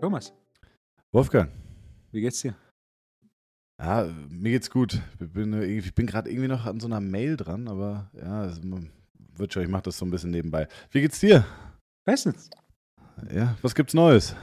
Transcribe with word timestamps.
Thomas, 0.00 0.32
Wolfgang, 1.12 1.50
wie 2.12 2.20
geht's 2.20 2.40
dir? 2.42 2.54
ja, 3.78 4.08
mir 4.30 4.52
geht's 4.52 4.70
gut. 4.70 5.00
Ich 5.20 5.28
bin, 5.32 5.52
äh, 5.52 5.80
bin 5.94 6.06
gerade 6.06 6.30
irgendwie 6.30 6.48
noch 6.48 6.64
an 6.64 6.80
so 6.80 6.86
einer 6.86 7.00
Mail 7.00 7.36
dran, 7.36 7.68
aber 7.68 8.10
ja, 8.14 8.46
es 8.46 8.60
wird 9.36 9.52
schon, 9.52 9.62
ich 9.62 9.68
mache 9.68 9.82
das 9.82 9.98
so 9.98 10.06
ein 10.06 10.10
bisschen 10.10 10.30
nebenbei. 10.30 10.68
Wie 10.90 11.00
geht's 11.00 11.20
dir? 11.20 11.44
Bestens. 12.04 12.50
Ja, 13.32 13.56
was 13.62 13.74
gibt's 13.74 13.94
Neues? 13.94 14.36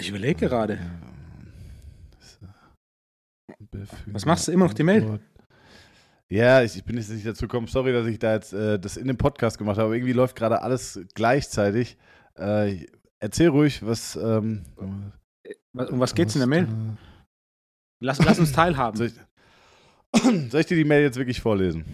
Ich 0.00 0.08
überlege 0.08 0.48
gerade. 0.48 0.74
Ja, 3.48 3.56
das, 3.70 3.92
äh, 3.92 3.96
Was 4.06 4.24
machst 4.24 4.48
du? 4.48 4.52
Immer 4.52 4.66
noch 4.66 4.74
die 4.74 4.84
Mail? 4.84 5.20
Ja, 6.30 6.62
ich, 6.62 6.76
ich 6.76 6.84
bin 6.84 6.96
jetzt 6.96 7.10
nicht 7.10 7.26
dazu 7.26 7.46
gekommen. 7.46 7.66
Sorry, 7.68 7.92
dass 7.92 8.06
ich 8.06 8.18
da 8.18 8.34
jetzt 8.34 8.52
äh, 8.52 8.78
das 8.78 8.96
in 8.96 9.06
dem 9.06 9.16
Podcast 9.16 9.56
gemacht 9.58 9.78
habe, 9.78 9.86
aber 9.86 9.94
irgendwie 9.94 10.12
läuft 10.12 10.36
gerade 10.36 10.60
alles 10.62 11.00
gleichzeitig. 11.14 11.96
Äh, 12.36 12.86
erzähl 13.18 13.48
ruhig, 13.48 13.84
was. 13.84 14.16
Ähm, 14.16 14.64
Was- 15.72 15.90
Um 15.90 16.00
was 16.00 16.14
geht's 16.14 16.34
in 16.34 16.40
der 16.40 16.48
Mail? 16.48 16.68
Lass, 18.00 18.22
lass 18.24 18.38
uns 18.38 18.52
teilhaben. 18.52 18.96
Soll 18.96 19.06
ich, 19.06 19.14
soll 20.50 20.60
ich 20.60 20.66
dir 20.66 20.76
die 20.76 20.84
Mail 20.84 21.02
jetzt 21.02 21.16
wirklich 21.16 21.40
vorlesen? 21.40 21.84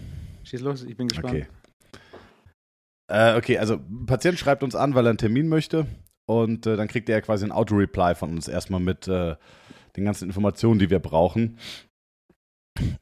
Schieß 0.43 0.61
los, 0.61 0.83
ich 0.83 0.97
bin 0.97 1.07
gespannt. 1.07 1.33
Okay. 1.33 1.47
Äh, 3.07 3.37
okay, 3.37 3.57
also 3.57 3.75
ein 3.75 4.05
Patient 4.05 4.37
schreibt 4.37 4.63
uns 4.63 4.75
an, 4.75 4.95
weil 4.95 5.05
er 5.05 5.09
einen 5.09 5.17
Termin 5.17 5.47
möchte 5.47 5.85
und 6.27 6.65
äh, 6.65 6.75
dann 6.75 6.87
kriegt 6.87 7.07
er 7.09 7.21
quasi 7.21 7.45
ein 7.45 7.51
Auto-Reply 7.51 8.15
von 8.15 8.31
uns 8.31 8.47
erstmal 8.47 8.79
mit 8.79 9.07
äh, 9.07 9.35
den 9.95 10.05
ganzen 10.05 10.25
Informationen, 10.27 10.79
die 10.79 10.89
wir 10.89 10.99
brauchen 10.99 11.57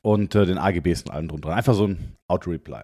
und 0.02 0.36
äh, 0.36 0.45
den 0.45 0.58
AGBs 0.58 1.04
und 1.04 1.12
allem 1.12 1.27
drum 1.27 1.41
dran. 1.41 1.54
Einfach 1.54 1.73
so 1.73 1.88
ein 1.88 2.16
Auto-Reply. 2.27 2.84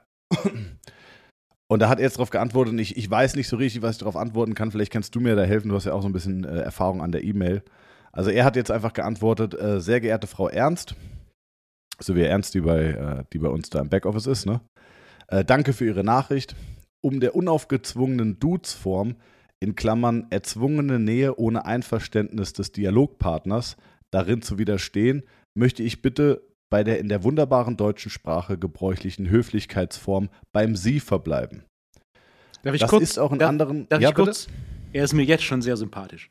Und 1.72 1.84
da 1.84 1.90
hat 1.90 2.00
er 2.00 2.06
jetzt 2.06 2.16
darauf 2.16 2.32
geantwortet 2.32 2.74
und 2.74 2.80
ich, 2.80 2.98
ich 2.98 3.10
weiß 3.10 3.36
nicht 3.36 3.48
so 3.48 3.56
richtig, 3.56 3.84
was 3.84 3.96
ich 3.96 4.00
darauf 4.00 4.16
antworten 4.16 4.56
kann. 4.56 4.72
Vielleicht 4.72 4.92
kannst 4.92 5.14
du 5.14 5.20
mir 5.20 5.36
da 5.36 5.44
helfen, 5.44 5.70
du 5.70 5.76
hast 5.76 5.86
ja 5.86 5.94
auch 5.94 6.02
so 6.02 6.10
ein 6.10 6.14
bisschen 6.14 6.44
äh, 6.44 6.62
Erfahrung 6.62 7.04
an 7.04 7.12
der 7.12 7.24
E-Mail. 7.24 7.64
Also 8.12 8.32
er 8.32 8.44
hat 8.44 8.56
jetzt 8.56 8.72
einfach 8.72 8.94
geantwortet, 8.94 9.54
äh, 9.54 9.80
sehr 9.80 10.02
geehrte 10.02 10.26
Frau 10.26 10.50
Ernst, 10.50 10.96
so 12.00 12.16
wie 12.16 12.24
Ernst, 12.24 12.56
die 12.56 12.62
bei, 12.62 12.86
äh, 12.86 13.24
die 13.32 13.38
bei 13.38 13.50
uns 13.50 13.70
da 13.70 13.82
im 13.82 13.90
Backoffice 13.90 14.26
ist, 14.26 14.46
ne? 14.48 14.62
Äh, 15.28 15.46
danke 15.46 15.74
für 15.74 15.86
Ihre 15.86 16.04
Nachricht. 16.04 16.56
Um 17.02 17.20
der 17.20 17.36
unaufgezwungenen 17.36 18.40
Dudes-Form, 18.40 19.16
in 19.60 19.76
Klammern 19.76 20.26
erzwungene 20.32 21.00
Nähe 21.00 21.36
ohne 21.38 21.66
Einverständnis 21.66 22.54
des 22.54 22.72
Dialogpartners, 22.72 23.78
darin 24.12 24.42
zu 24.42 24.58
widerstehen, 24.58 25.24
möchte 25.54 25.84
ich 25.84 26.02
bitte 26.02 26.42
bei 26.70 26.84
der 26.84 27.00
in 27.00 27.10
der 27.10 27.24
wunderbaren 27.24 27.78
deutschen 27.78 28.12
Sprache 28.12 28.58
gebräuchlichen 28.58 29.30
Höflichkeitsform 29.30 30.30
beim 30.52 30.76
Sie 30.76 31.00
verbleiben. 31.00 31.64
Darf 32.64 32.76
ich 32.76 32.82
das 32.82 32.90
kurz? 32.90 33.04
ist 33.04 33.18
auch 33.18 33.32
in 33.32 33.40
darf, 33.40 33.50
anderen. 33.50 33.88
darf 33.90 34.02
ja, 34.02 34.10
ich 34.10 34.16
kurz? 34.16 34.48
Er 34.94 35.04
ist 35.04 35.14
mir 35.14 35.24
jetzt 35.24 35.44
schon 35.44 35.62
sehr 35.62 35.78
sympathisch. 35.78 36.30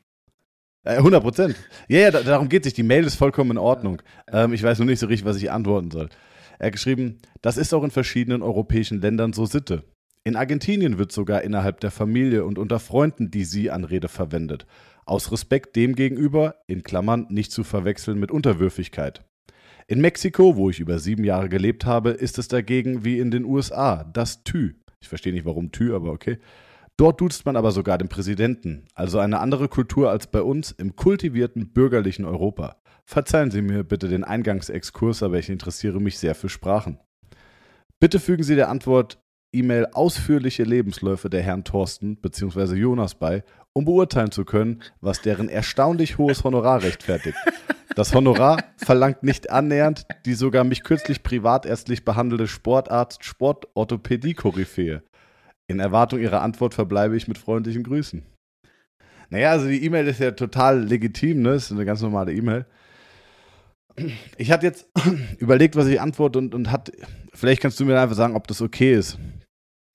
Äh, 0.83 0.97
100 0.97 1.21
Prozent. 1.21 1.55
Ja, 1.87 1.99
ja, 1.99 2.11
da- 2.11 2.23
darum 2.23 2.49
geht 2.49 2.63
sich. 2.63 2.73
Die 2.73 2.83
Mail 2.83 3.03
ist 3.03 3.15
vollkommen 3.15 3.51
in 3.51 3.57
Ordnung. 3.57 4.01
Ähm, 4.31 4.53
ich 4.53 4.63
weiß 4.63 4.79
nur 4.79 4.85
nicht 4.85 4.99
so 4.99 5.07
richtig, 5.07 5.25
was 5.25 5.37
ich 5.37 5.51
antworten 5.51 5.91
soll. 5.91 6.09
Er 6.57 6.67
hat 6.67 6.73
geschrieben, 6.73 7.19
das 7.41 7.57
ist 7.57 7.73
auch 7.73 7.83
in 7.83 7.91
verschiedenen 7.91 8.41
europäischen 8.41 9.01
Ländern 9.01 9.33
so 9.33 9.45
Sitte. 9.45 9.83
In 10.25 10.35
Argentinien 10.35 10.97
wird 10.97 11.11
sogar 11.11 11.41
innerhalb 11.41 11.79
der 11.79 11.91
Familie 11.91 12.45
und 12.45 12.57
unter 12.59 12.79
Freunden 12.79 13.31
die 13.31 13.45
Sie-Anrede 13.45 14.09
verwendet. 14.09 14.65
Aus 15.05 15.31
Respekt 15.31 15.75
dem 15.75 15.95
gegenüber, 15.95 16.55
in 16.67 16.83
Klammern 16.83 17.25
nicht 17.29 17.51
zu 17.51 17.63
verwechseln 17.63 18.19
mit 18.19 18.29
Unterwürfigkeit. 18.31 19.23
In 19.89 20.01
Mexiko, 20.01 20.55
wo 20.55 20.69
ich 20.69 20.79
über 20.79 20.99
sieben 20.99 21.23
Jahre 21.23 21.49
gelebt 21.49 21.83
habe, 21.83 22.11
ist 22.11 22.37
es 22.37 22.47
dagegen 22.47 23.03
wie 23.03 23.17
in 23.17 23.31
den 23.31 23.43
USA 23.43 24.03
das 24.03 24.43
Tü. 24.43 24.75
Ich 25.01 25.09
verstehe 25.09 25.33
nicht, 25.33 25.45
warum 25.45 25.71
Tü, 25.71 25.95
aber 25.95 26.11
okay. 26.11 26.37
Dort 26.95 27.19
duzt 27.19 27.43
man 27.47 27.55
aber 27.55 27.71
sogar 27.71 27.97
den 27.97 28.07
Präsidenten, 28.07 28.85
also 28.93 29.17
eine 29.17 29.39
andere 29.39 29.67
Kultur 29.67 30.11
als 30.11 30.27
bei 30.27 30.43
uns 30.43 30.69
im 30.69 30.95
kultivierten 30.95 31.73
bürgerlichen 31.73 32.25
Europa. 32.25 32.75
Verzeihen 33.03 33.49
Sie 33.49 33.63
mir 33.63 33.83
bitte 33.83 34.09
den 34.09 34.23
Eingangsexkurs, 34.23 35.23
aber 35.23 35.39
ich 35.39 35.49
interessiere 35.49 35.99
mich 35.99 36.19
sehr 36.19 36.35
für 36.35 36.49
Sprachen. 36.49 36.99
Bitte 37.99 38.19
fügen 38.19 38.43
Sie 38.43 38.55
der 38.55 38.69
Antwort 38.69 39.17
E-Mail 39.51 39.87
ausführliche 39.93 40.65
Lebensläufe 40.65 41.31
der 41.31 41.41
Herrn 41.41 41.63
Thorsten 41.63 42.17
bzw. 42.17 42.75
Jonas 42.75 43.15
bei, 43.15 43.43
um 43.73 43.85
beurteilen 43.85 44.29
zu 44.29 44.45
können, 44.45 44.83
was 45.01 45.23
deren 45.23 45.49
erstaunlich 45.49 46.19
hohes 46.19 46.43
Honorar 46.43 46.83
rechtfertigt. 46.83 47.37
Das 47.99 48.15
Honorar 48.15 48.63
verlangt 48.77 49.23
nicht 49.23 49.49
annähernd 49.49 50.05
die 50.25 50.33
sogar 50.33 50.63
mich 50.63 50.85
kürzlich 50.85 51.21
privatärztlich 51.21 52.05
behandelte 52.05 52.47
Sportarzt 52.47 53.25
Sportorthopädie-Koryphäe. 53.25 55.03
In 55.67 55.81
Erwartung 55.81 56.21
Ihrer 56.21 56.41
Antwort 56.41 56.73
verbleibe 56.73 57.17
ich 57.17 57.27
mit 57.27 57.37
freundlichen 57.37 57.83
Grüßen. 57.83 58.23
Naja, 59.29 59.51
also 59.51 59.67
die 59.67 59.83
E-Mail 59.83 60.07
ist 60.07 60.21
ja 60.21 60.31
total 60.31 60.81
legitim, 60.81 61.41
ne? 61.41 61.55
Ist 61.55 61.73
eine 61.73 61.83
ganz 61.83 62.01
normale 62.01 62.31
E-Mail. 62.31 62.65
Ich 64.37 64.49
hatte 64.49 64.65
jetzt 64.65 64.89
überlegt, 65.37 65.75
was 65.75 65.87
ich 65.87 65.99
antworte 65.99 66.39
und, 66.39 66.55
und 66.55 66.71
hat, 66.71 66.93
vielleicht 67.33 67.61
kannst 67.61 67.81
du 67.81 67.85
mir 67.85 67.99
einfach 67.99 68.15
sagen, 68.15 68.37
ob 68.37 68.47
das 68.47 68.61
okay 68.61 68.93
ist. 68.93 69.19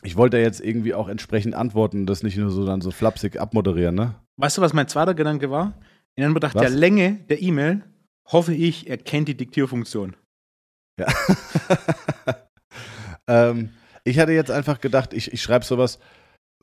Ich 0.02 0.18
wollte 0.18 0.36
ja 0.36 0.42
jetzt 0.42 0.60
irgendwie 0.60 0.92
auch 0.92 1.08
entsprechend 1.08 1.54
antworten 1.54 2.00
und 2.00 2.06
das 2.06 2.22
nicht 2.22 2.36
nur 2.36 2.50
so 2.50 2.66
dann 2.66 2.82
so 2.82 2.90
flapsig 2.90 3.40
abmoderieren, 3.40 3.94
ne? 3.94 4.14
Weißt 4.36 4.58
du, 4.58 4.60
was 4.60 4.74
mein 4.74 4.88
zweiter 4.88 5.14
Gedanke 5.14 5.50
war? 5.50 5.80
In 6.16 6.24
Anbetracht 6.24 6.54
Was? 6.54 6.64
der 6.64 6.70
Länge 6.70 7.14
der 7.30 7.40
E-Mail 7.40 7.82
hoffe 8.26 8.54
ich, 8.54 8.88
er 8.88 8.98
kennt 8.98 9.28
die 9.28 9.36
Diktierfunktion. 9.36 10.16
Ja. 10.98 11.06
ähm, 13.28 13.70
ich 14.04 14.18
hatte 14.18 14.32
jetzt 14.32 14.50
einfach 14.50 14.80
gedacht, 14.80 15.12
ich, 15.12 15.32
ich 15.32 15.42
schreibe 15.42 15.64
sowas. 15.64 15.98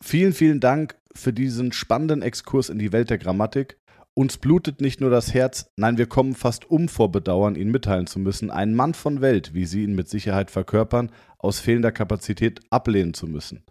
Vielen, 0.02 0.34
vielen 0.34 0.60
Dank 0.60 0.96
für 1.14 1.34
diesen 1.34 1.72
spannenden 1.72 2.22
Exkurs 2.22 2.70
in 2.70 2.80
die 2.80 2.92
Welt 2.92 3.10
der 3.10 3.18
Grammatik. 3.18 3.78
Uns 4.14 4.38
blutet 4.38 4.82
nicht 4.82 5.00
nur 5.00 5.10
das 5.10 5.34
Herz, 5.34 5.72
nein, 5.78 5.98
wir 5.98 6.06
kommen 6.06 6.36
fast 6.36 6.70
um 6.70 6.90
vor 6.90 7.12
Bedauern, 7.12 7.56
ihn 7.56 7.72
mitteilen 7.72 8.08
zu 8.08 8.20
müssen, 8.20 8.52
einen 8.52 8.76
Mann 8.76 8.94
von 8.94 9.22
Welt, 9.22 9.54
wie 9.54 9.66
Sie 9.66 9.84
ihn 9.84 9.96
mit 9.96 10.10
Sicherheit 10.10 10.52
verkörpern, 10.52 11.12
aus 11.38 11.60
fehlender 11.60 11.94
Kapazität 11.94 12.60
ablehnen 12.70 13.14
zu 13.14 13.26
müssen. 13.26 13.64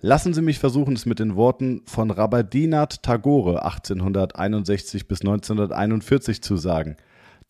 Lassen 0.00 0.34
Sie 0.34 0.42
mich 0.42 0.58
versuchen, 0.58 0.94
es 0.94 1.06
mit 1.06 1.18
den 1.18 1.34
Worten 1.34 1.82
von 1.86 2.10
Rabindranath 2.10 3.02
Tagore 3.02 3.64
1861 3.64 5.08
bis 5.08 5.22
1941 5.22 6.42
zu 6.42 6.58
sagen. 6.58 6.96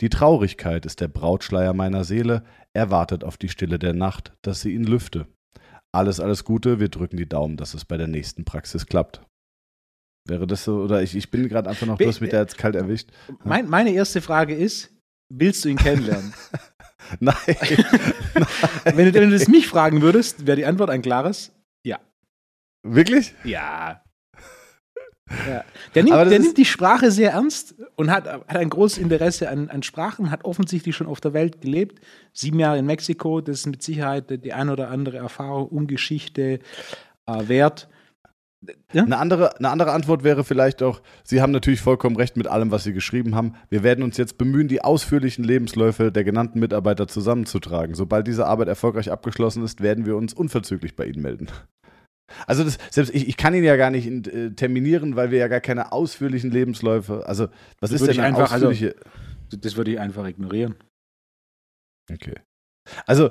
Die 0.00 0.10
Traurigkeit 0.10 0.84
ist 0.84 1.00
der 1.00 1.08
Brautschleier 1.08 1.72
meiner 1.72 2.04
Seele, 2.04 2.44
er 2.74 2.90
wartet 2.90 3.24
auf 3.24 3.38
die 3.38 3.48
Stille 3.48 3.78
der 3.78 3.94
Nacht, 3.94 4.36
dass 4.42 4.60
sie 4.60 4.74
ihn 4.74 4.84
lüfte. 4.84 5.26
Alles, 5.92 6.20
alles 6.20 6.44
Gute, 6.44 6.78
wir 6.78 6.90
drücken 6.90 7.16
die 7.16 7.28
Daumen, 7.28 7.56
dass 7.56 7.72
es 7.72 7.86
bei 7.86 7.96
der 7.96 8.06
nächsten 8.06 8.44
Praxis 8.44 8.86
klappt. 8.86 9.22
Wäre 10.28 10.46
das 10.46 10.64
so, 10.64 10.82
oder 10.82 11.02
ich, 11.02 11.16
ich 11.16 11.30
bin 11.30 11.48
gerade 11.48 11.70
einfach 11.70 11.86
noch, 11.86 11.98
hast 11.98 12.20
mich 12.20 12.30
da 12.30 12.40
jetzt 12.40 12.58
kalt 12.58 12.74
erwischt. 12.74 13.10
Mein, 13.44 13.68
meine 13.68 13.92
erste 13.92 14.20
Frage 14.20 14.54
ist, 14.54 14.90
willst 15.32 15.64
du 15.64 15.70
ihn 15.70 15.78
kennenlernen? 15.78 16.34
Nein. 17.20 17.36
wenn, 18.84 19.12
du, 19.12 19.14
wenn 19.14 19.30
du 19.30 19.38
das 19.38 19.48
mich 19.48 19.68
fragen 19.68 20.02
würdest, 20.02 20.46
wäre 20.46 20.56
die 20.56 20.66
Antwort 20.66 20.90
ein 20.90 21.02
klares 21.02 21.52
Ja. 21.84 22.00
Wirklich? 22.82 23.34
Ja. 23.44 24.02
Ja. 25.28 25.64
Der, 25.94 26.04
nimmt, 26.04 26.16
der 26.16 26.38
nimmt 26.38 26.56
die 26.56 26.64
Sprache 26.64 27.10
sehr 27.10 27.32
ernst 27.32 27.74
und 27.96 28.10
hat, 28.10 28.26
hat 28.26 28.56
ein 28.56 28.70
großes 28.70 28.98
Interesse 28.98 29.48
an, 29.48 29.68
an 29.70 29.82
Sprachen, 29.82 30.30
hat 30.30 30.44
offensichtlich 30.44 30.94
schon 30.94 31.08
auf 31.08 31.20
der 31.20 31.32
Welt 31.32 31.60
gelebt. 31.60 32.00
Sieben 32.32 32.60
Jahre 32.60 32.78
in 32.78 32.86
Mexiko, 32.86 33.40
das 33.40 33.60
ist 33.60 33.66
mit 33.66 33.82
Sicherheit 33.82 34.44
die 34.44 34.52
ein 34.52 34.68
oder 34.68 34.90
andere 34.90 35.16
Erfahrung 35.16 35.68
um 35.68 35.86
Geschichte 35.86 36.60
äh, 37.26 37.48
wert. 37.48 37.88
Ja? 38.92 39.04
Eine 39.04 39.18
andere, 39.18 39.56
eine 39.58 39.68
andere 39.68 39.92
Antwort 39.92 40.24
wäre 40.24 40.44
vielleicht 40.44 40.82
auch, 40.82 41.02
Sie 41.24 41.40
haben 41.40 41.52
natürlich 41.52 41.80
vollkommen 41.80 42.16
recht 42.16 42.36
mit 42.36 42.46
allem, 42.46 42.70
was 42.70 42.84
Sie 42.84 42.92
geschrieben 42.92 43.34
haben. 43.34 43.54
Wir 43.68 43.82
werden 43.82 44.02
uns 44.02 44.16
jetzt 44.16 44.38
bemühen, 44.38 44.68
die 44.68 44.82
ausführlichen 44.82 45.44
Lebensläufe 45.44 46.10
der 46.10 46.24
genannten 46.24 46.58
Mitarbeiter 46.58 47.06
zusammenzutragen. 47.06 47.94
Sobald 47.94 48.26
diese 48.26 48.46
Arbeit 48.46 48.68
erfolgreich 48.68 49.10
abgeschlossen 49.10 49.62
ist, 49.64 49.82
werden 49.82 50.06
wir 50.06 50.16
uns 50.16 50.34
unverzüglich 50.34 50.96
bei 50.96 51.06
Ihnen 51.06 51.22
melden. 51.22 51.48
Also 52.46 52.64
das, 52.64 52.78
selbst 52.90 53.14
ich, 53.14 53.28
ich 53.28 53.36
kann 53.36 53.54
ihn 53.54 53.64
ja 53.64 53.76
gar 53.76 53.90
nicht 53.90 54.06
äh, 54.26 54.50
terminieren, 54.50 55.16
weil 55.16 55.30
wir 55.30 55.38
ja 55.38 55.48
gar 55.48 55.60
keine 55.60 55.92
ausführlichen 55.92 56.50
Lebensläufe. 56.50 57.26
Also 57.26 57.48
was 57.80 57.90
ist 57.92 58.00
würde 58.00 58.14
denn 58.14 58.24
eine 58.24 58.36
einfach- 58.36 58.52
also- 58.52 58.68
ausführliche? 58.68 58.96
Das 59.50 59.76
würde 59.76 59.92
ich 59.92 60.00
einfach 60.00 60.26
ignorieren. 60.26 60.74
okay. 62.12 62.34
Also 63.06 63.28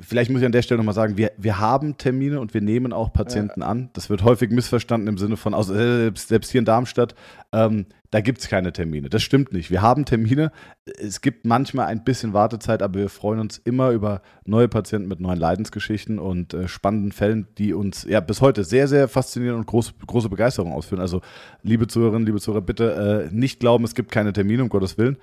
vielleicht 0.00 0.30
muss 0.30 0.40
ich 0.40 0.46
an 0.46 0.52
der 0.52 0.62
Stelle 0.62 0.78
nochmal 0.78 0.94
sagen, 0.94 1.16
wir, 1.16 1.32
wir 1.36 1.58
haben 1.58 1.96
Termine 1.98 2.40
und 2.40 2.54
wir 2.54 2.60
nehmen 2.60 2.92
auch 2.92 3.12
Patienten 3.12 3.62
an. 3.62 3.90
Das 3.92 4.10
wird 4.10 4.22
häufig 4.22 4.50
missverstanden 4.50 5.08
im 5.08 5.18
Sinne 5.18 5.36
von, 5.36 5.54
aus, 5.54 5.68
selbst, 5.68 6.28
selbst 6.28 6.50
hier 6.50 6.60
in 6.60 6.64
Darmstadt, 6.64 7.14
ähm, 7.52 7.86
da 8.10 8.20
gibt 8.20 8.38
es 8.38 8.48
keine 8.48 8.72
Termine. 8.72 9.08
Das 9.08 9.22
stimmt 9.22 9.52
nicht. 9.52 9.72
Wir 9.72 9.82
haben 9.82 10.04
Termine. 10.04 10.52
Es 10.84 11.20
gibt 11.20 11.44
manchmal 11.46 11.86
ein 11.86 12.04
bisschen 12.04 12.32
Wartezeit, 12.32 12.80
aber 12.80 13.00
wir 13.00 13.08
freuen 13.08 13.40
uns 13.40 13.58
immer 13.58 13.90
über 13.90 14.22
neue 14.44 14.68
Patienten 14.68 15.08
mit 15.08 15.18
neuen 15.20 15.38
Leidensgeschichten 15.38 16.20
und 16.20 16.54
äh, 16.54 16.68
spannenden 16.68 17.10
Fällen, 17.10 17.48
die 17.58 17.74
uns 17.74 18.04
ja 18.04 18.20
bis 18.20 18.40
heute 18.40 18.62
sehr, 18.62 18.86
sehr 18.86 19.08
faszinieren 19.08 19.56
und 19.56 19.66
groß, 19.66 19.94
große 20.06 20.28
Begeisterung 20.28 20.72
ausführen. 20.72 21.00
Also, 21.00 21.22
liebe 21.62 21.88
Zuhörerinnen, 21.88 22.26
liebe 22.26 22.40
Zuhörer, 22.40 22.62
bitte 22.62 23.28
äh, 23.32 23.34
nicht 23.34 23.58
glauben, 23.58 23.84
es 23.84 23.96
gibt 23.96 24.12
keine 24.12 24.32
Termine, 24.32 24.62
um 24.62 24.68
Gottes 24.68 24.96
Willen. 24.96 25.16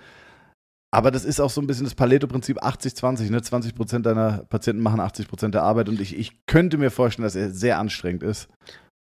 Aber 0.93 1.09
das 1.09 1.23
ist 1.23 1.39
auch 1.39 1.49
so 1.49 1.61
ein 1.61 1.67
bisschen 1.67 1.85
das 1.85 1.95
Pareto-Prinzip 1.95 2.61
80-20. 2.61 3.31
Ne? 3.31 3.41
20 3.41 3.75
Prozent 3.75 4.05
deiner 4.05 4.43
Patienten 4.45 4.83
machen 4.83 4.99
80 4.99 5.29
Prozent 5.29 5.55
der 5.55 5.63
Arbeit. 5.63 5.87
Und 5.87 6.01
ich, 6.01 6.17
ich 6.17 6.45
könnte 6.45 6.77
mir 6.77 6.91
vorstellen, 6.91 7.23
dass 7.23 7.35
er 7.35 7.51
sehr 7.51 7.79
anstrengend 7.79 8.23
ist. 8.23 8.49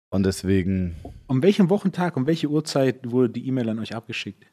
Und 0.10 0.26
deswegen. 0.26 0.96
Um 1.28 1.42
welchen 1.42 1.70
Wochentag, 1.70 2.18
um 2.18 2.28
welche 2.28 2.50
Uhrzeit 2.50 3.10
wurde 3.12 3.30
die 3.30 3.48
E-Mail 3.48 3.70
an 3.70 3.80
euch 3.80 3.96
abgeschickt? 3.96 4.52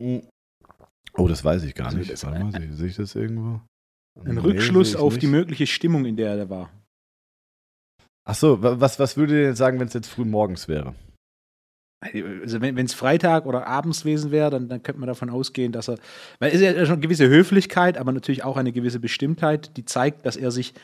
Oh, 0.00 1.28
das 1.28 1.44
weiß 1.44 1.64
ich 1.64 1.74
gar 1.74 1.92
nicht. 1.92 2.22
Warte 2.22 2.44
mal, 2.44 2.72
sehe, 2.72 2.88
ich 2.88 2.96
das 2.96 3.14
irgendwo? 3.14 3.60
Ein 4.24 4.34
nee, 4.34 4.40
Rückschluss 4.40 4.96
auf 4.96 5.14
nicht. 5.14 5.22
die 5.22 5.26
mögliche 5.28 5.66
Stimmung, 5.66 6.04
in 6.04 6.16
der 6.16 6.34
er 6.34 6.50
war. 6.50 6.70
Ach 8.24 8.34
so, 8.34 8.60
was, 8.60 8.98
was 8.98 9.16
würdet 9.16 9.36
ihr 9.36 9.44
denn 9.44 9.56
sagen, 9.56 9.80
wenn 9.80 9.88
es 9.88 9.94
jetzt 9.94 10.08
früh 10.08 10.24
morgens 10.24 10.68
wäre? 10.68 10.94
Also 12.00 12.60
wenn 12.60 12.78
es 12.78 12.94
Freitag 12.94 13.44
oder 13.44 13.66
abends 13.66 14.02
gewesen 14.02 14.30
wäre, 14.30 14.50
dann, 14.50 14.68
dann 14.68 14.82
könnte 14.84 15.00
man 15.00 15.08
davon 15.08 15.30
ausgehen, 15.30 15.72
dass 15.72 15.88
er, 15.88 15.98
weil 16.38 16.50
es 16.50 16.60
ist 16.60 16.62
ja 16.62 16.86
schon 16.86 16.94
eine 16.94 17.02
gewisse 17.02 17.28
Höflichkeit, 17.28 17.98
aber 17.98 18.12
natürlich 18.12 18.44
auch 18.44 18.56
eine 18.56 18.70
gewisse 18.70 19.00
Bestimmtheit, 19.00 19.76
die 19.76 19.84
zeigt, 19.84 20.24
dass 20.24 20.36
er 20.36 20.52
sich 20.52 20.74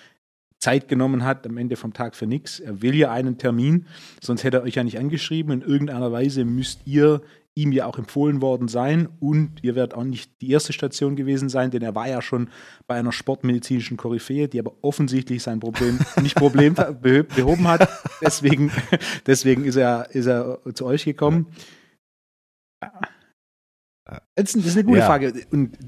Zeit 0.58 0.88
genommen 0.88 1.25
hat 1.25 1.46
am 1.46 1.56
Ende 1.56 1.76
vom 1.76 1.93
Tag 1.93 2.16
für 2.16 2.26
nichts. 2.26 2.58
Er 2.58 2.82
will 2.82 2.96
ja 2.96 3.12
einen 3.12 3.38
Termin, 3.38 3.87
sonst 4.20 4.43
hätte 4.43 4.56
er 4.56 4.62
euch 4.64 4.75
ja 4.75 4.82
nicht 4.82 4.99
angeschrieben. 4.99 5.52
In 5.52 5.62
irgendeiner 5.62 6.11
Weise 6.11 6.44
müsst 6.44 6.81
ihr 6.87 7.20
ihm 7.56 7.73
ja 7.73 7.87
auch 7.87 7.99
empfohlen 7.99 8.43
worden 8.43 8.67
sein 8.67 9.09
und 9.21 9.62
ihr 9.62 9.77
werdet 9.77 9.95
auch 9.95 10.03
nicht 10.03 10.41
die 10.41 10.51
erste 10.51 10.73
Station 10.73 11.15
gewesen 11.15 11.49
sein, 11.49 11.71
denn 11.71 11.83
er 11.83 11.95
war 11.95 12.09
ja 12.09 12.21
schon 12.21 12.51
bei 12.87 12.97
einer 12.97 13.12
sportmedizinischen 13.12 13.97
Koryphäe, 13.97 14.49
die 14.49 14.59
aber 14.59 14.73
offensichtlich 14.83 15.43
sein 15.43 15.61
Problem 15.61 16.01
nicht 16.21 16.35
Problem 16.35 16.75
behoben 16.75 17.69
hat. 17.69 17.89
Deswegen, 18.21 18.73
deswegen 19.27 19.65
ist 19.65 19.77
er, 19.77 20.11
ist 20.11 20.27
er 20.27 20.59
zu 20.75 20.85
euch 20.85 21.05
gekommen. 21.05 21.47
Das 24.35 24.55
ist 24.55 24.77
eine 24.77 24.85
gute 24.85 24.99
ja. 24.99 25.07
Frage. 25.07 25.33
Und 25.53 25.79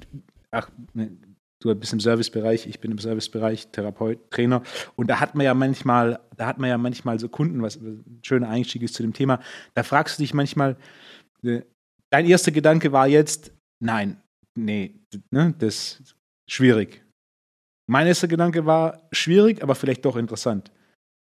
ach, 0.53 0.71
ne, 0.95 1.17
du 1.61 1.75
bist 1.75 1.93
im 1.93 2.01
Servicebereich, 2.01 2.67
ich 2.67 2.81
bin 2.81 2.93
im 2.93 2.99
Servicebereich, 2.99 3.69
Therapeut, 3.69 4.31
Trainer. 4.31 4.62
Und 4.95 5.09
da 5.09 5.19
hat 5.19 5.35
man 5.35 5.45
ja 5.45 5.55
manchmal, 5.55 6.21
da 6.37 6.47
hat 6.47 6.59
man 6.59 6.71
ja 6.71 6.79
manchmal 6.79 7.19
so 7.19 7.29
Kunden, 7.29 7.61
was 7.62 7.77
ein 7.77 8.21
schöner 8.23 8.49
Einstieg 8.49 8.83
ist 8.83 8.95
zu 8.95 9.03
dem 9.03 9.12
Thema. 9.12 9.41
Da 9.75 9.83
fragst 9.83 10.19
du 10.19 10.23
dich 10.23 10.33
manchmal, 10.33 10.77
dein 11.43 12.27
erster 12.27 12.53
Gedanke 12.53 12.93
war 12.93 13.06
jetzt, 13.06 13.53
nein, 13.83 14.23
nee, 14.56 15.00
ne, 15.31 15.55
das 15.59 16.00
ist 16.00 16.17
schwierig. 16.49 17.05
Mein 17.88 18.06
erster 18.06 18.29
Gedanke 18.29 18.67
war 18.67 19.09
schwierig, 19.12 19.62
aber 19.62 19.75
vielleicht 19.75 20.05
doch 20.05 20.17
interessant. 20.17 20.73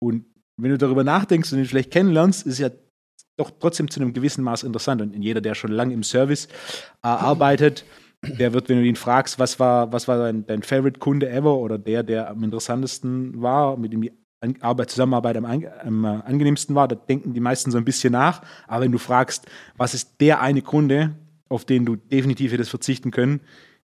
Und 0.03 0.27
wenn 0.61 0.71
du 0.71 0.79
darüber 0.79 1.05
nachdenkst 1.05 1.53
und 1.53 1.59
ihn 1.59 1.67
vielleicht 1.67 1.91
kennenlernst, 1.91 2.47
ist 2.47 2.59
ja 2.59 2.71
doch 3.39 3.51
trotzdem 3.59 3.91
zu 3.91 4.01
einem 4.01 4.13
gewissen 4.13 4.45
Maß 4.45 4.63
interessant. 4.63 5.01
Und 5.01 5.15
jeder, 5.23 5.41
der 5.41 5.55
schon 5.55 5.73
lange 5.73 5.95
im 5.95 6.03
Service 6.03 6.47
äh, 7.03 7.09
arbeitet, 7.09 7.85
der 8.25 8.53
wird, 8.53 8.69
wenn 8.69 8.79
du 8.79 8.85
ihn 8.85 8.97
fragst, 8.97 9.39
was 9.39 9.59
war, 9.59 9.93
was 9.93 10.07
war 10.07 10.19
dein, 10.19 10.47
dein 10.47 10.63
Favorite-Kunde 10.63 11.29
ever 11.29 11.57
oder 11.57 11.79
der, 11.79 12.03
der 12.03 12.31
am 12.31 12.45
interessantesten 12.45 13.41
war, 13.41 13.77
mit 13.77 13.93
dem 13.93 14.03
die 14.03 14.13
Arbeit, 14.61 14.91
Zusammenarbeit 14.91 15.37
am, 15.37 15.45
am, 15.45 16.05
äh, 16.05 16.09
angenehmsten 16.09 16.75
war, 16.75 16.89
da 16.89 16.97
denken 16.97 17.33
die 17.33 17.41
meisten 17.41 17.71
so 17.71 17.79
ein 17.79 17.85
bisschen 17.85 18.13
nach. 18.13 18.43
Aber 18.67 18.85
wenn 18.85 18.93
du 18.93 18.99
fragst, 18.99 19.47
was 19.77 19.95
ist 19.95 20.21
der 20.21 20.41
eine 20.41 20.63
Kunde, 20.63 21.17
auf 21.49 21.65
den 21.65 21.87
du 21.87 21.97
definitiv 21.97 22.53
hättest 22.53 22.71
verzichten 22.71 23.11
können, 23.11 23.41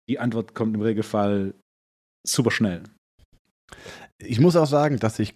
die 0.08 0.18
Antwort 0.18 0.54
kommt 0.54 0.74
im 0.74 0.82
Regelfall 0.82 1.54
super 2.26 2.50
schnell. 2.50 2.82
Ich 4.18 4.40
muss 4.40 4.56
auch 4.56 4.66
sagen, 4.66 4.98
dass 4.98 5.18
ich 5.18 5.34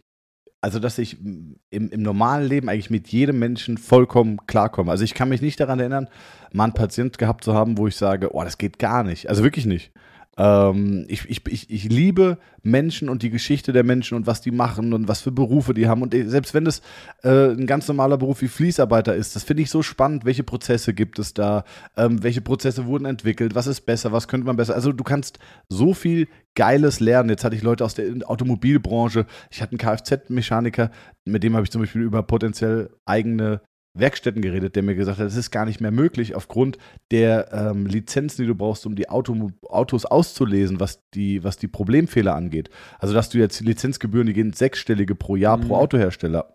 also 0.60 0.81
dass 0.81 0.99
ich 0.99 1.19
im, 1.20 1.60
im 1.70 2.02
normalen 2.02 2.49
Leben 2.49 2.69
eigentlich 2.69 2.90
mit 2.90 3.08
jedem 3.08 3.38
Menschen 3.38 3.78
vollkommen 3.78 4.38
klarkomme. 4.46 4.90
Also 4.90 5.05
ich 5.05 5.14
kann 5.14 5.28
mich 5.28 5.40
nicht 5.40 5.60
daran 5.60 5.78
erinnern, 5.78 6.08
mal 6.52 6.64
einen 6.64 6.75
Patient 6.75 7.16
gehabt 7.16 7.44
zu 7.44 7.55
haben, 7.55 7.78
wo 7.78 7.87
ich 7.87 7.96
sage, 7.96 8.34
oh, 8.34 8.43
das 8.43 8.58
geht 8.58 8.78
gar 8.78 9.05
nicht. 9.05 9.28
Also 9.28 9.44
wirklich 9.44 9.66
nicht. 9.66 9.93
Ähm, 10.38 11.05
ich, 11.08 11.29
ich, 11.29 11.44
ich, 11.46 11.69
ich 11.69 11.85
liebe 11.85 12.38
Menschen 12.62 13.08
und 13.08 13.23
die 13.23 13.31
Geschichte 13.31 13.73
der 13.73 13.82
Menschen 13.82 14.14
und 14.14 14.26
was 14.26 14.40
die 14.40 14.52
machen 14.52 14.93
und 14.93 15.08
was 15.08 15.20
für 15.20 15.32
Berufe 15.32 15.75
die 15.75 15.88
haben. 15.88 16.02
Und 16.02 16.14
selbst 16.14 16.55
wenn 16.55 16.67
es 16.67 16.81
äh, 17.25 17.50
ein 17.50 17.67
ganz 17.67 17.88
normaler 17.88 18.17
Beruf 18.17 18.40
wie 18.40 18.49
Fließarbeiter 18.49 19.14
ist, 19.14 19.35
das 19.35 19.43
finde 19.43 19.64
ich 19.64 19.70
so 19.70 19.82
spannend. 19.82 20.25
Welche 20.25 20.44
Prozesse 20.44 20.94
gibt 20.94 21.19
es 21.19 21.35
da? 21.35 21.64
Ähm, 21.96 22.23
welche 22.23 22.40
Prozesse 22.40 22.87
wurden 22.87 23.05
entwickelt? 23.05 23.55
Was 23.55 23.67
ist 23.67 23.82
besser? 23.82 24.12
Was 24.12 24.29
könnte 24.29 24.46
man 24.46 24.56
besser? 24.56 24.75
Also 24.75 24.93
du 24.93 25.05
kannst 25.05 25.40
so 25.69 25.93
viel 25.93 26.29
Geiles 26.55 27.00
lernen. 27.00 27.31
Jetzt 27.31 27.44
hatte 27.44 27.56
ich 27.56 27.62
Leute 27.62 27.84
aus 27.84 27.94
der 27.94 28.06
Automobilbranche. 28.25 29.26
Ich 29.50 29.61
hatte 29.61 29.73
einen 29.73 29.79
Kfz-Mechaniker, 29.79 30.91
mit 31.25 31.43
dem 31.43 31.55
habe 31.55 31.64
ich 31.64 31.70
zum 31.70 31.82
Beispiel 31.82 32.02
über 32.02 32.23
potenziell 32.23 32.91
eigene 33.05 33.61
Werkstätten 33.99 34.43
geredet, 34.43 34.77
der 34.77 34.83
mir 34.83 34.95
gesagt 34.95 35.19
hat, 35.19 35.27
es 35.27 35.37
ist 35.37 35.50
gar 35.50 35.65
nicht 35.65 35.81
mehr 35.81 35.91
möglich 35.91 36.35
aufgrund 36.35 36.79
der 37.11 37.53
ähm, 37.53 37.87
Lizenzen, 37.87 38.43
die 38.43 38.49
du 38.49 38.55
brauchst, 38.55 38.87
um 38.87 38.95
die 38.95 39.09
Auto, 39.09 39.50
Autos 39.62 40.05
auszulesen, 40.05 40.81
was 40.81 41.03
die, 41.15 41.45
was 41.45 41.56
die 41.56 41.69
Problemfehler 41.69 42.35
angeht. 42.35 42.71
Also, 42.99 43.15
dass 43.15 43.29
du 43.29 43.39
jetzt 43.39 43.61
Lizenzgebühren, 43.61 44.27
die 44.27 44.35
gehen 44.35 44.53
sechsstellige 44.53 45.15
pro 45.15 45.37
Jahr 45.37 45.56
mhm. 45.56 45.69
pro 45.69 45.77
Autohersteller. 45.77 46.55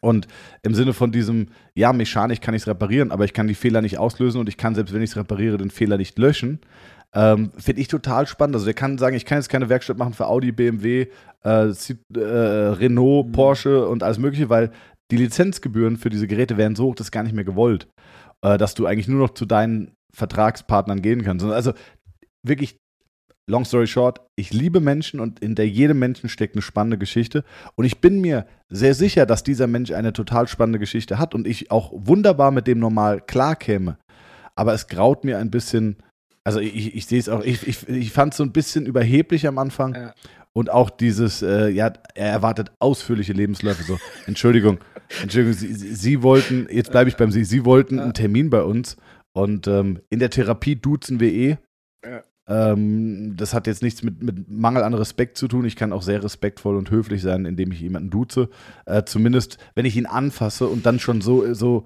Und 0.00 0.28
im 0.62 0.74
Sinne 0.74 0.92
von 0.92 1.10
diesem, 1.10 1.48
ja, 1.74 1.92
mechanisch 1.92 2.40
kann 2.40 2.54
ich 2.54 2.62
es 2.62 2.68
reparieren, 2.68 3.10
aber 3.10 3.24
ich 3.24 3.32
kann 3.32 3.48
die 3.48 3.54
Fehler 3.54 3.82
nicht 3.82 3.98
auslösen 3.98 4.38
und 4.38 4.48
ich 4.48 4.56
kann, 4.56 4.74
selbst 4.74 4.94
wenn 4.94 5.02
ich 5.02 5.10
es 5.10 5.16
repariere, 5.16 5.56
den 5.56 5.70
Fehler 5.70 5.96
nicht 5.96 6.18
löschen. 6.18 6.60
Ähm, 7.14 7.50
Finde 7.56 7.80
ich 7.80 7.88
total 7.88 8.26
spannend. 8.26 8.56
Also 8.56 8.66
der 8.66 8.74
kann 8.74 8.98
sagen, 8.98 9.16
ich 9.16 9.24
kann 9.24 9.38
jetzt 9.38 9.48
keine 9.48 9.68
Werkstatt 9.68 9.96
machen 9.96 10.12
für 10.12 10.26
Audi, 10.26 10.52
BMW, 10.52 11.08
äh, 11.44 11.48
äh, 11.48 12.18
Renault, 12.18 13.28
mhm. 13.28 13.32
Porsche 13.32 13.88
und 13.88 14.02
alles 14.02 14.18
mögliche, 14.18 14.50
weil 14.50 14.70
die 15.10 15.16
Lizenzgebühren 15.16 15.96
für 15.96 16.10
diese 16.10 16.26
Geräte 16.26 16.56
werden 16.56 16.76
so 16.76 16.84
hoch, 16.84 16.94
das 16.94 17.08
ist 17.08 17.12
gar 17.12 17.22
nicht 17.22 17.34
mehr 17.34 17.44
gewollt, 17.44 17.88
äh, 18.42 18.58
dass 18.58 18.74
du 18.74 18.86
eigentlich 18.86 19.08
nur 19.08 19.20
noch 19.20 19.34
zu 19.34 19.46
deinen 19.46 19.92
Vertragspartnern 20.14 21.02
gehen 21.02 21.22
kannst. 21.22 21.44
Also 21.44 21.72
wirklich, 22.42 22.78
long 23.48 23.64
story 23.64 23.86
short, 23.86 24.20
ich 24.34 24.52
liebe 24.52 24.80
Menschen 24.80 25.20
und 25.20 25.40
hinter 25.40 25.62
jedem 25.62 25.98
Menschen 25.98 26.28
steckt 26.28 26.54
eine 26.54 26.62
spannende 26.62 26.98
Geschichte. 26.98 27.44
Und 27.76 27.84
ich 27.84 28.00
bin 28.00 28.20
mir 28.20 28.46
sehr 28.68 28.94
sicher, 28.94 29.26
dass 29.26 29.44
dieser 29.44 29.66
Mensch 29.66 29.92
eine 29.92 30.12
total 30.12 30.48
spannende 30.48 30.78
Geschichte 30.78 31.18
hat 31.18 31.34
und 31.34 31.46
ich 31.46 31.70
auch 31.70 31.92
wunderbar 31.94 32.50
mit 32.50 32.66
dem 32.66 32.78
normal 32.78 33.20
klarkäme. 33.20 33.98
Aber 34.54 34.72
es 34.72 34.88
graut 34.88 35.24
mir 35.24 35.38
ein 35.38 35.50
bisschen, 35.50 35.98
also 36.44 36.60
ich, 36.60 36.94
ich 36.94 37.06
sehe 37.06 37.20
es 37.20 37.28
auch, 37.28 37.44
ich, 37.44 37.66
ich, 37.66 37.88
ich 37.88 38.10
fand 38.10 38.32
es 38.32 38.38
so 38.38 38.42
ein 38.42 38.52
bisschen 38.52 38.86
überheblich 38.86 39.46
am 39.46 39.58
Anfang. 39.58 39.94
Ja. 39.94 40.14
Und 40.56 40.70
auch 40.70 40.88
dieses, 40.88 41.42
äh, 41.42 41.68
ja, 41.68 41.92
er 42.14 42.30
erwartet 42.30 42.72
ausführliche 42.78 43.34
Lebensläufe. 43.34 43.82
So, 43.82 43.98
Entschuldigung, 44.26 44.78
Entschuldigung, 45.20 45.52
Sie, 45.52 45.74
Sie 45.74 46.22
wollten, 46.22 46.66
jetzt 46.70 46.92
bleibe 46.92 47.10
ich 47.10 47.16
beim 47.16 47.30
Sie, 47.30 47.44
Sie 47.44 47.66
wollten 47.66 48.00
einen 48.00 48.14
Termin 48.14 48.48
bei 48.48 48.62
uns 48.62 48.96
und 49.34 49.66
ähm, 49.66 50.00
in 50.08 50.18
der 50.18 50.30
Therapie 50.30 50.76
duzen 50.76 51.20
wir 51.20 51.30
eh. 51.30 51.58
Ja. 52.02 52.22
Ähm, 52.48 53.36
das 53.36 53.52
hat 53.52 53.66
jetzt 53.66 53.82
nichts 53.82 54.02
mit, 54.02 54.22
mit 54.22 54.48
Mangel 54.48 54.82
an 54.82 54.94
Respekt 54.94 55.36
zu 55.36 55.46
tun. 55.46 55.66
Ich 55.66 55.76
kann 55.76 55.92
auch 55.92 56.00
sehr 56.00 56.24
respektvoll 56.24 56.76
und 56.76 56.90
höflich 56.90 57.20
sein, 57.20 57.44
indem 57.44 57.70
ich 57.70 57.82
jemanden 57.82 58.08
duze. 58.08 58.48
Äh, 58.86 59.04
zumindest, 59.04 59.58
wenn 59.74 59.84
ich 59.84 59.94
ihn 59.94 60.06
anfasse 60.06 60.68
und 60.68 60.86
dann 60.86 60.98
schon 61.00 61.20
so, 61.20 61.52
so 61.52 61.84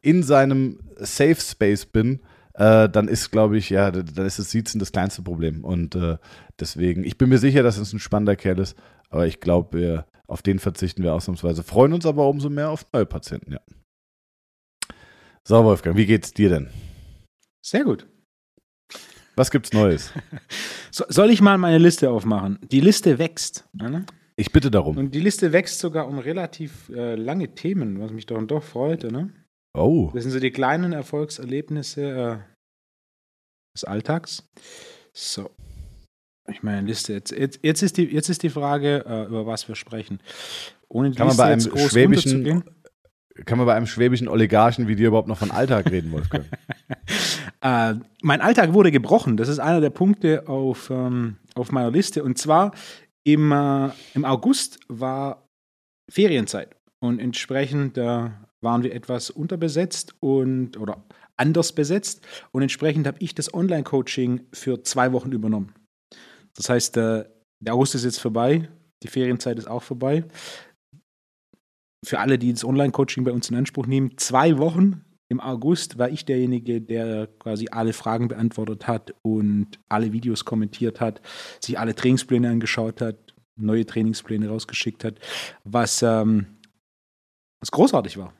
in 0.00 0.22
seinem 0.22 0.78
Safe 0.96 1.36
Space 1.38 1.84
bin, 1.84 2.20
äh, 2.60 2.90
dann 2.90 3.08
ist, 3.08 3.30
glaube 3.30 3.56
ich, 3.56 3.70
ja, 3.70 3.90
dann 3.90 4.26
ist 4.26 4.38
das 4.38 4.50
Siezen 4.50 4.78
das 4.78 4.92
kleinste 4.92 5.22
Problem. 5.22 5.64
Und 5.64 5.94
äh, 5.94 6.18
deswegen, 6.60 7.04
ich 7.04 7.16
bin 7.16 7.30
mir 7.30 7.38
sicher, 7.38 7.62
dass 7.62 7.78
es 7.78 7.94
ein 7.94 7.98
spannender 7.98 8.36
Kerl 8.36 8.58
ist, 8.58 8.76
aber 9.08 9.26
ich 9.26 9.40
glaube, 9.40 10.04
auf 10.26 10.42
den 10.42 10.58
verzichten 10.58 11.02
wir 11.02 11.14
ausnahmsweise. 11.14 11.62
Freuen 11.62 11.94
uns 11.94 12.04
aber 12.04 12.28
umso 12.28 12.50
mehr 12.50 12.68
auf 12.68 12.84
neue 12.92 13.06
Patienten, 13.06 13.52
ja. 13.52 13.60
So, 15.42 15.64
Wolfgang, 15.64 15.96
wie 15.96 16.04
geht's 16.04 16.34
dir 16.34 16.50
denn? 16.50 16.68
Sehr 17.62 17.82
gut. 17.82 18.06
Was 19.36 19.50
gibt's 19.50 19.72
Neues? 19.72 20.12
so, 20.90 21.04
soll 21.08 21.30
ich 21.30 21.40
mal 21.40 21.56
meine 21.56 21.78
Liste 21.78 22.10
aufmachen? 22.10 22.58
Die 22.70 22.80
Liste 22.80 23.18
wächst. 23.18 23.66
Ne? 23.72 24.04
Ich 24.36 24.52
bitte 24.52 24.70
darum. 24.70 24.98
Und 24.98 25.14
die 25.14 25.20
Liste 25.20 25.52
wächst 25.52 25.78
sogar 25.78 26.06
um 26.06 26.18
relativ 26.18 26.90
äh, 26.90 27.14
lange 27.14 27.54
Themen, 27.54 28.00
was 28.00 28.12
mich 28.12 28.26
doch 28.26 28.36
und 28.36 28.50
doch 28.50 28.62
freute. 28.62 29.10
Ne? 29.10 29.32
Oh. 29.76 30.10
Das 30.12 30.24
sind 30.24 30.32
so 30.32 30.40
die 30.40 30.50
kleinen 30.50 30.92
Erfolgserlebnisse 30.92 32.02
äh, 32.02 32.36
des 33.74 33.84
Alltags. 33.84 34.48
So. 35.12 35.50
Ich 36.50 36.62
meine 36.62 36.86
Liste. 36.86 37.12
Jetzt, 37.12 37.30
jetzt, 37.30 37.60
jetzt, 37.62 37.82
ist, 37.82 37.96
die, 37.96 38.04
jetzt 38.04 38.28
ist 38.28 38.42
die 38.42 38.50
Frage, 38.50 39.04
äh, 39.06 39.26
über 39.26 39.46
was 39.46 39.68
wir 39.68 39.76
sprechen. 39.76 40.20
Ohne 40.88 41.10
die 41.10 41.16
kann 41.16 41.28
Liste 41.28 41.42
man 41.42 41.48
bei 41.48 41.52
einem 41.52 41.70
groß 41.70 41.90
schwäbischen, 41.90 42.64
Kann 43.44 43.58
man 43.58 43.66
bei 43.66 43.74
einem 43.74 43.86
schwäbischen 43.86 44.26
Oligarchen 44.26 44.88
wie 44.88 44.96
dir 44.96 45.08
überhaupt 45.08 45.28
noch 45.28 45.38
von 45.38 45.52
Alltag 45.52 45.90
reden, 45.90 46.10
Wolfgang? 46.10 46.46
äh, 47.60 47.94
mein 48.22 48.40
Alltag 48.40 48.72
wurde 48.72 48.90
gebrochen. 48.90 49.36
Das 49.36 49.48
ist 49.48 49.60
einer 49.60 49.80
der 49.80 49.90
Punkte 49.90 50.48
auf, 50.48 50.90
ähm, 50.90 51.36
auf 51.54 51.70
meiner 51.70 51.92
Liste. 51.92 52.24
Und 52.24 52.38
zwar 52.38 52.72
im, 53.22 53.52
äh, 53.52 53.90
im 54.14 54.24
August 54.24 54.80
war 54.88 55.46
Ferienzeit. 56.10 56.74
Und 57.00 57.20
entsprechend 57.20 57.96
äh, 57.96 58.30
waren 58.60 58.82
wir 58.82 58.94
etwas 58.94 59.30
unterbesetzt 59.30 60.14
und 60.20 60.76
oder 60.76 61.04
anders 61.36 61.72
besetzt 61.72 62.26
und 62.52 62.62
entsprechend 62.62 63.06
habe 63.06 63.18
ich 63.20 63.34
das 63.34 63.52
Online-Coaching 63.52 64.46
für 64.52 64.82
zwei 64.82 65.12
Wochen 65.12 65.32
übernommen. 65.32 65.74
Das 66.54 66.68
heißt, 66.68 66.96
der, 66.96 67.30
der 67.60 67.74
August 67.74 67.94
ist 67.94 68.04
jetzt 68.04 68.20
vorbei, 68.20 68.68
die 69.02 69.08
Ferienzeit 69.08 69.58
ist 69.58 69.68
auch 69.68 69.82
vorbei. 69.82 70.24
Für 72.04 72.18
alle, 72.18 72.38
die 72.38 72.52
das 72.52 72.64
Online-Coaching 72.64 73.24
bei 73.24 73.32
uns 73.32 73.48
in 73.50 73.56
Anspruch 73.56 73.86
nehmen, 73.86 74.16
zwei 74.16 74.58
Wochen 74.58 75.04
im 75.30 75.40
August 75.40 75.96
war 75.96 76.10
ich 76.10 76.24
derjenige, 76.24 76.80
der 76.80 77.28
quasi 77.38 77.68
alle 77.70 77.92
Fragen 77.92 78.28
beantwortet 78.28 78.88
hat 78.88 79.14
und 79.22 79.78
alle 79.88 80.12
Videos 80.12 80.44
kommentiert 80.44 81.00
hat, 81.00 81.22
sich 81.60 81.78
alle 81.78 81.94
Trainingspläne 81.94 82.50
angeschaut 82.50 83.00
hat, 83.00 83.16
neue 83.56 83.86
Trainingspläne 83.86 84.48
rausgeschickt 84.48 85.04
hat, 85.04 85.20
was, 85.62 86.02
ähm, 86.02 86.58
was 87.60 87.70
großartig 87.70 88.16
war. 88.16 88.34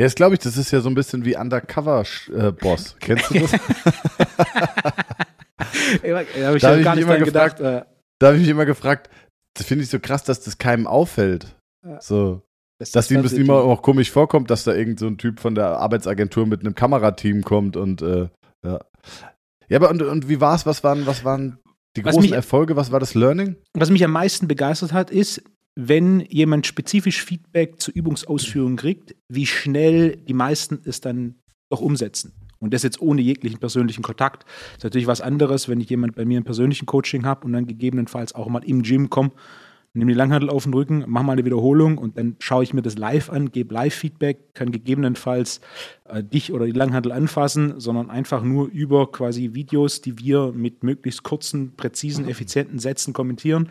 Ja, 0.00 0.06
das 0.06 0.14
glaube 0.14 0.32
ich, 0.32 0.40
das 0.40 0.56
ist 0.56 0.70
ja 0.70 0.80
so 0.80 0.88
ein 0.88 0.94
bisschen 0.94 1.26
wie 1.26 1.36
Undercover-Boss. 1.36 2.96
Kennst 3.00 3.28
du 3.28 3.40
das? 3.40 3.50
da 3.52 3.58
habe 6.46 6.56
ich 6.56 6.62
da 6.62 6.74
ja 6.74 6.82
gar 6.82 6.94
nicht 6.94 7.04
immer 7.04 7.18
gefragt, 7.18 7.58
gedacht. 7.58 7.84
Äh, 7.84 7.84
da 8.18 8.28
habe 8.28 8.36
ich 8.36 8.40
mich 8.40 8.48
immer 8.48 8.64
gefragt, 8.64 9.10
das 9.52 9.66
finde 9.66 9.84
ich 9.84 9.90
so 9.90 10.00
krass, 10.00 10.24
dass 10.24 10.40
das 10.40 10.56
keinem 10.56 10.86
auffällt. 10.86 11.54
So. 11.98 12.40
Das 12.78 12.92
dass 12.92 13.10
ihm 13.10 13.22
das 13.22 13.34
immer 13.34 13.56
auch 13.56 13.82
komisch 13.82 14.10
vorkommt, 14.10 14.50
dass 14.50 14.64
da 14.64 14.72
irgend 14.72 14.98
so 15.00 15.06
ein 15.06 15.18
Typ 15.18 15.38
von 15.38 15.54
der 15.54 15.76
Arbeitsagentur 15.76 16.46
mit 16.46 16.60
einem 16.60 16.74
Kamerateam 16.74 17.42
kommt 17.42 17.76
und 17.76 18.00
äh, 18.00 18.30
ja. 18.64 18.80
Ja, 19.68 19.76
aber 19.76 19.90
und, 19.90 20.00
und 20.00 20.30
wie 20.30 20.40
war's? 20.40 20.64
Was 20.64 20.82
waren, 20.82 21.04
was 21.04 21.26
waren 21.26 21.58
die 21.98 22.00
großen 22.00 22.22
mich, 22.22 22.32
Erfolge? 22.32 22.74
Was 22.74 22.90
war 22.90 23.00
das 23.00 23.14
Learning? 23.14 23.56
Was 23.74 23.90
mich 23.90 24.02
am 24.02 24.12
meisten 24.12 24.48
begeistert 24.48 24.94
hat, 24.94 25.10
ist, 25.10 25.42
wenn 25.88 26.20
jemand 26.28 26.66
spezifisch 26.66 27.24
Feedback 27.24 27.80
zur 27.80 27.94
Übungsausführung 27.94 28.76
kriegt, 28.76 29.14
wie 29.28 29.46
schnell 29.46 30.16
die 30.16 30.34
meisten 30.34 30.80
es 30.84 31.00
dann 31.00 31.36
doch 31.70 31.80
umsetzen. 31.80 32.32
Und 32.58 32.74
das 32.74 32.82
jetzt 32.82 33.00
ohne 33.00 33.22
jeglichen 33.22 33.58
persönlichen 33.58 34.02
Kontakt. 34.02 34.44
Das 34.44 34.78
ist 34.78 34.84
natürlich 34.84 35.06
was 35.06 35.22
anderes, 35.22 35.68
wenn 35.68 35.80
ich 35.80 35.88
jemand 35.88 36.14
bei 36.14 36.26
mir 36.26 36.36
im 36.36 36.44
persönlichen 36.44 36.84
Coaching 36.84 37.24
habe 37.24 37.46
und 37.46 37.54
dann 37.54 37.66
gegebenenfalls 37.66 38.34
auch 38.34 38.48
mal 38.48 38.62
im 38.64 38.82
Gym 38.82 39.08
komme, 39.08 39.30
nehme 39.92 40.12
die 40.12 40.18
Langhandel 40.18 40.50
auf 40.50 40.64
den 40.64 40.74
Rücken, 40.74 41.04
mache 41.08 41.24
mal 41.24 41.32
eine 41.32 41.44
Wiederholung 41.44 41.98
und 41.98 42.16
dann 42.16 42.36
schaue 42.38 42.62
ich 42.62 42.74
mir 42.74 42.82
das 42.82 42.96
live 42.96 43.30
an, 43.30 43.50
gebe 43.50 43.74
Live-Feedback, 43.74 44.54
kann 44.54 44.70
gegebenenfalls 44.70 45.60
äh, 46.04 46.22
dich 46.22 46.52
oder 46.52 46.66
die 46.66 46.72
Langhandel 46.72 47.10
anfassen, 47.10 47.80
sondern 47.80 48.08
einfach 48.08 48.44
nur 48.44 48.68
über 48.68 49.10
quasi 49.10 49.54
Videos, 49.54 50.00
die 50.00 50.18
wir 50.18 50.52
mit 50.52 50.84
möglichst 50.84 51.24
kurzen, 51.24 51.74
präzisen, 51.76 52.28
effizienten 52.28 52.78
Sätzen 52.78 53.12
kommentieren 53.12 53.68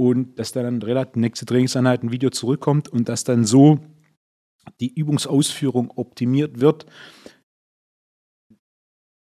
und 0.00 0.38
dass 0.38 0.52
dann 0.52 0.80
relativ 0.80 1.16
nächste 1.16 1.44
Trainingseinheit 1.44 2.02
ein 2.02 2.10
Video 2.10 2.30
zurückkommt 2.30 2.88
und 2.88 3.10
dass 3.10 3.22
dann 3.22 3.44
so 3.44 3.80
die 4.80 4.94
Übungsausführung 4.94 5.90
optimiert 5.94 6.58
wird. 6.58 6.86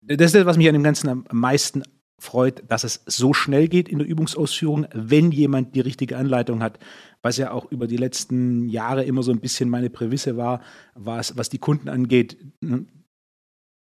Das 0.03 0.27
ist 0.27 0.37
das, 0.37 0.47
was 0.47 0.57
mich 0.57 0.69
an 0.69 0.75
dem 0.75 0.85
Ganzen 0.85 1.09
am 1.09 1.25
meisten 1.33 1.83
freut, 2.21 2.63
dass 2.71 2.85
es 2.85 3.03
so 3.07 3.35
schnell 3.35 3.67
geht 3.67 3.89
in 3.89 3.99
der 3.99 4.07
Übungsausführung, 4.07 4.87
wenn 4.95 5.33
jemand 5.33 5.75
die 5.75 5.81
richtige 5.81 6.17
Anleitung 6.17 6.63
hat. 6.63 6.79
Was 7.23 7.39
ja 7.39 7.51
auch 7.51 7.73
über 7.73 7.89
die 7.89 7.97
letzten 7.97 8.69
Jahre 8.69 9.03
immer 9.03 9.25
so 9.25 9.33
ein 9.33 9.41
bisschen 9.41 9.69
meine 9.69 9.91
Prämisse 9.91 10.37
war, 10.37 10.63
was, 10.95 11.37
was 11.37 11.49
die 11.49 11.59
Kunden 11.59 11.89
angeht. 11.89 12.37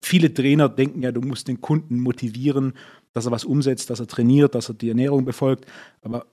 Viele 0.06 0.32
Trainer 0.32 0.70
denken 0.70 1.02
ja, 1.02 1.12
du 1.12 1.22
musst 1.22 1.48
den 1.48 1.60
Kunden 1.60 2.00
motivieren, 2.00 2.74
dass 3.14 3.26
er 3.26 3.32
was 3.32 3.46
umsetzt, 3.46 3.90
dass 3.90 4.00
er 4.00 4.08
trainiert, 4.08 4.54
dass 4.54 4.70
er 4.70 4.76
die 4.76 4.90
Ernährung 4.90 5.26
befolgt. 5.26 5.66
Aber 6.04 6.28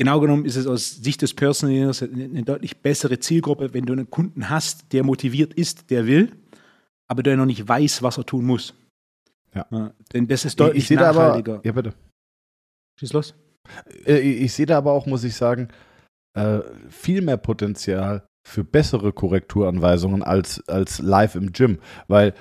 genau 0.00 0.18
genommen 0.18 0.46
ist 0.46 0.56
es 0.56 0.66
aus 0.66 0.96
Sicht 0.96 1.20
des 1.20 1.34
Personalers 1.34 2.02
eine 2.02 2.42
deutlich 2.42 2.78
bessere 2.78 3.20
Zielgruppe, 3.20 3.74
wenn 3.74 3.84
du 3.84 3.92
einen 3.92 4.08
Kunden 4.08 4.48
hast, 4.48 4.94
der 4.94 5.04
motiviert 5.04 5.52
ist, 5.52 5.90
der 5.90 6.06
will, 6.06 6.32
aber 7.06 7.22
der 7.22 7.36
noch 7.36 7.44
nicht 7.44 7.68
weiß, 7.68 8.02
was 8.02 8.16
er 8.16 8.24
tun 8.24 8.46
muss. 8.46 8.72
Ja. 9.54 9.66
ja 9.70 9.92
denn 10.14 10.26
das 10.26 10.46
ist 10.46 10.58
deutlich 10.58 10.84
ich, 10.84 10.90
ich 10.90 10.96
nachhaltiger. 10.96 11.56
Aber, 11.56 11.66
ja, 11.66 11.72
bitte. 11.72 11.92
Schieß 12.98 13.12
los. 13.12 13.34
Äh, 14.06 14.20
ich, 14.20 14.40
ich 14.40 14.52
sehe 14.54 14.64
da 14.64 14.78
aber 14.78 14.92
auch, 14.92 15.04
muss 15.04 15.22
ich 15.22 15.34
sagen, 15.34 15.68
äh, 16.34 16.60
viel 16.88 17.20
mehr 17.20 17.36
Potenzial 17.36 18.26
für 18.48 18.64
bessere 18.64 19.12
Korrekturanweisungen 19.12 20.22
als, 20.22 20.66
als 20.66 20.98
live 21.00 21.34
im 21.34 21.52
Gym. 21.52 21.78
Weil 22.08 22.32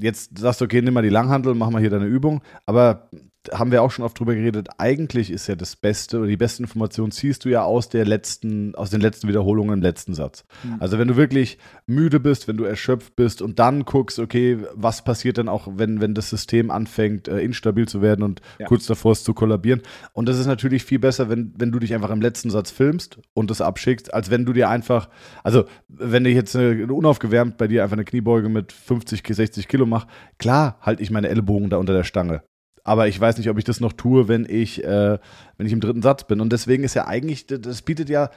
jetzt 0.00 0.38
sagst 0.38 0.62
du, 0.62 0.64
okay, 0.64 0.80
nimm 0.80 0.94
mal 0.94 1.02
die 1.02 1.10
Langhandel, 1.10 1.54
mach 1.54 1.68
mal 1.68 1.80
hier 1.80 1.90
deine 1.90 2.06
Übung, 2.06 2.42
aber 2.64 3.10
haben 3.52 3.70
wir 3.70 3.82
auch 3.82 3.90
schon 3.90 4.04
oft 4.04 4.18
drüber 4.18 4.34
geredet, 4.34 4.68
eigentlich 4.78 5.30
ist 5.30 5.46
ja 5.46 5.54
das 5.54 5.76
Beste 5.76 6.18
oder 6.18 6.26
die 6.26 6.36
beste 6.36 6.62
Information 6.62 7.10
ziehst 7.10 7.44
du 7.44 7.48
ja 7.48 7.62
aus 7.62 7.88
der 7.88 8.04
letzten, 8.04 8.74
aus 8.74 8.90
den 8.90 9.00
letzten 9.00 9.28
Wiederholungen 9.28 9.74
im 9.74 9.82
letzten 9.82 10.14
Satz. 10.14 10.44
Mhm. 10.64 10.76
Also 10.80 10.98
wenn 10.98 11.08
du 11.08 11.16
wirklich 11.16 11.58
müde 11.86 12.20
bist, 12.20 12.48
wenn 12.48 12.56
du 12.56 12.64
erschöpft 12.64 13.16
bist 13.16 13.42
und 13.42 13.58
dann 13.58 13.84
guckst, 13.84 14.18
okay, 14.18 14.58
was 14.74 15.02
passiert 15.04 15.38
dann 15.38 15.48
auch, 15.48 15.68
wenn, 15.76 16.00
wenn 16.00 16.14
das 16.14 16.30
System 16.30 16.70
anfängt, 16.70 17.28
äh, 17.28 17.40
instabil 17.40 17.88
zu 17.88 18.02
werden 18.02 18.22
und 18.22 18.40
ja. 18.58 18.66
kurz 18.66 18.86
davor 18.86 19.12
ist 19.12 19.24
zu 19.24 19.34
kollabieren. 19.34 19.82
Und 20.12 20.28
das 20.28 20.38
ist 20.38 20.46
natürlich 20.46 20.84
viel 20.84 20.98
besser, 20.98 21.28
wenn, 21.28 21.54
wenn 21.56 21.72
du 21.72 21.78
dich 21.78 21.94
einfach 21.94 22.10
im 22.10 22.20
letzten 22.20 22.50
Satz 22.50 22.70
filmst 22.70 23.18
und 23.34 23.50
das 23.50 23.60
abschickst, 23.60 24.12
als 24.12 24.30
wenn 24.30 24.44
du 24.44 24.52
dir 24.52 24.68
einfach, 24.68 25.08
also 25.42 25.64
wenn 25.88 26.24
ich 26.24 26.34
jetzt 26.34 26.56
eine, 26.56 26.92
unaufgewärmt 26.92 27.56
bei 27.56 27.68
dir 27.68 27.82
einfach 27.82 27.96
eine 27.96 28.04
Kniebeuge 28.04 28.48
mit 28.48 28.72
50, 28.72 29.22
60 29.26 29.68
Kilo 29.68 29.86
mache, 29.86 30.08
klar 30.38 30.78
halte 30.80 31.02
ich 31.02 31.10
meine 31.10 31.28
Ellbogen 31.28 31.70
da 31.70 31.76
unter 31.76 31.92
der 31.92 32.04
Stange 32.04 32.42
aber 32.88 33.06
ich 33.06 33.20
weiß 33.20 33.36
nicht, 33.36 33.50
ob 33.50 33.58
ich 33.58 33.64
das 33.64 33.80
noch 33.80 33.92
tue, 33.92 34.28
wenn 34.28 34.46
ich, 34.48 34.82
äh, 34.82 35.18
wenn 35.58 35.66
ich 35.66 35.72
im 35.72 35.80
dritten 35.80 36.00
Satz 36.00 36.24
bin. 36.24 36.40
Und 36.40 36.52
deswegen 36.52 36.84
ist 36.84 36.94
ja 36.94 37.06
eigentlich, 37.06 37.46
das 37.46 37.82
bietet 37.82 38.08
ja, 38.08 38.30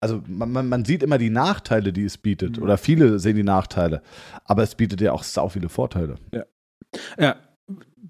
also 0.00 0.22
man, 0.26 0.68
man 0.68 0.84
sieht 0.86 1.02
immer 1.02 1.18
die 1.18 1.28
Nachteile, 1.28 1.92
die 1.92 2.04
es 2.04 2.16
bietet, 2.16 2.56
mhm. 2.56 2.62
oder 2.62 2.78
viele 2.78 3.18
sehen 3.18 3.36
die 3.36 3.42
Nachteile, 3.42 4.02
aber 4.46 4.62
es 4.62 4.74
bietet 4.74 5.02
ja 5.02 5.12
auch 5.12 5.22
sau 5.22 5.48
viele 5.48 5.68
Vorteile. 5.68 6.14
Ja. 6.32 6.44
ja. 7.18 7.36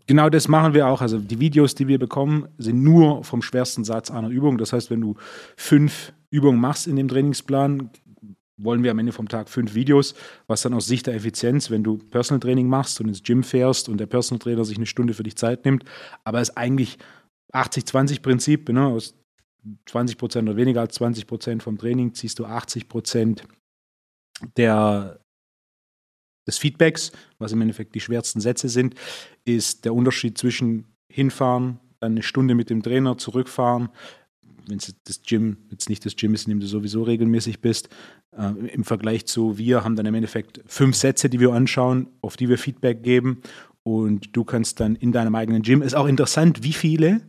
Genau 0.07 0.31
das 0.31 0.49
machen 0.49 0.73
wir 0.73 0.87
auch. 0.87 1.01
Also 1.03 1.19
die 1.19 1.39
Videos, 1.39 1.75
die 1.75 1.89
wir 1.89 1.99
bekommen, 1.99 2.49
sind 2.59 2.83
nur 2.83 3.25
vom 3.25 3.43
schwersten 3.43 3.85
Satz 3.85 4.11
einer 4.11 4.29
Übung. 4.29 4.59
Das 4.59 4.73
heißt, 4.73 4.91
wenn 4.91 5.01
du 5.01 5.17
fünf 5.57 6.13
Übungen 6.31 6.61
machst 6.61 6.87
in 6.87 6.97
dem 6.97 7.09
Trainingsplan, 7.09 7.91
wollen 8.57 8.83
wir 8.83 8.91
am 8.91 8.99
Ende 8.99 9.13
vom 9.13 9.29
Tag 9.29 9.49
fünf 9.49 9.75
Videos, 9.75 10.15
was 10.47 10.63
dann 10.63 10.75
aus 10.75 10.87
Sicht 10.87 11.07
der 11.07 11.15
Effizienz, 11.15 11.71
wenn 11.71 11.83
du 11.83 11.99
Personal 11.99 12.41
Training 12.41 12.69
machst 12.69 13.01
und 13.01 13.09
ins 13.09 13.23
Gym 13.23 13.43
fährst 13.43 13.89
und 13.89 13.99
der 13.99 14.07
Personal 14.07 14.41
Trainer 14.41 14.65
sich 14.65 14.77
eine 14.77 14.87
Stunde 14.87 15.15
für 15.15 15.23
dich 15.23 15.37
Zeit 15.37 15.65
nimmt, 15.65 15.85
aber 16.25 16.41
es 16.41 16.57
eigentlich 16.57 16.99
80-20-Prinzip, 17.53 18.71
ne? 18.73 18.87
aus 18.87 19.15
20 19.87 20.19
Prozent 20.19 20.49
oder 20.49 20.57
weniger 20.57 20.81
als 20.81 20.95
20 20.95 21.27
Prozent 21.27 21.63
vom 21.63 21.79
Training 21.79 22.15
ziehst 22.15 22.39
du 22.39 22.47
80 22.47 22.89
Prozent 22.89 23.45
der, 24.57 25.21
des 26.47 26.59
Feedbacks, 26.59 27.13
was 27.39 27.53
im 27.53 27.61
Endeffekt 27.61 27.95
die 27.95 28.01
schwersten 28.01 28.41
Sätze 28.41 28.69
sind, 28.69 28.95
ist 29.45 29.85
der 29.85 29.95
Unterschied 29.95 30.37
zwischen 30.37 30.97
hinfahren, 31.09 31.79
dann 32.01 32.13
eine 32.13 32.23
Stunde 32.23 32.55
mit 32.55 32.71
dem 32.71 32.83
Trainer 32.83 33.19
zurückfahren, 33.19 33.91
wenn 34.67 34.79
es 34.79 34.95
das 35.05 35.23
Gym 35.23 35.59
jetzt 35.71 35.89
nicht 35.89 36.05
das 36.05 36.17
Gym 36.17 36.35
ist, 36.35 36.47
in 36.47 36.51
dem 36.51 36.61
du 36.61 36.67
sowieso 36.67 37.03
regelmäßig 37.03 37.61
bist, 37.61 37.89
äh, 38.37 38.53
im 38.69 38.85
Vergleich 38.85 39.27
zu 39.27 39.59
wir 39.59 39.85
haben 39.85 39.97
dann 39.97 40.07
im 40.07 40.15
Endeffekt 40.15 40.61
fünf 40.67 40.97
Sätze, 40.97 41.29
die 41.29 41.41
wir 41.41 41.53
anschauen, 41.53 42.09
auf 42.21 42.37
die 42.37 42.49
wir 42.49 42.59
Feedback 42.59 43.03
geben 43.03 43.43
und 43.83 44.37
du 44.37 44.45
kannst 44.45 44.81
dann 44.81 44.97
in 44.97 45.13
deinem 45.13 45.35
eigenen 45.35 45.63
Gym. 45.63 45.83
Ist 45.83 45.95
auch 45.95 46.07
interessant, 46.07 46.63
wie 46.63 46.73
viele 46.73 47.23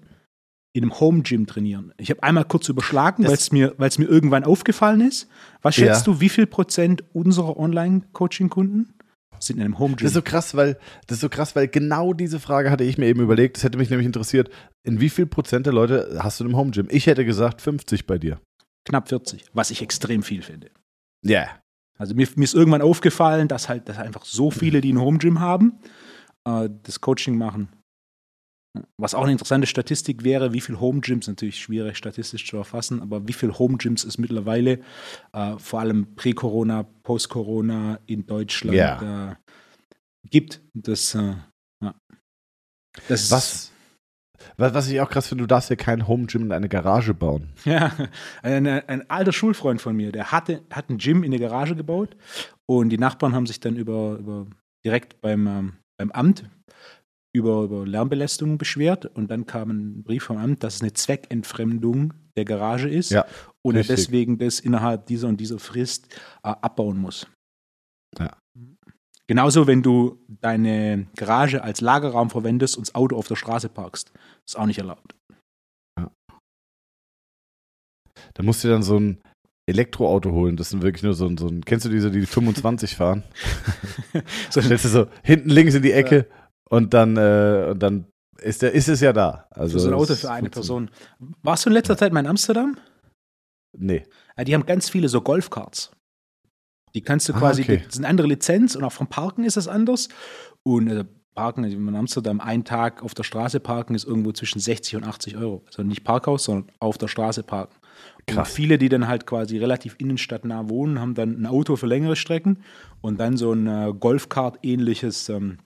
in 0.73 0.83
einem 0.83 0.99
Home 0.99 1.21
Gym 1.21 1.45
trainieren. 1.45 1.93
Ich 1.97 2.09
habe 2.09 2.23
einmal 2.23 2.45
kurz 2.45 2.67
überschlagen, 2.67 3.25
weil 3.25 3.33
es 3.33 3.51
mir, 3.51 3.75
mir 3.77 4.05
irgendwann 4.05 4.43
aufgefallen 4.43 5.01
ist. 5.01 5.27
Was 5.61 5.75
schätzt 5.75 6.07
ja. 6.07 6.13
du, 6.13 6.19
wie 6.19 6.29
viel 6.29 6.47
Prozent 6.47 7.03
unserer 7.13 7.57
Online-Coaching-Kunden 7.57 8.93
sind 9.45 9.57
in 9.57 9.63
einem 9.63 9.79
Home 9.79 9.95
Gym. 9.95 10.05
Das 10.05 10.11
ist 10.11 10.15
so 10.15 10.21
krass, 10.21 10.55
weil 10.55 10.77
das 11.07 11.17
ist 11.17 11.21
so 11.21 11.29
krass, 11.29 11.55
weil 11.55 11.67
genau 11.67 12.13
diese 12.13 12.39
Frage 12.39 12.71
hatte 12.71 12.83
ich 12.83 12.97
mir 12.97 13.07
eben 13.07 13.21
überlegt. 13.21 13.57
Das 13.57 13.63
hätte 13.63 13.77
mich 13.77 13.89
nämlich 13.89 14.05
interessiert. 14.05 14.49
In 14.83 14.99
wie 14.99 15.09
viel 15.09 15.25
Prozent 15.25 15.65
der 15.65 15.73
Leute 15.73 16.19
hast 16.19 16.39
du 16.39 16.45
im 16.45 16.55
Home 16.55 16.71
Gym? 16.71 16.87
Ich 16.89 17.07
hätte 17.07 17.25
gesagt 17.25 17.61
50 17.61 18.05
bei 18.05 18.17
dir. 18.17 18.39
Knapp 18.85 19.09
40, 19.09 19.45
was 19.53 19.71
ich 19.71 19.81
extrem 19.81 20.23
viel 20.23 20.41
finde. 20.41 20.69
Ja. 21.23 21.41
Yeah. 21.41 21.49
Also 21.97 22.15
mir, 22.15 22.27
mir, 22.35 22.43
ist 22.43 22.55
irgendwann 22.55 22.81
aufgefallen, 22.81 23.47
dass 23.47 23.69
halt 23.69 23.87
dass 23.87 23.97
einfach 23.97 24.25
so 24.25 24.51
viele, 24.51 24.81
die 24.81 24.91
ein 24.91 24.99
Home 24.99 25.19
Gym 25.19 25.39
haben, 25.39 25.79
äh, 26.45 26.69
das 26.83 27.01
Coaching 27.01 27.37
machen. 27.37 27.69
Was 28.97 29.13
auch 29.13 29.23
eine 29.23 29.33
interessante 29.33 29.67
Statistik 29.67 30.23
wäre, 30.23 30.53
wie 30.53 30.61
viele 30.61 30.79
Home 30.79 31.01
Gyms, 31.01 31.27
natürlich 31.27 31.59
schwierig 31.59 31.95
statistisch 31.95 32.47
zu 32.47 32.57
erfassen, 32.57 33.01
aber 33.01 33.27
wie 33.27 33.33
viele 33.33 33.57
Home 33.59 33.77
Gyms 33.77 34.03
es 34.03 34.17
mittlerweile, 34.17 34.79
äh, 35.31 35.57
vor 35.57 35.79
allem 35.79 36.15
Prä-Corona, 36.15 36.83
Post-Corona 37.03 37.99
in 38.07 38.25
Deutschland 38.25 38.75
yeah. 38.75 39.31
äh, 39.31 39.35
gibt. 40.27 40.61
Das, 40.73 41.13
äh, 41.13 41.35
ja. 41.83 41.93
das 43.07 43.71
was, 44.57 44.73
was 44.73 44.89
ich 44.89 44.99
auch 45.01 45.09
krass 45.09 45.27
finde, 45.27 45.43
du 45.43 45.47
darfst 45.47 45.69
ja 45.69 45.75
kein 45.75 46.07
Home 46.07 46.25
Gym 46.25 46.43
in 46.43 46.51
eine 46.51 46.69
Garage 46.69 47.13
bauen. 47.13 47.49
Ja, 47.65 47.91
ein, 48.41 48.67
ein 48.67 49.09
alter 49.09 49.31
Schulfreund 49.31 49.81
von 49.81 49.95
mir, 49.95 50.11
der 50.11 50.31
hatte, 50.31 50.63
hat 50.71 50.89
ein 50.89 50.97
Gym 50.97 51.23
in 51.23 51.31
eine 51.31 51.39
Garage 51.39 51.75
gebaut 51.75 52.15
und 52.69 52.89
die 52.89 52.97
Nachbarn 52.97 53.33
haben 53.33 53.47
sich 53.47 53.59
dann 53.59 53.75
über, 53.75 54.17
über 54.17 54.47
direkt 54.85 55.21
beim, 55.21 55.47
ähm, 55.47 55.73
beim 55.97 56.11
Amt 56.11 56.49
über, 57.35 57.63
über 57.63 57.85
Lärmbelästigung 57.85 58.57
beschwert 58.57 59.05
und 59.05 59.29
dann 59.31 59.45
kam 59.45 59.71
ein 59.71 60.03
Brief 60.03 60.23
vom 60.23 60.37
Amt, 60.37 60.63
dass 60.63 60.75
es 60.75 60.81
eine 60.81 60.93
Zweckentfremdung 60.93 62.13
der 62.37 62.45
Garage 62.45 62.89
ist 62.89 63.11
ja, 63.11 63.25
und 63.63 63.75
er 63.75 63.83
deswegen 63.83 64.37
das 64.37 64.59
innerhalb 64.59 65.05
dieser 65.07 65.27
und 65.27 65.37
dieser 65.37 65.59
Frist 65.59 66.13
äh, 66.43 66.49
abbauen 66.49 66.97
muss. 66.97 67.27
Ja. 68.19 68.37
Genauso, 69.27 69.67
wenn 69.67 69.81
du 69.81 70.19
deine 70.27 71.07
Garage 71.15 71.63
als 71.63 71.81
Lagerraum 71.81 72.29
verwendest 72.29 72.77
und 72.77 72.87
das 72.87 72.95
Auto 72.95 73.15
auf 73.15 73.27
der 73.27 73.35
Straße 73.35 73.69
parkst. 73.69 74.11
Ist 74.47 74.57
auch 74.57 74.65
nicht 74.65 74.79
erlaubt. 74.79 75.15
Ja. 75.97 76.11
Da 78.33 78.43
musst 78.43 78.63
du 78.63 78.67
dann 78.67 78.83
so 78.83 78.99
ein, 78.99 79.21
Elektroauto 79.65 80.31
holen. 80.31 80.57
Das 80.57 80.71
sind 80.71 80.81
wirklich 80.81 81.03
nur 81.03 81.13
so, 81.13 81.25
ein- 81.25 81.37
so 81.37 81.47
ein, 81.47 81.63
kennst 81.63 81.85
du 81.85 81.89
diese, 81.89 82.11
die 82.11 82.25
25 82.25 82.97
fahren? 82.97 83.23
So, 84.49 84.61
Stellst 84.61 84.83
du 84.85 84.89
so 84.89 85.07
hinten 85.23 85.49
links 85.49 85.73
in 85.73 85.81
die 85.83 85.93
Ecke 85.93 86.27
und 86.73 86.95
dann, 86.95 87.17
äh, 87.17 87.67
und 87.69 87.79
dann 87.83 88.07
ist, 88.41 88.63
der, 88.63 88.71
ist 88.71 88.89
es 88.89 88.99
ja 88.99 89.13
da. 89.13 89.47
Also 89.51 89.77
so 89.77 89.89
ein 89.89 89.93
Auto 89.93 90.15
für 90.15 90.31
eine. 90.31 90.49
Person. 90.49 90.89
Warst 91.43 91.65
du 91.65 91.69
in 91.69 91.73
letzter 91.75 91.95
Zeit 91.95 92.11
mal 92.11 92.21
in 92.21 92.25
Amsterdam? 92.25 92.75
Nee. 93.77 94.03
Ja, 94.35 94.43
die 94.43 94.55
haben 94.55 94.65
ganz 94.65 94.89
viele 94.89 95.07
so 95.07 95.21
Golfkarts. 95.21 95.91
Die 96.95 97.01
kannst 97.01 97.29
du 97.29 97.33
Ah, 97.33 97.37
quasi, 97.37 97.61
okay. 97.61 97.77
das 97.77 97.93
ist 97.93 97.99
eine 97.99 98.07
andere 98.07 98.25
Lizenz 98.25 98.75
und 98.75 98.83
auch 98.83 98.91
vom 98.91 99.05
Parken 99.05 99.43
ist 99.43 99.55
es 99.55 99.67
anders. 99.67 100.09
Und 100.63 100.87
äh, 100.87 101.05
Parken, 101.35 101.63
also 101.63 101.77
in 101.77 101.95
Amsterdam, 101.95 102.41
ein 102.41 102.63
Tag 102.63 103.03
auf 103.03 103.13
der 103.13 103.23
Straße 103.23 103.59
parken 103.59 103.93
ist 103.93 104.05
irgendwo 104.05 104.31
zwischen 104.31 104.59
60 104.59 104.95
und 104.95 105.03
80 105.03 105.37
Euro. 105.37 105.63
Also 105.67 105.83
nicht 105.83 106.03
Parkhaus, 106.03 106.45
sondern 106.45 106.71
auf 106.79 106.97
der 106.97 107.07
Straße 107.07 107.43
parken. 107.43 107.75
Und 108.27 108.35
Krass. 108.35 108.51
viele, 108.51 108.79
die 108.79 108.89
dann 108.89 109.07
halt 109.07 109.27
quasi 109.27 109.59
relativ 109.59 109.95
innenstadtnah 109.99 110.69
wohnen, 110.69 110.99
haben 110.99 111.13
dann 111.13 111.39
ein 111.39 111.45
Auto 111.45 111.75
für 111.75 111.85
längere 111.85 112.15
Strecken 112.15 112.63
und 113.01 113.19
dann 113.19 113.37
so 113.37 113.53
ein 113.53 113.67
äh, 113.67 113.93
Golfkart-ähnliches 113.93 115.29
ähm, 115.29 115.59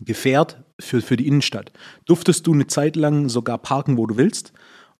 Gefährt 0.00 0.62
für, 0.80 1.00
für 1.02 1.16
die 1.16 1.26
Innenstadt. 1.26 1.72
Durftest 2.06 2.46
du 2.46 2.52
eine 2.52 2.66
Zeit 2.66 2.96
lang 2.96 3.28
sogar 3.28 3.58
parken, 3.58 3.96
wo 3.96 4.06
du 4.06 4.16
willst. 4.16 4.52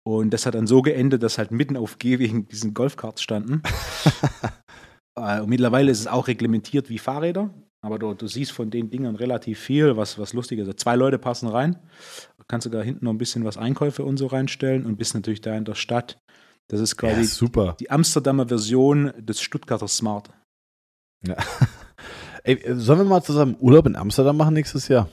Und 0.02 0.30
das 0.30 0.46
hat 0.46 0.54
dann 0.54 0.66
so 0.66 0.82
geendet, 0.82 1.22
dass 1.22 1.38
halt 1.38 1.50
mitten 1.50 1.76
auf 1.76 1.98
Gehwegen 1.98 2.48
diesen 2.48 2.74
Golfkarts 2.74 3.22
standen. 3.22 3.62
Äh, 5.16 5.40
und 5.40 5.48
mittlerweile 5.48 5.90
ist 5.90 5.98
es 5.98 6.06
auch 6.06 6.28
reglementiert 6.28 6.88
wie 6.88 6.98
Fahrräder. 6.98 7.50
Aber 7.82 7.98
du, 7.98 8.14
du 8.14 8.28
siehst 8.28 8.52
von 8.52 8.70
den 8.70 8.90
Dingern 8.90 9.16
relativ 9.16 9.58
viel, 9.58 9.96
was, 9.96 10.18
was 10.20 10.32
lustig 10.34 10.60
ist. 10.60 10.66
Also 10.68 10.74
zwei 10.74 10.94
Leute 10.94 11.18
passen 11.18 11.48
rein. 11.48 11.80
Du 12.38 12.44
kannst 12.46 12.64
sogar 12.64 12.84
hinten 12.84 13.06
noch 13.06 13.12
ein 13.12 13.18
bisschen 13.18 13.44
was 13.44 13.56
Einkäufe 13.56 14.04
und 14.04 14.18
so 14.18 14.28
reinstellen 14.28 14.86
und 14.86 14.96
bist 14.96 15.14
natürlich 15.14 15.40
da 15.40 15.56
in 15.56 15.64
der 15.64 15.74
Stadt. 15.74 16.18
Das 16.68 16.80
ist 16.80 16.92
Ja, 16.92 17.08
quasi 17.08 17.24
super. 17.24 17.76
die 17.80 17.90
Amsterdamer 17.90 18.46
Version 18.46 19.12
des 19.18 19.40
Stuttgarter 19.40 19.88
Smart. 19.88 20.30
Ja. 21.26 21.36
Ey, 22.44 22.54
äh, 22.54 22.74
sollen 22.74 23.00
wir 23.00 23.04
mal 23.04 23.22
zusammen 23.22 23.56
Urlaub 23.60 23.86
in 23.86 23.96
Amsterdam 23.96 24.36
machen 24.36 24.54
nächstes 24.54 24.88
Jahr? 24.88 25.08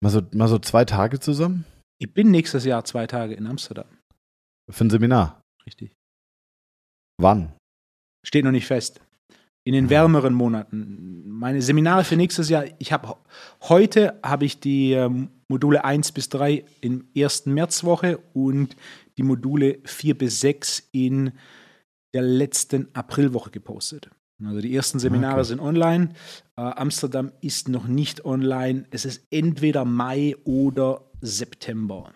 mal, 0.00 0.10
so, 0.10 0.22
mal 0.32 0.48
so 0.48 0.58
zwei 0.58 0.84
Tage 0.84 1.20
zusammen? 1.20 1.64
Ich 1.98 2.12
bin 2.12 2.30
nächstes 2.30 2.64
Jahr 2.64 2.84
zwei 2.84 3.06
Tage 3.06 3.34
in 3.34 3.46
Amsterdam. 3.46 3.86
Für 4.70 4.84
ein 4.84 4.90
Seminar. 4.90 5.40
Richtig. 5.66 5.92
Wann? 7.20 7.52
Steht 8.24 8.44
noch 8.44 8.52
nicht 8.52 8.66
fest. 8.66 9.00
In 9.64 9.74
den 9.74 9.90
wärmeren 9.90 10.34
Monaten. 10.34 11.28
Meine 11.28 11.62
Seminare 11.62 12.02
für 12.02 12.16
nächstes 12.16 12.48
Jahr, 12.48 12.64
ich 12.78 12.92
habe 12.92 13.16
heute 13.62 14.18
habe 14.24 14.44
ich 14.44 14.58
die 14.58 14.92
ähm, 14.92 15.30
Module 15.48 15.84
1 15.84 16.10
bis 16.12 16.28
3 16.30 16.64
in 16.80 17.08
ersten 17.14 17.54
Märzwoche 17.54 18.18
und 18.34 18.76
die 19.18 19.22
Module 19.22 19.78
4 19.84 20.18
bis 20.18 20.40
6 20.40 20.88
in 20.90 21.32
der 22.12 22.22
letzten 22.22 22.92
Aprilwoche 22.94 23.50
gepostet. 23.50 24.10
Also 24.44 24.60
die 24.60 24.74
ersten 24.74 24.98
Seminare 24.98 25.40
Okay. 25.40 25.44
sind 25.44 25.60
online. 25.60 26.10
Äh, 26.56 26.62
Amsterdam 26.62 27.32
ist 27.40 27.68
noch 27.68 27.86
nicht 27.86 28.24
online. 28.24 28.84
Es 28.90 29.04
ist 29.04 29.26
entweder 29.30 29.84
Mai 29.84 30.34
oder 30.44 31.02
September. 31.20 32.12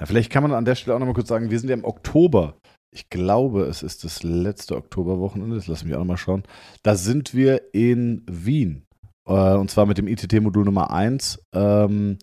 Ja, 0.00 0.06
vielleicht 0.06 0.30
kann 0.32 0.42
man 0.42 0.52
an 0.52 0.64
der 0.64 0.74
Stelle 0.74 0.96
auch 0.96 0.98
nochmal 0.98 1.14
kurz 1.14 1.28
sagen, 1.28 1.50
wir 1.50 1.58
sind 1.60 1.68
ja 1.68 1.74
im 1.76 1.84
Oktober. 1.84 2.56
Ich 2.94 3.08
glaube, 3.08 3.62
es 3.66 3.82
ist 3.82 4.04
das 4.04 4.22
letzte 4.22 4.76
Oktoberwochenende. 4.76 5.56
Das 5.56 5.66
lass 5.68 5.84
mich 5.84 5.94
auch 5.94 6.00
nochmal 6.00 6.16
schauen. 6.18 6.42
Da 6.82 6.96
sind 6.96 7.34
wir 7.34 7.72
in 7.72 8.24
Wien. 8.28 8.84
Äh, 9.26 9.54
und 9.54 9.70
zwar 9.70 9.86
mit 9.86 9.98
dem 9.98 10.08
ITT-Modul 10.08 10.64
Nummer 10.64 10.90
1. 10.90 11.40
Ähm, 11.54 12.18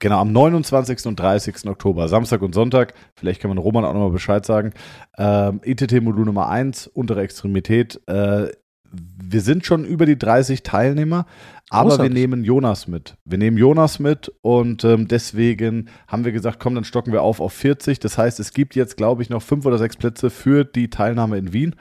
genau, 0.00 0.20
am 0.20 0.32
29. 0.32 1.06
und 1.06 1.18
30. 1.18 1.66
Oktober, 1.66 2.08
Samstag 2.08 2.42
und 2.42 2.54
Sonntag. 2.54 2.94
Vielleicht 3.14 3.40
kann 3.40 3.48
man 3.48 3.58
Roman 3.58 3.84
auch 3.84 3.92
nochmal 3.92 4.10
Bescheid 4.10 4.44
sagen. 4.44 4.72
Ähm, 5.18 5.60
ITT-Modul 5.64 6.24
Nummer 6.24 6.48
1, 6.48 6.86
untere 6.88 7.22
Extremität. 7.22 8.00
Äh, 8.06 8.48
wir 8.92 9.40
sind 9.40 9.66
schon 9.66 9.84
über 9.84 10.06
die 10.06 10.18
30 10.18 10.62
Teilnehmer, 10.62 11.26
aber 11.70 11.90
wir 11.90 11.96
Großartig. 11.96 12.14
nehmen 12.14 12.44
Jonas 12.44 12.86
mit. 12.86 13.16
Wir 13.24 13.38
nehmen 13.38 13.58
Jonas 13.58 13.98
mit 13.98 14.32
und 14.42 14.84
ähm, 14.84 15.08
deswegen 15.08 15.88
haben 16.06 16.24
wir 16.24 16.32
gesagt, 16.32 16.60
komm, 16.60 16.74
dann 16.74 16.84
stocken 16.84 17.12
wir 17.12 17.22
auf 17.22 17.40
auf 17.40 17.52
40. 17.52 17.98
Das 17.98 18.16
heißt, 18.18 18.38
es 18.40 18.52
gibt 18.52 18.74
jetzt, 18.76 18.96
glaube 18.96 19.22
ich, 19.22 19.30
noch 19.30 19.42
fünf 19.42 19.66
oder 19.66 19.78
sechs 19.78 19.96
Plätze 19.96 20.30
für 20.30 20.64
die 20.64 20.90
Teilnahme 20.90 21.38
in 21.38 21.52
Wien. 21.52 21.74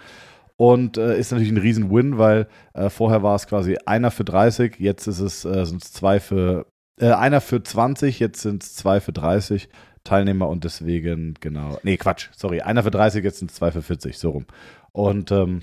Und 0.58 0.98
äh, 0.98 1.20
ist 1.20 1.32
natürlich 1.32 1.52
ein 1.52 1.58
Riesen-Win, 1.58 2.18
weil 2.18 2.48
äh, 2.74 2.90
vorher 2.90 3.22
war 3.24 3.36
es 3.36 3.46
quasi 3.46 3.78
einer 3.86 4.10
für 4.10 4.24
30, 4.24 4.78
jetzt 4.80 5.06
ist 5.06 5.20
es, 5.20 5.44
äh, 5.44 5.66
sind 5.66 5.84
es 5.84 5.92
zwei 5.92 6.22
für, 6.22 6.66
äh, 7.00 7.12
einer 7.12 7.42
für 7.42 7.62
20, 7.64 8.20
jetzt 8.20 8.42
sind 8.42 8.64
es 8.64 8.76
zwei 8.76 9.00
für 9.02 9.12
30 9.12 9.70
Teilnehmer 10.04 10.48
und 10.50 10.64
deswegen, 10.64 11.34
genau, 11.40 11.80
nee, 11.84 11.98
Quatsch, 11.98 12.30
sorry, 12.36 12.62
einer 12.62 12.84
für 12.84 12.92
30, 12.92 13.24
jetzt 13.24 13.40
sind 13.40 13.50
es 13.52 13.58
zwei 13.58 13.72
für 13.72 13.82
40, 13.82 14.18
so 14.18 14.30
rum. 14.32 14.46
Und 14.92 15.32
ähm, 15.32 15.62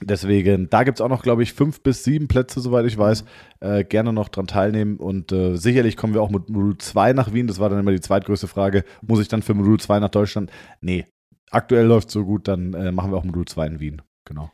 deswegen, 0.00 0.70
da 0.70 0.84
gibt 0.84 0.98
es 0.98 1.02
auch 1.02 1.08
noch, 1.08 1.22
glaube 1.22 1.42
ich, 1.42 1.52
fünf 1.52 1.80
bis 1.82 2.04
sieben 2.04 2.28
Plätze, 2.28 2.60
soweit 2.60 2.86
ich 2.86 2.96
weiß. 2.96 3.24
Äh, 3.60 3.84
gerne 3.84 4.12
noch 4.12 4.28
dran 4.28 4.46
teilnehmen 4.46 4.96
und 4.98 5.32
äh, 5.32 5.56
sicherlich 5.56 5.96
kommen 5.96 6.14
wir 6.14 6.22
auch 6.22 6.30
mit 6.30 6.48
Modul 6.48 6.78
2 6.78 7.12
nach 7.14 7.32
Wien. 7.32 7.46
Das 7.46 7.58
war 7.58 7.68
dann 7.68 7.78
immer 7.80 7.92
die 7.92 8.00
zweitgrößte 8.00 8.46
Frage. 8.48 8.84
Muss 9.02 9.20
ich 9.20 9.28
dann 9.28 9.42
für 9.42 9.54
Modul 9.54 9.78
2 9.80 9.98
nach 10.00 10.08
Deutschland? 10.10 10.50
Nee, 10.80 11.06
aktuell 11.50 11.86
läuft 11.86 12.10
so 12.10 12.24
gut, 12.24 12.48
dann 12.48 12.74
äh, 12.74 12.92
machen 12.92 13.10
wir 13.10 13.16
auch 13.18 13.24
Modul 13.24 13.44
2 13.46 13.66
in 13.66 13.80
Wien. 13.80 14.02
Genau. 14.24 14.50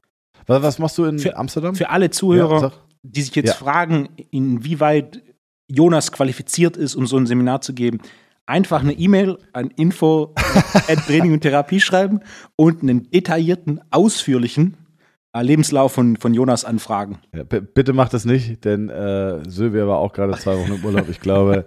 Was, 0.47 0.63
was 0.63 0.79
machst 0.79 0.99
du 0.99 1.05
in 1.05 1.19
Für- 1.19 1.37
Amsterdam? 1.37 1.75
Für 1.75 1.91
alle 1.91 2.11
Zuhörer, 2.11 2.61
Ja, 2.63 2.73
die 3.03 3.23
sich 3.23 3.35
jetzt 3.35 3.49
Ja. 3.49 3.55
fragen, 3.55 4.09
inwieweit 4.31 5.23
Jonas 5.71 6.13
qualifiziert 6.13 6.77
ist, 6.77 6.95
um 6.95 7.07
so 7.07 7.17
ein 7.17 7.27
Seminar 7.27 7.61
zu 7.61 7.75
geben, 7.75 8.01
einfach 8.47 8.83
eine 8.83 8.93
E-Mail 8.93 9.39
an 9.53 9.71
info 9.77 10.35
at 10.89 11.07
Training 11.07 11.33
und 11.33 11.41
Therapie 11.41 11.81
schreiben 11.81 12.21
und 12.57 12.83
einen 12.83 13.11
detaillierten, 13.11 13.81
ausführlichen 13.91 14.77
äh, 15.33 15.43
Lebenslauf 15.43 15.93
von, 15.93 16.17
von 16.17 16.35
Jonas 16.35 16.65
anfragen. 16.65 17.19
Ja, 17.35 17.45
bitte 17.45 17.93
macht 17.93 18.13
das 18.13 18.25
nicht, 18.25 18.65
denn 18.65 18.89
äh, 18.89 19.49
Sylvia 19.49 19.87
war 19.87 19.99
auch 19.99 20.13
gerade 20.13 20.37
zwei 20.37 20.59
Wochen 20.59 20.75
im 20.75 20.85
Urlaub. 20.85 21.09
Ich 21.09 21.21
glaube, 21.21 21.67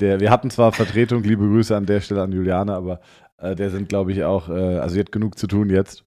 der, 0.00 0.18
wir 0.20 0.30
hatten 0.30 0.50
zwar 0.50 0.72
Vertretung, 0.72 1.22
liebe 1.22 1.46
Grüße 1.46 1.76
an 1.76 1.86
der 1.86 2.00
Stelle 2.00 2.22
an 2.22 2.32
Juliane, 2.32 2.74
aber 2.74 3.00
äh, 3.38 3.54
der 3.54 3.70
sind, 3.70 3.88
glaube 3.88 4.12
ich, 4.12 4.24
auch, 4.24 4.48
äh, 4.48 4.78
also 4.78 4.94
sie 4.94 5.00
hat 5.00 5.12
genug 5.12 5.38
zu 5.38 5.46
tun 5.46 5.70
jetzt. 5.70 6.04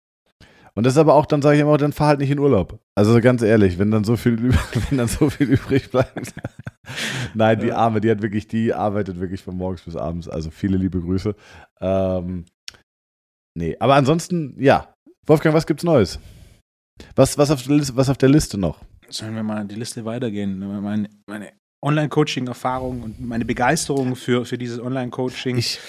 Und 0.77 0.85
das 0.85 0.93
ist 0.93 0.99
aber 0.99 1.15
auch, 1.15 1.25
dann 1.25 1.41
sage 1.41 1.55
ich 1.55 1.61
immer, 1.63 1.75
dann 1.77 1.91
fahr 1.91 2.09
halt 2.09 2.19
nicht 2.19 2.29
in 2.29 2.37
Urlaub. 2.37 2.79
Also 2.93 3.19
ganz 3.19 3.41
ehrlich, 3.41 3.79
wenn 3.79 3.89
dann 3.89 4.03
so 4.03 4.15
viel, 4.15 4.37
wenn 4.89 4.99
dann 4.99 5.07
so 5.07 5.31
viel 5.31 5.49
übrig 5.49 5.89
bleibt. 5.89 6.35
Nein, 7.33 7.59
die. 7.59 7.71
Arme, 7.71 7.99
die 7.99 8.11
hat 8.11 8.21
wirklich, 8.21 8.47
die 8.47 8.75
arbeitet 8.75 9.19
wirklich 9.19 9.41
von 9.41 9.57
morgens 9.57 9.81
bis 9.81 9.95
abends. 9.95 10.29
Also 10.29 10.51
viele 10.51 10.77
liebe 10.77 11.01
Grüße. 11.01 11.33
Ähm, 11.81 12.45
nee, 13.57 13.75
aber 13.79 13.95
ansonsten, 13.95 14.55
ja. 14.59 14.93
Wolfgang, 15.25 15.55
was 15.55 15.65
gibt's 15.65 15.83
Neues? 15.83 16.19
Was, 17.15 17.39
was, 17.39 17.49
auf 17.49 17.63
der 17.63 17.75
Liste, 17.75 17.95
was 17.95 18.07
auf 18.09 18.19
der 18.19 18.29
Liste 18.29 18.59
noch? 18.59 18.79
Sollen 19.09 19.33
wir 19.33 19.41
mal 19.41 19.65
die 19.65 19.75
Liste 19.75 20.05
weitergehen? 20.05 20.59
Meine, 20.59 21.09
meine 21.25 21.53
Online-Coaching-Erfahrung 21.83 23.01
und 23.01 23.19
meine 23.19 23.45
Begeisterung 23.45 24.15
für, 24.15 24.45
für 24.45 24.59
dieses 24.59 24.79
Online-Coaching. 24.79 25.57
Ich, 25.57 25.79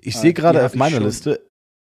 ich 0.00 0.14
Äh, 0.14 0.18
sehe 0.18 0.32
gerade 0.32 0.60
die 0.60 0.64
auf 0.66 0.76
meiner. 0.76 1.00
Liste, 1.00 1.44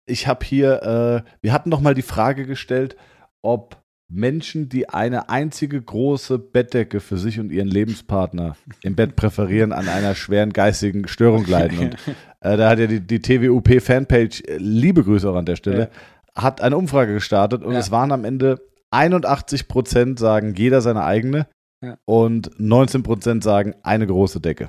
ich 0.09 0.27
habe 0.27 0.45
hier, 0.45 0.83
äh, 1.25 1.31
wir 1.43 1.53
hatten 1.53 1.69
noch 1.71 1.81
mal 1.81 1.95
die 1.95 2.03
Frage 2.03 2.47
gestellt, 2.47 2.97
ob 3.43 3.77
Menschen, 4.11 4.71
die 4.71 4.89
eine 4.89 5.29
einzige 5.29 5.81
große 5.81 6.39
Bettdecke 6.39 7.01
für 7.01 7.19
sich 7.19 7.39
und 7.41 7.53
ihren 7.53 7.69
Lebenspartner 7.69 8.57
im 8.83 8.95
Bett 8.97 9.17
präferieren, 9.17 9.73
an 9.73 9.87
einer 9.89 10.15
schweren 10.15 10.53
geistigen 10.55 11.07
Störung 11.09 11.45
leiden. 11.47 11.79
Und 11.79 11.97
äh, 12.41 12.57
da 12.57 12.71
hat 12.71 12.79
ja 12.79 12.87
die, 12.87 13.01
die 13.01 13.21
TWUP-Fanpage, 13.21 14.45
äh, 14.49 14.57
liebe 14.59 15.05
Grüße 15.05 15.29
auch 15.29 15.37
an 15.37 15.45
der 15.45 15.57
Stelle, 15.57 15.91
hat 16.35 16.61
eine 16.63 16.77
Umfrage 16.79 17.13
gestartet 17.13 17.63
und 17.63 17.75
Ja. 17.75 17.79
es 17.81 17.91
waren 17.91 18.11
am 18.13 18.25
Ende 18.25 18.61
81 18.91 19.69
Prozent 19.69 20.19
sagen, 20.19 20.55
jeder 20.55 20.81
seine 20.81 21.05
eigene 21.05 21.47
Ja. 21.83 21.99
und 22.07 22.51
19 22.59 23.03
Prozent 23.03 23.45
sagen, 23.45 23.75
eine 23.83 24.07
große 24.07 24.41
Decke. 24.41 24.69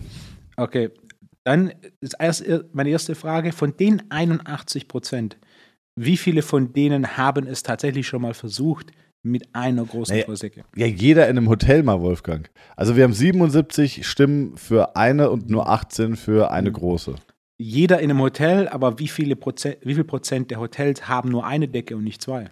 Okay, 0.57 0.89
dann 1.49 1.73
ist 1.99 2.15
erst 2.19 2.45
meine 2.73 2.91
erste 2.91 3.15
Frage: 3.15 3.51
Von 3.51 3.75
den 3.75 4.03
81 4.11 4.87
Prozent, 4.87 5.37
wie 5.99 6.15
viele 6.15 6.43
von 6.43 6.73
denen 6.73 7.17
haben 7.17 7.47
es 7.47 7.63
tatsächlich 7.63 8.07
schon 8.07 8.21
mal 8.21 8.35
versucht 8.35 8.91
mit 9.23 9.53
einer 9.53 9.83
großen 9.83 10.13
Naja, 10.13 10.25
Vollsäcke? 10.25 10.63
Ja, 10.75 10.85
jeder 10.85 11.27
in 11.27 11.37
einem 11.37 11.49
Hotel 11.49 11.81
mal, 11.81 12.01
Wolfgang. 12.01 12.49
Also 12.75 12.95
wir 12.95 13.03
haben 13.03 13.13
77 13.13 14.07
Stimmen 14.07 14.57
für 14.57 14.95
eine 14.95 15.31
und 15.31 15.49
nur 15.49 15.67
18 15.67 16.17
für 16.17 16.51
eine 16.51 16.71
große. 16.71 17.15
Jeder 17.57 17.99
in 17.99 18.11
einem 18.11 18.21
Hotel, 18.21 18.67
aber 18.67 18.99
wie 18.99 19.07
viele 19.07 19.35
Prozent, 19.35 19.79
wie 19.81 19.95
viel 19.95 20.03
Prozent 20.03 20.51
der 20.51 20.59
Hotels 20.59 21.09
haben 21.09 21.29
nur 21.29 21.47
eine 21.47 21.67
Decke 21.67 21.97
und 21.97 22.03
nicht 22.03 22.21
zwei? 22.21 22.51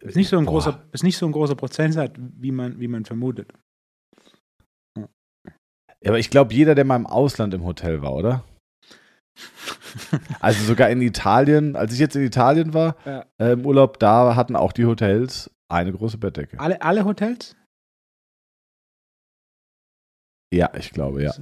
Das 0.00 0.10
ist 0.10 0.16
nicht 0.16 0.28
so 0.28 0.36
ein 0.36 0.44
Boah. 0.44 0.52
großer, 0.52 0.84
ist 0.92 1.02
nicht 1.02 1.16
so 1.16 1.24
ein 1.24 1.32
großer 1.32 1.54
Prozentsatz, 1.54 2.12
wie 2.18 2.52
man, 2.52 2.78
wie 2.78 2.88
man 2.88 3.06
vermutet. 3.06 3.50
Ja, 6.04 6.10
aber 6.10 6.18
ich 6.18 6.28
glaube, 6.28 6.52
jeder, 6.52 6.74
der 6.74 6.84
mal 6.84 6.96
im 6.96 7.06
Ausland 7.06 7.54
im 7.54 7.64
Hotel 7.64 8.02
war, 8.02 8.14
oder? 8.14 8.44
Also 10.40 10.62
sogar 10.64 10.90
in 10.90 11.00
Italien, 11.00 11.76
als 11.76 11.94
ich 11.94 11.98
jetzt 11.98 12.14
in 12.14 12.22
Italien 12.22 12.74
war, 12.74 12.96
Ja. 13.06 13.24
äh, 13.38 13.52
im 13.52 13.64
Urlaub, 13.64 13.98
da 13.98 14.36
hatten 14.36 14.54
auch 14.54 14.72
die 14.72 14.84
Hotels 14.84 15.50
eine 15.68 15.92
große 15.92 16.18
Bettdecke. 16.18 16.60
Alle, 16.60 16.82
alle 16.82 17.06
Hotels? 17.06 17.56
Ja, 20.52 20.70
ich 20.76 20.90
glaube, 20.90 21.22
ja. 21.22 21.32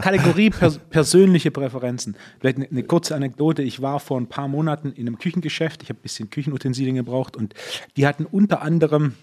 Kategorie 0.00 0.50
pers 0.50 0.78
persönliche 0.78 1.50
Präferenzen. 1.50 2.16
Vielleicht 2.38 2.58
eine, 2.58 2.68
eine, 2.68 2.82
kurze 2.82 3.14
Anekdote. 3.14 3.62
Ich 3.62 3.82
war 3.82 4.00
vor 4.00 4.20
ein 4.20 4.28
paar 4.28 4.48
Monaten 4.48 4.92
in 4.92 5.06
einem 5.06 5.18
Küchengeschäft. 5.18 5.82
Ich 5.82 5.88
habe 5.88 5.98
ein 5.98 6.02
bisschen 6.02 6.30
Küchenutensilien 6.30 6.96
gebraucht 6.96 7.36
und 7.36 7.54
die 7.96 8.06
hatten 8.06 8.26
unter 8.26 8.62
anderem 8.62 9.14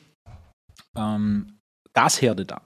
ähm, 0.97 1.59
Gasherde 1.93 2.45
da. 2.45 2.61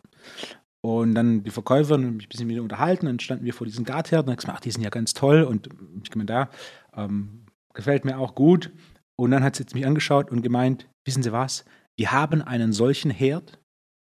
Und 0.86 1.16
dann 1.16 1.44
die 1.44 1.52
Verkäuferin 1.52 2.18
mich 2.18 2.26
ein 2.26 2.30
bisschen 2.30 2.50
wieder 2.50 2.62
unterhalten. 2.62 3.06
Dann 3.06 3.20
standen 3.20 3.46
wir 3.46 3.54
vor 3.54 3.66
diesen 3.66 3.86
Gartherden 3.86 4.30
und 4.30 4.36
gesagt, 4.36 4.58
ach, 4.58 4.62
die 4.62 4.72
sind 4.72 4.84
ja 4.84 4.90
ganz 4.90 5.14
toll. 5.14 5.44
Und 5.44 5.70
ich 6.04 6.10
gemeint, 6.10 6.30
da, 6.30 6.50
ähm, 6.94 7.46
gefällt 7.74 8.04
mir 8.04 8.18
auch 8.20 8.36
gut. 8.36 8.72
Und 9.18 9.32
dann 9.32 9.44
hat 9.44 9.56
sie 9.56 9.66
mich 9.74 9.86
angeschaut 9.86 10.32
und 10.32 10.42
gemeint, 10.42 10.88
wissen 11.06 11.24
Sie 11.24 11.32
was? 11.32 11.66
Wir 11.98 12.12
haben 12.12 12.42
einen 12.42 12.74
solchen 12.74 13.12
Herd 13.12 13.60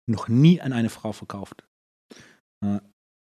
noch 0.09 0.29
nie 0.29 0.61
an 0.61 0.72
eine 0.72 0.90
Frau 0.90 1.12
verkauft. 1.12 1.64
Äh, 2.64 2.81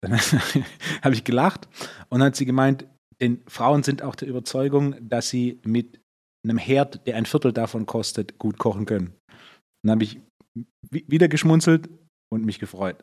dann 0.02 0.12
habe 1.02 1.14
ich 1.14 1.24
gelacht 1.24 1.68
und 2.08 2.20
dann 2.20 2.28
hat 2.28 2.36
sie 2.36 2.46
gemeint, 2.46 2.86
denn 3.20 3.42
Frauen 3.46 3.82
sind 3.82 4.02
auch 4.02 4.14
der 4.14 4.28
Überzeugung, 4.28 4.96
dass 5.00 5.28
sie 5.28 5.60
mit 5.64 6.00
einem 6.44 6.58
Herd, 6.58 7.06
der 7.06 7.16
ein 7.16 7.26
Viertel 7.26 7.52
davon 7.52 7.86
kostet, 7.86 8.38
gut 8.38 8.58
kochen 8.58 8.86
können. 8.86 9.14
Dann 9.82 9.92
habe 9.92 10.04
ich 10.04 10.20
wieder 10.90 11.28
geschmunzelt 11.28 11.88
und 12.32 12.44
mich 12.44 12.58
gefreut. 12.58 12.96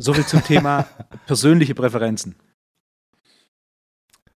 Soviel 0.00 0.26
zum 0.26 0.42
Thema 0.42 0.88
persönliche 1.26 1.74
Präferenzen. 1.74 2.36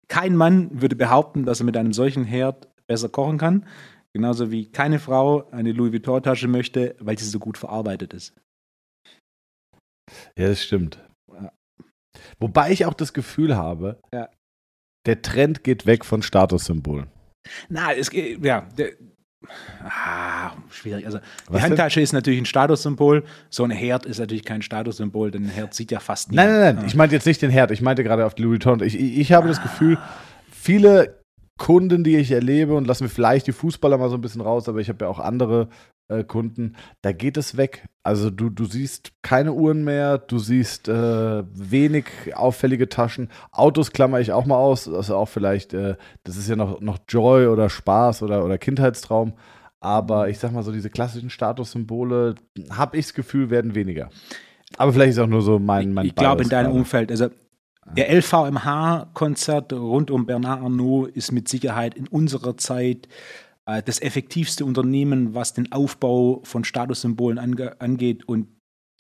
Kein 0.09 0.37
Mann 0.37 0.81
würde 0.81 0.97
behaupten, 0.97 1.45
dass 1.45 1.61
er 1.61 1.67
mit 1.67 1.77
einem 1.77 1.93
solchen 1.93 2.25
Herd 2.25 2.69
besser 2.87 3.09
kochen 3.09 3.39
kann. 3.39 3.67
Genauso 4.15 4.51
wie 4.51 4.71
keine 4.71 4.99
Frau 4.99 5.49
eine 5.51 5.73
Louis 5.73 5.93
Vuitton-Tasche 5.93 6.49
möchte, 6.49 6.97
weil 7.01 7.19
sie 7.19 7.25
so 7.25 7.39
gut 7.39 7.57
verarbeitet 7.57 8.13
ist. 8.13 8.35
Ja, 10.37 10.49
das 10.49 10.63
stimmt. 10.63 10.99
Ja. 11.33 11.53
Wobei 12.39 12.73
ich 12.73 12.85
auch 12.85 12.95
das 12.95 13.15
Gefühl 13.15 13.57
habe, 13.57 14.01
ja. 14.13 14.29
der 15.07 15.23
Trend 15.23 15.65
geht 15.65 15.87
weg 15.87 16.05
von 16.05 16.23
Statussymbolen. 16.23 17.09
Na, 17.69 17.93
es 17.95 18.11
geht, 18.11 18.45
ja, 18.45 18.63
der, 18.77 18.93
Ah, 19.85 20.53
schwierig. 20.71 21.07
Also 21.07 21.19
die 21.19 21.55
Was 21.55 21.63
Handtasche 21.63 21.97
denn? 21.97 22.05
ist 22.05 22.13
natürlich 22.13 22.41
ein 22.41 22.47
Statussymbol. 22.47 23.25
So 23.51 23.65
ein 23.65 23.71
Herd 23.71 24.07
ist 24.07 24.19
natürlich 24.19 24.45
kein 24.45 24.63
Statussymbol, 24.63 25.31
denn 25.31 25.45
ein 25.45 25.51
Herd 25.51 25.75
sieht 25.75 25.91
ja 25.91 26.01
fast 26.01 26.31
niemand. 26.31 26.49
Nein, 26.51 26.61
nein, 26.61 26.75
nein. 26.75 26.85
Ah. 26.85 26.87
Ich 26.87 26.95
meinte 26.95 27.15
jetzt 27.15 27.27
nicht 27.27 27.43
den 27.43 27.51
Herd. 27.51 27.71
Ich 27.71 27.83
meinte 27.83 28.05
gerade 28.05 28.27
auf 28.27 28.35
die 28.35 28.43
Louis 28.43 28.53
Vuitton. 28.53 28.83
Ich, 28.83 28.99
ich, 28.99 29.19
ich 29.19 29.33
habe 29.33 29.47
ah. 29.47 29.49
das 29.49 29.63
Gefühl, 29.63 29.99
viele 30.51 31.22
Kunden, 31.63 32.03
die 32.03 32.17
ich 32.17 32.33
erlebe, 32.33 32.75
und 32.75 32.89
lassen 32.89 33.05
wir 33.05 33.09
vielleicht 33.09 33.47
die 33.47 33.53
Fußballer 33.53 33.97
mal 33.97 34.11
so 34.11 34.17
ein 34.17 34.21
bisschen 34.21 34.41
raus, 34.41 34.69
aber 34.69 34.81
ich 34.81 34.89
habe 34.89 35.05
ja 35.05 35.09
auch 35.09 35.21
andere 35.21 35.69
äh, 36.09 36.25
Kunden, 36.25 36.75
da 37.03 37.13
geht 37.13 37.37
es 37.37 37.57
weg. 37.57 37.87
Also 38.03 38.31
du, 38.31 38.51
du 38.51 38.65
siehst 38.65 39.13
keine 39.23 39.53
Uhren 39.53 39.85
mehr, 39.85 40.19
du 40.19 40.41
siehst 40.41 40.89
äh, 40.89 41.45
wenig 41.55 42.07
auffällige 42.35 42.89
Taschen. 42.89 43.29
Autos 43.53 43.93
klammer 43.93 44.19
ich 44.19 44.33
auch 44.33 44.45
mal 44.45 44.57
aus, 44.57 44.89
also 44.89 45.15
auch 45.15 45.29
vielleicht, 45.29 45.73
äh, 45.73 45.95
das 46.25 46.37
ist 46.37 46.49
ja 46.49 46.57
noch, 46.57 46.81
noch 46.81 46.99
Joy 47.09 47.47
oder 47.47 47.71
Spaß 47.71 48.25
oder, 48.25 48.45
oder 48.45 48.59
Kindheitstraum. 48.59 49.35
Aber 49.79 50.29
ich 50.29 50.41
sag 50.41 50.51
mal 50.51 50.65
so, 50.65 50.73
diese 50.73 50.91
klassischen 50.91 51.31
Statussymbole, 51.31 52.35
habe 52.71 52.97
ich 52.97 53.07
das 53.07 53.15
Gefühl, 53.15 53.51
werden 53.51 53.77
weniger. 53.77 54.11
Aber 54.79 54.93
vielleicht 54.93 55.13
ist 55.13 55.19
auch 55.21 55.29
nur 55.29 55.43
so 55.43 55.61
mein, 55.61 55.95
mein 55.95 56.07
Ich, 56.07 56.17
glaube 56.17 56.43
in 56.43 56.49
deinem. 56.49 56.73
Umfeld, 56.73 57.13
also 57.13 57.29
der 57.91 58.15
LVMH-Konzert 58.15 59.73
rund 59.73 60.11
um 60.11 60.27
Bernard 60.27 60.63
Arnault 60.63 61.15
ist 61.15 61.33
mit 61.33 61.49
Sicherheit 61.49 61.95
in 61.95 62.09
unserer 62.09 62.57
Zeit 62.57 63.09
äh, 63.67 63.83
das 63.83 64.01
effektivste 64.01 64.65
Unternehmen, 64.65 65.35
was 65.35 65.55
den 65.55 65.73
Aufbau 65.73 66.41
von 66.45 66.65
Statussymbolen 66.65 67.39
ange 67.39 67.81
angeht. 67.81 68.25
Und 68.25 68.49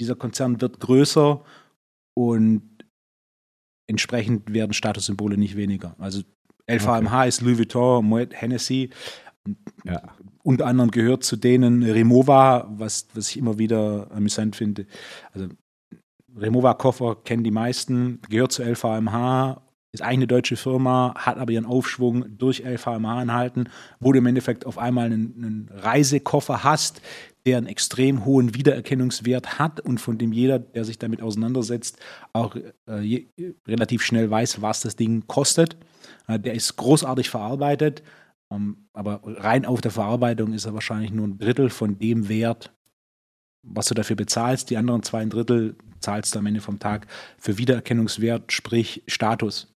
dieser 0.01 0.15
Konzern 0.15 0.61
wird 0.61 0.81
größer 0.81 1.45
und 2.15 2.63
entsprechend 3.89 4.53
werden 4.53 4.73
Statussymbole 4.73 5.37
nicht 5.37 5.57
weniger. 5.57 5.95
Also 5.99 6.23
LVMH 6.71 7.19
okay. 7.19 7.29
ist 7.29 7.41
Louis 7.41 7.59
Vuitton, 7.59 8.05
Moet 8.05 8.35
Hennessy. 8.35 8.91
Ja. 9.85 10.17
Unter 10.45 10.67
anderem 10.67 10.91
gehört 10.91 11.25
zu 11.25 11.37
denen 11.37 11.83
Remova, 11.83 12.69
was, 12.71 13.07
was 13.15 13.31
ich 13.31 13.37
immer 13.37 13.59
wieder 13.59 14.11
amüsant 14.13 14.57
finde. 14.57 14.87
Also 15.33 15.49
Remova-Koffer 16.37 17.17
kennen 17.25 17.45
die 17.45 17.51
meisten, 17.51 18.21
gehört 18.29 18.53
zu 18.53 18.63
LVMH, 18.63 19.63
ist 19.93 20.01
eigentlich 20.01 20.13
eine 20.15 20.27
deutsche 20.27 20.57
Firma, 20.57 21.15
hat 21.17 21.37
aber 21.37 21.53
ihren 21.53 21.67
Aufschwung 21.67 22.39
durch 22.39 22.61
LVMH 22.65 23.23
enthalten, 23.23 23.69
wo 24.01 24.13
du 24.13 24.19
im 24.19 24.27
Endeffekt 24.27 24.65
auf 24.65 24.79
einmal 24.79 25.07
einen, 25.07 25.35
einen 25.37 25.71
Reisekoffer 25.71 26.65
hast, 26.65 27.03
der 27.45 27.59
einen 27.59 27.67
extrem 27.67 28.25
hohen 28.25 28.55
Wiedererkennungswert 28.55 29.59
hat 29.59 29.81
und 29.81 30.01
von 30.01 30.17
dem 30.17 30.33
jeder, 30.33 30.59
der 30.59 30.85
sich 30.85 30.99
damit 30.99 31.21
auseinandersetzt, 31.21 31.99
auch 32.33 32.57
äh, 32.89 33.01
je, 33.01 33.29
relativ 33.67 34.03
schnell 34.03 34.31
weiß, 34.31 34.63
was 34.63 34.81
das 34.81 34.97
Ding 34.97 35.27
kostet. 35.27 35.77
Äh, 36.27 36.39
der 36.39 36.55
ist 36.55 36.77
großartig 36.77 37.29
verarbeitet, 37.29 38.03
ähm, 38.51 38.89
aber 38.95 39.21
rein 39.25 39.67
auf 39.67 39.83
der 39.83 39.91
Verarbeitung 39.91 40.55
ist 40.55 40.65
er 40.65 40.75
wahrscheinlich 40.75 41.11
nur 41.11 41.27
ein 41.27 41.39
Drittel 41.39 41.69
von 41.69 41.99
dem 41.99 42.29
Wert, 42.31 42.73
was 43.63 43.87
du 43.87 43.95
dafür 43.95 44.17
bezahlst. 44.17 44.71
Die 44.71 44.77
anderen 44.77 45.03
zwei 45.03 45.25
Drittel 45.25 45.77
zahlst 46.01 46.35
du 46.35 46.39
am 46.39 46.47
Ende 46.47 46.61
vom 46.61 46.79
Tag 46.79 47.07
für 47.39 47.59
Wiedererkennungswert, 47.59 48.53
sprich 48.53 49.03
Status. 49.07 49.73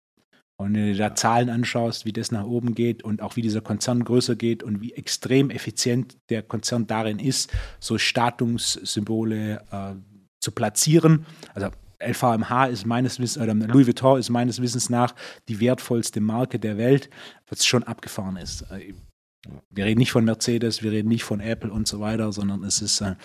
Und 0.55 0.75
wenn 0.75 0.85
du 0.85 0.93
dir 0.93 1.09
da 1.09 1.15
Zahlen 1.15 1.49
anschaust, 1.49 2.05
wie 2.05 2.13
das 2.13 2.31
nach 2.31 2.45
oben 2.45 2.75
geht 2.75 3.03
und 3.03 3.21
auch 3.21 3.35
wie 3.35 3.41
dieser 3.41 3.61
Konzern 3.61 4.03
größer 4.03 4.35
geht 4.35 4.63
und 4.63 4.81
wie 4.81 4.93
extrem 4.93 5.49
effizient 5.49 6.17
der 6.29 6.43
Konzern 6.43 6.87
darin 6.87 7.19
ist, 7.19 7.51
so 7.79 7.97
Statussymbole 7.97 9.61
äh, 9.71 9.95
zu 10.39 10.51
platzieren. 10.51 11.25
Also 11.53 11.69
LVMH 12.01 12.67
ist 12.67 12.85
meines 12.85 13.19
Wissens, 13.19 13.41
oder 13.41 13.53
Louis 13.53 13.87
Vuitton 13.87 14.19
ist 14.19 14.29
meines 14.29 14.61
Wissens 14.61 14.89
nach 14.89 15.15
die 15.47 15.59
wertvollste 15.59 16.21
Marke 16.21 16.59
der 16.59 16.77
Welt, 16.77 17.09
was 17.49 17.65
schon 17.65 17.83
abgefahren 17.83 18.37
ist. 18.37 18.61
Äh, 18.71 18.93
wir 19.69 19.85
reden 19.85 19.99
nicht 19.99 20.11
von 20.11 20.23
Mercedes, 20.23 20.83
wir 20.83 20.91
reden 20.91 21.09
nicht 21.09 21.23
von 21.23 21.41
Apple 21.41 21.71
und 21.71 21.87
so 21.87 21.99
weiter, 21.99 22.31
sondern 22.31 22.63
es 22.63 22.81
ist 22.81 23.01
äh, 23.01 23.15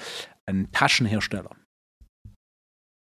ein 0.49 0.73
Taschenhersteller. 0.73 1.51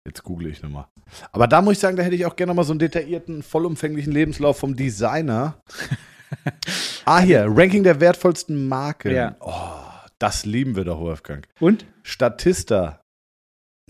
Jetzt 0.07 0.22
google 0.22 0.48
ich 0.48 0.62
nochmal. 0.62 0.87
Aber 1.33 1.46
da 1.46 1.61
muss 1.62 1.74
ich 1.74 1.79
sagen, 1.79 1.96
da 1.96 2.03
hätte 2.03 2.14
ich 2.14 2.26
auch 2.26 2.37
gerne 2.37 2.50
nochmal 2.50 2.64
so 2.64 2.72
einen 2.72 2.79
detaillierten, 2.79 3.42
vollumfänglichen 3.42 4.12
Lebenslauf 4.12 4.59
vom 4.59 4.76
Designer. 4.76 5.61
ah, 7.05 7.20
hier, 7.20 7.46
Ranking 7.48 7.83
der 7.83 8.00
wertvollsten 8.00 8.68
Marken. 8.68 9.12
Ja. 9.12 9.37
Oh, 9.40 10.09
das 10.18 10.46
lieben 10.46 10.76
wir 10.76 10.85
doch, 10.85 11.00
Wolfgang. 11.00 11.46
Und? 11.59 11.87
Statista. 12.03 13.03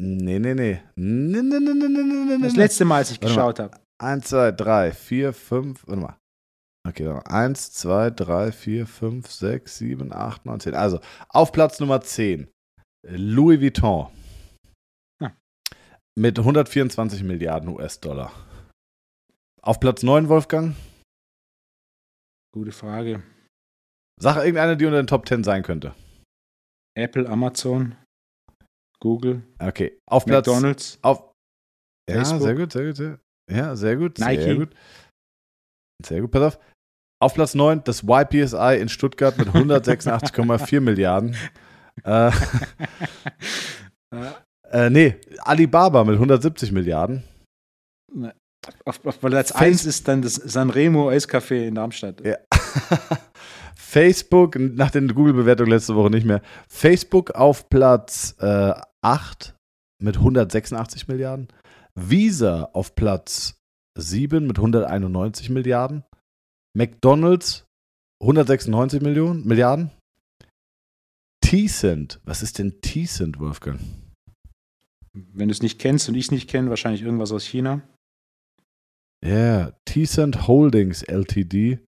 Nee, 0.01 0.39
nee, 0.39 0.55
nee. 0.55 0.81
nee, 0.97 1.43
nee, 1.43 1.59
nee, 1.59 1.75
nee, 1.75 2.37
nee 2.37 2.43
das 2.43 2.57
letzte 2.57 2.85
Mal, 2.85 2.99
als 2.99 3.11
ich 3.11 3.21
geschaut 3.21 3.59
habe. 3.59 3.79
Eins, 4.01 4.29
zwei, 4.29 4.51
drei, 4.51 4.93
vier, 4.93 5.33
fünf, 5.33 5.87
warte 5.87 6.01
mal. 6.01 6.17
Okay, 6.89 7.07
warte 7.07 7.29
mal. 7.29 7.45
Eins, 7.45 7.73
zwei, 7.73 8.11
drei, 8.11 8.51
vier, 8.51 8.87
fünf, 8.87 9.31
sechs, 9.31 9.77
sieben, 9.77 10.13
acht, 10.13 10.47
neun, 10.47 10.59
zehn. 10.59 10.75
Also, 10.75 11.01
auf 11.29 11.53
Platz 11.53 11.81
Nummer 11.81 12.01
zehn. 12.01 12.49
Louis 13.03 13.61
Vuitton 13.61 14.09
mit 16.19 16.39
124 16.39 17.23
Milliarden 17.23 17.69
US-Dollar. 17.71 18.33
Auf 19.63 19.81
Platz 19.81 20.03
9, 20.03 20.29
Wolfgang? 20.29 20.75
Gute 22.53 22.73
Frage. 22.73 23.23
Sag 24.21 24.37
irgendeine, 24.37 24.77
die 24.77 24.85
unter 24.85 25.03
den 25.03 25.07
Top 25.07 25.27
10 25.27 25.45
sein 25.45 25.63
könnte. 25.63 25.95
Apple, 26.95 27.29
Amazon, 27.29 27.97
Google. 29.01 29.43
Okay. 29.59 29.99
Auf 30.07 30.27
Platz. 30.27 30.47
McDonalds. 30.47 30.99
Auf, 31.03 31.33
ja, 32.09 32.25
sehr 32.25 32.55
gut, 32.55 32.73
sehr 32.73 32.87
gut. 32.87 32.97
Sehr, 32.97 33.21
ja, 33.51 33.77
sehr 33.77 33.97
gut. 33.97 34.19
Nike. 34.19 34.43
Sehr 34.43 34.57
gut. 34.57 34.75
Sehr 36.05 36.21
gut, 36.21 36.31
pass 36.31 36.55
auf. 36.55 36.65
Auf 37.23 37.35
Platz 37.35 37.55
9 37.55 37.85
das 37.85 38.03
YPSI 38.03 38.79
in 38.81 38.89
Stuttgart 38.89 39.39
mit 39.39 39.49
186,4 39.55 40.81
Milliarden. 40.81 41.37
Äh, 42.05 42.31
Äh, 44.71 44.89
nee, 44.91 45.17
Alibaba 45.39 46.05
mit 46.05 46.15
170 46.15 46.73
Milliarden. 46.73 47.25
Auf, 48.85 49.05
auf 49.05 49.21
Platz 49.21 49.53
1 49.53 49.85
ist 49.85 50.07
dann 50.07 50.23
das 50.23 50.35
Sanremo 50.35 51.11
Eiscafé 51.11 51.67
in 51.67 51.75
Darmstadt. 51.75 52.25
Ja. 52.25 52.37
Facebook, 53.77 54.57
nach 54.57 54.91
den 54.91 55.13
Google-Bewertungen 55.13 55.71
letzte 55.71 55.97
Woche 55.97 56.11
nicht 56.11 56.27
mehr. 56.27 56.43
Facebook 56.69 57.33
auf 57.33 57.69
Platz 57.69 58.37
äh, 58.39 58.75
8 59.03 59.57
mit 60.03 60.19
186 60.19 61.09
Milliarden. 61.09 61.49
Visa 61.97 62.71
auf 62.73 62.95
Platz 62.95 63.57
7 63.99 64.47
mit 64.47 64.59
191 64.59 65.51
Milliarden. 65.51 66.05
McDonalds 66.77 67.65
196 68.23 69.01
Millionen, 69.01 69.47
Milliarden. 69.47 69.91
Tencent, 71.51 72.21
was 72.23 72.43
ist 72.43 72.61
denn 72.61 72.81
Tencent, 72.81 73.41
Wolfgang? 73.41 73.81
Wenn 75.13 75.49
du 75.49 75.53
es 75.53 75.63
nicht 75.63 75.81
kennst 75.81 76.09
und 76.09 76.15
ich 76.15 76.27
es 76.27 76.31
nicht 76.31 76.49
kenne, 76.49 76.71
wahrscheinlich 76.71 77.03
irgendwas 77.03 77.33
aus 77.33 77.45
China. 77.45 77.83
Ja, 79.27 79.31
yeah. 79.33 79.73
Tencent 79.85 80.47
Holdings 80.47 81.03
Ltd. 81.03 81.81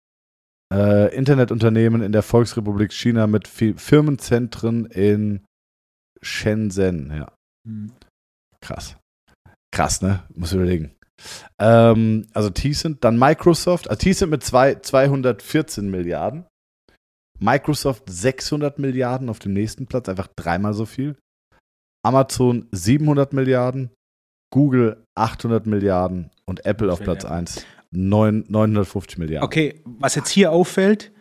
Äh, 0.73 1.14
Internetunternehmen 1.14 2.01
in 2.01 2.12
der 2.12 2.23
Volksrepublik 2.23 2.90
China 2.94 3.27
mit 3.27 3.49
Firmenzentren 3.49 4.87
in 4.87 5.44
Shenzhen, 6.23 7.11
ja. 7.11 7.31
Mhm. 7.68 7.92
Krass. 8.62 8.96
Krass, 9.75 10.01
ne? 10.01 10.23
Muss 10.35 10.55
überlegen. 10.55 10.96
Ähm, 11.59 12.27
also 12.33 12.49
Tencent, 12.49 13.05
dann 13.05 13.18
Microsoft, 13.18 13.90
also 13.90 13.99
Tencent 13.99 14.31
mit 14.31 14.42
zwei, 14.42 14.77
214 14.77 15.90
Milliarden. 15.90 16.46
Microsoft 17.40 18.05
600 18.09 18.79
Milliarden 18.79 19.29
auf 19.29 19.38
dem 19.38 19.53
nächsten 19.53 19.87
Platz, 19.87 20.09
einfach 20.09 20.29
dreimal 20.37 20.74
so 20.74 20.87
viel. 20.87 21.16
Amazon 22.05 22.68
700 22.72 23.33
Milliarden, 23.33 23.90
Google 24.53 25.05
800 25.16 25.66
Milliarden 25.66 26.31
und 26.46 26.64
Apple 26.64 26.92
auf 26.92 27.00
Platz 27.00 27.24
1 27.24 27.66
950 27.92 29.18
Milliarden. 29.18 29.44
Okay, 29.44 29.83
was 29.85 30.14
jetzt 30.14 30.31
hier 30.31 30.53
auffällt, 30.53 31.12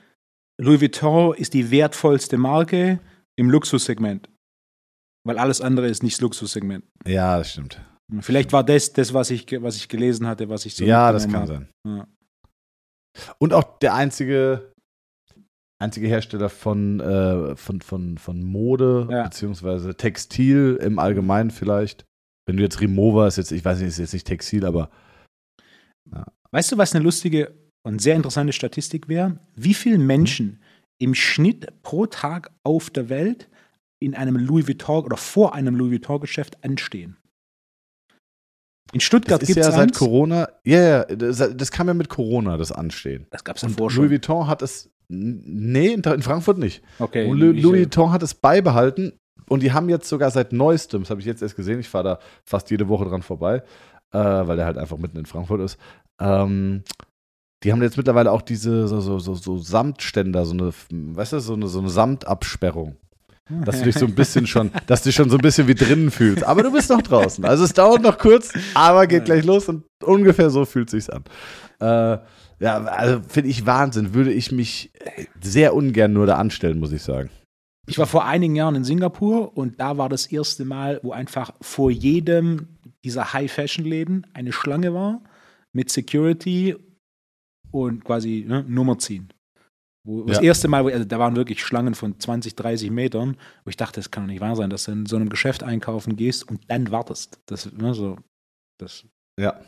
Louis 0.62 0.82
Vuitton 0.82 1.34
ist 1.36 1.54
die 1.54 1.72
wertvollste 1.72 2.38
Marke 2.38 3.00
im 3.38 3.50
Luxussegment. 3.50 4.30
Weil 5.26 5.38
alles 5.38 5.62
andere 5.62 5.88
ist 5.88 6.04
nicht 6.04 6.16
das 6.16 6.22
Luxussegment. 6.22 6.86
Ja, 7.06 7.38
das 7.38 7.52
stimmt. 7.52 7.82
Vielleicht 8.22 8.52
war 8.54 8.64
das 8.64 8.94
das, 8.94 9.14
was 9.14 9.30
ich, 9.30 9.46
was 9.62 9.76
ich 9.76 9.88
gelesen 9.88 10.28
hatte, 10.28 10.50
was 10.50 10.66
ich 10.66 10.76
so 10.76 10.84
Ja, 10.84 11.12
das 11.12 11.26
kann 11.26 11.34
habe. 11.36 11.48
sein. 11.48 11.70
Ja. 11.86 12.08
Und 13.38 13.54
auch 13.54 13.78
der 13.80 13.94
einzige, 13.96 14.72
einzige 15.82 16.08
Hersteller 16.08 16.50
von, 16.50 17.00
äh, 17.00 17.56
von, 17.56 17.82
von, 17.82 18.18
von 18.18 18.44
Mode, 18.44 19.08
Ja. 19.10 19.24
beziehungsweise 19.24 19.96
Textil 19.96 20.78
im 20.82 21.00
Allgemeinen 21.00 21.52
vielleicht. 21.52 22.06
Wenn 22.46 22.58
du 22.58 22.64
jetzt 22.64 22.82
Rimowa 22.82 23.28
ist 23.28 23.38
jetzt, 23.38 23.52
ich 23.52 23.64
weiß 23.64 23.80
nicht, 23.80 23.88
ist 23.90 23.98
jetzt 24.00 24.14
nicht 24.14 24.28
Textil, 24.28 24.66
aber 24.66 24.90
Weißt 26.52 26.72
du, 26.72 26.78
was 26.78 26.96
eine 26.96 27.04
lustige 27.04 27.54
und 27.84 28.02
sehr 28.02 28.16
interessante 28.16 28.54
Statistik 28.54 29.08
wäre? 29.08 29.40
Wie 29.56 29.76
viele 29.76 30.00
Menschen 30.00 30.62
im 31.00 31.14
Schnitt 31.14 31.82
pro 31.84 32.08
Tag 32.08 32.52
auf 32.64 32.90
der 32.90 33.10
Welt 33.10 33.50
in 34.02 34.16
einem 34.16 34.36
Louis 34.36 34.68
Vuitton 34.68 35.04
oder 35.06 35.18
vor 35.18 35.54
einem 35.54 35.76
Louis 35.76 35.92
Vuitton-Geschäft 35.92 36.64
anstehen? 36.64 37.18
In 38.92 39.00
Stuttgart 39.00 39.42
gibt 39.42 39.52
es 39.60 39.68
ja 39.68 39.72
seit. 39.72 39.94
Corona, 39.94 40.50
ja, 40.66 40.82
ja, 40.82 41.06
das, 41.06 41.56
das 41.56 41.72
kam 41.72 41.88
ja 41.88 41.94
mit 41.94 42.10
Corona, 42.10 42.58
das 42.58 42.72
Anstehen. 42.72 43.28
Das 43.30 43.44
gab 43.44 43.58
es 43.58 43.62
davor 43.62 43.90
Louis 43.90 43.94
schon. 43.94 44.10
Vuitton 44.10 44.48
hat 44.48 44.64
es, 44.64 44.90
nee, 45.10 45.94
in, 45.94 46.02
in 46.02 46.22
Frankfurt 46.22 46.58
nicht. 46.58 46.82
Okay, 47.00 47.26
Und 47.26 47.40
Louis 47.40 47.64
Vuitton 47.64 48.12
hat 48.12 48.24
es 48.24 48.34
beibehalten 48.34 49.14
und 49.48 49.64
die 49.64 49.74
haben 49.74 49.90
jetzt 49.90 50.08
sogar 50.08 50.32
seit 50.32 50.54
neuestem, 50.54 51.02
das 51.02 51.10
habe 51.10 51.20
ich 51.20 51.28
jetzt 51.28 51.42
erst 51.42 51.56
gesehen, 51.56 51.80
ich 51.80 51.90
fahre 51.90 52.04
da 52.04 52.20
fast 52.46 52.70
jede 52.70 52.88
Woche 52.88 53.06
dran 53.06 53.24
vorbei, 53.24 53.64
äh, 54.12 54.18
weil 54.18 54.56
der 54.56 54.66
halt 54.66 54.78
einfach 54.78 54.98
mitten 54.98 55.18
in 55.18 55.26
Frankfurt 55.26 55.62
ist. 55.62 55.78
Ähm, 56.20 56.84
die 57.64 57.72
haben 57.72 57.82
jetzt 57.82 57.98
mittlerweile 57.98 58.32
auch 58.32 58.42
diese 58.42 58.88
so, 58.88 59.02
so, 59.02 59.20
so, 59.20 59.34
so 59.34 59.58
Samtständer, 59.58 60.46
so 60.46 60.54
eine, 60.54 60.72
weißt 60.92 61.34
du, 61.34 61.40
so 61.40 61.54
eine, 61.54 61.68
so 61.68 61.80
eine 61.80 61.90
Samtabsperrung. 61.90 62.96
Dass 63.66 63.80
du 63.80 63.86
dich 63.86 63.96
so 63.96 64.06
ein 64.06 64.14
bisschen 64.14 64.46
schon, 64.46 64.70
dass 64.88 65.02
du 65.02 65.10
dich 65.10 65.16
schon 65.16 65.32
so 65.32 65.38
ein 65.38 65.42
bisschen 65.42 65.68
wie 65.68 65.74
drinnen 65.74 66.12
fühlst. 66.12 66.44
Aber 66.44 66.62
du 66.62 66.72
bist 66.72 66.92
noch 66.92 67.02
draußen. 67.02 67.44
Also 67.46 67.64
es 67.64 67.74
dauert 67.74 68.04
noch 68.04 68.20
kurz, 68.20 68.54
aber 68.76 69.08
geht 69.08 69.26
gleich 69.26 69.44
los 69.44 69.68
und 69.68 69.86
ungefähr 70.04 70.52
so 70.52 70.66
fühlt 70.66 70.92
sich's 70.92 71.10
an. 71.10 71.24
Äh, 71.80 72.20
ja, 72.60 72.84
also 72.86 73.22
finde 73.28 73.50
ich 73.50 73.66
Wahnsinn. 73.66 74.14
Würde 74.14 74.32
ich 74.34 74.52
mich 74.52 74.92
sehr 75.42 75.74
ungern 75.74 76.14
nur 76.14 76.26
da 76.26 76.36
anstellen, 76.38 76.80
muss 76.80 76.92
ich 76.92 77.02
sagen. 77.02 77.30
Ich 77.88 77.98
war 77.98 78.06
vor 78.06 78.26
einigen 78.26 78.56
Jahren 78.56 78.76
in 78.76 78.84
Singapur 78.84 79.58
und 79.58 79.80
da 79.80 79.98
war 79.98 80.10
das 80.10 80.28
erste 80.28 80.64
Mal, 80.66 81.00
wo 81.02 81.12
einfach 81.12 81.52
vor 81.62 81.90
jedem 81.90 82.68
dieser 83.04 83.34
High-Fashion-Läden 83.34 84.28
eine 84.34 84.52
Schlange 84.52 84.94
war 84.94 85.22
mit 85.74 85.90
Security 85.90 86.76
und 87.72 88.04
quasi 88.04 88.46
ne, 88.48 88.64
Nummer 88.68 89.00
ziehen. 89.00 89.32
Wo, 90.06 90.24
Das 90.24 90.38
Ja. 90.38 90.44
erste 90.44 90.68
Mal, 90.68 90.84
wo, 90.84 90.90
also 90.90 91.06
da 91.06 91.18
waren 91.20 91.36
wirklich 91.36 91.64
Schlangen 91.64 91.96
von 91.96 92.20
20, 92.20 92.56
30 92.56 92.92
Metern, 92.92 93.38
wo 93.64 93.70
ich 93.70 93.78
dachte, 93.78 94.00
das 94.00 94.12
kann 94.12 94.24
doch 94.24 94.32
nicht 94.32 94.42
wahr 94.42 94.56
sein, 94.56 94.70
dass 94.70 94.84
du 94.86 94.92
in 94.92 95.06
so 95.06 95.16
einem 95.16 95.30
Geschäft 95.30 95.64
einkaufen 95.64 96.16
gehst 96.16 96.48
und 96.48 96.62
dann 96.70 96.92
wartest. 96.92 97.40
Das, 97.48 97.72
ne, 97.72 97.94
so, 97.94 98.18
das 98.80 99.06
Ja. 99.40 99.60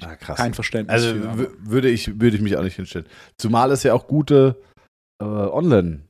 Ah, 0.00 0.16
krass. 0.16 0.36
kein 0.36 0.54
Verständnis. 0.54 0.92
Also 0.92 1.14
für, 1.14 1.52
würde 1.58 1.88
ich, 1.88 2.20
würde 2.20 2.36
ich 2.36 2.42
mich 2.42 2.56
auch 2.56 2.62
nicht 2.62 2.76
hinstellen. 2.76 3.06
Zumal 3.38 3.70
es 3.72 3.82
ja 3.82 3.94
auch 3.94 4.06
gute 4.06 4.60
äh, 5.20 5.24
Online, 5.24 6.02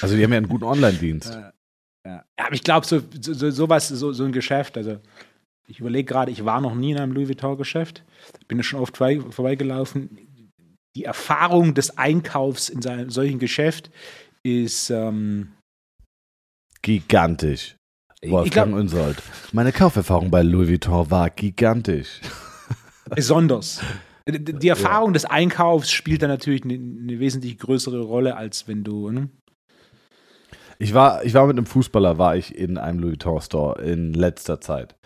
also 0.00 0.16
die 0.16 0.24
haben 0.24 0.32
ja 0.32 0.38
einen 0.38 0.48
guten 0.48 0.64
Online-Dienst. 0.64 1.32
Ja, 1.32 1.52
ja. 2.06 2.24
aber 2.36 2.54
ich 2.54 2.62
glaube, 2.62 2.86
so, 2.86 3.00
so, 3.20 3.32
so, 3.32 3.50
sowas, 3.50 3.88
so, 3.88 4.12
so 4.12 4.24
ein 4.24 4.32
Geschäft, 4.32 4.76
also 4.76 4.98
ich 5.66 5.80
überlege 5.80 6.04
gerade, 6.04 6.30
ich 6.30 6.44
war 6.44 6.60
noch 6.60 6.74
nie 6.74 6.90
in 6.90 6.98
einem 6.98 7.12
Louis 7.12 7.28
Vuitton-Geschäft, 7.28 8.04
bin 8.48 8.62
schon 8.62 8.80
oft 8.80 8.96
vorbei, 8.96 9.20
vorbeigelaufen. 9.20 10.18
Die 10.96 11.04
Erfahrung 11.04 11.74
des 11.74 11.96
Einkaufs 11.96 12.68
in 12.68 12.86
einem 12.86 13.10
solchen 13.10 13.38
Geschäft 13.38 13.90
ist, 14.42 14.90
ähm, 14.90 15.52
Gigantisch. 16.82 17.76
Wolfgang 18.26 18.74
Unsold. 18.74 19.22
Meine 19.52 19.72
Kauferfahrung 19.72 20.30
bei 20.30 20.42
Louis 20.42 20.68
Vuitton 20.68 21.10
war 21.10 21.30
gigantisch. 21.30 22.20
Besonders. 23.14 23.80
Die- 24.28 24.68
Erfahrung 24.68 25.12
des 25.12 25.26
Einkaufs 25.26 25.90
spielt 25.90 26.22
da 26.22 26.28
natürlich 26.28 26.64
eine, 26.64 26.74
eine 26.74 27.20
wesentlich 27.20 27.58
größere 27.58 28.00
Rolle, 28.00 28.36
als 28.36 28.66
wenn 28.66 28.82
du. 28.82 29.10
Ne? 29.10 29.28
Ich 30.78 30.94
war, 30.94 31.24
ich 31.24 31.34
war 31.34 31.46
mit 31.46 31.56
einem 31.56 31.66
Fußballer, 31.66 32.18
war 32.18 32.36
ich 32.36 32.56
in 32.56 32.78
einem 32.78 32.98
Louis 33.00 33.12
Vuitton 33.12 33.40
Store 33.40 33.82
in 33.82 34.12
letzter 34.14 34.60
Zeit. 34.60 34.96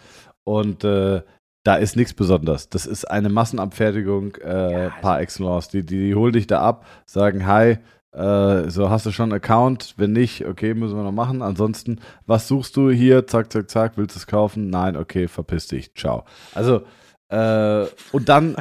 Und 0.44 0.85
äh, 0.85 1.23
da 1.64 1.75
ist 1.77 1.97
nichts 1.97 2.14
Besonderes. 2.14 2.68
Das 2.68 2.87
ist 2.87 3.05
eine 3.05 3.29
Massenabfertigung 3.29 4.37
äh, 4.37 4.85
Ja, 4.85 4.90
par 5.03 5.21
excellence. 5.21 5.68
Die, 5.68 5.85
die, 5.85 5.99
die 6.09 6.14
holen 6.14 6.33
dich 6.33 6.47
da 6.47 6.61
ab, 6.62 6.87
sagen, 7.05 7.44
hi, 7.47 7.79
äh, 8.12 8.71
so 8.71 8.88
hast 8.88 9.05
du 9.05 9.11
schon 9.11 9.25
einen 9.33 9.42
Account? 9.42 9.94
Wenn 9.99 10.12
nicht, 10.12 10.47
okay, 10.47 10.73
müssen 10.75 10.97
wir 10.97 11.03
noch 11.03 11.12
machen. 11.12 11.42
Ansonsten, 11.42 12.01
was 12.25 12.49
suchst 12.49 12.77
du 12.77 12.90
hier? 12.90 13.27
Zack, 13.27 13.53
zack, 13.53 13.68
zack, 13.68 13.92
willst 13.97 14.16
du 14.16 14.21
es 14.21 14.27
kaufen? 14.27 14.71
Nein, 14.71 14.97
okay, 14.97 15.29
verpiss 15.29 15.66
dich. 15.66 15.92
Ciao. 15.94 16.25
Also, 16.55 16.83
äh, 17.31 17.87
und 18.12 18.29
dann 18.29 18.57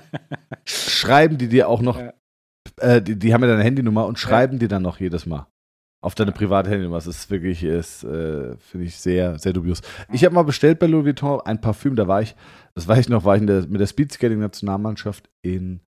schreiben 0.66 1.38
die 1.38 1.48
dir 1.48 1.70
auch 1.70 1.82
noch, 1.82 2.00
Ja. 2.00 2.14
äh, 2.82 3.02
die, 3.02 3.18
die 3.18 3.34
haben 3.34 3.42
ja 3.44 3.50
deine 3.50 3.64
Handynummer 3.64 4.06
und 4.06 4.20
schreiben 4.20 4.60
dir 4.60 4.68
dann 4.68 4.82
noch 4.84 5.00
jedes 5.00 5.26
Mal 5.26 5.48
auf 6.04 6.16
deine 6.16 6.32
private 6.32 6.70
Handynummer. 6.70 6.98
Das 6.98 7.08
ist 7.08 7.30
wirklich, 7.32 7.64
ist, 7.64 8.04
äh, 8.04 8.56
finde 8.58 8.86
ich 8.86 8.96
sehr, 8.98 9.40
sehr 9.40 9.54
dubios. 9.54 9.82
Ich 10.12 10.24
habe 10.26 10.36
mal 10.36 10.44
bestellt 10.44 10.80
bei 10.80 10.88
Louis 10.88 11.06
Vuitton 11.06 11.42
ein 11.42 11.62
Parfüm, 11.62 11.96
da 11.96 12.08
war 12.08 12.22
ich, 12.22 12.36
das 12.76 12.88
weiß 12.88 13.00
ich 13.00 13.10
noch, 13.10 13.26
war 13.26 13.36
ich 13.38 13.46
der, 13.46 13.68
mit 13.68 13.82
der 13.82 13.88
Speedskating-Nationalmannschaft 13.88 15.30
in 15.42 15.82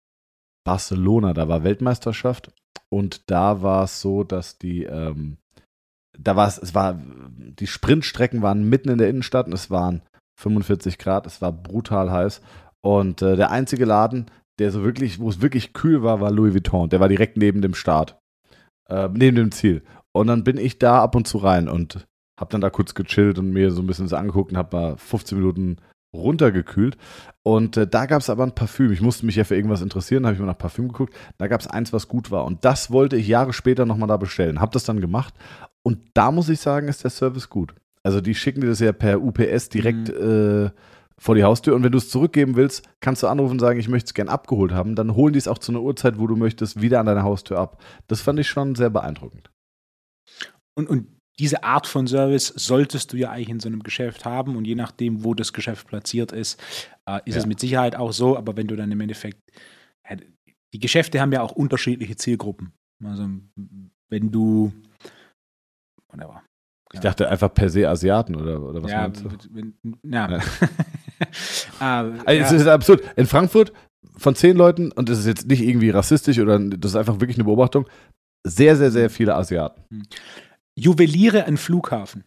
Barcelona, 0.65 1.33
da 1.33 1.47
war 1.47 1.63
Weltmeisterschaft 1.63 2.51
und 2.89 3.29
da 3.29 3.61
war 3.61 3.83
es 3.85 4.01
so, 4.01 4.23
dass 4.23 4.57
die, 4.57 4.83
ähm, 4.83 5.37
da 6.17 6.35
war 6.35 6.47
es, 6.47 6.57
es 6.57 6.75
war, 6.75 6.99
die 7.37 7.67
Sprintstrecken 7.67 8.41
waren 8.41 8.67
mitten 8.67 8.89
in 8.89 8.97
der 8.97 9.09
Innenstadt 9.09 9.47
und 9.47 9.53
es 9.53 9.69
waren 9.69 10.01
45 10.39 10.97
Grad, 10.97 11.27
es 11.27 11.41
war 11.41 11.51
brutal 11.51 12.11
heiß 12.11 12.41
und 12.81 13.21
äh, 13.21 13.35
der 13.35 13.51
einzige 13.51 13.85
Laden, 13.85 14.27
der 14.59 14.71
so 14.71 14.83
wirklich, 14.83 15.19
wo 15.19 15.29
es 15.29 15.41
wirklich 15.41 15.73
kühl 15.73 16.03
war, 16.03 16.21
war 16.21 16.31
Louis 16.31 16.53
Vuitton. 16.53 16.89
Der 16.89 16.99
war 16.99 17.09
direkt 17.09 17.37
neben 17.37 17.61
dem 17.61 17.73
Start, 17.73 18.19
äh, 18.89 19.09
neben 19.11 19.35
dem 19.35 19.51
Ziel. 19.51 19.83
Und 20.11 20.27
dann 20.27 20.43
bin 20.43 20.57
ich 20.57 20.79
da 20.79 21.01
ab 21.01 21.15
und 21.15 21.27
zu 21.27 21.37
rein 21.37 21.69
und 21.69 22.07
hab 22.39 22.49
dann 22.49 22.61
da 22.61 22.69
kurz 22.69 22.93
gechillt 22.93 23.37
und 23.37 23.51
mir 23.51 23.71
so 23.71 23.81
ein 23.81 23.87
bisschen 23.87 24.07
so 24.07 24.15
angeguckt 24.15 24.51
und 24.51 24.57
hab 24.57 24.73
mal 24.73 24.97
15 24.97 25.37
Minuten 25.37 25.77
runtergekühlt. 26.15 26.97
Und 27.43 27.77
äh, 27.77 27.87
da 27.87 28.05
gab 28.05 28.21
es 28.21 28.29
aber 28.29 28.43
ein 28.43 28.55
Parfüm. 28.55 28.91
Ich 28.91 29.01
musste 29.01 29.25
mich 29.25 29.35
ja 29.35 29.43
für 29.43 29.55
irgendwas 29.55 29.81
interessieren, 29.81 30.25
habe 30.25 30.33
ich 30.33 30.39
mal 30.39 30.47
nach 30.47 30.57
Parfüm 30.57 30.87
geguckt. 30.87 31.13
Da 31.37 31.47
gab 31.47 31.61
es 31.61 31.67
eins, 31.67 31.93
was 31.93 32.07
gut 32.07 32.31
war. 32.31 32.45
Und 32.45 32.65
das 32.65 32.91
wollte 32.91 33.15
ich 33.15 33.27
Jahre 33.27 33.53
später 33.53 33.85
nochmal 33.85 34.07
da 34.07 34.17
bestellen. 34.17 34.59
Hab 34.59 34.71
das 34.71 34.83
dann 34.83 35.01
gemacht. 35.01 35.33
Und 35.83 35.99
da 36.13 36.31
muss 36.31 36.49
ich 36.49 36.59
sagen, 36.59 36.87
ist 36.87 37.03
der 37.03 37.11
Service 37.11 37.49
gut. 37.49 37.75
Also 38.03 38.21
die 38.21 38.35
schicken 38.35 38.61
dir 38.61 38.67
das 38.67 38.79
ja 38.79 38.91
per 38.91 39.21
UPS 39.21 39.69
direkt 39.69 40.09
äh, 40.09 40.69
vor 41.19 41.35
die 41.35 41.43
Haustür. 41.43 41.75
Und 41.75 41.83
wenn 41.83 41.91
du 41.91 41.97
es 41.97 42.09
zurückgeben 42.09 42.55
willst, 42.55 42.87
kannst 43.01 43.23
du 43.23 43.27
anrufen 43.27 43.53
und 43.53 43.59
sagen, 43.59 43.79
ich 43.79 43.87
möchte 43.89 44.07
es 44.07 44.13
gern 44.13 44.29
abgeholt 44.29 44.71
haben. 44.71 44.95
Dann 44.95 45.15
holen 45.15 45.33
die 45.33 45.39
es 45.39 45.47
auch 45.47 45.57
zu 45.57 45.71
einer 45.71 45.81
Uhrzeit, 45.81 46.17
wo 46.19 46.27
du 46.27 46.35
möchtest, 46.35 46.81
wieder 46.81 46.99
an 46.99 47.05
deiner 47.05 47.23
Haustür 47.23 47.59
ab. 47.59 47.81
Das 48.07 48.21
fand 48.21 48.39
ich 48.39 48.47
schon 48.47 48.75
sehr 48.75 48.89
beeindruckend. 48.89 49.51
Und, 50.75 50.89
und 50.89 51.07
diese 51.39 51.63
Art 51.63 51.87
von 51.87 52.05
Service 52.07 52.47
solltest 52.47 53.13
du 53.13 53.17
ja 53.17 53.31
eigentlich 53.31 53.49
in 53.49 53.59
so 53.59 53.69
einem 53.69 53.81
Geschäft 53.83 54.25
haben 54.25 54.55
und 54.57 54.65
je 54.65 54.75
nachdem, 54.75 55.23
wo 55.23 55.33
das 55.33 55.53
Geschäft 55.53 55.87
platziert 55.87 56.31
ist, 56.33 56.61
äh, 57.05 57.19
ist 57.25 57.35
Ja. 57.35 57.41
es 57.41 57.45
mit 57.45 57.59
Sicherheit 57.59 57.95
auch 57.95 58.11
so, 58.11 58.37
aber 58.37 58.57
wenn 58.57 58.67
du 58.67 58.75
dann 58.75 58.91
im 58.91 58.99
Endeffekt, 58.99 59.39
die 60.73 60.79
Geschäfte 60.79 61.19
haben 61.21 61.31
ja 61.31 61.41
auch 61.41 61.53
unterschiedliche 61.53 62.15
Zielgruppen. 62.15 62.73
Also 63.03 63.27
wenn 64.09 64.31
du, 64.31 64.73
whatever. 66.11 66.43
Ich 66.91 66.99
dachte 66.99 67.29
einfach 67.29 67.53
per 67.53 67.69
se 67.69 67.87
Asiaten 67.87 68.35
oder, 68.35 68.61
oder 68.61 68.83
was 68.83 68.91
ja, 68.91 69.01
meinst 69.01 69.23
du? 69.23 69.29
wenn, 69.51 69.75
ja. 70.03 70.29
Ja. 70.29 70.39
Ah, 71.79 72.01
Also, 72.01 72.21
Es 72.25 72.51
ja. 72.51 72.57
ist 72.57 72.67
absurd. 72.67 73.03
In 73.15 73.25
Frankfurt 73.27 73.73
von 74.17 74.35
zehn 74.35 74.57
Leuten, 74.57 74.91
und 74.91 75.09
das 75.09 75.19
ist 75.19 75.25
jetzt 75.27 75.47
nicht 75.47 75.61
irgendwie 75.61 75.89
rassistisch 75.89 76.39
oder 76.39 76.59
das 76.59 76.91
ist 76.91 76.95
einfach 76.97 77.19
wirklich 77.19 77.37
eine 77.37 77.45
Beobachtung, 77.45 77.87
sehr, 78.45 78.75
sehr, 78.75 78.91
sehr 78.91 79.09
viele 79.09 79.35
Asiaten. 79.35 80.03
Juweliere 80.77 81.45
an 81.45 81.57
Flughafen. 81.57 82.23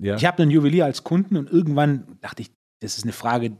Ja. 0.00 0.16
Ich 0.16 0.24
habe 0.24 0.42
einen 0.42 0.50
Juwelier 0.50 0.84
als 0.84 1.04
Kunden 1.04 1.36
und 1.36 1.50
irgendwann 1.50 2.18
dachte 2.20 2.42
ich, 2.42 2.50
das 2.80 2.96
ist 2.98 3.04
eine 3.04 3.12
Frage, 3.12 3.56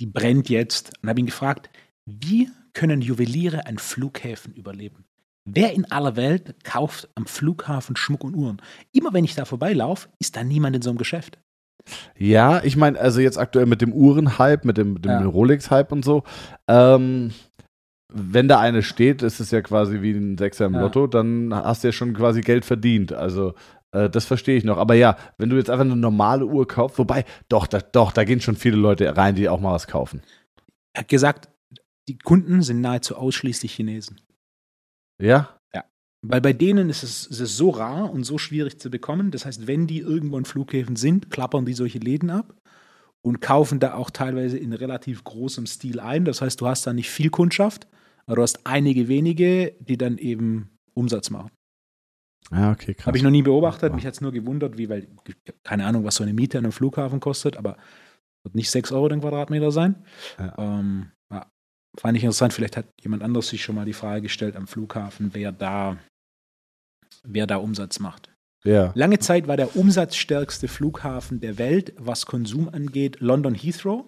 die 0.00 0.06
brennt 0.06 0.48
jetzt. 0.48 0.92
Und 1.02 1.08
habe 1.08 1.20
ihn 1.20 1.26
gefragt, 1.26 1.70
wie 2.06 2.50
können 2.74 3.00
Juweliere 3.00 3.66
an 3.66 3.78
Flughäfen 3.78 4.54
überleben? 4.54 5.04
Wer 5.46 5.74
in 5.74 5.90
aller 5.90 6.16
Welt 6.16 6.54
kauft 6.64 7.08
am 7.14 7.26
Flughafen 7.26 7.96
Schmuck 7.96 8.24
und 8.24 8.34
Uhren? 8.34 8.60
Immer 8.92 9.12
wenn 9.12 9.24
ich 9.24 9.34
da 9.34 9.44
vorbeilaufe, 9.44 10.08
ist 10.18 10.36
da 10.36 10.44
niemand 10.44 10.76
in 10.76 10.82
so 10.82 10.90
einem 10.90 10.98
Geschäft. 10.98 11.38
Ja, 12.16 12.62
ich 12.64 12.76
meine, 12.76 12.98
also 12.98 13.20
jetzt 13.20 13.38
aktuell 13.38 13.66
mit 13.66 13.80
dem 13.82 13.92
Uhrenhype, 13.92 14.66
mit 14.66 14.78
dem, 14.78 15.00
dem 15.02 15.10
Ja. 15.10 15.24
Rolex-Hype 15.26 15.92
und 15.92 16.04
so, 16.04 16.22
ähm, 16.68 17.32
wenn 18.12 18.48
da 18.48 18.60
eine 18.60 18.82
steht, 18.82 19.22
ist 19.22 19.40
es 19.40 19.50
ja 19.50 19.60
quasi 19.60 20.00
wie 20.00 20.12
ein 20.12 20.38
Sechser 20.38 20.66
im 20.66 20.74
Ja. 20.74 20.80
Lotto, 20.82 21.06
dann 21.06 21.52
hast 21.54 21.82
du 21.84 21.88
ja 21.88 21.92
schon 21.92 22.14
quasi 22.14 22.40
Geld 22.42 22.64
verdient. 22.64 23.12
Also 23.12 23.54
äh, 23.92 24.08
das 24.08 24.24
verstehe 24.24 24.56
ich 24.56 24.64
noch. 24.64 24.78
Aber 24.78 24.94
ja, 24.94 25.16
wenn 25.36 25.50
du 25.50 25.56
jetzt 25.56 25.68
einfach 25.70 25.84
eine 25.84 25.96
normale 25.96 26.46
Uhr 26.46 26.66
kaufst, 26.68 26.98
wobei, 26.98 27.24
doch, 27.48 27.66
da, 27.66 27.80
doch, 27.80 28.12
da 28.12 28.24
gehen 28.24 28.40
schon 28.40 28.56
viele 28.56 28.76
Leute 28.76 29.16
rein, 29.16 29.34
die 29.34 29.48
auch 29.48 29.60
mal 29.60 29.72
was 29.72 29.86
kaufen. 29.88 30.22
Er 30.94 31.00
hat 31.00 31.08
gesagt, 31.08 31.48
die 32.08 32.18
Kunden 32.18 32.62
sind 32.62 32.80
nahezu 32.80 33.16
ausschließlich 33.16 33.72
Chinesen. 33.74 34.20
Ja? 35.20 35.53
Weil 36.28 36.40
bei 36.40 36.52
denen 36.52 36.88
ist 36.88 37.02
es, 37.02 37.26
ist 37.26 37.40
es 37.40 37.56
so 37.56 37.70
rar 37.70 38.10
und 38.10 38.24
so 38.24 38.38
schwierig 38.38 38.80
zu 38.80 38.90
bekommen. 38.90 39.30
Das 39.30 39.44
heißt, 39.44 39.66
wenn 39.66 39.86
die 39.86 39.98
irgendwo 39.98 40.38
in 40.38 40.44
Flughäfen 40.44 40.96
sind, 40.96 41.30
klappern 41.30 41.66
die 41.66 41.74
solche 41.74 41.98
Läden 41.98 42.30
ab 42.30 42.54
und 43.22 43.40
kaufen 43.40 43.80
da 43.80 43.94
auch 43.94 44.10
teilweise 44.10 44.58
in 44.58 44.72
relativ 44.72 45.24
großem 45.24 45.66
Stil 45.66 46.00
ein. 46.00 46.24
Das 46.24 46.40
heißt, 46.40 46.60
du 46.60 46.66
hast 46.66 46.86
da 46.86 46.92
nicht 46.92 47.10
viel 47.10 47.30
Kundschaft, 47.30 47.86
aber 48.26 48.36
du 48.36 48.42
hast 48.42 48.66
einige 48.66 49.08
wenige, 49.08 49.74
die 49.80 49.98
dann 49.98 50.18
eben 50.18 50.78
Umsatz 50.94 51.30
machen. 51.30 51.50
Ja, 52.50 52.72
okay, 52.72 52.94
krass. 52.94 53.06
Habe 53.06 53.16
ich 53.16 53.22
noch 53.22 53.30
nie 53.30 53.42
beobachtet. 53.42 53.94
Mich 53.94 54.06
hat 54.06 54.14
es 54.14 54.20
nur 54.20 54.32
gewundert, 54.32 54.76
wie, 54.78 54.88
weil 54.88 55.08
ich 55.26 55.36
hab 55.48 55.64
keine 55.64 55.86
Ahnung, 55.86 56.04
was 56.04 56.16
so 56.16 56.22
eine 56.22 56.34
Miete 56.34 56.58
an 56.58 56.64
einem 56.64 56.72
Flughafen 56.72 57.20
kostet, 57.20 57.56
aber 57.56 57.76
wird 58.44 58.54
nicht 58.54 58.70
6 58.70 58.92
Euro 58.92 59.08
den 59.08 59.20
Quadratmeter 59.20 59.72
sein. 59.72 60.04
Ja. 60.38 60.54
Ähm, 60.58 61.10
ja, 61.32 61.50
fand 61.98 62.16
ich 62.16 62.24
interessant. 62.24 62.52
Vielleicht 62.52 62.76
hat 62.76 62.86
jemand 63.02 63.22
anders 63.22 63.48
sich 63.48 63.62
schon 63.62 63.74
mal 63.74 63.86
die 63.86 63.94
Frage 63.94 64.22
gestellt 64.22 64.56
am 64.56 64.66
Flughafen, 64.66 65.30
wer 65.32 65.52
da, 65.52 65.98
wer 67.24 67.46
da 67.46 67.56
Umsatz 67.56 67.98
macht. 67.98 68.30
Ja. 68.64 68.92
Lange 68.94 69.18
Zeit 69.18 69.46
war 69.46 69.56
der 69.56 69.76
umsatzstärkste 69.76 70.68
Flughafen 70.68 71.40
der 71.40 71.58
Welt, 71.58 71.92
was 71.98 72.26
Konsum 72.26 72.68
angeht, 72.68 73.20
London 73.20 73.54
Heathrow. 73.54 74.04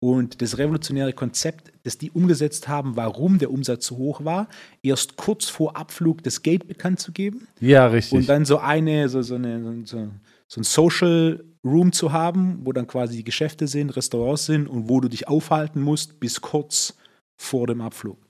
Und 0.00 0.42
das 0.42 0.58
revolutionäre 0.58 1.12
Konzept, 1.12 1.72
das 1.82 1.98
die 1.98 2.12
umgesetzt 2.12 2.68
haben, 2.68 2.94
warum 2.94 3.38
der 3.38 3.50
Umsatz 3.50 3.86
so 3.86 3.96
hoch 3.96 4.24
war, 4.24 4.48
erst 4.80 5.16
kurz 5.16 5.48
vor 5.48 5.76
Abflug 5.76 6.22
das 6.22 6.42
Gate 6.42 6.68
bekannt 6.68 7.00
zu 7.00 7.10
geben 7.10 7.48
ja, 7.58 7.88
richtig. 7.88 8.16
und 8.16 8.28
dann 8.28 8.44
so 8.44 8.58
eine, 8.58 9.08
so, 9.08 9.22
so, 9.22 9.34
eine, 9.34 9.84
so, 9.84 10.08
so 10.46 10.60
ein 10.60 10.64
Social 10.64 11.44
Room 11.64 11.90
zu 11.90 12.12
haben, 12.12 12.60
wo 12.64 12.72
dann 12.72 12.86
quasi 12.86 13.16
die 13.16 13.24
Geschäfte 13.24 13.66
sind, 13.66 13.96
Restaurants 13.96 14.46
sind 14.46 14.68
und 14.68 14.88
wo 14.88 15.00
du 15.00 15.08
dich 15.08 15.26
aufhalten 15.26 15.82
musst 15.82 16.20
bis 16.20 16.40
kurz 16.40 16.96
vor 17.36 17.66
dem 17.66 17.80
Abflug. 17.80 18.24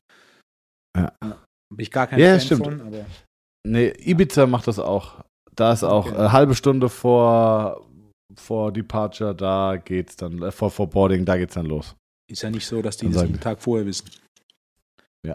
Ja. 0.97 1.13
Bin 1.21 1.83
ich 1.83 1.91
gar 1.91 2.07
kein 2.07 2.19
Ja, 2.19 2.31
Fan 2.31 2.41
stimmt. 2.41 2.65
von, 2.65 2.81
aber 2.81 3.05
Nee, 3.67 3.93
Ibiza 3.99 4.47
macht 4.47 4.67
das 4.67 4.79
auch. 4.79 5.23
Da 5.55 5.73
ist 5.73 5.83
auch 5.85 6.07
Okay. 6.07 6.25
äh, 6.27 6.29
halbe 6.31 6.55
Stunde 6.55 6.89
vor, 6.89 7.85
vor 8.37 8.73
Departure, 8.73 9.35
da 9.35 9.77
geht's 9.77 10.17
dann, 10.17 10.41
äh, 10.43 10.51
vor, 10.53 10.71
vor 10.71 10.89
Boarding, 10.89 11.25
da 11.25 11.37
geht's 11.37 11.55
dann 11.55 11.67
los. 11.67 11.97
ist 12.31 12.43
ja 12.43 12.51
nicht 12.51 12.67
so, 12.67 12.81
dass 12.83 12.97
die 12.97 13.07
Dann 13.07 13.15
das 13.15 13.23
einen 13.25 13.41
Tag 13.41 13.61
vorher 13.61 13.87
wissen. 13.87 14.09
Ja. 15.27 15.35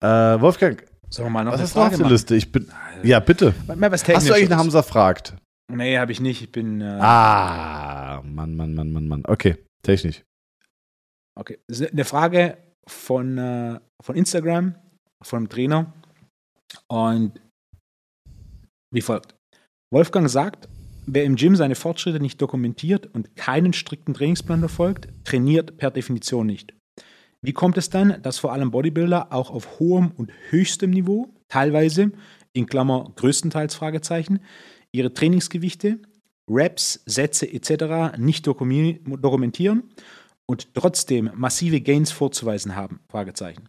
äh, 0.36 0.40
Wolfgang, 0.40 0.84
Sollen 1.10 1.28
wir 1.28 1.30
mal 1.30 1.44
noch 1.44 1.52
was 1.52 1.60
eine 1.60 1.64
ist 1.68 1.74
noch 1.74 1.82
auf 1.84 1.88
Frage 1.88 2.02
der? 2.02 2.10
Liste? 2.12 2.34
Ich 2.36 2.52
bin, 2.52 2.70
ja, 3.02 3.18
bitte. 3.20 3.54
Mal 3.66 3.90
was 3.90 4.06
Hast 4.06 4.28
du 4.28 4.34
eigentlich 4.34 4.50
eine 4.50 4.58
Hamza 4.58 4.82
fragt? 4.82 5.34
Nee, 5.72 5.98
habe 5.98 6.12
ich 6.12 6.20
nicht. 6.20 6.42
Ich 6.42 6.52
bin. 6.52 6.80
Äh, 6.80 6.98
Ah, 7.00 8.22
Mann, 8.24 8.54
Mann, 8.56 8.74
Mann, 8.74 8.90
Mann, 8.92 9.06
Mann. 9.08 9.22
Okay, 9.26 9.56
technisch. 9.82 10.22
Okay. 11.38 11.58
Eine 11.70 12.04
Frage 12.04 12.58
von, 12.86 13.38
äh, 13.38 13.78
von 14.02 14.16
Instagram, 14.16 14.74
einem 15.32 15.48
Trainer. 15.48 15.92
Und 16.88 17.40
wie 18.90 19.00
folgt: 19.00 19.34
Wolfgang 19.92 20.28
sagt, 20.28 20.68
wer 21.06 21.24
im 21.24 21.36
Gym 21.36 21.56
seine 21.56 21.74
Fortschritte 21.74 22.20
nicht 22.20 22.40
dokumentiert 22.40 23.06
und 23.14 23.36
keinen 23.36 23.72
strikten 23.72 24.14
Trainingsplan 24.14 24.60
verfolgt, 24.60 25.08
trainiert 25.24 25.78
per 25.78 25.90
Definition 25.90 26.46
nicht. 26.46 26.74
Wie 27.40 27.52
kommt 27.52 27.78
es 27.78 27.88
dann, 27.88 28.20
dass 28.22 28.38
vor 28.38 28.52
allem 28.52 28.70
Bodybuilder 28.70 29.32
auch 29.32 29.50
auf 29.50 29.78
hohem 29.78 30.10
und 30.10 30.32
höchstem 30.50 30.90
Niveau, 30.90 31.32
teilweise, 31.48 32.10
in 32.52 32.66
Klammer 32.66 33.12
größtenteils 33.14 33.74
Fragezeichen, 33.74 34.40
ihre 34.92 35.12
Trainingsgewichte, 35.12 36.00
Reps, 36.50 37.02
Sätze 37.06 37.46
etc. 37.52 38.18
nicht 38.18 38.46
dokumentieren 38.46 39.84
und 40.46 40.74
trotzdem 40.74 41.30
massive 41.34 41.80
Gains 41.80 42.10
vorzuweisen 42.10 42.74
haben? 42.74 43.00
Fragezeichen. 43.08 43.68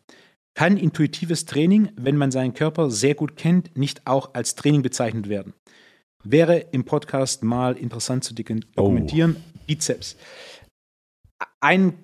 Kann 0.55 0.77
intuitives 0.77 1.45
Training, 1.45 1.91
wenn 1.95 2.17
man 2.17 2.31
seinen 2.31 2.53
Körper 2.53 2.89
sehr 2.91 3.15
gut 3.15 3.37
kennt, 3.37 3.77
nicht 3.77 4.05
auch 4.07 4.33
als 4.33 4.55
Training 4.55 4.81
bezeichnet 4.81 5.29
werden? 5.29 5.53
Wäre 6.23 6.57
im 6.71 6.83
Podcast 6.83 7.43
mal 7.43 7.77
interessant 7.77 8.23
zu 8.25 8.33
dik- 8.33 8.65
dokumentieren. 8.75 9.37
Bizeps. 9.67 10.17
Ein, 11.61 11.99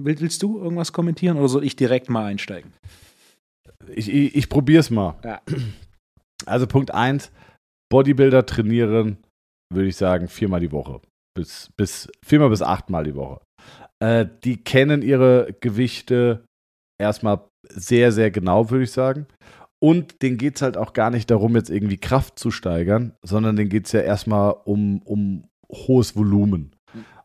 Will- 0.00 0.20
willst 0.20 0.42
du 0.42 0.58
irgendwas 0.58 0.92
kommentieren 0.92 1.36
oder 1.38 1.48
soll 1.48 1.64
ich 1.64 1.76
direkt 1.76 2.10
mal 2.10 2.24
einsteigen? 2.26 2.72
Ich, 3.88 4.08
ich, 4.12 4.34
ich 4.34 4.48
probier's 4.48 4.90
mal. 4.90 5.18
Ja. 5.24 5.40
Also 6.46 6.66
Punkt 6.66 6.92
1, 6.92 7.30
Bodybuilder 7.90 8.44
trainieren, 8.44 9.18
würde 9.72 9.88
ich 9.88 9.96
sagen, 9.96 10.28
viermal 10.28 10.60
die 10.60 10.72
Woche. 10.72 11.00
Bis, 11.36 11.70
bis, 11.76 12.10
viermal 12.24 12.50
bis 12.50 12.62
achtmal 12.62 13.04
die 13.04 13.14
Woche. 13.14 13.40
Äh, 14.02 14.26
die 14.44 14.56
kennen 14.62 15.02
ihre 15.02 15.54
Gewichte 15.60 16.44
erstmal 16.98 17.40
sehr, 17.68 18.12
sehr 18.12 18.30
genau, 18.30 18.70
würde 18.70 18.84
ich 18.84 18.92
sagen. 18.92 19.26
Und 19.78 20.22
denen 20.22 20.38
geht 20.38 20.56
es 20.56 20.62
halt 20.62 20.76
auch 20.76 20.92
gar 20.92 21.10
nicht 21.10 21.30
darum, 21.30 21.54
jetzt 21.54 21.70
irgendwie 21.70 21.98
Kraft 21.98 22.38
zu 22.38 22.50
steigern, 22.50 23.12
sondern 23.22 23.56
denen 23.56 23.68
geht 23.68 23.86
es 23.86 23.92
ja 23.92 24.00
erstmal 24.00 24.54
um, 24.64 25.02
um 25.02 25.48
hohes 25.70 26.16
Volumen. 26.16 26.72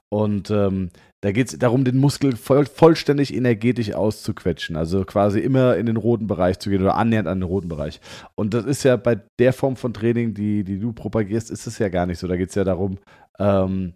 Und 0.09 0.51
ähm, 0.51 0.89
da 1.21 1.31
geht 1.31 1.47
es 1.47 1.57
darum, 1.57 1.85
den 1.85 1.97
Muskel 1.97 2.35
voll, 2.35 2.65
vollständig 2.65 3.33
energetisch 3.33 3.93
auszuquetschen. 3.93 4.75
Also 4.75 5.05
quasi 5.05 5.39
immer 5.39 5.77
in 5.77 5.85
den 5.85 5.95
roten 5.95 6.27
Bereich 6.27 6.59
zu 6.59 6.69
gehen 6.69 6.81
oder 6.81 6.97
annähernd 6.97 7.27
an 7.27 7.39
den 7.39 7.47
roten 7.47 7.69
Bereich. 7.69 8.01
Und 8.35 8.53
das 8.53 8.65
ist 8.65 8.83
ja 8.83 8.97
bei 8.97 9.21
der 9.39 9.53
Form 9.53 9.77
von 9.77 9.93
Training, 9.93 10.33
die, 10.33 10.65
die 10.65 10.79
du 10.79 10.91
propagierst, 10.91 11.49
ist 11.49 11.67
es 11.67 11.77
ja 11.79 11.87
gar 11.87 12.07
nicht 12.07 12.19
so. 12.19 12.27
Da 12.27 12.35
geht 12.35 12.49
es 12.49 12.55
ja 12.55 12.65
darum, 12.65 12.97
ähm, 13.39 13.93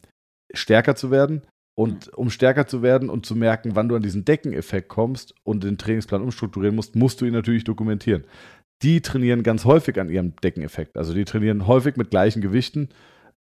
stärker 0.53 0.95
zu 0.95 1.11
werden. 1.11 1.41
Und 1.75 2.13
um 2.13 2.29
stärker 2.29 2.67
zu 2.67 2.81
werden 2.81 3.09
und 3.09 3.25
zu 3.25 3.35
merken, 3.35 3.75
wann 3.75 3.89
du 3.89 3.95
an 3.95 4.01
diesen 4.01 4.23
Deckeneffekt 4.23 4.87
kommst 4.87 5.35
und 5.43 5.63
den 5.63 5.77
Trainingsplan 5.77 6.21
umstrukturieren 6.21 6.75
musst, 6.75 6.95
musst 6.95 7.19
du 7.19 7.25
ihn 7.25 7.33
natürlich 7.33 7.65
dokumentieren. 7.65 8.23
Die 8.81 9.01
trainieren 9.01 9.43
ganz 9.43 9.65
häufig 9.65 9.99
an 9.99 10.09
ihrem 10.09 10.35
Deckeneffekt. 10.37 10.97
Also 10.97 11.13
die 11.13 11.25
trainieren 11.25 11.67
häufig 11.67 11.97
mit 11.97 12.11
gleichen 12.11 12.41
Gewichten. 12.41 12.89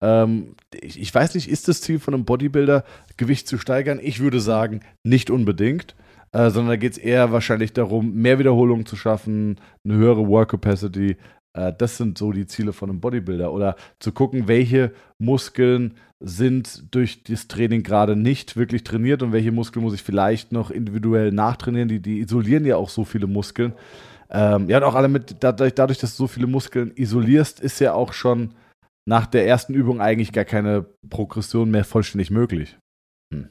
Ähm, 0.00 0.56
ich, 0.72 1.00
ich 1.00 1.14
weiß 1.14 1.34
nicht, 1.36 1.48
ist 1.48 1.68
das 1.68 1.80
Ziel 1.80 2.00
von 2.00 2.14
einem 2.14 2.24
Bodybuilder, 2.24 2.84
Gewicht 3.16 3.46
zu 3.46 3.56
steigern? 3.56 4.00
Ich 4.02 4.18
würde 4.20 4.40
sagen, 4.40 4.80
nicht 5.04 5.30
unbedingt. 5.30 5.94
Äh, 6.34 6.50
sondern 6.50 6.70
da 6.70 6.76
geht 6.76 6.92
es 6.92 6.98
eher 6.98 7.30
wahrscheinlich 7.30 7.72
darum, 7.72 8.12
mehr 8.14 8.40
Wiederholungen 8.40 8.86
zu 8.86 8.96
schaffen, 8.96 9.60
eine 9.84 9.94
höhere 9.94 10.26
Work 10.26 10.50
Capacity. 10.50 11.16
Äh, 11.54 11.72
das 11.76 11.96
sind 11.96 12.18
so 12.18 12.32
die 12.32 12.46
Ziele 12.46 12.72
von 12.72 12.90
einem 12.90 13.00
Bodybuilder. 13.00 13.52
Oder 13.52 13.76
zu 13.98 14.12
gucken, 14.12 14.48
welche 14.48 14.92
Muskeln 15.18 15.94
sind 16.20 16.94
durch 16.94 17.22
das 17.24 17.48
Training 17.48 17.82
gerade 17.82 18.16
nicht 18.16 18.56
wirklich 18.56 18.84
trainiert 18.84 19.22
und 19.22 19.32
welche 19.32 19.52
Muskeln 19.52 19.84
muss 19.84 19.94
ich 19.94 20.02
vielleicht 20.02 20.52
noch 20.52 20.70
individuell 20.70 21.32
nachtrainieren. 21.32 21.88
Die, 21.88 22.00
die 22.00 22.20
isolieren 22.20 22.64
ja 22.64 22.76
auch 22.76 22.88
so 22.88 23.04
viele 23.04 23.26
Muskeln. 23.26 23.74
Ähm, 24.30 24.68
ja, 24.68 24.78
und 24.78 24.84
auch 24.84 24.94
alle 24.94 25.08
mit, 25.08 25.36
dadurch, 25.40 25.74
dadurch, 25.74 25.98
dass 25.98 26.16
du 26.16 26.24
so 26.24 26.26
viele 26.26 26.46
Muskeln 26.46 26.92
isolierst, 26.96 27.60
ist 27.60 27.78
ja 27.80 27.92
auch 27.92 28.12
schon 28.12 28.54
nach 29.06 29.26
der 29.26 29.46
ersten 29.46 29.74
Übung 29.74 30.00
eigentlich 30.00 30.32
gar 30.32 30.44
keine 30.44 30.86
Progression 31.10 31.70
mehr 31.70 31.84
vollständig 31.84 32.30
möglich. 32.30 32.78
Hm. 33.32 33.50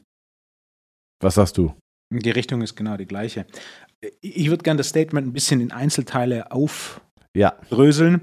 Was 1.21 1.35
sagst 1.35 1.57
du? 1.57 1.73
Die 2.11 2.31
Richtung 2.31 2.61
ist 2.61 2.75
genau 2.75 2.97
die 2.97 3.05
gleiche. 3.05 3.45
Ich 4.19 4.49
würde 4.49 4.63
gerne 4.63 4.79
das 4.79 4.89
Statement 4.89 5.27
ein 5.27 5.33
bisschen 5.33 5.61
in 5.61 5.71
Einzelteile 5.71 6.51
Ja, 7.35 7.57
aufdröseln. 7.59 8.21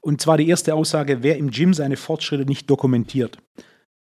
Und 0.00 0.20
zwar 0.20 0.36
die 0.38 0.48
erste 0.48 0.74
Aussage, 0.74 1.22
wer 1.22 1.36
im 1.36 1.50
Gym 1.50 1.74
seine 1.74 1.96
Fortschritte 1.96 2.44
nicht 2.46 2.68
dokumentiert. 2.70 3.38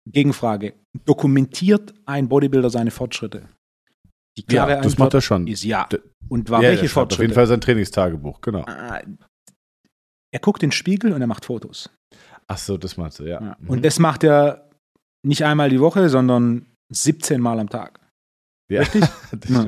Gegenfrage, 0.08 0.74
dokumentiert 1.04 1.92
ein 2.06 2.28
Bodybuilder 2.28 2.70
seine 2.70 2.90
Fortschritte? 2.92 3.48
Die 4.36 4.44
klare 4.44 4.72
ja 4.72 4.76
das 4.76 4.92
Antwort 4.92 4.98
macht 4.98 5.14
er 5.14 5.20
schon. 5.22 5.46
ist 5.46 5.64
ja. 5.64 5.88
Und 6.28 6.50
war 6.50 6.62
ja, 6.62 6.68
welche 6.70 6.88
schreibt 6.88 7.12
Auf 7.14 7.18
jeden 7.18 7.32
Fortschritte? 7.32 7.34
Fall 7.34 7.46
sein 7.46 7.60
Trainingstagebuch, 7.60 8.40
genau. 8.40 8.64
Ah, 8.66 9.00
Er 10.32 10.40
guckt 10.40 10.62
in 10.62 10.68
den 10.68 10.72
Spiegel 10.72 11.12
und 11.12 11.20
er 11.20 11.26
macht 11.26 11.44
Fotos. 11.44 11.90
Ach 12.46 12.58
so, 12.58 12.76
das 12.76 12.96
meinst 12.96 13.18
du, 13.18 13.24
ja. 13.24 13.40
Ja. 13.40 13.56
Mhm. 13.58 13.68
Und 13.68 13.84
das 13.84 13.98
macht 13.98 14.22
er 14.22 14.70
nicht 15.24 15.44
einmal 15.44 15.70
die 15.70 15.80
Woche, 15.80 16.08
sondern 16.08 16.66
17 16.92 17.40
Mal 17.40 17.58
am 17.58 17.68
Tag. 17.68 17.98
ja. 18.70 18.80
richtig? 18.82 19.02
das. 19.32 19.66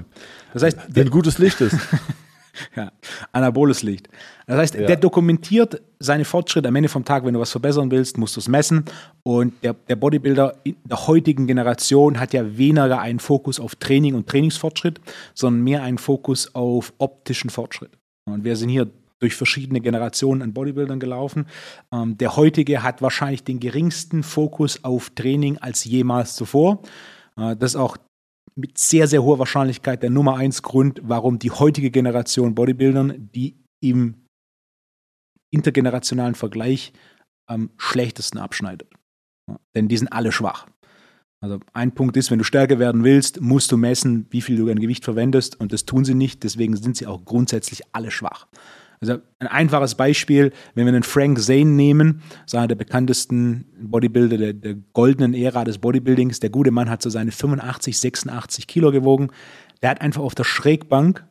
Das 0.53 0.63
heißt, 0.63 0.79
Wenn 0.89 1.11
gutes 1.11 1.39
Licht 1.39 1.61
ist. 1.61 1.77
ja, 2.77 2.93
anaboles 3.33 3.83
Licht. 3.83 4.09
Das 4.47 4.57
heißt, 4.59 4.75
Ja. 4.75 4.87
der 4.87 4.97
dokumentiert 4.97 5.83
seine 5.99 6.25
Fortschritte 6.25 6.69
am 6.69 6.77
Ende 6.77 6.89
vom 6.89 7.05
Tag, 7.05 7.25
wenn 7.25 7.35
du 7.35 7.41
was 7.41 7.51
verbessern 7.51 7.91
willst, 7.91 8.19
musst 8.19 8.37
du 8.37 8.41
es 8.41 8.49
messen. 8.49 8.85
Und 9.23 9.55
der, 9.63 9.75
der 9.75 9.97
Bodybuilder 9.97 10.57
in 10.65 10.77
der 10.85 11.07
heutigen 11.07 11.47
Generation 11.47 12.19
hat 12.21 12.33
ja 12.33 12.57
weniger 12.57 13.01
einen 13.01 13.19
Fokus 13.19 13.61
auf 13.61 13.75
Training 13.77 14.15
und 14.15 14.29
Trainingsfortschritt, 14.29 15.01
sondern 15.35 15.65
mehr 15.65 15.83
einen 15.83 15.99
Fokus 15.99 16.55
auf 16.55 16.93
optischen 16.99 17.51
Fortschritt. 17.51 17.91
Und 18.25 18.45
wir 18.45 18.57
sind 18.57 18.69
hier 18.69 18.89
durch 19.21 19.35
verschiedene 19.35 19.81
Generationen 19.81 20.43
an 20.43 20.53
Bodybuildern 20.53 21.01
gelaufen. 21.01 21.47
Ähm, 21.93 22.17
der 22.19 22.37
heutige 22.37 22.83
hat 22.83 23.03
wahrscheinlich 23.03 23.43
den 23.43 23.59
geringsten 23.59 24.23
Fokus 24.23 24.85
auf 24.85 25.11
Training 25.11 25.59
als 25.59 25.85
jemals 25.85 26.37
zuvor. 26.37 26.83
Äh, 27.37 27.57
das 27.57 27.73
ist 27.73 27.77
auch 27.77 27.97
mit 28.59 28.77
sehr, 28.77 29.07
sehr 29.07 29.23
hoher 29.23 29.39
Wahrscheinlichkeit 29.39 30.03
der 30.03 30.11
Nummer 30.11 30.37
eins 30.37 30.63
Grund, 30.63 31.01
warum 31.05 31.39
die 31.39 31.53
heutige 31.53 31.91
Generation 31.91 32.55
Bodybuildern, 32.55 33.31
die 33.33 33.57
im 33.81 34.27
intergenerationalen 35.55 36.35
Vergleich 36.35 36.93
am 37.49 37.71
schlechtesten 37.79 38.39
abschneidet. 38.39 38.93
Ja, 39.49 39.59
denn 39.77 39.89
die 39.89 39.97
sind 39.97 40.09
alle 40.09 40.33
schwach. 40.33 40.67
Also 41.41 41.61
ein 41.73 41.95
Punkt 41.95 42.17
ist, 42.17 42.33
wenn 42.33 42.39
du 42.39 42.45
stärker 42.45 42.81
werden 42.81 43.05
willst, 43.05 43.41
musst 43.41 43.71
du 43.71 43.77
messen, 43.77 44.27
wie 44.31 44.43
viel 44.43 44.57
du 44.57 44.69
an 44.69 44.81
Gewicht 44.81 45.05
verwendest 45.05 45.59
und 45.61 45.73
das 45.73 45.85
tun 45.85 46.05
sie 46.05 46.15
nicht, 46.15 46.43
deswegen 46.43 46.77
sind 46.77 46.97
sie 46.97 47.07
auch 47.07 47.25
grundsätzlich 47.25 47.83
alle 47.93 48.11
schwach. 48.11 48.49
Also 49.01 49.19
ein 49.39 49.47
einfaches 49.47 49.95
Beispiel, 49.95 50.53
wenn 50.75 50.87
wir 50.87 50.93
einen 50.93 51.03
Frank 51.03 51.41
Zane 51.41 51.67
nehmen, 51.67 52.23
einer 52.53 52.67
der 52.67 52.75
bekanntesten 52.75 53.67
Bodybuilder 53.81 54.37
der, 54.37 54.53
der, 54.53 54.75
goldenen 54.93 55.35
Ära 55.35 55.65
des 55.65 55.79
Bodybuildings, 55.79 56.41
der 56.41 56.51
gute 56.51 56.71
Mann 56.71 56.91
hat 56.91 57.03
so 57.03 57.11
seine 57.11 57.31
85, 57.31 57.99
86 57.99 58.67
Kilo 58.67 58.91
gewogen, 58.91 59.31
der 59.83 59.91
hat 59.91 60.01
einfach 60.01 60.23
auf 60.23 60.35
der 60.35 60.45
Schrägbank 60.45 61.25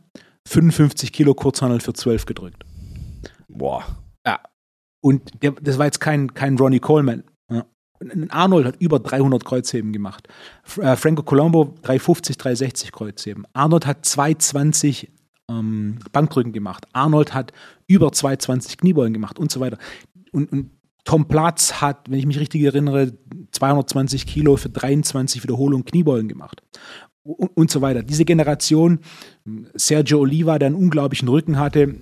55 0.48 1.12
Kilo 1.12 1.34
Kurzhandel 1.34 1.82
für 1.82 1.94
12 1.94 2.26
gedrückt. 2.26 2.64
Boah. 3.50 3.84
Ja. 4.26 4.40
Und 5.02 5.44
der, 5.44 5.52
das 5.52 5.78
war 5.78 5.86
jetzt 5.86 6.00
kein, 6.00 6.34
kein 6.34 6.58
Ronnie 6.58 6.80
Coleman. 6.80 7.24
Ja. 7.52 7.66
Arnold 8.30 8.66
hat 8.66 8.76
über 8.80 9.00
300 9.00 9.44
Kreuzheben 9.44 9.92
gemacht. 9.92 10.28
Äh, 10.78 10.96
Franco 10.96 11.24
Colombo 11.24 11.76
350, 11.82 12.38
360 12.38 12.92
Kreuzheben. 12.92 13.46
Arnold 13.54 13.86
hat 13.86 14.06
220 14.06 15.12
ähm, 15.50 16.00
Bankdrücken 16.12 16.54
gemacht. 16.54 16.86
Arnold 16.94 17.34
hat 17.34 17.54
über 17.88 18.12
220 18.12 18.78
Kniebeugen 18.78 19.14
gemacht 19.14 19.40
und 19.40 19.52
so 19.52 19.60
weiter. 19.60 19.78
Und, 20.32 20.52
und 20.52 20.72
Tom 21.04 21.28
Platz 21.28 21.82
hat, 21.82 22.10
wenn 22.10 22.20
ich 22.20 22.26
mich 22.26 22.40
richtig 22.40 22.64
erinnere, 22.64 23.14
220 23.52 24.28
Kilo 24.28 24.58
für 24.58 24.70
23 24.70 25.42
Wiederholungen 25.42 25.86
Kniebeugen 25.86 26.28
gemacht. 26.28 26.62
Und, 27.24 27.70
so 27.70 27.82
weiter. 27.82 28.04
Diese 28.04 28.24
Generation, 28.24 29.00
Sergio 29.74 30.20
Oliva, 30.20 30.60
der 30.60 30.68
einen 30.68 30.76
unglaublichen 30.76 31.28
Rücken 31.28 31.60
hatte, 31.60 31.96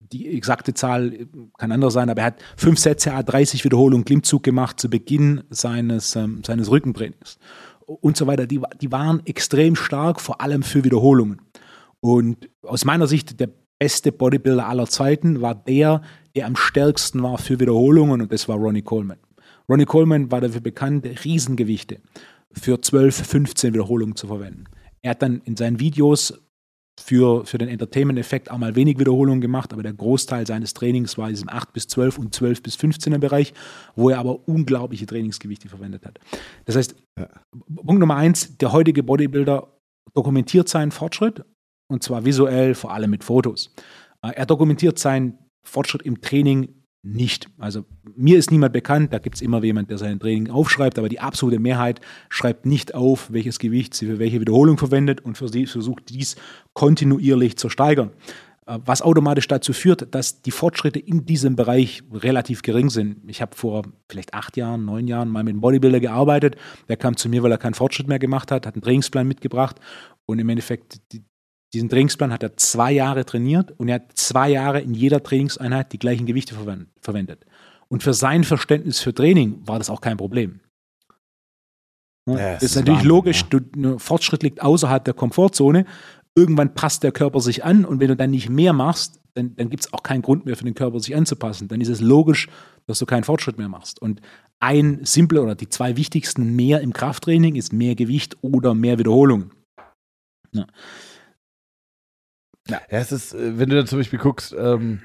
die 0.00 0.36
exakte 0.36 0.74
Zahl 0.74 1.26
kann 1.58 1.72
anders 1.72 1.94
sein, 1.94 2.10
aber 2.10 2.22
er 2.22 2.26
hat 2.26 2.42
fünf 2.56 2.78
Sätze, 2.78 3.12
a 3.12 3.22
30 3.22 3.64
Wiederholungen 3.64 4.04
Klimmzug 4.04 4.42
gemacht 4.42 4.80
zu 4.80 4.88
Beginn 4.88 5.42
seines, 5.50 6.16
ähm, 6.16 6.42
seines 6.44 6.70
Rückentrainings 6.70 7.38
und 7.86 8.16
so 8.16 8.26
weiter. 8.26 8.46
Die, 8.46 8.60
die 8.80 8.92
waren 8.92 9.24
extrem 9.26 9.76
stark, 9.76 10.20
vor 10.20 10.40
allem 10.40 10.62
für 10.62 10.84
Wiederholungen. 10.84 11.40
Und 12.04 12.50
aus 12.62 12.84
meiner 12.84 13.06
Sicht 13.06 13.40
der 13.40 13.48
beste 13.78 14.12
Bodybuilder 14.12 14.68
aller 14.68 14.86
Zeiten 14.86 15.40
war 15.40 15.54
der, 15.54 16.02
der 16.36 16.46
am 16.46 16.54
stärksten 16.54 17.22
war 17.22 17.38
für 17.38 17.58
Wiederholungen 17.58 18.20
und 18.20 18.30
das 18.30 18.46
war 18.46 18.58
Ronnie 18.58 18.82
Coleman. 18.82 19.16
Ronnie 19.70 19.86
Coleman 19.86 20.30
war 20.30 20.42
dafür 20.42 20.60
bekannt, 20.60 21.06
Riesengewichte 21.24 22.02
für 22.52 22.78
12, 22.78 23.26
15 23.26 23.72
Wiederholungen 23.72 24.16
zu 24.16 24.26
verwenden. 24.26 24.64
Er 25.00 25.12
hat 25.12 25.22
dann 25.22 25.40
in 25.46 25.56
seinen 25.56 25.80
Videos 25.80 26.38
für, 27.00 27.46
für 27.46 27.56
den 27.56 27.70
Entertainment-Effekt 27.70 28.50
auch 28.50 28.58
mal 28.58 28.76
wenig 28.76 28.98
Wiederholungen 28.98 29.40
gemacht, 29.40 29.72
aber 29.72 29.82
der 29.82 29.94
Großteil 29.94 30.46
seines 30.46 30.74
Trainings 30.74 31.16
war 31.16 31.28
in 31.28 31.34
diesem 31.36 31.48
8 31.48 31.72
bis 31.72 31.88
12 31.88 32.18
und 32.18 32.34
12 32.34 32.62
bis 32.62 32.76
15er 32.76 33.16
Bereich, 33.16 33.54
wo 33.96 34.10
er 34.10 34.18
aber 34.18 34.46
unglaubliche 34.46 35.06
Trainingsgewichte 35.06 35.70
verwendet 35.70 36.04
hat. 36.04 36.20
Das 36.66 36.76
heißt, 36.76 36.96
ja. 37.18 37.30
Punkt 37.74 37.98
Nummer 37.98 38.16
eins, 38.16 38.58
der 38.58 38.72
heutige 38.72 39.02
Bodybuilder 39.02 39.68
dokumentiert 40.12 40.68
seinen 40.68 40.90
Fortschritt 40.90 41.42
und 41.88 42.02
zwar 42.02 42.24
visuell, 42.24 42.74
vor 42.74 42.92
allem 42.92 43.10
mit 43.10 43.24
Fotos. 43.24 43.74
Äh, 44.22 44.32
er 44.34 44.46
dokumentiert 44.46 44.98
seinen 44.98 45.38
Fortschritt 45.62 46.02
im 46.02 46.20
Training 46.20 46.84
nicht. 47.02 47.48
Also 47.58 47.84
mir 48.16 48.38
ist 48.38 48.50
niemand 48.50 48.72
bekannt, 48.72 49.12
da 49.12 49.18
gibt 49.18 49.36
es 49.36 49.42
immer 49.42 49.62
jemand, 49.62 49.90
der 49.90 49.98
sein 49.98 50.18
Training 50.18 50.50
aufschreibt, 50.50 50.98
aber 50.98 51.10
die 51.10 51.20
absolute 51.20 51.58
Mehrheit 51.60 52.00
schreibt 52.30 52.64
nicht 52.64 52.94
auf, 52.94 53.30
welches 53.30 53.58
Gewicht 53.58 53.94
sie 53.94 54.06
für 54.06 54.18
welche 54.18 54.40
Wiederholung 54.40 54.78
verwendet 54.78 55.20
und 55.20 55.36
versucht 55.36 56.08
dies 56.08 56.36
kontinuierlich 56.72 57.58
zu 57.58 57.68
steigern. 57.68 58.10
Äh, 58.66 58.78
was 58.84 59.02
automatisch 59.02 59.48
dazu 59.48 59.72
führt, 59.72 60.14
dass 60.14 60.42
die 60.42 60.50
Fortschritte 60.50 60.98
in 60.98 61.26
diesem 61.26 61.56
Bereich 61.56 62.02
relativ 62.12 62.62
gering 62.62 62.88
sind. 62.90 63.18
Ich 63.28 63.42
habe 63.42 63.54
vor 63.54 63.82
vielleicht 64.08 64.32
acht 64.32 64.56
Jahren, 64.56 64.84
neun 64.84 65.06
Jahren 65.06 65.28
mal 65.28 65.44
mit 65.44 65.52
einem 65.52 65.60
Bodybuilder 65.60 66.00
gearbeitet. 66.00 66.56
Der 66.88 66.96
kam 66.96 67.16
zu 67.16 67.28
mir, 67.28 67.42
weil 67.42 67.52
er 67.52 67.58
keinen 67.58 67.74
Fortschritt 67.74 68.08
mehr 68.08 68.18
gemacht 68.18 68.50
hat, 68.50 68.66
hat 68.66 68.74
einen 68.74 68.82
Trainingsplan 68.82 69.28
mitgebracht 69.28 69.78
und 70.26 70.38
im 70.38 70.48
Endeffekt 70.48 71.00
die, 71.12 71.22
diesen 71.74 71.88
Trainingsplan 71.88 72.32
hat 72.32 72.42
er 72.42 72.56
zwei 72.56 72.92
Jahre 72.92 73.24
trainiert 73.26 73.72
und 73.78 73.88
er 73.88 73.96
hat 73.96 74.12
zwei 74.14 74.48
Jahre 74.48 74.80
in 74.80 74.94
jeder 74.94 75.22
Trainingseinheit 75.22 75.92
die 75.92 75.98
gleichen 75.98 76.24
Gewichte 76.24 76.54
verwendet. 77.00 77.44
Und 77.88 78.02
für 78.02 78.14
sein 78.14 78.44
Verständnis 78.44 79.00
für 79.00 79.12
Training 79.12 79.60
war 79.66 79.78
das 79.78 79.90
auch 79.90 80.00
kein 80.00 80.16
Problem. 80.16 80.60
Ja, 82.26 82.54
das 82.54 82.62
ist 82.62 82.76
natürlich 82.76 82.98
Wahnsinn, 82.98 83.08
logisch, 83.08 83.42
ja. 83.42 83.46
du, 83.50 83.60
ne, 83.76 83.98
Fortschritt 83.98 84.42
liegt 84.42 84.62
außerhalb 84.62 85.04
der 85.04 85.14
Komfortzone. 85.14 85.84
Irgendwann 86.34 86.74
passt 86.74 87.02
der 87.02 87.12
Körper 87.12 87.40
sich 87.40 87.64
an 87.64 87.84
und 87.84 88.00
wenn 88.00 88.08
du 88.08 88.16
dann 88.16 88.30
nicht 88.30 88.48
mehr 88.48 88.72
machst, 88.72 89.20
dann, 89.34 89.54
dann 89.56 89.68
gibt 89.68 89.84
es 89.84 89.92
auch 89.92 90.02
keinen 90.02 90.22
Grund 90.22 90.46
mehr 90.46 90.56
für 90.56 90.64
den 90.64 90.74
Körper, 90.74 91.00
sich 91.00 91.14
anzupassen. 91.14 91.68
Dann 91.68 91.80
ist 91.80 91.88
es 91.88 92.00
logisch, 92.00 92.48
dass 92.86 92.98
du 92.98 93.06
keinen 93.06 93.24
Fortschritt 93.24 93.58
mehr 93.58 93.68
machst. 93.68 94.00
Und 94.00 94.20
ein 94.60 95.04
simpler 95.04 95.42
oder 95.42 95.54
die 95.54 95.68
zwei 95.68 95.96
wichtigsten 95.96 96.54
mehr 96.56 96.80
im 96.80 96.92
Krafttraining 96.92 97.56
ist 97.56 97.72
mehr 97.72 97.94
Gewicht 97.94 98.36
oder 98.40 98.74
mehr 98.74 98.98
Wiederholung. 98.98 99.50
Ja. 100.52 100.66
Ja, 102.68 102.80
es 102.88 103.12
ist, 103.12 103.34
äh, 103.34 103.58
wenn 103.58 103.68
du 103.68 103.76
dann 103.76 103.86
zum 103.86 103.98
Beispiel 103.98 104.18
guckst, 104.18 104.54
ähm, 104.58 105.02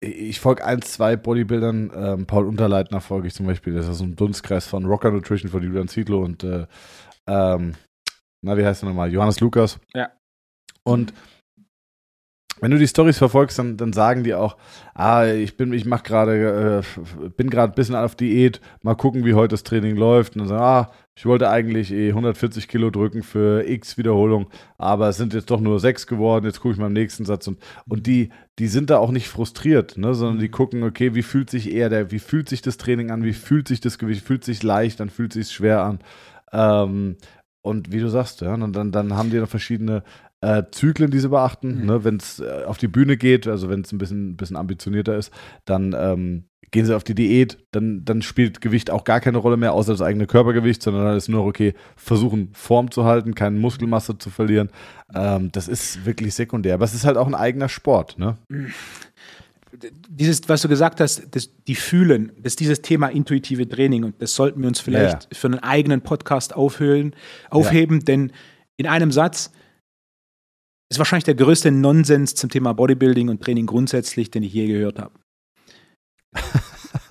ich 0.00 0.40
folge 0.40 0.64
ein, 0.64 0.82
zwei 0.82 1.16
Bodybuildern, 1.16 1.92
ähm, 1.94 2.26
Paul 2.26 2.46
Unterleitner 2.46 3.00
folge 3.00 3.28
ich 3.28 3.34
zum 3.34 3.46
Beispiel, 3.46 3.74
das 3.74 3.88
ist 3.88 3.98
so 3.98 4.04
ein 4.04 4.16
Dunstkreis 4.16 4.66
von 4.66 4.84
Rocker 4.84 5.12
Nutrition 5.12 5.50
von 5.50 5.62
Julian 5.62 5.86
Zietlow 5.86 6.24
und 6.24 6.42
äh, 6.42 6.66
ähm, 7.28 7.74
na, 8.44 8.56
wie 8.56 8.64
heißt 8.64 8.82
er 8.82 8.88
nochmal? 8.88 9.12
Johannes 9.12 9.38
Lukas. 9.38 9.78
Ja. 9.94 10.10
Und 10.82 11.14
wenn 12.60 12.70
du 12.70 12.78
die 12.78 12.88
Stories 12.88 13.18
verfolgst, 13.18 13.58
dann, 13.58 13.76
dann 13.76 13.92
sagen 13.92 14.24
die 14.24 14.34
auch, 14.34 14.56
ah, 14.94 15.26
ich 15.26 15.56
bin, 15.56 15.72
ich 15.72 15.84
mach 15.84 16.02
gerade, 16.02 16.82
äh, 16.82 17.28
bin 17.30 17.50
gerade 17.50 17.72
ein 17.72 17.74
bisschen 17.74 17.94
auf 17.94 18.14
Diät, 18.14 18.60
mal 18.82 18.94
gucken, 18.94 19.24
wie 19.24 19.34
heute 19.34 19.52
das 19.52 19.62
Training 19.62 19.96
läuft. 19.96 20.34
Und 20.34 20.40
dann 20.40 20.48
sagen, 20.48 20.62
ah, 20.62 20.92
ich 21.14 21.26
wollte 21.26 21.50
eigentlich 21.50 21.92
eh 21.92 22.08
140 22.08 22.68
Kilo 22.68 22.90
drücken 22.90 23.22
für 23.22 23.68
X 23.68 23.98
Wiederholung, 23.98 24.48
aber 24.78 25.08
es 25.08 25.18
sind 25.18 25.34
jetzt 25.34 25.50
doch 25.50 25.60
nur 25.60 25.78
sechs 25.78 26.06
geworden, 26.06 26.46
jetzt 26.46 26.60
gucke 26.60 26.72
ich 26.72 26.80
mal 26.80 26.86
im 26.86 26.94
nächsten 26.94 27.26
Satz. 27.26 27.46
Und, 27.46 27.58
und 27.86 28.06
die, 28.06 28.30
die 28.58 28.68
sind 28.68 28.88
da 28.88 28.98
auch 28.98 29.10
nicht 29.10 29.28
frustriert, 29.28 29.98
ne, 29.98 30.14
sondern 30.14 30.38
die 30.38 30.48
gucken, 30.48 30.82
okay, 30.82 31.14
wie 31.14 31.22
fühlt 31.22 31.50
sich 31.50 31.70
eher 31.70 31.90
der, 31.90 32.10
wie 32.10 32.18
fühlt 32.18 32.48
sich 32.48 32.62
das 32.62 32.78
Training 32.78 33.10
an, 33.10 33.24
wie 33.24 33.34
fühlt 33.34 33.68
sich 33.68 33.80
das 33.80 33.98
Gewicht, 33.98 34.24
fühlt 34.24 34.44
sich 34.44 34.62
leicht, 34.62 35.00
dann 35.00 35.10
fühlt 35.10 35.34
sich 35.34 35.50
schwer 35.50 35.82
an. 35.82 35.98
Ähm, 36.52 37.16
und 37.60 37.92
wie 37.92 38.00
du 38.00 38.08
sagst, 38.08 38.40
ja, 38.40 38.54
und 38.54 38.72
dann, 38.72 38.90
dann 38.90 39.14
haben 39.14 39.30
die 39.30 39.38
noch 39.38 39.48
verschiedene 39.48 40.02
äh, 40.40 40.64
Zyklen, 40.72 41.10
die 41.10 41.20
sie 41.20 41.28
beachten. 41.28 41.80
Mhm. 41.80 41.86
Ne? 41.86 42.04
Wenn 42.04 42.16
es 42.16 42.40
äh, 42.40 42.64
auf 42.66 42.78
die 42.78 42.88
Bühne 42.88 43.16
geht, 43.16 43.46
also 43.46 43.68
wenn 43.68 43.82
es 43.82 43.92
ein 43.92 43.98
bisschen, 43.98 44.36
bisschen 44.36 44.56
ambitionierter 44.56 45.16
ist, 45.16 45.32
dann 45.64 45.94
ähm, 45.96 46.44
gehen 46.72 46.86
sie 46.86 46.96
auf 46.96 47.04
die 47.04 47.14
Diät, 47.14 47.58
dann, 47.70 48.04
dann 48.04 48.22
spielt 48.22 48.60
Gewicht 48.60 48.90
auch 48.90 49.04
gar 49.04 49.20
keine 49.20 49.38
Rolle 49.38 49.56
mehr, 49.56 49.74
außer 49.74 49.92
das 49.92 50.02
eigene 50.02 50.26
Körpergewicht, 50.26 50.82
sondern 50.82 51.04
dann 51.04 51.16
ist 51.16 51.28
nur, 51.28 51.44
okay, 51.44 51.74
versuchen 51.96 52.48
Form 52.54 52.90
zu 52.90 53.04
halten, 53.04 53.34
keine 53.34 53.58
Muskelmasse 53.58 54.18
zu 54.18 54.30
verlieren. 54.30 54.70
Ähm, 55.14 55.52
das 55.52 55.68
ist 55.68 56.04
wirklich 56.06 56.34
sekundär. 56.34 56.74
Aber 56.74 56.84
es 56.84 56.94
ist 56.94 57.04
halt 57.04 57.18
auch 57.18 57.26
ein 57.26 57.34
eigener 57.34 57.68
Sport. 57.68 58.18
Ne? 58.18 58.38
Dieses, 60.08 60.48
was 60.48 60.62
du 60.62 60.68
gesagt 60.68 61.00
hast, 61.00 61.28
das, 61.30 61.50
die 61.68 61.74
fühlen, 61.74 62.32
das 62.38 62.52
ist 62.52 62.60
dieses 62.60 62.80
Thema 62.80 63.08
intuitive 63.08 63.68
Training 63.68 64.04
und 64.04 64.20
das 64.20 64.34
sollten 64.34 64.60
wir 64.62 64.68
uns 64.68 64.80
vielleicht 64.80 65.24
ja. 65.24 65.38
für 65.38 65.48
einen 65.48 65.58
eigenen 65.58 66.00
Podcast 66.00 66.56
aufhören, 66.56 67.14
aufheben, 67.50 67.98
ja. 67.98 68.04
denn 68.04 68.32
in 68.78 68.86
einem 68.86 69.12
Satz, 69.12 69.52
ist 70.90 70.98
wahrscheinlich 70.98 71.24
der 71.24 71.34
größte 71.34 71.70
Nonsens 71.70 72.34
zum 72.34 72.50
Thema 72.50 72.74
Bodybuilding 72.74 73.30
und 73.30 73.42
Training 73.42 73.64
grundsätzlich, 73.64 74.30
den 74.30 74.42
ich 74.42 74.52
je 74.52 74.66
gehört 74.66 74.98
habe. 74.98 75.21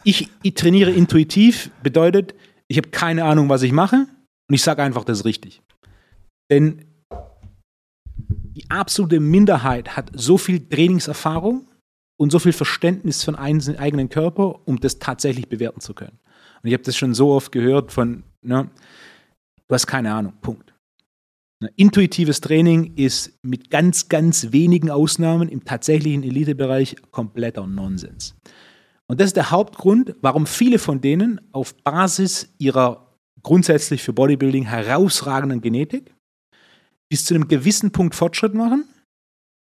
Ich, 0.04 0.30
ich, 0.42 0.54
trainiere 0.54 0.92
intuitiv, 0.92 1.72
bedeutet, 1.84 2.36
ich 2.68 2.78
habe 2.78 2.90
keine 2.90 3.26
Ahnung, 3.26 3.50
was 3.50 3.62
ich 3.62 3.72
mache 3.72 4.08
und 4.50 4.56
ich 4.56 4.62
sage 4.62 4.84
einfach, 4.84 5.04
das 5.04 5.20
ist 5.20 5.26
richtig. 5.26 5.62
Denn 6.50 6.86
die 8.56 8.70
absolute 8.70 9.20
Minderheit 9.20 9.96
hat 9.96 10.12
so 10.14 10.38
viel 10.38 10.68
Trainingserfahrung 10.68 11.68
und 12.18 12.32
so 12.32 12.40
viel 12.40 12.54
Verständnis 12.54 13.24
für 13.24 13.38
einen 13.38 13.78
eigenen 13.78 14.10
Körper, 14.10 14.68
um 14.68 14.80
das 14.80 15.00
tatsächlich 15.00 15.48
bewerten 15.50 15.82
zu 15.82 15.94
können. 15.94 16.20
Und 16.62 16.68
ich 16.68 16.74
habe 16.74 16.84
das 16.84 16.96
schon 16.96 17.14
so 17.14 17.32
oft 17.32 17.52
gehört 17.52 17.92
von, 17.92 18.24
ne, 18.42 18.70
du 19.68 19.74
hast 19.74 19.88
keine 19.88 20.14
Ahnung, 20.14 20.34
Punkt. 20.42 20.74
Intuitives 21.76 22.42
Training 22.42 22.96
ist 22.96 23.40
mit 23.44 23.70
ganz, 23.70 24.10
ganz 24.10 24.52
wenigen 24.52 24.90
Ausnahmen 24.90 25.48
im 25.48 25.64
tatsächlichen 25.64 26.24
Elitebereich 26.24 26.96
kompletter 27.12 27.68
Nonsens. 27.68 28.36
Und 29.12 29.20
das 29.20 29.28
ist 29.28 29.36
der 29.36 29.52
Hauptgrund, 29.52 30.16
warum 30.22 30.48
viele 30.48 30.80
von 30.80 31.02
denen 31.02 31.42
auf 31.52 31.76
Basis 31.84 32.48
ihrer 32.60 33.12
grundsätzlich 33.44 34.04
für 34.04 34.14
Bodybuilding 34.14 34.64
herausragenden 34.64 35.60
Genetik 35.60 36.16
bis 37.10 37.26
zu 37.26 37.36
einem 37.36 37.50
gewissen 37.50 37.92
Punkt 37.92 38.16
Fortschritt 38.16 38.54
machen 38.54 38.86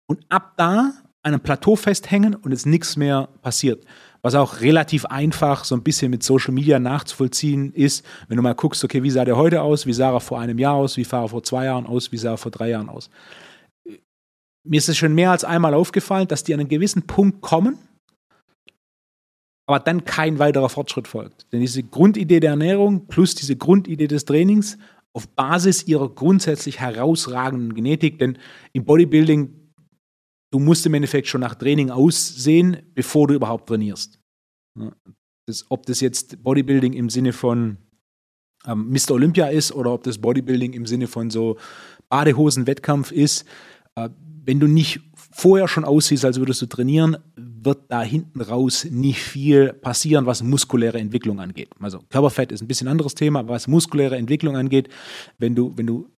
und 0.09 0.25
ab 0.27 0.55
da 0.57 0.91
an 1.23 1.33
einem 1.33 1.39
Plateau 1.39 1.77
festhängen 1.77 2.35
und 2.35 2.51
es 2.51 2.65
nichts 2.65 2.97
mehr 2.97 3.29
passiert. 3.41 3.85
Was 4.21 4.35
auch 4.35 4.59
relativ 4.59 5.05
einfach 5.05 5.63
so 5.63 5.75
ein 5.75 5.83
bisschen 5.83 6.11
mit 6.11 6.23
Social 6.23 6.53
Media 6.53 6.77
nachzuvollziehen 6.77 7.71
ist, 7.71 8.05
wenn 8.27 8.35
du 8.35 8.43
mal 8.43 8.53
guckst, 8.53 8.83
okay, 8.83 9.01
wie 9.01 9.11
sah 9.11 9.23
der 9.23 9.37
heute 9.37 9.61
aus, 9.61 9.85
wie 9.85 9.93
sah 9.93 10.11
er 10.11 10.19
vor 10.19 10.41
einem 10.41 10.59
Jahr 10.59 10.73
aus, 10.73 10.97
wie 10.97 11.05
sah 11.05 11.21
er 11.21 11.29
vor 11.29 11.43
zwei 11.43 11.63
Jahren 11.63 11.85
aus, 11.85 12.11
wie 12.11 12.17
sah 12.17 12.31
er 12.31 12.37
vor 12.37 12.51
drei 12.51 12.71
Jahren 12.71 12.89
aus. 12.89 13.09
Mir 14.65 14.79
ist 14.79 14.89
es 14.89 14.97
schon 14.97 15.15
mehr 15.15 15.31
als 15.31 15.45
einmal 15.45 15.73
aufgefallen, 15.73 16.27
dass 16.27 16.43
die 16.43 16.53
an 16.53 16.59
einen 16.59 16.67
gewissen 16.67 17.03
Punkt 17.03 17.39
kommen, 17.39 17.77
aber 19.67 19.79
dann 19.79 20.05
kein 20.05 20.39
weiterer 20.39 20.69
Fortschritt 20.69 21.07
folgt. 21.07 21.51
Denn 21.51 21.59
diese 21.59 21.83
Grundidee 21.83 22.39
der 22.39 22.51
Ernährung 22.51 23.07
plus 23.07 23.35
diese 23.35 23.57
Grundidee 23.57 24.07
des 24.07 24.25
Trainings 24.25 24.77
auf 25.13 25.27
Basis 25.27 25.85
ihrer 25.87 26.09
grundsätzlich 26.09 26.79
herausragenden 26.79 27.75
Genetik, 27.75 28.17
denn 28.17 28.37
im 28.73 28.85
Bodybuilding, 28.85 29.53
du 30.51 30.59
musst 30.59 30.85
im 30.85 30.93
Endeffekt 30.93 31.27
schon 31.27 31.41
nach 31.41 31.55
Training 31.55 31.89
aussehen, 31.89 32.77
bevor 32.95 33.27
du 33.27 33.33
überhaupt 33.33 33.67
trainierst. 33.67 34.19
Das, 35.45 35.65
ob 35.69 35.85
das 35.85 35.99
jetzt 35.99 36.41
Bodybuilding 36.43 36.93
im 36.93 37.09
Sinne 37.09 37.33
von 37.33 37.77
ähm, 38.65 38.89
Mr. 38.89 39.11
Olympia 39.11 39.47
ist 39.47 39.73
oder 39.73 39.91
ob 39.91 40.03
das 40.03 40.17
Bodybuilding 40.17 40.73
im 40.73 40.85
Sinne 40.85 41.07
von 41.07 41.29
so 41.29 41.57
Badehosen-Wettkampf 42.09 43.11
ist, 43.11 43.45
äh, 43.95 44.09
wenn 44.45 44.59
du 44.59 44.67
nicht 44.67 45.01
vorher 45.37 45.67
schon 45.67 45.85
aussiehst, 45.85 46.25
als 46.25 46.39
würdest 46.39 46.63
du 46.63 46.65
trainieren, 46.65 47.17
wird 47.35 47.83
da 47.89 48.01
hinten 48.01 48.41
raus 48.41 48.87
nicht 48.89 49.21
viel 49.21 49.71
passieren, 49.71 50.25
was 50.25 50.41
muskuläre 50.41 50.97
Entwicklung 50.97 51.39
angeht. 51.39 51.69
Also 51.79 51.99
Körperfett 52.09 52.51
ist 52.51 52.61
ein 52.61 52.67
bisschen 52.67 52.87
anderes 52.87 53.13
Thema, 53.13 53.39
aber 53.39 53.53
was 53.53 53.67
muskuläre 53.67 54.17
Entwicklung 54.17 54.57
angeht, 54.57 54.89
wenn 55.37 55.53
du, 55.53 55.73
wenn 55.75 55.85
du 55.85 56.09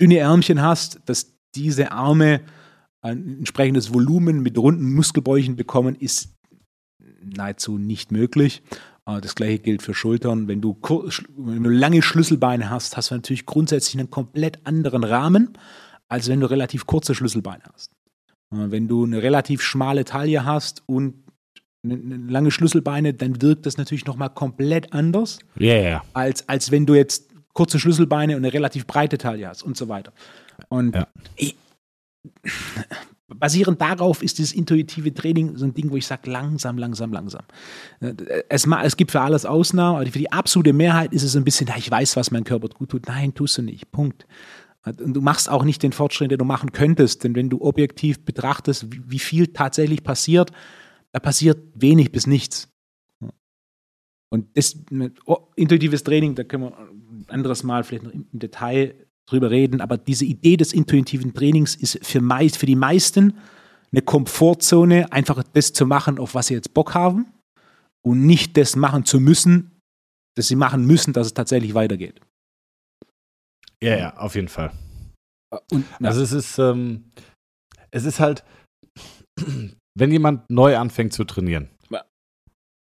dünne 0.00 0.18
Ärmchen 0.18 0.62
hast, 0.62 1.00
dass 1.04 1.34
diese 1.54 1.92
Arme 1.92 2.40
ein 3.02 3.38
entsprechendes 3.38 3.92
Volumen 3.92 4.42
mit 4.42 4.56
runden 4.56 4.94
Muskelbäuchen 4.94 5.56
bekommen, 5.56 5.94
ist 5.94 6.34
nahezu 7.22 7.76
nicht 7.76 8.10
möglich. 8.10 8.62
Äh, 9.06 9.20
das 9.20 9.34
gleiche 9.34 9.58
gilt 9.58 9.82
für 9.82 9.92
Schultern. 9.92 10.48
Wenn 10.48 10.62
du, 10.62 10.78
wenn 11.36 11.62
du 11.62 11.70
lange 11.70 12.00
Schlüsselbeine 12.00 12.70
hast, 12.70 12.96
hast 12.96 13.10
du 13.10 13.16
natürlich 13.16 13.44
grundsätzlich 13.44 13.98
einen 13.98 14.10
komplett 14.10 14.66
anderen 14.66 15.04
Rahmen, 15.04 15.58
als 16.08 16.28
wenn 16.28 16.40
du 16.40 16.48
relativ 16.48 16.86
kurze 16.86 17.14
Schlüsselbeine 17.14 17.62
hast. 17.74 17.95
Äh, 18.52 18.70
wenn 18.70 18.88
du 18.88 19.04
eine 19.04 19.22
relativ 19.22 19.62
schmale 19.62 20.04
Taille 20.04 20.44
hast 20.44 20.82
und 20.86 21.24
lange 21.82 22.50
Schlüsselbeine, 22.50 23.14
dann 23.14 23.40
wirkt 23.42 23.64
das 23.66 23.76
natürlich 23.76 24.06
nochmal 24.06 24.30
komplett 24.30 24.92
anders, 24.92 25.38
yeah. 25.60 26.02
als, 26.14 26.48
als 26.48 26.72
wenn 26.72 26.84
du 26.84 26.94
jetzt 26.94 27.30
kurze 27.52 27.78
Schlüsselbeine 27.78 28.36
und 28.36 28.44
eine 28.44 28.52
relativ 28.52 28.86
breite 28.86 29.18
Taille 29.18 29.48
hast 29.48 29.62
und 29.62 29.76
so 29.76 29.88
weiter. 29.88 30.12
Und 30.68 30.96
ja. 30.96 31.06
ich, 31.36 31.56
basierend 33.28 33.80
darauf 33.80 34.22
ist 34.22 34.38
dieses 34.38 34.52
intuitive 34.52 35.12
Training 35.12 35.56
so 35.56 35.64
ein 35.64 35.74
Ding, 35.74 35.90
wo 35.90 35.96
ich 35.96 36.06
sage, 36.06 36.30
langsam, 36.30 36.78
langsam, 36.78 37.12
langsam. 37.12 37.42
Äh, 38.00 38.14
es, 38.48 38.66
es 38.66 38.96
gibt 38.96 39.12
für 39.12 39.20
alles 39.20 39.46
Ausnahmen, 39.46 39.96
aber 39.96 40.06
für 40.06 40.18
die 40.18 40.32
absolute 40.32 40.72
Mehrheit 40.72 41.12
ist 41.12 41.22
es 41.22 41.36
ein 41.36 41.44
bisschen, 41.44 41.68
ich 41.76 41.90
weiß, 41.90 42.16
was 42.16 42.30
mein 42.30 42.44
Körper 42.44 42.68
gut 42.68 42.90
tut. 42.90 43.06
Nein, 43.06 43.34
tust 43.34 43.58
du 43.58 43.62
nicht. 43.62 43.90
Punkt. 43.90 44.26
Und 44.86 45.14
du 45.14 45.20
machst 45.20 45.50
auch 45.50 45.64
nicht 45.64 45.82
den 45.82 45.92
Fortschritt, 45.92 46.30
den 46.30 46.38
du 46.38 46.44
machen 46.44 46.70
könntest, 46.72 47.24
denn 47.24 47.34
wenn 47.34 47.50
du 47.50 47.60
objektiv 47.60 48.24
betrachtest, 48.24 48.86
wie 48.90 49.18
viel 49.18 49.48
tatsächlich 49.48 50.04
passiert, 50.04 50.52
da 51.12 51.18
passiert 51.18 51.58
wenig 51.74 52.12
bis 52.12 52.26
nichts. 52.26 52.68
Und 54.28 54.56
das 54.56 54.76
oh, 55.24 55.48
intuitives 55.56 56.04
Training, 56.04 56.34
da 56.34 56.44
können 56.44 56.64
wir 56.64 56.78
ein 56.78 57.26
anderes 57.28 57.62
Mal 57.62 57.84
vielleicht 57.84 58.04
noch 58.04 58.12
im 58.12 58.26
Detail 58.32 58.94
drüber 59.26 59.50
reden, 59.50 59.80
aber 59.80 59.98
diese 59.98 60.24
Idee 60.24 60.56
des 60.56 60.72
intuitiven 60.72 61.34
Trainings 61.34 61.74
ist 61.74 62.04
für, 62.04 62.20
meist, 62.20 62.56
für 62.56 62.66
die 62.66 62.76
meisten 62.76 63.34
eine 63.92 64.02
Komfortzone, 64.02 65.12
einfach 65.12 65.42
das 65.52 65.72
zu 65.72 65.86
machen, 65.86 66.18
auf 66.18 66.34
was 66.34 66.48
sie 66.48 66.54
jetzt 66.54 66.74
Bock 66.74 66.94
haben 66.94 67.26
und 68.02 68.24
nicht 68.24 68.56
das 68.56 68.76
machen 68.76 69.04
zu 69.04 69.20
müssen, 69.20 69.80
das 70.36 70.48
sie 70.48 70.56
machen 70.56 70.86
müssen, 70.86 71.12
dass 71.12 71.28
es 71.28 71.34
tatsächlich 71.34 71.74
weitergeht. 71.74 72.20
Ja, 73.82 73.96
ja, 73.96 74.16
auf 74.16 74.34
jeden 74.34 74.48
Fall. 74.48 74.72
Und, 75.70 75.84
ja. 76.00 76.08
Also 76.08 76.22
es 76.22 76.32
ist, 76.32 76.58
ähm, 76.58 77.12
es 77.90 78.04
ist 78.04 78.20
halt, 78.20 78.44
wenn 79.98 80.12
jemand 80.12 80.50
neu 80.50 80.76
anfängt 80.76 81.12
zu 81.12 81.24
trainieren, 81.24 81.70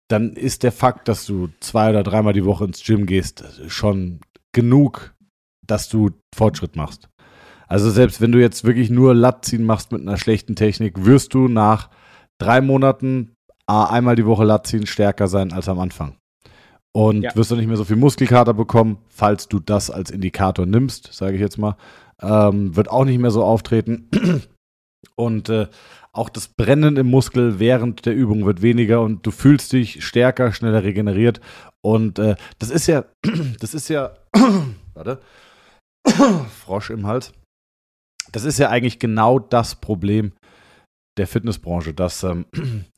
dann 0.07 0.33
ist 0.33 0.61
der 0.63 0.71
Fakt, 0.71 1.07
dass 1.07 1.25
du 1.25 1.49
zwei 1.59 1.89
oder 1.89 2.03
dreimal 2.03 2.33
die 2.33 2.45
Woche 2.45 2.65
ins 2.65 2.83
Gym 2.83 3.07
gehst, 3.07 3.43
schon 3.67 4.21
genug, 4.53 5.15
dass 5.65 5.89
du 5.89 6.11
Fortschritt 6.35 6.75
machst. 6.75 7.09
Also 7.67 7.89
selbst 7.89 8.21
wenn 8.21 8.31
du 8.31 8.39
jetzt 8.39 8.63
wirklich 8.63 8.91
nur 8.91 9.15
Latziehen 9.15 9.63
machst 9.63 9.91
mit 9.91 10.01
einer 10.01 10.17
schlechten 10.17 10.55
Technik, 10.55 11.05
wirst 11.05 11.33
du 11.33 11.47
nach 11.47 11.89
drei 12.39 12.61
Monaten 12.61 13.33
einmal 13.65 14.15
die 14.15 14.27
Woche 14.27 14.43
Latziehen 14.43 14.85
stärker 14.85 15.27
sein 15.27 15.51
als 15.51 15.67
am 15.67 15.79
Anfang 15.79 16.17
und 16.95 17.23
ja. 17.23 17.35
wirst 17.35 17.51
du 17.51 17.57
nicht 17.57 17.67
mehr 17.67 17.75
so 17.75 17.83
viel 17.83 17.97
Muskelkater 17.97 18.53
bekommen, 18.53 18.99
falls 19.09 19.49
du 19.49 19.59
das 19.59 19.91
als 19.91 20.11
Indikator 20.11 20.65
nimmst, 20.65 21.11
sage 21.11 21.35
ich 21.35 21.41
jetzt 21.41 21.57
mal. 21.57 21.75
Ähm, 22.21 22.73
wird 22.77 22.89
auch 22.89 23.03
nicht 23.03 23.19
mehr 23.19 23.31
so 23.31 23.43
auftreten. 23.43 24.09
Und 25.17 25.49
äh, 25.49 25.67
auch 26.13 26.29
das 26.29 26.47
Brennen 26.47 26.95
im 26.95 27.07
Muskel 27.07 27.59
während 27.59 28.05
der 28.05 28.15
Übung 28.15 28.45
wird 28.45 28.61
weniger 28.61 29.01
und 29.01 29.25
du 29.25 29.31
fühlst 29.31 29.71
dich 29.71 30.03
stärker, 30.05 30.51
schneller 30.51 30.83
regeneriert. 30.83 31.41
Und 31.81 32.19
äh, 32.19 32.35
das 32.59 32.69
ist 32.69 32.87
ja, 32.87 33.05
das 33.59 33.73
ist 33.73 33.89
ja, 33.89 34.15
warte, 34.93 35.21
Frosch 36.63 36.89
im 36.89 37.05
Hals. 37.05 37.33
Das 38.31 38.45
ist 38.45 38.57
ja 38.57 38.69
eigentlich 38.69 38.99
genau 38.99 39.39
das 39.39 39.75
Problem 39.75 40.31
der 41.17 41.27
Fitnessbranche, 41.27 41.93
dass, 41.93 42.23
ähm, 42.23 42.45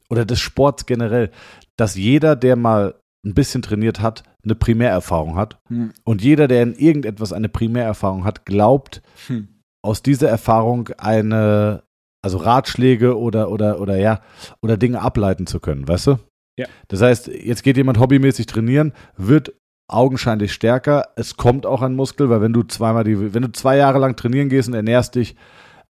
oder 0.10 0.24
des 0.24 0.40
Sports 0.40 0.86
generell, 0.86 1.32
dass 1.78 1.96
jeder, 1.96 2.36
der 2.36 2.56
mal 2.56 2.96
ein 3.26 3.34
bisschen 3.34 3.62
trainiert 3.62 4.00
hat, 4.02 4.24
eine 4.44 4.56
Primärerfahrung 4.56 5.36
hat. 5.36 5.60
Hm. 5.68 5.92
Und 6.04 6.22
jeder, 6.24 6.48
der 6.48 6.64
in 6.64 6.74
irgendetwas 6.74 7.34
eine 7.34 7.50
Primärerfahrung 7.50 8.24
hat, 8.24 8.46
glaubt, 8.46 9.02
hm. 9.28 9.48
aus 9.82 10.02
dieser 10.02 10.30
Erfahrung 10.30 10.90
eine, 10.98 11.84
also 12.22 12.38
Ratschläge 12.38 13.18
oder, 13.18 13.52
oder, 13.52 13.80
oder 13.82 13.98
ja, 13.98 14.22
oder 14.62 14.78
Dinge 14.78 15.02
ableiten 15.02 15.48
zu 15.48 15.60
können, 15.60 15.88
weißt 15.88 16.08
du? 16.08 16.20
Ja. 16.58 16.66
Das 16.88 17.02
heißt, 17.02 17.28
jetzt 17.28 17.64
geht 17.64 17.78
jemand 17.78 18.00
hobbymäßig 18.00 18.48
trainieren, 18.48 18.94
wird 19.16 19.54
augenscheinlich 19.88 20.54
stärker. 20.54 21.10
Es 21.16 21.38
kommt 21.38 21.66
auch 21.66 21.82
an 21.82 21.96
Muskel, 21.96 22.30
weil 22.30 22.42
wenn 22.42 22.54
du 22.54 22.64
zweimal 22.64 23.04
die, 23.04 23.34
wenn 23.34 23.44
du 23.44 23.52
zwei 23.52 23.78
Jahre 23.78 24.00
lang 24.00 24.16
trainieren 24.16 24.50
gehst 24.50 24.68
und 24.68 24.74
ernährst 24.74 25.16
dich 25.16 25.36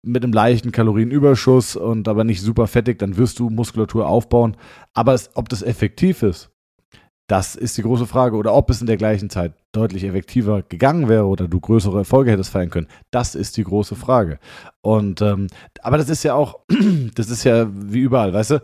mit 0.02 0.22
einem 0.22 0.32
leichten 0.32 0.72
Kalorienüberschuss 0.72 1.76
und 1.76 2.08
aber 2.08 2.24
nicht 2.24 2.42
super 2.42 2.66
fettig, 2.66 2.98
dann 2.98 3.16
wirst 3.16 3.38
du 3.38 3.50
Muskulatur 3.50 4.06
aufbauen. 4.06 4.56
Aber 4.94 5.14
es, 5.14 5.30
ob 5.34 5.48
das 5.48 5.62
effektiv 5.62 6.22
ist, 6.22 6.50
das 7.28 7.56
ist 7.56 7.76
die 7.76 7.82
große 7.82 8.06
Frage. 8.06 8.36
Oder 8.36 8.54
ob 8.54 8.70
es 8.70 8.80
in 8.80 8.86
der 8.86 8.96
gleichen 8.96 9.30
Zeit 9.30 9.54
deutlich 9.72 10.04
effektiver 10.04 10.62
gegangen 10.62 11.08
wäre 11.08 11.26
oder 11.26 11.48
du 11.48 11.60
größere 11.60 11.98
Erfolge 11.98 12.30
hättest 12.30 12.50
feiern 12.50 12.70
können. 12.70 12.88
Das 13.10 13.34
ist 13.34 13.56
die 13.56 13.64
große 13.64 13.96
Frage. 13.96 14.38
Und 14.80 15.20
ähm, 15.22 15.48
aber 15.82 15.98
das 15.98 16.08
ist 16.08 16.22
ja 16.22 16.34
auch, 16.34 16.60
das 17.14 17.30
ist 17.30 17.44
ja 17.44 17.68
wie 17.72 18.00
überall, 18.00 18.32
weißt 18.32 18.52
du? 18.52 18.62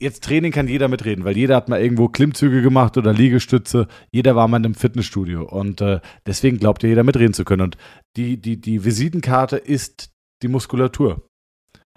Jetzt 0.00 0.24
Training 0.24 0.50
kann 0.50 0.66
jeder 0.66 0.88
mitreden, 0.88 1.24
weil 1.24 1.36
jeder 1.36 1.54
hat 1.54 1.68
mal 1.68 1.80
irgendwo 1.80 2.08
Klimmzüge 2.08 2.62
gemacht 2.62 2.96
oder 2.98 3.12
Liegestütze. 3.12 3.86
Jeder 4.10 4.34
war 4.34 4.48
mal 4.48 4.56
in 4.56 4.64
einem 4.64 4.74
Fitnessstudio 4.74 5.44
und 5.44 5.80
äh, 5.80 6.00
deswegen 6.26 6.58
glaubt 6.58 6.82
ja 6.82 6.88
jeder 6.88 7.04
mitreden 7.04 7.32
zu 7.32 7.44
können. 7.44 7.62
Und 7.62 7.76
die, 8.16 8.36
die, 8.38 8.60
die 8.60 8.84
Visitenkarte 8.84 9.56
ist 9.56 10.10
die 10.42 10.48
Muskulatur. 10.48 11.22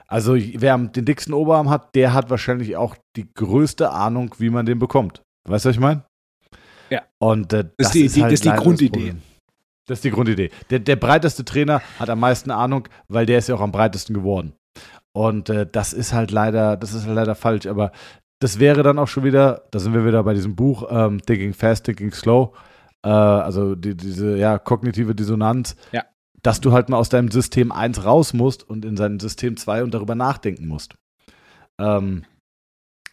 Also 0.08 0.36
wer 0.36 0.78
den 0.78 1.06
dicksten 1.06 1.34
Oberarm 1.34 1.70
hat, 1.70 1.96
der 1.96 2.14
hat 2.14 2.30
wahrscheinlich 2.30 2.78
auch 2.78 2.96
die 3.18 3.28
größte 3.34 3.92
Ahnung, 3.92 4.34
wie 4.38 4.50
man 4.50 4.66
den 4.66 4.80
bekommt. 4.80 5.22
Weißt 5.48 5.66
du, 5.66 5.70
was 5.70 5.76
ich 5.76 5.82
meine? 5.82 6.04
Ja. 6.89 7.04
Und 7.20 7.54
äh, 7.54 7.64
das, 7.64 7.74
das, 7.78 7.88
ist 7.88 7.93
die, 7.95 8.06
ist 8.06 8.16
halt 8.16 8.26
das 8.26 8.34
ist 8.34 8.45
die 8.45 8.50
Grundidee. 8.50 9.16
Das 9.88 10.00
ist 10.00 10.04
die 10.04 10.12
Grundidee. 10.12 10.52
Der, 10.70 10.80
der 10.80 10.98
breiteste 10.98 11.45
Trainer 11.45 11.82
hat 11.98 12.10
am 12.10 12.20
meisten 12.20 12.52
Ahnung, 12.52 12.88
weil 13.08 13.26
der 13.26 13.39
ist 13.39 13.48
ja 13.48 13.56
auch 13.56 13.62
am 13.62 13.72
breitesten 13.72 14.14
geworden. 14.14 14.54
Und 15.14 15.50
äh, 15.50 15.66
das 15.66 15.93
ist 15.93 16.14
halt 16.14 16.32
leider, 16.32 16.78
das 16.78 16.93
ist 16.93 17.06
halt 17.06 17.16
leider 17.16 17.36
falsch. 17.36 17.66
Aber 17.66 17.91
das 18.39 18.60
wäre 18.60 18.84
dann 18.84 19.00
auch 19.00 19.08
schon 19.08 19.24
wieder, 19.24 19.64
da 19.72 19.80
sind 19.80 19.93
wir 19.93 20.06
wieder 20.06 20.24
bei 20.24 20.34
diesem 20.34 20.56
Buch 20.56 20.88
ähm, 20.89 21.22
Thinking 21.22 21.54
Fast, 21.54 21.86
Thinking 21.86 22.12
Slow, 22.12 22.54
äh, 23.04 23.10
also 23.10 23.76
die, 23.76 23.95
diese 23.95 24.38
ja, 24.38 24.60
kognitive 24.60 25.16
Dissonanz, 25.16 25.76
ja. 25.91 26.04
dass 26.43 26.62
du 26.62 26.72
halt 26.74 26.89
mal 26.89 26.98
aus 26.98 27.10
deinem 27.10 27.32
System 27.32 27.72
1 27.72 28.06
raus 28.06 28.34
musst 28.34 28.68
und 28.70 28.86
in 28.86 28.98
sein 28.98 29.20
System 29.20 29.58
2 29.58 29.84
und 29.84 29.93
darüber 29.93 30.16
nachdenken 30.16 30.68
musst. 30.68 30.95
Ähm, 31.80 32.24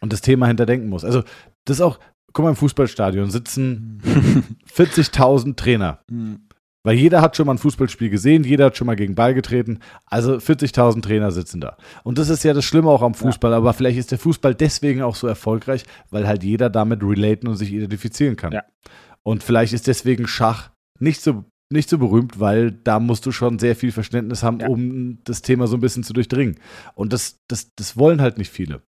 und 0.01 0.13
das 0.13 0.21
Thema 0.21 0.47
hinterdenken 0.47 0.89
musst. 0.89 1.05
Also 1.05 1.23
das 1.65 1.77
ist 1.77 1.81
auch, 1.81 1.99
guck 2.35 2.43
mal, 2.43 2.49
im 2.49 2.55
Fußballstadion 2.55 3.31
sitzen 3.31 4.01
40.000 4.75 5.55
Trainer. 5.55 5.99
Hm. 6.11 6.41
Weil 6.83 6.97
jeder 6.97 7.21
hat 7.21 7.35
schon 7.35 7.47
mal 7.47 7.53
ein 7.55 7.57
Fußballspiel 7.57 8.11
gesehen, 8.11 8.43
jeder 8.43 8.65
hat 8.65 8.77
schon 8.77 8.85
mal 8.85 8.95
gegen 8.95 9.15
Ball 9.15 9.33
getreten. 9.33 9.79
Also 10.05 10.33
40.000 10.35 11.01
Trainer 11.01 11.31
sitzen 11.31 11.59
da. 11.59 11.77
Und 12.03 12.19
das 12.19 12.29
ist 12.29 12.43
ja 12.43 12.53
das 12.53 12.63
Schlimme 12.63 12.89
auch 12.89 13.01
am 13.01 13.15
Fußball. 13.15 13.49
Ja. 13.51 13.57
Aber 13.57 13.73
vielleicht 13.73 13.97
ist 13.97 14.11
der 14.11 14.19
Fußball 14.19 14.53
deswegen 14.53 15.01
auch 15.01 15.15
so 15.15 15.25
erfolgreich, 15.25 15.83
weil 16.11 16.27
halt 16.27 16.43
jeder 16.43 16.69
damit 16.69 17.01
relaten 17.01 17.47
und 17.47 17.55
sich 17.55 17.73
identifizieren 17.73 18.35
kann. 18.35 18.51
Ja. 18.51 18.63
Und 19.23 19.43
vielleicht 19.43 19.73
ist 19.73 19.87
deswegen 19.87 20.27
Schach 20.27 20.69
nicht 20.99 21.21
so 21.21 21.45
nicht 21.71 21.89
so 21.89 21.97
berühmt, 21.97 22.39
weil 22.39 22.71
da 22.71 22.99
musst 22.99 23.25
du 23.25 23.31
schon 23.31 23.57
sehr 23.57 23.75
viel 23.75 23.91
Verständnis 23.91 24.43
haben, 24.43 24.59
Ja. 24.59 24.67
um 24.67 25.17
das 25.23 25.41
Thema 25.41 25.65
so 25.65 25.77
ein 25.77 25.81
bisschen 25.81 26.03
zu 26.03 26.13
durchdringen. 26.13 26.59
Und 26.93 27.11
das, 27.11 27.39
das, 27.47 27.73
das 27.75 27.97
wollen 27.97 28.21
halt 28.21 28.37
nicht 28.37 28.51
viele. 28.51 28.83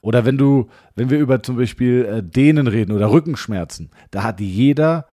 Oder 0.00 0.24
wenn 0.24 0.38
du, 0.38 0.68
wenn 0.94 1.10
wir 1.10 1.18
über 1.18 1.42
zum 1.42 1.56
Beispiel 1.56 2.04
äh, 2.04 2.22
Dehnen 2.22 2.66
reden 2.66 2.92
oder 2.92 3.10
Rückenschmerzen, 3.10 3.90
da 4.10 4.22
hat 4.22 4.40
jeder 4.40 5.08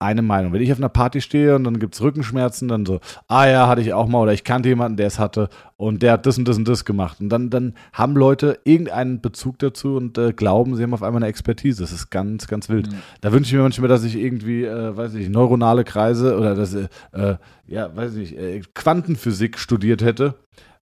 eine 0.00 0.22
Meinung. 0.22 0.52
Wenn 0.52 0.62
ich 0.62 0.70
auf 0.70 0.78
einer 0.78 0.88
Party 0.88 1.20
stehe 1.20 1.56
und 1.56 1.64
dann 1.64 1.80
gibt 1.80 1.94
es 1.94 2.02
Rückenschmerzen, 2.02 2.68
dann 2.68 2.86
so, 2.86 3.00
ah 3.26 3.46
ja, 3.46 3.66
hatte 3.66 3.80
ich 3.80 3.92
auch 3.92 4.06
mal 4.06 4.20
oder 4.20 4.32
ich 4.32 4.44
kannte 4.44 4.68
jemanden, 4.68 4.96
der 4.96 5.08
es 5.08 5.18
hatte 5.18 5.48
und 5.76 6.02
der 6.02 6.12
hat 6.12 6.26
das 6.26 6.38
und 6.38 6.46
das 6.46 6.56
und 6.56 6.68
das 6.68 6.84
gemacht. 6.84 7.20
Und 7.20 7.30
dann, 7.30 7.50
dann 7.50 7.74
haben 7.92 8.14
Leute 8.14 8.60
irgendeinen 8.64 9.20
Bezug 9.20 9.58
dazu 9.58 9.96
und 9.96 10.16
äh, 10.16 10.32
glauben, 10.32 10.76
sie 10.76 10.84
haben 10.84 10.94
auf 10.94 11.02
einmal 11.02 11.22
eine 11.22 11.28
Expertise. 11.30 11.82
Das 11.82 11.92
ist 11.92 12.10
ganz, 12.10 12.46
ganz 12.46 12.68
wild. 12.68 12.90
Mhm. 12.90 12.98
Da 13.20 13.32
wünsche 13.32 13.48
ich 13.48 13.56
mir 13.56 13.62
manchmal, 13.62 13.88
dass 13.88 14.04
ich 14.04 14.16
irgendwie, 14.16 14.64
äh, 14.64 14.96
weiß 14.96 15.14
ich, 15.14 15.28
neuronale 15.28 15.82
Kreise 15.82 16.38
oder 16.38 16.54
das, 16.54 16.74
äh, 16.74 16.88
äh, 17.12 17.36
ja, 17.66 17.94
weiß 17.94 18.14
ich, 18.16 18.38
äh, 18.38 18.60
Quantenphysik 18.74 19.58
studiert 19.58 20.02
hätte. 20.02 20.34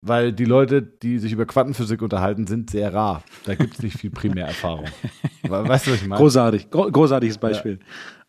Weil 0.04 0.32
die 0.32 0.44
Leute, 0.46 0.82
die 0.82 1.18
sich 1.20 1.32
über 1.32 1.46
Quantenphysik 1.46 2.02
unterhalten, 2.02 2.46
sind 2.48 2.70
sehr 2.70 2.92
rar. 2.92 3.22
Da 3.44 3.54
gibt 3.54 3.74
es 3.74 3.82
nicht 3.82 3.96
viel 3.98 4.10
Primärerfahrung. 4.10 4.88
We- 5.44 5.68
weißt 5.68 5.86
du, 5.86 5.92
was 5.92 6.02
ich 6.02 6.08
meine? 6.08 6.20
Großartig, 6.20 6.70
gro 6.70 6.90
großartiges 6.90 7.38
Beispiel. 7.38 7.78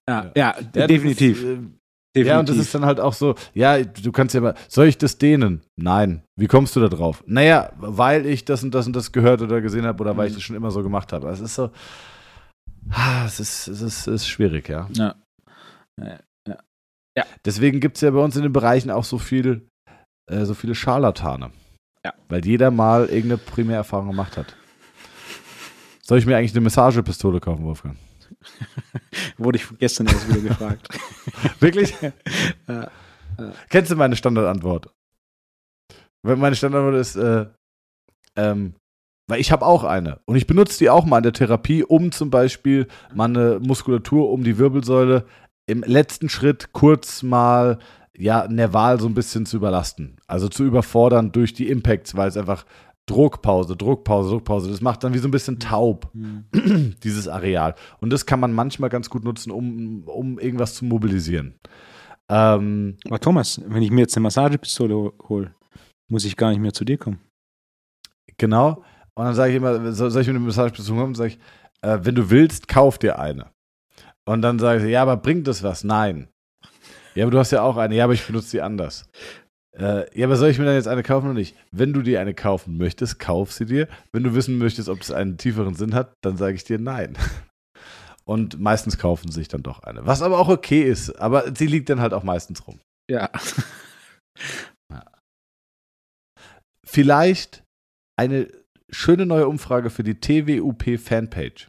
Ja, 0.07 0.25
ja, 0.25 0.31
Ja, 0.35 0.55
das 0.73 0.87
definitiv. 0.87 1.37
Ist, 1.39 1.43
äh, 1.43 1.55
definitiv. 1.55 2.27
Ja, 2.27 2.39
und 2.39 2.47
das 2.49 2.57
ist 2.57 2.75
dann 2.75 2.85
halt 2.85 2.99
auch 2.99 3.13
so, 3.13 3.33
ja, 3.55 3.81
du 3.83 4.11
kannst 4.11 4.35
ja 4.35 4.41
mal, 4.41 4.53
soll 4.67 4.85
ich 4.85 4.99
das 4.99 5.17
dehnen? 5.17 5.61
Nein. 5.75 6.21
Wie 6.39 6.45
kommst 6.45 6.75
du 6.75 6.79
da 6.79 6.89
drauf? 6.89 7.23
Naja, 7.25 7.71
weil 7.77 8.27
ich 8.27 8.45
das 8.45 8.63
und 8.63 8.75
das 8.75 8.85
und 8.85 8.95
das 8.95 9.11
gehört 9.11 9.41
oder 9.41 9.59
gesehen 9.61 9.85
habe 9.85 9.99
oder 10.03 10.15
weil 10.15 10.27
ich 10.27 10.33
Mhm. 10.33 10.37
das 10.37 10.43
schon 10.43 10.55
immer 10.55 10.69
so 10.69 10.83
gemacht 10.83 11.11
habe. 11.11 11.27
Es 11.29 11.39
ist 11.39 11.55
so, 11.55 11.71
ah, 12.91 13.25
es 13.25 13.39
ist, 13.39 13.67
es 13.67 13.81
ist, 13.81 14.01
es 14.07 14.21
ist 14.21 14.27
schwierig, 14.27 14.69
ja. 14.69 14.87
ja. 15.97 17.25
Deswegen 17.45 17.79
gibt 17.79 17.97
es 17.97 18.01
ja 18.01 18.11
bei 18.11 18.19
uns 18.19 18.35
in 18.35 18.43
den 18.43 18.53
Bereichen 18.53 18.89
auch 18.91 19.03
so 19.03 19.17
viel, 19.17 19.67
äh, 20.31 20.45
so 20.45 20.53
viele 20.53 20.75
Scharlatane. 20.75 21.51
Ja. 22.05 22.13
Weil 22.29 22.45
jeder 22.45 22.71
mal 22.71 23.05
irgendeine 23.05 23.37
Primärerfahrung 23.37 24.07
gemacht 24.07 24.37
hat. 24.37 24.55
Soll 26.01 26.17
ich 26.17 26.25
mir 26.25 26.37
eigentlich 26.37 26.51
eine 26.51 26.61
Massagepistole 26.61 27.39
kaufen, 27.39 27.63
Wolfgang? 27.63 27.97
Wurde 29.37 29.57
ich 29.57 29.67
gestern 29.79 30.07
erst 30.07 30.27
wieder 30.27 30.49
gefragt. 30.49 30.87
Wirklich? 31.59 31.95
Ja. 32.67 33.51
Kennst 33.69 33.89
du 33.89 33.95
meine 33.95 34.15
Standardantwort? 34.15 34.93
Meine 36.21 36.55
Standardantwort 36.55 37.01
ist, 37.01 37.15
äh, 37.15 37.47
ähm, 38.35 38.75
weil 39.27 39.39
ich 39.39 39.51
habe 39.51 39.65
auch 39.65 39.83
eine. 39.83 40.19
Und 40.25 40.35
ich 40.35 40.45
benutze 40.45 40.77
die 40.77 40.91
auch 40.91 41.03
mal 41.03 41.17
in 41.17 41.23
der 41.23 41.33
Therapie, 41.33 41.83
um 41.83 42.11
zum 42.11 42.29
Beispiel 42.29 42.87
meine 43.15 43.59
Muskulatur 43.59 44.29
um 44.29 44.43
die 44.43 44.59
Wirbelsäule 44.59 45.25
im 45.65 45.81
letzten 45.81 46.29
Schritt 46.29 46.73
kurz 46.73 47.23
mal 47.23 47.79
ja, 48.17 48.47
nerval 48.47 48.99
so 48.99 49.07
ein 49.07 49.13
bisschen 49.13 49.45
zu 49.45 49.57
überlasten. 49.57 50.17
Also 50.27 50.47
zu 50.47 50.63
überfordern 50.63 51.31
durch 51.31 51.53
die 51.53 51.69
Impacts, 51.69 52.15
weil 52.15 52.27
es 52.29 52.37
einfach 52.37 52.65
Druckpause, 53.05 53.75
Druckpause, 53.75 54.29
Druckpause, 54.29 54.69
das 54.69 54.79
macht 54.81 55.03
dann 55.03 55.13
wie 55.13 55.17
so 55.17 55.27
ein 55.27 55.31
bisschen 55.31 55.59
taub, 55.59 56.09
Hm. 56.13 56.45
dieses 57.03 57.27
Areal. 57.27 57.75
Und 57.99 58.11
das 58.11 58.25
kann 58.25 58.39
man 58.39 58.53
manchmal 58.53 58.89
ganz 58.89 59.09
gut 59.09 59.23
nutzen, 59.23 59.51
um, 59.51 60.03
um 60.03 60.39
irgendwas 60.39 60.75
zu 60.75 60.85
mobilisieren. 60.85 61.55
Ähm, 62.29 62.97
Aber 63.07 63.19
Thomas, 63.19 63.59
wenn 63.65 63.83
ich 63.83 63.91
mir 63.91 64.01
jetzt 64.01 64.15
eine 64.15 64.23
Massagepistole 64.23 64.95
ho- 64.95 65.13
hole, 65.27 65.53
muss 66.09 66.23
ich 66.23 66.37
gar 66.37 66.51
nicht 66.51 66.59
mehr 66.59 66.73
zu 66.73 66.85
dir 66.85 66.97
kommen. 66.97 67.19
Genau. 68.37 68.83
Und 69.15 69.25
dann 69.25 69.35
sage 69.35 69.51
ich 69.51 69.57
immer, 69.57 69.91
soll, 69.91 70.09
soll 70.11 70.21
ich 70.21 70.27
mit 70.27 70.37
einer 70.37 70.45
Massagepistole 70.45 71.01
kommen? 71.01 71.15
Sage 71.15 71.31
ich, 71.33 71.39
äh, 71.81 71.99
wenn 72.03 72.15
du 72.15 72.29
willst, 72.29 72.67
kauf 72.67 72.97
dir 72.97 73.19
eine. 73.19 73.51
Und 74.25 74.41
dann 74.41 74.59
sage 74.59 74.85
ich, 74.85 74.91
ja, 74.91 75.01
aber 75.01 75.17
bringt 75.17 75.47
das 75.47 75.61
was? 75.63 75.83
Nein. 75.83 76.29
Ja, 77.15 77.25
aber 77.25 77.31
du 77.31 77.39
hast 77.39 77.51
ja 77.51 77.61
auch 77.61 77.77
eine. 77.77 77.95
Ja, 77.95 78.05
aber 78.05 78.13
ich 78.13 78.25
benutze 78.25 78.51
die 78.51 78.61
anders. 78.61 79.09
Äh, 79.77 80.05
ja, 80.17 80.27
aber 80.27 80.35
soll 80.35 80.49
ich 80.49 80.59
mir 80.59 80.65
dann 80.65 80.75
jetzt 80.75 80.87
eine 80.87 81.03
kaufen 81.03 81.25
oder 81.25 81.33
nicht? 81.33 81.55
Wenn 81.71 81.93
du 81.93 82.01
dir 82.01 82.19
eine 82.21 82.33
kaufen 82.33 82.77
möchtest, 82.77 83.19
kauf 83.19 83.51
sie 83.51 83.65
dir. 83.65 83.87
Wenn 84.11 84.23
du 84.23 84.35
wissen 84.35 84.57
möchtest, 84.57 84.89
ob 84.89 84.99
das 84.99 85.11
einen 85.11 85.37
tieferen 85.37 85.75
Sinn 85.75 85.95
hat, 85.95 86.13
dann 86.23 86.37
sage 86.37 86.55
ich 86.55 86.63
dir 86.63 86.79
nein. 86.79 87.17
Und 88.25 88.59
meistens 88.59 88.97
kaufen 88.97 89.29
sie 89.31 89.41
sich 89.41 89.47
dann 89.49 89.63
doch 89.63 89.83
eine. 89.83 90.05
Was 90.05 90.21
aber 90.21 90.39
auch 90.39 90.47
okay 90.47 90.83
ist. 90.83 91.19
Aber 91.19 91.53
sie 91.55 91.67
liegt 91.67 91.89
dann 91.89 91.99
halt 91.99 92.13
auch 92.13 92.23
meistens 92.23 92.65
rum. 92.67 92.79
Ja. 93.11 93.29
vielleicht 96.85 97.63
eine 98.17 98.47
schöne 98.91 99.25
neue 99.25 99.47
Umfrage 99.47 99.89
für 99.89 100.03
die 100.03 100.19
TWUP 100.19 100.99
Fanpage. 100.99 101.67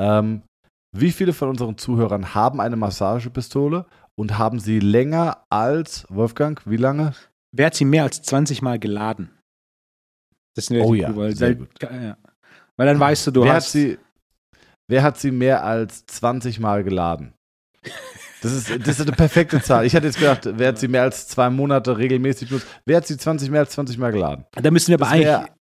Ähm, 0.00 0.42
wie 0.96 1.10
viele 1.10 1.32
von 1.32 1.48
unseren 1.48 1.76
Zuhörern 1.76 2.34
haben 2.34 2.60
eine 2.60 2.76
Massagepistole 2.76 3.86
und 4.18 4.38
haben 4.38 4.58
sie 4.58 4.78
länger 4.80 5.44
als, 5.50 6.06
Wolfgang, 6.08 6.60
wie 6.66 6.76
lange? 6.76 7.12
Wer 7.52 7.66
hat 7.66 7.74
sie 7.74 7.84
mehr 7.84 8.02
als 8.04 8.22
20 8.22 8.62
Mal 8.62 8.78
geladen? 8.78 9.30
Das 10.54 10.70
wäre 10.70 10.84
Oh 10.84 10.88
cool, 10.90 10.96
ja, 10.98 11.14
weil, 11.16 11.36
sehr 11.36 11.48
weil, 11.48 11.54
gut. 11.56 11.68
ja. 11.82 12.16
weil 12.76 12.86
dann 12.86 12.98
weißt 13.00 13.26
du, 13.26 13.30
du 13.30 13.42
wer, 13.44 13.50
hat 13.50 13.56
hast. 13.56 13.72
sie, 13.72 13.98
wer 14.88 15.02
hat 15.02 15.18
sie 15.18 15.30
mehr 15.30 15.62
als 15.64 16.06
20 16.06 16.60
Mal 16.60 16.82
geladen? 16.84 17.34
Das 18.42 18.52
ist, 18.52 18.70
das 18.70 19.00
ist 19.00 19.02
eine 19.02 19.12
perfekte 19.16 19.60
Zahl. 19.62 19.86
Ich 19.86 19.94
hatte 19.94 20.06
jetzt 20.06 20.18
gedacht, 20.18 20.48
wer 20.50 20.68
hat 20.68 20.78
sie 20.78 20.88
mehr 20.88 21.02
als 21.02 21.28
zwei 21.28 21.50
Monate 21.50 21.96
regelmäßig 21.98 22.48
benutzt? 22.48 22.66
Wer 22.84 22.98
hat 22.98 23.06
sie 23.06 23.16
20 23.16 23.50
mehr 23.50 23.60
als 23.60 23.70
20 23.72 23.98
Mal 23.98 24.12
geladen? 24.12 24.44
da 24.52 24.70
müssen 24.70 24.88
wir 24.88 24.96
aber 24.96 25.06
Das 25.06 25.18
wär- 25.18 25.38
eigentlich 25.40 25.52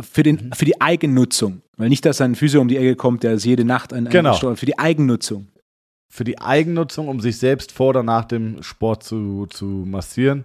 für, 0.00 0.22
den, 0.22 0.36
Mhm. 0.36 0.52
für 0.52 0.64
die 0.64 0.80
Eigennutzung, 0.80 1.62
weil 1.76 1.88
nicht, 1.90 2.04
dass 2.04 2.20
ein 2.20 2.34
Physio 2.34 2.60
um 2.60 2.68
die 2.68 2.76
Ecke 2.78 2.96
kommt, 2.96 3.22
der 3.22 3.32
ist 3.34 3.44
jede 3.44 3.64
Nacht 3.64 3.92
ein, 3.92 4.06
ein 4.06 4.10
Genau. 4.10 4.32
Steuer, 4.34 4.56
für 4.56 4.66
die 4.66 4.78
Eigennutzung. 4.78 5.48
Für 6.14 6.24
die 6.24 6.38
Eigennutzung, 6.38 7.08
um 7.08 7.20
sich 7.20 7.38
selbst 7.38 7.72
vor 7.72 7.88
oder 7.88 8.02
nach 8.02 8.26
dem 8.26 8.62
Sport 8.62 9.02
zu, 9.02 9.46
zu 9.46 9.64
massieren. 9.64 10.44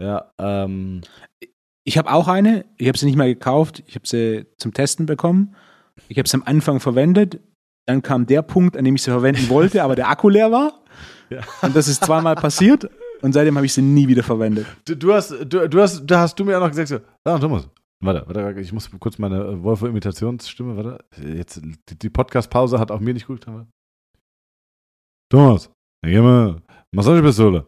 Ja, 0.00 0.30
ähm, 0.38 1.00
Ich 1.84 1.98
habe 1.98 2.12
auch 2.12 2.28
eine, 2.28 2.64
ich 2.76 2.86
habe 2.86 2.96
sie 2.96 3.06
nicht 3.06 3.16
mehr 3.16 3.26
gekauft, 3.26 3.82
ich 3.86 3.96
habe 3.96 4.06
sie 4.06 4.46
zum 4.58 4.72
Testen 4.72 5.06
bekommen. 5.06 5.56
Ich 6.08 6.18
habe 6.18 6.28
sie 6.28 6.36
am 6.36 6.44
Anfang 6.44 6.78
verwendet, 6.78 7.40
dann 7.86 8.02
kam 8.02 8.26
der 8.26 8.42
Punkt, 8.42 8.76
an 8.76 8.84
dem 8.84 8.94
ich 8.94 9.02
sie 9.02 9.10
verwenden 9.10 9.48
wollte, 9.48 9.82
aber 9.82 9.96
der 9.96 10.08
Akku 10.08 10.28
leer 10.28 10.52
war. 10.52 10.84
Ja. 11.30 11.40
Und 11.62 11.74
das 11.74 11.88
ist 11.88 12.04
zweimal 12.04 12.36
passiert 12.36 12.88
und 13.22 13.32
seitdem 13.32 13.56
habe 13.56 13.66
ich 13.66 13.72
sie 13.72 13.82
nie 13.82 14.06
wieder 14.06 14.22
verwendet. 14.22 14.66
Du, 14.84 14.94
du 14.94 15.12
hast, 15.12 15.30
du, 15.30 15.68
du 15.68 15.80
hast, 15.80 16.06
da 16.06 16.20
hast 16.20 16.38
du 16.38 16.44
mir 16.44 16.56
auch 16.56 16.62
noch 16.62 16.68
gesagt, 16.68 16.88
so, 16.88 16.98
ah, 17.24 17.38
Thomas, 17.38 17.68
warte, 18.00 18.22
warte, 18.26 18.60
ich 18.60 18.72
muss 18.72 18.88
kurz 19.00 19.18
meine 19.18 19.38
äh, 19.42 19.62
Wolfer-Imitationsstimme, 19.62 20.76
warte, 20.76 21.04
jetzt, 21.20 21.60
die, 21.88 21.98
die 21.98 22.10
Podcast-Pause 22.10 22.78
hat 22.78 22.92
auch 22.92 23.00
mir 23.00 23.14
nicht 23.14 23.26
gut 23.26 23.40
getan. 23.40 23.68
Thomas, 25.32 25.70
dann 26.02 26.12
gehen 26.12 26.24
wir, 26.24 26.60
Massagepistole, 26.90 27.64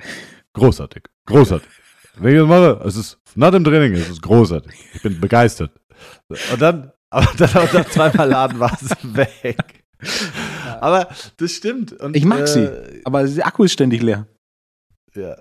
großartig, 0.53 1.05
großartig. 1.27 1.67
Wenn 2.17 2.35
ich 2.35 2.41
das 2.41 2.47
mache, 2.49 2.83
es 2.85 2.97
ist, 2.97 3.19
nach 3.37 3.51
dem 3.53 3.65
Training, 3.65 3.95
es 3.95 4.11
ist 4.11 4.21
großartig, 4.21 4.71
ich 4.93 5.01
bin 5.03 5.19
begeistert. 5.19 5.73
Und 6.53 6.61
dann, 6.61 6.93
aber 7.09 7.27
dann 7.39 7.49
auch 7.57 7.73
nach 7.73 7.89
zweimal 7.89 8.29
Laden 8.29 8.61
war 8.61 8.71
es 8.75 8.91
weg. 9.17 9.83
Aber 10.79 11.09
das 11.39 11.53
stimmt. 11.53 11.95
Und, 11.95 12.15
Ich 12.15 12.27
mag 12.27 12.47
sie. 12.47 12.65
äh, 12.65 13.01
Aber 13.05 13.25
der 13.27 13.47
Akku 13.47 13.65
ist 13.65 13.73
ständig 13.73 14.03
leer. 14.03 14.27
Ja. 15.15 15.37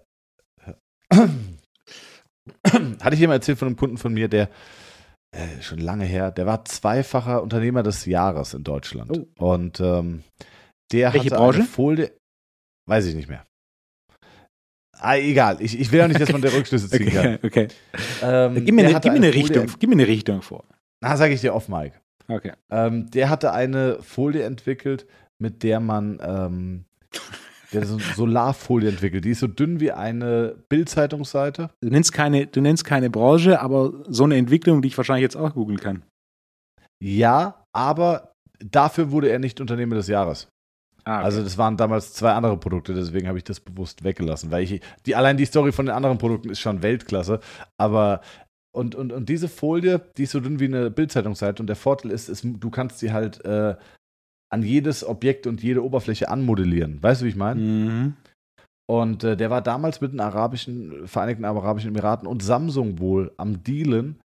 Hatte 1.11 3.15
ich 3.15 3.27
mal 3.27 3.33
erzählt 3.33 3.59
von 3.59 3.67
einem 3.67 3.75
Kunden 3.75 3.97
von 3.97 4.13
mir, 4.13 4.29
der 4.29 4.49
äh, 5.31 5.61
schon 5.61 5.79
lange 5.79 6.05
her, 6.05 6.31
der 6.31 6.45
war 6.45 6.63
zweifacher 6.63 7.43
Unternehmer 7.43 7.83
des 7.83 8.05
Jahres 8.05 8.53
in 8.53 8.63
Deutschland. 8.63 9.27
Und 9.37 9.81
ähm, 9.81 10.23
der 10.93 11.13
Welche 11.13 11.27
hatte 11.31 11.35
Branche? 11.35 11.59
eine 11.59 11.67
Folie, 11.67 12.11
weiß 12.87 13.05
ich 13.07 13.15
nicht 13.15 13.29
mehr. 13.29 13.45
Ah, 14.99 15.17
egal, 15.17 15.57
ich, 15.59 15.77
ich 15.77 15.91
will 15.91 16.01
auch 16.01 16.07
nicht, 16.07 16.21
dass 16.21 16.31
man 16.31 16.41
der 16.41 16.53
Rückschlüsse 16.57 16.89
ziehen 16.89 17.11
kann. 17.11 17.35
Okay, 17.35 17.47
okay. 17.47 17.67
Ähm, 18.21 18.63
Gib 18.65 18.75
mir, 18.75 18.87
eine, 18.87 18.99
gib, 18.99 19.11
mir 19.11 19.17
eine 19.17 19.33
Richtung, 19.33 19.67
gib 19.79 19.89
mir 19.89 19.95
eine 19.95 20.07
Richtung 20.07 20.41
vor. 20.41 20.63
Na, 21.01 21.17
sage 21.17 21.33
ich 21.33 21.41
dir 21.41 21.53
off, 21.53 21.67
Mike. 21.67 21.99
Okay. 22.29 22.53
Ähm, 22.69 23.09
der 23.11 23.29
hatte 23.29 23.51
eine 23.51 24.01
Folie 24.01 24.43
entwickelt, 24.43 25.05
mit 25.39 25.63
der 25.63 25.81
man 25.81 26.19
ähm, 26.21 26.85
der 27.73 27.85
so 27.85 27.95
eine 27.95 28.03
Solarfolie 28.15 28.89
entwickelt. 28.89 29.25
Die 29.25 29.31
ist 29.31 29.39
so 29.39 29.47
dünn 29.47 29.79
wie 29.79 29.91
eine 29.91 30.55
Bildzeitungsseite. 30.69 31.71
Du 31.81 31.89
nennst, 31.89 32.13
keine, 32.13 32.47
du 32.47 32.61
nennst 32.61 32.85
keine 32.85 33.09
Branche, 33.09 33.59
aber 33.59 34.03
so 34.07 34.23
eine 34.23 34.37
Entwicklung, 34.37 34.81
die 34.81 34.87
ich 34.89 34.97
wahrscheinlich 34.97 35.23
jetzt 35.23 35.35
auch 35.35 35.53
googeln 35.53 35.79
kann. 35.79 36.03
Ja, 37.03 37.65
aber 37.73 38.33
dafür 38.59 39.11
wurde 39.11 39.29
er 39.29 39.39
nicht 39.39 39.59
Unternehmer 39.59 39.95
des 39.95 40.07
Jahres. 40.07 40.47
Ah, 41.05 41.17
okay. 41.17 41.25
Also 41.25 41.43
das 41.43 41.57
waren 41.57 41.77
damals 41.77 42.13
zwei 42.13 42.31
andere 42.31 42.57
Produkte, 42.57 42.93
deswegen 42.93 43.27
habe 43.27 43.37
ich 43.37 43.43
das 43.43 43.59
bewusst 43.59 44.03
weggelassen, 44.03 44.51
weil 44.51 44.63
ich 44.63 44.81
die 45.05 45.15
allein 45.15 45.37
die 45.37 45.45
Story 45.45 45.71
von 45.71 45.85
den 45.85 45.95
anderen 45.95 46.17
Produkten 46.17 46.49
ist 46.49 46.59
schon 46.59 46.81
Weltklasse, 46.81 47.39
aber 47.77 48.21
und, 48.75 48.95
und, 48.95 49.11
und 49.11 49.29
diese 49.29 49.49
Folie, 49.49 50.01
die 50.17 50.23
ist 50.23 50.31
so 50.31 50.39
dünn 50.39 50.59
wie 50.59 50.65
eine 50.65 50.89
Bildzeitungsseite 50.89 51.61
und 51.61 51.67
der 51.67 51.75
Vorteil 51.75 52.11
ist, 52.11 52.29
ist 52.29 52.43
du 52.45 52.69
kannst 52.69 52.99
sie 52.99 53.11
halt 53.11 53.43
äh, 53.45 53.75
an 54.51 54.63
jedes 54.63 55.05
Objekt 55.05 55.45
und 55.45 55.61
jede 55.61 55.83
Oberfläche 55.83 56.29
anmodellieren. 56.29 57.01
Weißt 57.01 57.21
du, 57.21 57.25
wie 57.25 57.29
ich 57.29 57.35
meine? 57.35 57.59
Mhm. 57.59 58.13
Und 58.89 59.23
äh, 59.23 59.37
der 59.37 59.49
war 59.49 59.61
damals 59.61 60.01
mit 60.01 60.11
den 60.11 60.19
arabischen, 60.19 61.07
Vereinigten 61.07 61.45
Arabischen 61.45 61.89
Emiraten 61.89 62.27
und 62.27 62.43
Samsung 62.43 62.99
wohl 62.99 63.31
am 63.37 63.63
Dealen, 63.63 64.19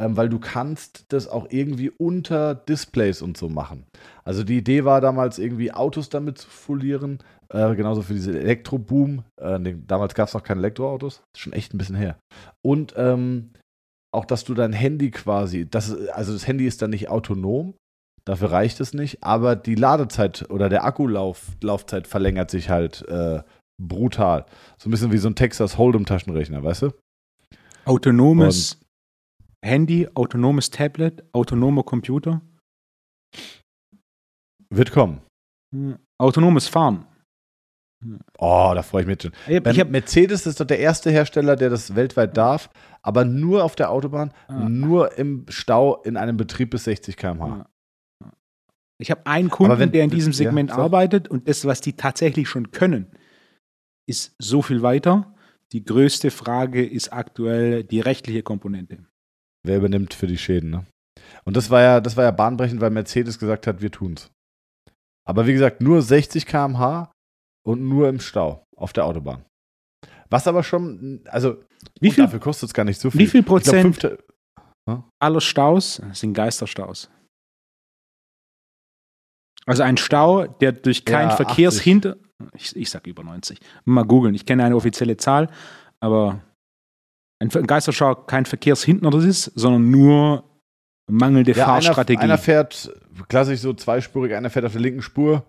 ähm, 0.00 0.16
weil 0.16 0.30
du 0.30 0.38
kannst 0.38 1.04
das 1.12 1.28
auch 1.28 1.46
irgendwie 1.50 1.90
unter 1.90 2.54
Displays 2.54 3.20
und 3.20 3.36
so 3.36 3.50
machen. 3.50 3.84
Also 4.24 4.42
die 4.42 4.56
Idee 4.56 4.84
war 4.84 5.02
damals 5.02 5.38
irgendwie 5.38 5.72
Autos 5.72 6.08
damit 6.08 6.38
zu 6.38 6.48
folieren, 6.48 7.18
äh, 7.50 7.74
genauso 7.74 8.00
für 8.00 8.14
diese 8.14 8.36
Elektroboom. 8.38 9.24
Äh, 9.38 9.58
nee, 9.58 9.76
damals 9.86 10.14
gab 10.14 10.28
es 10.28 10.34
noch 10.34 10.42
keine 10.42 10.60
Elektroautos, 10.60 11.16
das 11.16 11.24
ist 11.34 11.40
schon 11.40 11.52
echt 11.52 11.74
ein 11.74 11.78
bisschen 11.78 11.96
her. 11.96 12.18
Und 12.64 12.94
ähm, 12.96 13.50
auch, 14.12 14.24
dass 14.24 14.44
du 14.44 14.54
dein 14.54 14.72
Handy 14.72 15.10
quasi, 15.10 15.68
das, 15.68 15.94
also 16.08 16.32
das 16.32 16.46
Handy 16.46 16.66
ist 16.66 16.80
dann 16.80 16.90
nicht 16.90 17.10
autonom, 17.10 17.74
dafür 18.24 18.52
reicht 18.52 18.80
es 18.80 18.94
nicht, 18.94 19.22
aber 19.22 19.54
die 19.54 19.74
Ladezeit 19.74 20.50
oder 20.50 20.70
der 20.70 20.84
Akkulaufzeit 20.84 22.06
verlängert 22.06 22.50
sich 22.50 22.70
halt 22.70 23.06
äh, 23.08 23.42
brutal. 23.80 24.46
So 24.78 24.88
ein 24.88 24.92
bisschen 24.92 25.12
wie 25.12 25.18
so 25.18 25.28
ein 25.28 25.36
Texas 25.36 25.76
Hold'em 25.76 26.06
Taschenrechner, 26.06 26.64
weißt 26.64 26.82
du? 26.82 26.90
Autonomes 27.84 28.79
Handy, 29.62 30.08
autonomes 30.14 30.70
Tablet, 30.70 31.22
autonomer 31.32 31.82
Computer. 31.82 32.40
Wird 34.70 34.92
kommen. 34.92 35.20
Hm. 35.74 35.98
Autonomes 36.18 36.68
Fahren. 36.68 37.06
Oh, 38.38 38.72
da 38.74 38.82
freue 38.82 39.02
ich 39.02 39.08
mich 39.08 39.20
schon. 39.20 39.32
Ich 39.46 39.56
hab, 39.56 39.66
ich 39.66 39.80
hab, 39.80 39.90
Mercedes 39.90 40.46
ist 40.46 40.58
doch 40.58 40.66
der 40.66 40.78
erste 40.78 41.10
Hersteller, 41.10 41.54
der 41.56 41.68
das 41.68 41.94
weltweit 41.94 42.36
darf, 42.36 42.70
aber 43.02 43.26
nur 43.26 43.62
auf 43.62 43.76
der 43.76 43.90
Autobahn, 43.90 44.32
ah. 44.48 44.68
nur 44.68 45.18
im 45.18 45.44
Stau 45.50 46.02
in 46.02 46.16
einem 46.16 46.38
Betrieb 46.38 46.70
bis 46.70 46.84
60 46.84 47.16
km/h. 47.16 47.68
Ich 48.98 49.10
habe 49.10 49.26
einen 49.26 49.50
Kunden, 49.50 49.78
wenn, 49.78 49.92
der 49.92 50.04
in 50.04 50.10
diesem 50.10 50.32
Segment 50.32 50.70
ja, 50.70 50.76
so. 50.76 50.82
arbeitet 50.82 51.28
und 51.28 51.48
das, 51.48 51.64
was 51.64 51.80
die 51.80 51.94
tatsächlich 51.94 52.48
schon 52.48 52.70
können, 52.70 53.06
ist 54.06 54.34
so 54.38 54.62
viel 54.62 54.82
weiter. 54.82 55.34
Die 55.72 55.84
größte 55.84 56.30
Frage 56.30 56.84
ist 56.84 57.12
aktuell 57.12 57.84
die 57.84 58.00
rechtliche 58.00 58.42
Komponente. 58.42 59.06
Wer 59.62 59.78
übernimmt 59.78 60.14
für 60.14 60.26
die 60.26 60.38
Schäden, 60.38 60.70
ne? 60.70 60.86
Und 61.44 61.56
das 61.56 61.70
war 61.70 61.82
ja, 61.82 62.00
das 62.00 62.16
war 62.16 62.24
ja 62.24 62.30
bahnbrechend, 62.30 62.80
weil 62.80 62.90
Mercedes 62.90 63.38
gesagt 63.38 63.66
hat, 63.66 63.80
wir 63.80 63.90
tun's. 63.90 64.30
Aber 65.26 65.46
wie 65.46 65.52
gesagt, 65.52 65.80
nur 65.80 66.02
60 66.02 66.46
km/h 66.46 67.12
und 67.66 67.82
nur 67.82 68.08
im 68.08 68.20
Stau 68.20 68.64
auf 68.76 68.92
der 68.92 69.04
Autobahn. 69.04 69.44
Was 70.28 70.46
aber 70.46 70.62
schon, 70.62 71.22
also 71.26 71.62
wie 72.00 72.10
viel, 72.10 72.24
dafür 72.24 72.40
kostet 72.40 72.68
es 72.68 72.74
gar 72.74 72.84
nicht 72.84 73.00
so 73.00 73.10
viel. 73.10 73.20
Wie 73.20 73.26
viel 73.26 73.42
Prozent 73.42 73.98
glaub, 73.98 74.18
hm? 74.88 75.04
aller 75.20 75.40
Staus 75.40 76.00
sind 76.12 76.34
Geisterstaus? 76.34 77.10
Also 79.66 79.82
ein 79.82 79.96
Stau, 79.96 80.46
der 80.46 80.72
durch 80.72 81.04
kein 81.04 81.28
ja, 81.28 81.36
Verkehrshinter, 81.36 82.16
ich, 82.54 82.74
ich 82.74 82.90
sag 82.90 83.06
über 83.06 83.22
90, 83.22 83.58
mal 83.84 84.04
googeln, 84.04 84.34
ich 84.34 84.46
kenne 84.46 84.64
eine 84.64 84.76
offizielle 84.76 85.16
Zahl, 85.16 85.50
aber 86.00 86.40
ein 87.40 87.48
Geisterstau 87.48 88.14
kein 88.14 88.44
Verkehrshindernis 88.44 89.24
ist, 89.24 89.44
sondern 89.58 89.90
nur 89.90 90.44
mangelnde 91.10 91.52
ja, 91.52 91.64
Fahrstrategie. 91.64 92.18
Einer, 92.18 92.34
einer 92.34 92.38
fährt 92.38 92.92
klassisch 93.28 93.60
so 93.60 93.72
zweispurig, 93.72 94.34
einer 94.34 94.50
fährt 94.50 94.66
auf 94.66 94.72
der 94.72 94.80
linken 94.80 95.02
Spur, 95.02 95.44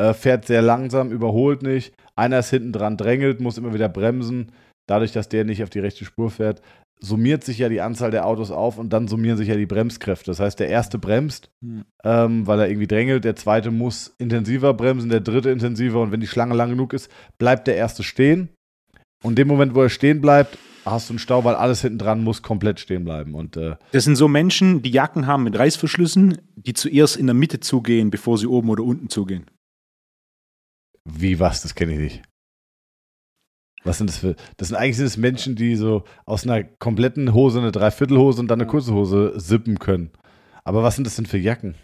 äh, 0.00 0.14
fährt 0.14 0.46
sehr 0.46 0.62
langsam, 0.62 1.10
überholt 1.10 1.62
nicht. 1.62 1.94
Einer 2.14 2.38
ist 2.38 2.50
hinten 2.50 2.72
dran, 2.72 2.96
drängelt, 2.96 3.40
muss 3.40 3.58
immer 3.58 3.74
wieder 3.74 3.88
bremsen. 3.88 4.52
Dadurch, 4.88 5.12
dass 5.12 5.28
der 5.28 5.44
nicht 5.44 5.62
auf 5.62 5.70
die 5.70 5.80
rechte 5.80 6.04
Spur 6.04 6.30
fährt, 6.30 6.62
summiert 7.00 7.44
sich 7.44 7.58
ja 7.58 7.68
die 7.68 7.80
Anzahl 7.80 8.10
der 8.10 8.24
Autos 8.24 8.50
auf 8.50 8.78
und 8.78 8.92
dann 8.92 9.08
summieren 9.08 9.36
sich 9.36 9.48
ja 9.48 9.56
die 9.56 9.66
Bremskräfte. 9.66 10.30
Das 10.30 10.40
heißt, 10.40 10.60
der 10.60 10.68
erste 10.68 10.98
bremst, 10.98 11.50
hm. 11.62 11.84
ähm, 12.04 12.46
weil 12.46 12.60
er 12.60 12.68
irgendwie 12.68 12.86
drängelt, 12.86 13.24
der 13.24 13.36
zweite 13.36 13.70
muss 13.70 14.14
intensiver 14.18 14.72
bremsen, 14.74 15.10
der 15.10 15.20
dritte 15.20 15.50
intensiver 15.50 16.00
und 16.00 16.12
wenn 16.12 16.20
die 16.20 16.26
Schlange 16.26 16.54
lang 16.54 16.70
genug 16.70 16.92
ist, 16.92 17.10
bleibt 17.38 17.66
der 17.66 17.76
erste 17.76 18.02
stehen. 18.02 18.48
Und 19.22 19.32
in 19.32 19.36
dem 19.36 19.48
Moment, 19.48 19.74
wo 19.74 19.82
er 19.82 19.88
stehen 19.88 20.20
bleibt, 20.20 20.56
hast 20.86 21.08
du 21.08 21.12
einen 21.12 21.18
Stau, 21.18 21.44
weil 21.44 21.56
alles 21.56 21.82
hinten 21.82 21.98
dran 21.98 22.22
muss 22.22 22.42
komplett 22.42 22.80
stehen 22.80 23.04
bleiben. 23.04 23.34
Und, 23.34 23.56
äh 23.56 23.76
das 23.92 24.04
sind 24.04 24.16
so 24.16 24.28
Menschen, 24.28 24.82
die 24.82 24.90
Jacken 24.90 25.26
haben 25.26 25.42
mit 25.42 25.58
Reißverschlüssen, 25.58 26.38
die 26.54 26.72
zuerst 26.72 27.16
in 27.16 27.26
der 27.26 27.34
Mitte 27.34 27.60
zugehen, 27.60 28.10
bevor 28.10 28.38
sie 28.38 28.46
oben 28.46 28.70
oder 28.70 28.84
unten 28.84 29.08
zugehen. 29.08 29.46
Wie 31.04 31.38
was? 31.38 31.62
Das 31.62 31.74
kenne 31.74 31.92
ich 31.92 31.98
nicht. 31.98 32.22
Was 33.84 33.98
sind 33.98 34.10
das 34.10 34.18
für. 34.18 34.34
Das 34.56 34.68
sind 34.68 34.76
eigentlich 34.76 34.96
sind 34.96 35.06
es 35.06 35.16
Menschen, 35.16 35.54
die 35.54 35.76
so 35.76 36.02
aus 36.24 36.44
einer 36.44 36.64
kompletten 36.64 37.32
Hose 37.32 37.60
eine 37.60 37.70
Dreiviertelhose 37.70 38.40
und 38.40 38.48
dann 38.48 38.60
eine 38.60 38.68
kurze 38.68 38.92
Hose 38.92 39.34
sippen 39.36 39.78
können. 39.78 40.10
Aber 40.64 40.82
was 40.82 40.96
sind 40.96 41.06
das 41.06 41.14
denn 41.14 41.26
für 41.26 41.38
Jacken? 41.38 41.76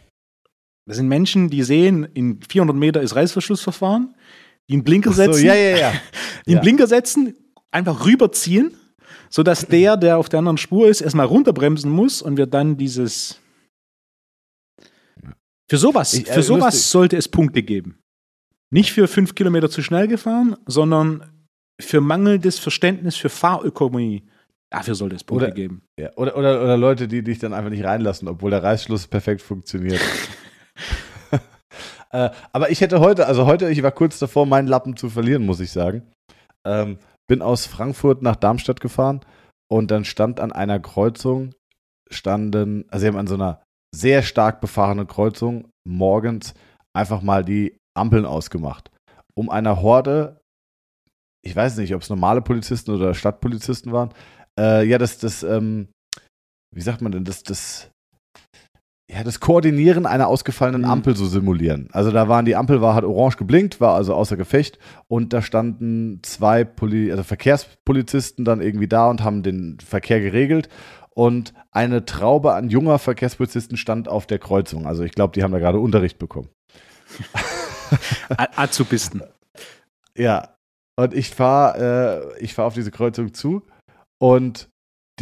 Das 0.87 0.97
sind 0.97 1.07
Menschen, 1.07 1.49
die 1.49 1.63
sehen, 1.63 2.05
in 2.13 2.41
400 2.43 2.77
Meter 2.77 3.01
ist 3.01 3.15
Reißverschlussverfahren, 3.15 4.17
die 4.69 4.75
einen 4.75 4.85
Blinker 4.85 5.13
setzen, 5.13 5.35
so, 5.35 5.47
ja, 5.47 5.55
ja, 5.55 5.77
ja. 5.77 5.93
den 6.49 6.55
ja. 6.55 6.61
Blinker 6.61 6.89
setzen, 6.89 7.37
einfach 7.71 8.05
rüberziehen, 8.05 8.75
sodass 9.33 9.67
der, 9.67 9.97
der 9.97 10.19
auf 10.19 10.29
der 10.29 10.39
anderen 10.41 10.59
Spur 10.59 10.89
ist, 10.89 11.01
erstmal 11.01 11.27
runterbremsen 11.27 11.91
muss 11.91 12.21
und 12.23 12.37
wir 12.37 12.47
dann 12.47 12.77
dieses. 12.77 13.41
Für 15.69 15.79
sowas, 15.79 16.13
ich, 16.13 16.29
äh, 16.29 16.35
für 16.35 16.43
sowas 16.43 16.91
sollte 16.91 17.17
es 17.17 17.29
Punkte 17.29 17.63
geben. 17.63 17.99
Nicht 18.71 18.93
für 18.93 19.09
fünf 19.09 19.35
Kilometer 19.35 19.71
zu 19.71 19.83
schnell 19.83 20.07
gefahren, 20.07 20.57
sondern 20.67 21.31
für 21.81 22.01
mangelndes 22.01 22.59
Verständnis 22.59 23.17
für 23.17 23.31
Fahrökonomie. 23.31 24.23
Dafür 24.71 24.95
sollte 24.95 25.17
es 25.17 25.25
Punkte 25.25 25.47
oder, 25.47 25.55
geben. 25.55 25.83
Ja, 25.99 26.11
oder, 26.17 26.37
oder, 26.37 26.63
oder 26.63 26.77
Leute, 26.77 27.09
die 27.09 27.23
dich 27.23 27.39
dann 27.39 27.55
einfach 27.55 27.71
nicht 27.71 27.85
reinlassen, 27.85 28.29
obwohl 28.29 28.51
der 28.51 28.63
Reißschluss 28.63 29.07
perfekt 29.07 29.41
funktioniert. 29.41 30.01
äh, 32.11 32.31
aber 32.53 32.71
ich 32.71 32.81
hätte 32.81 33.01
heute, 33.01 33.27
also 33.27 33.47
heute, 33.47 33.71
ich 33.71 33.83
war 33.83 33.93
kurz 33.93 34.19
davor, 34.19 34.47
meinen 34.47 34.69
Lappen 34.69 34.97
zu 34.97 35.09
verlieren, 35.09 35.45
muss 35.45 35.61
ich 35.61 35.71
sagen. 35.71 36.03
Ähm, 36.65 36.99
bin 37.33 37.41
aus 37.41 37.65
Frankfurt 37.65 38.21
nach 38.21 38.37
Darmstadt 38.37 38.83
gefahren 38.83 39.21
und 39.73 39.91
dann 39.91 40.05
stand 40.05 40.39
an 40.39 40.53
einer 40.53 40.79
Kreuzung, 40.79 41.55
standen, 42.11 42.85
also 42.91 43.01
sie 43.01 43.09
haben 43.09 43.17
an 43.17 43.27
so 43.27 43.37
einer 43.37 43.63
sehr 43.97 44.23
stark 44.23 44.61
befahrenen 44.61 45.07
Kreuzung 45.07 45.71
morgens 45.89 46.53
einfach 46.95 47.23
mal 47.23 47.43
die 47.43 47.79
Ampeln 47.97 48.27
ausgemacht, 48.27 48.91
um 49.35 49.49
einer 49.49 49.81
Horde, 49.81 50.43
ich 51.43 51.57
weiß 51.57 51.79
nicht, 51.79 51.95
ob 51.95 52.03
es 52.03 52.11
normale 52.11 52.43
Polizisten 52.43 52.91
oder 52.91 53.15
Stadtpolizisten 53.15 53.93
waren, 53.93 54.13
äh, 54.61 54.85
ja, 54.87 54.99
das, 54.99 55.17
das, 55.17 55.43
ähm, 55.43 55.89
wie 56.71 56.83
sagt 56.83 57.01
man 57.01 57.13
denn, 57.13 57.25
das, 57.25 57.45
das, 57.45 57.91
ja, 59.13 59.25
das 59.25 59.41
Koordinieren 59.41 60.07
einer 60.07 60.29
ausgefallenen 60.29 60.83
mhm. 60.83 60.91
Ampel 60.91 61.17
so 61.17 61.27
simulieren. 61.27 61.89
Also 61.93 62.11
da 62.11 62.29
waren 62.29 62.47
die 62.47 62.57
Ampel 62.57 62.81
war 62.81 62.95
hat 62.95 63.05
orange 63.05 63.37
geblinkt, 63.37 63.81
war 63.81 63.95
also 63.95 64.15
außer 64.15 64.37
Gefecht 64.37 64.79
und 65.07 65.33
da 65.33 65.43
standen 65.43 66.21
zwei 66.23 66.65
Poli 66.65 67.11
also 67.11 67.23
Verkehrspolizisten 67.23 68.45
dann 68.45 68.63
irgendwie 68.63 68.89
da 68.89 69.11
und 69.11 69.23
haben 69.23 69.43
den 69.43 69.79
Verkehr 69.85 70.21
geregelt 70.21 70.69
und 71.11 71.53
eine 71.71 72.07
Traube 72.07 72.55
an 72.55 72.71
junger 72.71 72.99
Verkehrspolizisten 72.99 73.77
stand 73.77 74.09
auf 74.09 74.27
der 74.27 74.39
Kreuzung. 74.39 74.87
Also 74.87 75.03
ich 75.03 75.13
glaube, 75.13 75.35
die 75.35 75.43
haben 75.43 75.53
da 75.53 75.59
gerade 75.59 75.79
Unterricht 75.79 76.19
bekommen. 76.19 76.49
Azubisten. 78.57 79.23
Ja. 80.17 80.57
Und 80.97 81.15
ich 81.15 81.31
fahre 81.31 82.33
äh, 82.39 82.49
fahr 82.49 82.67
auf 82.67 82.75
diese 82.75 82.91
Kreuzung 82.91 83.35
zu 83.35 83.63
und 84.19 84.69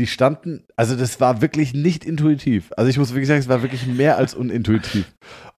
die 0.00 0.06
standen, 0.06 0.64
also 0.76 0.96
das 0.96 1.20
war 1.20 1.42
wirklich 1.42 1.74
nicht 1.74 2.04
intuitiv. 2.04 2.72
Also 2.76 2.88
ich 2.88 2.98
muss 2.98 3.10
wirklich 3.10 3.28
sagen, 3.28 3.40
es 3.40 3.48
war 3.48 3.62
wirklich 3.62 3.86
mehr 3.86 4.16
als 4.16 4.34
unintuitiv. 4.34 5.04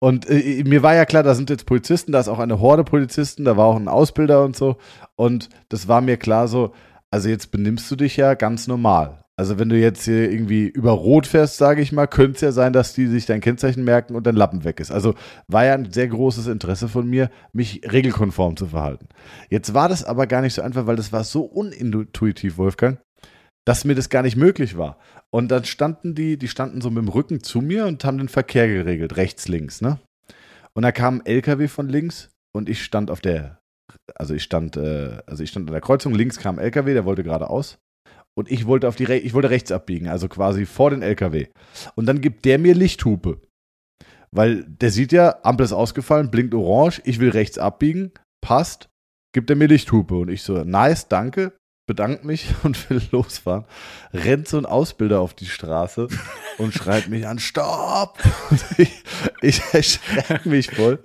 Und 0.00 0.28
äh, 0.28 0.64
mir 0.64 0.82
war 0.82 0.94
ja 0.94 1.04
klar, 1.04 1.22
da 1.22 1.34
sind 1.34 1.48
jetzt 1.48 1.64
Polizisten, 1.64 2.12
da 2.12 2.20
ist 2.20 2.28
auch 2.28 2.40
eine 2.40 2.60
Horde 2.60 2.84
Polizisten, 2.84 3.44
da 3.44 3.56
war 3.56 3.66
auch 3.66 3.76
ein 3.76 3.88
Ausbilder 3.88 4.44
und 4.44 4.56
so. 4.56 4.76
Und 5.16 5.48
das 5.68 5.86
war 5.86 6.00
mir 6.00 6.16
klar 6.16 6.48
so, 6.48 6.72
also 7.10 7.28
jetzt 7.28 7.52
benimmst 7.52 7.90
du 7.90 7.96
dich 7.96 8.16
ja 8.16 8.34
ganz 8.34 8.66
normal. 8.66 9.22
Also 9.36 9.58
wenn 9.58 9.70
du 9.70 9.78
jetzt 9.78 10.04
hier 10.04 10.30
irgendwie 10.30 10.66
über 10.66 10.90
Rot 10.90 11.26
fährst, 11.26 11.56
sage 11.56 11.80
ich 11.80 11.90
mal, 11.90 12.06
könnte 12.06 12.34
es 12.34 12.40
ja 12.42 12.52
sein, 12.52 12.72
dass 12.72 12.94
die 12.94 13.06
sich 13.06 13.24
dein 13.24 13.40
Kennzeichen 13.40 13.82
merken 13.82 14.14
und 14.14 14.26
dein 14.26 14.36
Lappen 14.36 14.64
weg 14.64 14.78
ist. 14.78 14.90
Also 14.90 15.14
war 15.48 15.64
ja 15.64 15.74
ein 15.74 15.90
sehr 15.90 16.08
großes 16.08 16.48
Interesse 16.48 16.88
von 16.88 17.08
mir, 17.08 17.30
mich 17.52 17.80
regelkonform 17.90 18.56
zu 18.56 18.66
verhalten. 18.66 19.08
Jetzt 19.48 19.72
war 19.72 19.88
das 19.88 20.04
aber 20.04 20.26
gar 20.26 20.42
nicht 20.42 20.54
so 20.54 20.62
einfach, 20.62 20.86
weil 20.86 20.96
das 20.96 21.12
war 21.12 21.24
so 21.24 21.42
unintuitiv, 21.42 22.58
Wolfgang, 22.58 22.98
dass 23.64 23.84
mir 23.84 23.94
das 23.94 24.08
gar 24.08 24.22
nicht 24.22 24.36
möglich 24.36 24.76
war. 24.76 24.98
Und 25.30 25.48
dann 25.48 25.64
standen 25.64 26.14
die, 26.14 26.36
die 26.36 26.48
standen 26.48 26.80
so 26.80 26.90
mit 26.90 27.04
dem 27.04 27.08
Rücken 27.08 27.42
zu 27.42 27.60
mir 27.60 27.86
und 27.86 28.04
haben 28.04 28.18
den 28.18 28.28
Verkehr 28.28 28.66
geregelt, 28.66 29.16
rechts, 29.16 29.48
links, 29.48 29.80
ne? 29.80 29.98
Und 30.74 30.82
da 30.82 30.92
kam 30.92 31.20
ein 31.20 31.26
LKW 31.26 31.68
von 31.68 31.88
links 31.88 32.30
und 32.54 32.68
ich 32.68 32.82
stand 32.82 33.10
auf 33.10 33.20
der, 33.20 33.60
also 34.14 34.34
ich 34.34 34.42
stand, 34.42 34.76
äh, 34.76 35.18
also 35.26 35.42
ich 35.42 35.50
stand 35.50 35.68
an 35.68 35.72
der 35.72 35.82
Kreuzung, 35.82 36.14
links 36.14 36.38
kam 36.38 36.58
ein 36.58 36.64
LKW, 36.64 36.94
der 36.94 37.04
wollte 37.04 37.22
geradeaus 37.22 37.78
und 38.34 38.50
ich 38.50 38.66
wollte 38.66 38.88
auf 38.88 38.96
die 38.96 39.04
Re 39.04 39.18
ich 39.18 39.34
wollte 39.34 39.50
rechts 39.50 39.70
abbiegen, 39.70 40.08
also 40.08 40.28
quasi 40.28 40.66
vor 40.66 40.90
den 40.90 41.02
LKW. 41.02 41.48
Und 41.94 42.06
dann 42.06 42.20
gibt 42.20 42.44
der 42.44 42.58
mir 42.58 42.74
Lichthupe. 42.74 43.40
Weil 44.34 44.64
der 44.64 44.90
sieht 44.90 45.12
ja, 45.12 45.40
Ampel 45.42 45.64
ist 45.64 45.72
ausgefallen, 45.72 46.30
blinkt 46.30 46.54
orange, 46.54 47.02
ich 47.04 47.20
will 47.20 47.30
rechts 47.30 47.58
abbiegen, 47.58 48.12
passt, 48.42 48.88
gibt 49.34 49.50
er 49.50 49.56
mir 49.56 49.68
Lichthupe 49.68 50.14
und 50.16 50.30
ich 50.30 50.42
so 50.42 50.64
nice, 50.64 51.08
danke, 51.08 51.52
bedanke 51.92 52.26
mich 52.26 52.46
und 52.62 52.88
will 52.88 53.02
losfahren. 53.10 53.64
Rennt 54.14 54.48
so 54.48 54.56
ein 54.56 54.64
Ausbilder 54.64 55.20
auf 55.20 55.34
die 55.34 55.46
Straße 55.46 56.08
und 56.58 56.72
schreit 56.72 57.08
mich 57.08 57.26
an, 57.26 57.38
stopp! 57.38 58.18
Und 58.50 58.60
ich, 58.78 59.02
ich 59.42 59.62
erschrecke 59.72 60.48
mich 60.48 60.70
voll 60.70 60.98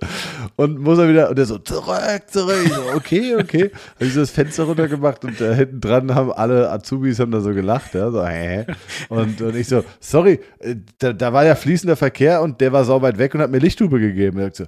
und 0.56 0.78
muss 0.78 0.98
er 0.98 1.08
wieder, 1.08 1.28
und 1.28 1.38
er 1.38 1.44
so, 1.44 1.58
zurück, 1.58 2.22
zurück. 2.28 2.66
So, 2.68 2.96
okay, 2.96 3.36
okay. 3.36 3.70
Habe 3.96 4.06
ich 4.06 4.14
so 4.14 4.20
das 4.20 4.30
Fenster 4.30 4.64
runtergemacht 4.64 5.24
und 5.24 5.40
da 5.40 5.52
hinten 5.52 5.80
dran 5.80 6.14
haben 6.14 6.32
alle 6.32 6.70
Azubis 6.70 7.18
haben 7.18 7.30
da 7.30 7.40
so 7.40 7.52
gelacht, 7.52 7.94
ja, 7.94 8.10
so, 8.10 8.24
hä? 8.26 8.66
Und, 9.08 9.40
und 9.42 9.56
ich 9.56 9.68
so, 9.68 9.84
sorry, 10.00 10.40
äh, 10.60 10.76
da, 10.98 11.12
da 11.12 11.32
war 11.32 11.44
ja 11.44 11.54
fließender 11.54 11.96
Verkehr 11.96 12.40
und 12.40 12.60
der 12.60 12.72
war 12.72 12.84
so 12.84 13.00
weit 13.02 13.18
weg 13.18 13.34
und 13.34 13.42
hat 13.42 13.50
mir 13.50 13.58
Lichthupe 13.58 14.00
gegeben. 14.00 14.38
Er 14.38 14.54
so, 14.54 14.64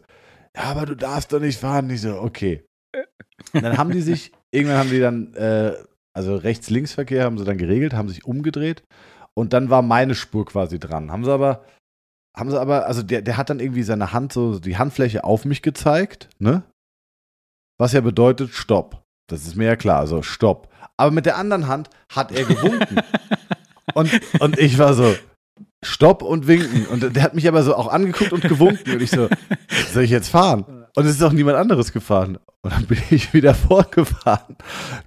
ja, 0.56 0.62
aber 0.64 0.84
du 0.84 0.96
darfst 0.96 1.32
doch 1.32 1.40
nicht 1.40 1.58
fahren. 1.58 1.88
Ich 1.90 2.02
so, 2.02 2.20
okay. 2.20 2.64
Und 3.52 3.62
dann 3.62 3.78
haben 3.78 3.90
die 3.90 4.02
sich, 4.02 4.32
irgendwann 4.50 4.78
haben 4.78 4.90
die 4.90 5.00
dann, 5.00 5.34
äh, 5.34 5.72
also 6.12 6.36
Rechts-Links-Verkehr 6.36 7.24
haben 7.24 7.38
sie 7.38 7.44
dann 7.44 7.58
geregelt, 7.58 7.94
haben 7.94 8.08
sich 8.08 8.24
umgedreht 8.24 8.82
und 9.34 9.52
dann 9.52 9.70
war 9.70 9.82
meine 9.82 10.14
Spur 10.14 10.44
quasi 10.46 10.78
dran. 10.78 11.10
Haben 11.10 11.24
sie 11.24 11.32
aber, 11.32 11.64
haben 12.36 12.50
sie 12.50 12.60
aber, 12.60 12.86
also 12.86 13.02
der, 13.02 13.22
der 13.22 13.36
hat 13.36 13.50
dann 13.50 13.60
irgendwie 13.60 13.82
seine 13.82 14.12
Hand 14.12 14.32
so, 14.32 14.58
die 14.58 14.78
Handfläche 14.78 15.24
auf 15.24 15.44
mich 15.44 15.62
gezeigt, 15.62 16.28
ne? 16.38 16.62
Was 17.78 17.92
ja 17.92 18.00
bedeutet 18.00 18.50
Stopp. 18.50 19.02
Das 19.28 19.46
ist 19.46 19.56
mir 19.56 19.66
ja 19.66 19.76
klar, 19.76 20.00
also 20.00 20.22
Stopp. 20.22 20.68
Aber 20.96 21.12
mit 21.12 21.24
der 21.24 21.38
anderen 21.38 21.66
Hand 21.66 21.88
hat 22.12 22.32
er 22.32 22.44
gewunken. 22.44 23.00
und, 23.94 24.20
und 24.40 24.58
ich 24.58 24.76
war 24.76 24.92
so, 24.92 25.14
Stopp 25.82 26.22
und 26.22 26.46
winken. 26.46 26.86
Und 26.86 27.16
der 27.16 27.22
hat 27.22 27.34
mich 27.34 27.48
aber 27.48 27.62
so 27.62 27.74
auch 27.74 27.88
angeguckt 27.88 28.32
und 28.32 28.42
gewunken. 28.42 28.92
Und 28.92 29.00
ich 29.00 29.10
so, 29.10 29.28
soll 29.92 30.02
ich 30.02 30.10
jetzt 30.10 30.28
fahren? 30.28 30.79
Und 30.96 31.06
es 31.06 31.16
ist 31.16 31.22
auch 31.22 31.32
niemand 31.32 31.56
anderes 31.56 31.92
gefahren. 31.92 32.38
Und 32.62 32.72
dann 32.72 32.86
bin 32.86 32.98
ich 33.10 33.32
wieder 33.32 33.54
vorgefahren. 33.68 34.56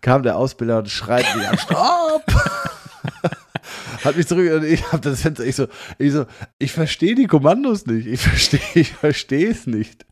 Kam 0.02 0.24
der 0.24 0.38
Ausbilder 0.38 0.80
und 0.80 0.90
schreit 0.90 1.26
mich 1.36 1.48
an, 1.48 1.58
Stopp! 1.58 2.24
hat 4.04 4.18
mich 4.18 4.28
zurück 4.28 4.52
und 4.54 4.66
ich 4.66 4.92
habe 4.92 5.02
das 5.02 5.22
Fenster, 5.22 5.46
ich 5.46 5.56
so, 5.56 5.68
ich 5.98 6.12
so, 6.12 6.26
ich 6.60 6.72
verstehe 6.72 7.16
die 7.16 7.28
Kommandos 7.28 7.86
nicht. 7.86 8.08
Ich 8.08 8.22
verstehe, 8.28 8.60
ich 8.76 8.92
verstehe 8.94 9.50
es 9.50 9.68
nicht. 9.68 10.06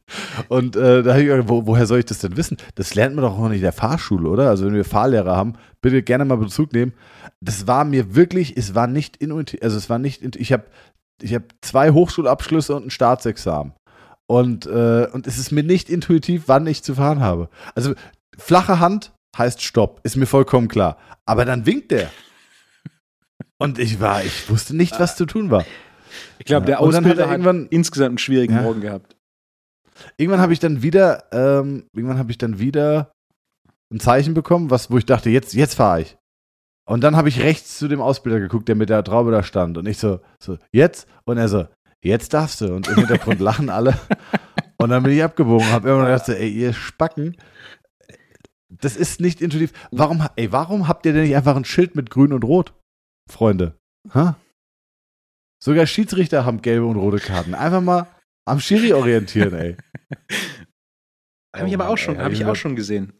Und 0.50 0.76
äh, 0.76 1.04
da 1.04 1.12
habe 1.12 1.22
ich 1.22 1.28
gedacht, 1.28 1.50
wo, 1.50 1.66
woher 1.66 1.86
soll 1.86 2.00
ich 2.00 2.06
das 2.06 2.20
denn 2.20 2.38
wissen? 2.38 2.58
Das 2.76 2.96
lernt 2.96 3.16
man 3.16 3.24
doch 3.24 3.38
auch 3.38 3.48
nicht 3.48 3.58
in 3.58 3.64
der 3.64 3.72
Fahrschule, 3.72 4.28
oder? 4.28 4.50
Also 4.50 4.66
wenn 4.66 4.74
wir 4.74 4.86
Fahrlehrer 4.86 5.36
haben, 5.36 5.54
bitte 5.82 6.04
gerne 6.04 6.26
mal 6.26 6.38
Bezug 6.38 6.74
nehmen. 6.74 6.94
Das 7.40 7.68
war 7.68 7.86
mir 7.86 8.16
wirklich, 8.16 8.58
es 8.58 8.76
war 8.76 8.88
nicht 8.88 9.18
intuitiv, 9.18 9.62
also 9.64 9.78
es 9.78 9.90
war 9.90 10.00
nicht, 10.00 10.36
ich 10.36 10.54
habe 10.54 10.66
ich 11.22 11.34
hab 11.34 11.44
zwei 11.62 11.92
Hochschulabschlüsse 11.92 12.76
und 12.76 12.88
ein 12.88 12.90
Staatsexamen. 12.90 13.74
Und, 14.32 14.66
äh, 14.66 15.10
und 15.12 15.28
es 15.28 15.38
ist 15.38 15.52
mir 15.52 15.62
nicht 15.62 15.90
intuitiv, 15.90 16.44
wann 16.46 16.66
ich 16.66 16.84
zu 16.84 16.96
fahren 16.96 17.20
habe. 17.20 17.50
Also 17.76 17.96
flache 18.38 18.80
Hand 18.80 19.12
heißt 19.38 19.62
Stopp, 19.62 20.00
ist 20.04 20.16
mir 20.16 20.26
vollkommen 20.26 20.70
klar. 20.70 20.98
Aber 21.26 21.44
dann 21.44 21.66
winkt 21.66 21.92
der. 21.92 22.10
Und 23.58 23.78
ich 23.78 24.00
war, 24.00 24.24
ich 24.24 24.50
wusste 24.50 24.74
nicht, 24.74 24.98
was 25.02 25.18
zu 25.18 25.26
tun 25.26 25.52
war. 25.52 25.66
Ich 26.40 26.46
glaube, 26.46 26.66
der 26.66 26.80
Ausbilder 26.80 27.30
hat, 27.30 27.44
hat 27.44 27.68
insgesamt 27.72 28.12
einen 28.12 28.18
schwierigen 28.20 28.56
ja. 28.56 28.62
Morgen 28.62 28.80
gehabt. 28.80 29.18
Irgendwann 30.16 30.40
habe 30.40 30.54
ich 30.54 30.60
dann 30.60 30.82
wieder, 30.82 31.26
ähm, 31.34 31.84
irgendwann 31.94 32.18
habe 32.18 32.32
ich 32.32 32.38
dann 32.38 32.58
wieder 32.58 33.12
ein 33.92 34.00
Zeichen 34.00 34.34
bekommen, 34.34 34.70
was, 34.70 34.90
wo 34.90 34.98
ich 34.98 35.06
dachte, 35.06 35.30
jetzt, 35.30 35.54
jetzt 35.56 35.76
fahre 35.76 36.04
ich. 36.04 36.18
Und 36.88 37.02
dann 37.02 37.18
habe 37.18 37.28
ich 37.28 37.44
rechts 37.44 37.78
zu 37.78 37.90
dem 37.90 38.00
Ausbilder 38.00 38.40
geguckt, 38.40 38.70
der 38.70 38.76
mit 38.76 38.88
der 38.88 39.04
Traube 39.04 39.32
da 39.32 39.44
stand. 39.44 39.78
Und 39.78 39.90
ich 39.90 39.98
so, 39.98 40.22
so, 40.40 40.58
jetzt? 40.72 41.06
Und 41.26 41.38
er 41.38 41.50
so, 41.50 41.68
jetzt 42.04 42.34
darfst 42.34 42.62
du. 42.62 42.74
Und 42.74 42.88
im 42.88 42.95
Hintergrund 42.95 43.39
lachen 43.39 43.70
alle. 43.70 43.99
Und 44.78 44.89
dann 44.89 45.04
bin 45.04 45.14
ich 45.14 45.24
abgebogen 45.24 45.70
habe 45.70 45.89
immer 45.89 46.06
gedacht, 46.06 46.26
so, 46.26 46.34
ey, 46.34 46.49
ihr 46.49 46.74
Spacken, 46.74 47.38
das 48.70 48.95
ist 48.95 49.20
nicht 49.22 49.41
intuitiv. 49.41 49.74
Warum, 49.91 50.26
ey, 50.36 50.52
warum 50.52 50.88
habt 50.88 51.06
ihr 51.06 51.14
denn 51.14 51.24
nicht 51.24 51.36
einfach 51.36 51.56
ein 51.56 51.66
Schild 51.66 51.95
mit 51.95 52.10
grün 52.10 52.34
und 52.34 52.43
rot? 52.43 52.74
Freunde. 53.30 53.78
Ha? 54.14 54.38
Sogar 55.64 55.86
Schiedsrichter 55.86 56.45
haben 56.45 56.62
gelbe 56.62 56.86
und 56.86 56.95
rote 56.95 57.20
Karten. 57.20 57.54
Einfach 57.54 57.82
mal 57.82 58.08
am 58.47 58.60
Schiri 58.60 58.93
orientieren, 58.93 59.54
ey. 59.54 59.78
Habe 61.56 61.68
ich 61.68 61.74
aber 61.74 61.89
auch 61.89 61.97
schon, 61.97 62.18
habe 62.18 62.34
ich 62.34 62.45
auch 62.45 62.56
schon 62.56 62.78
gesehen. 62.78 63.12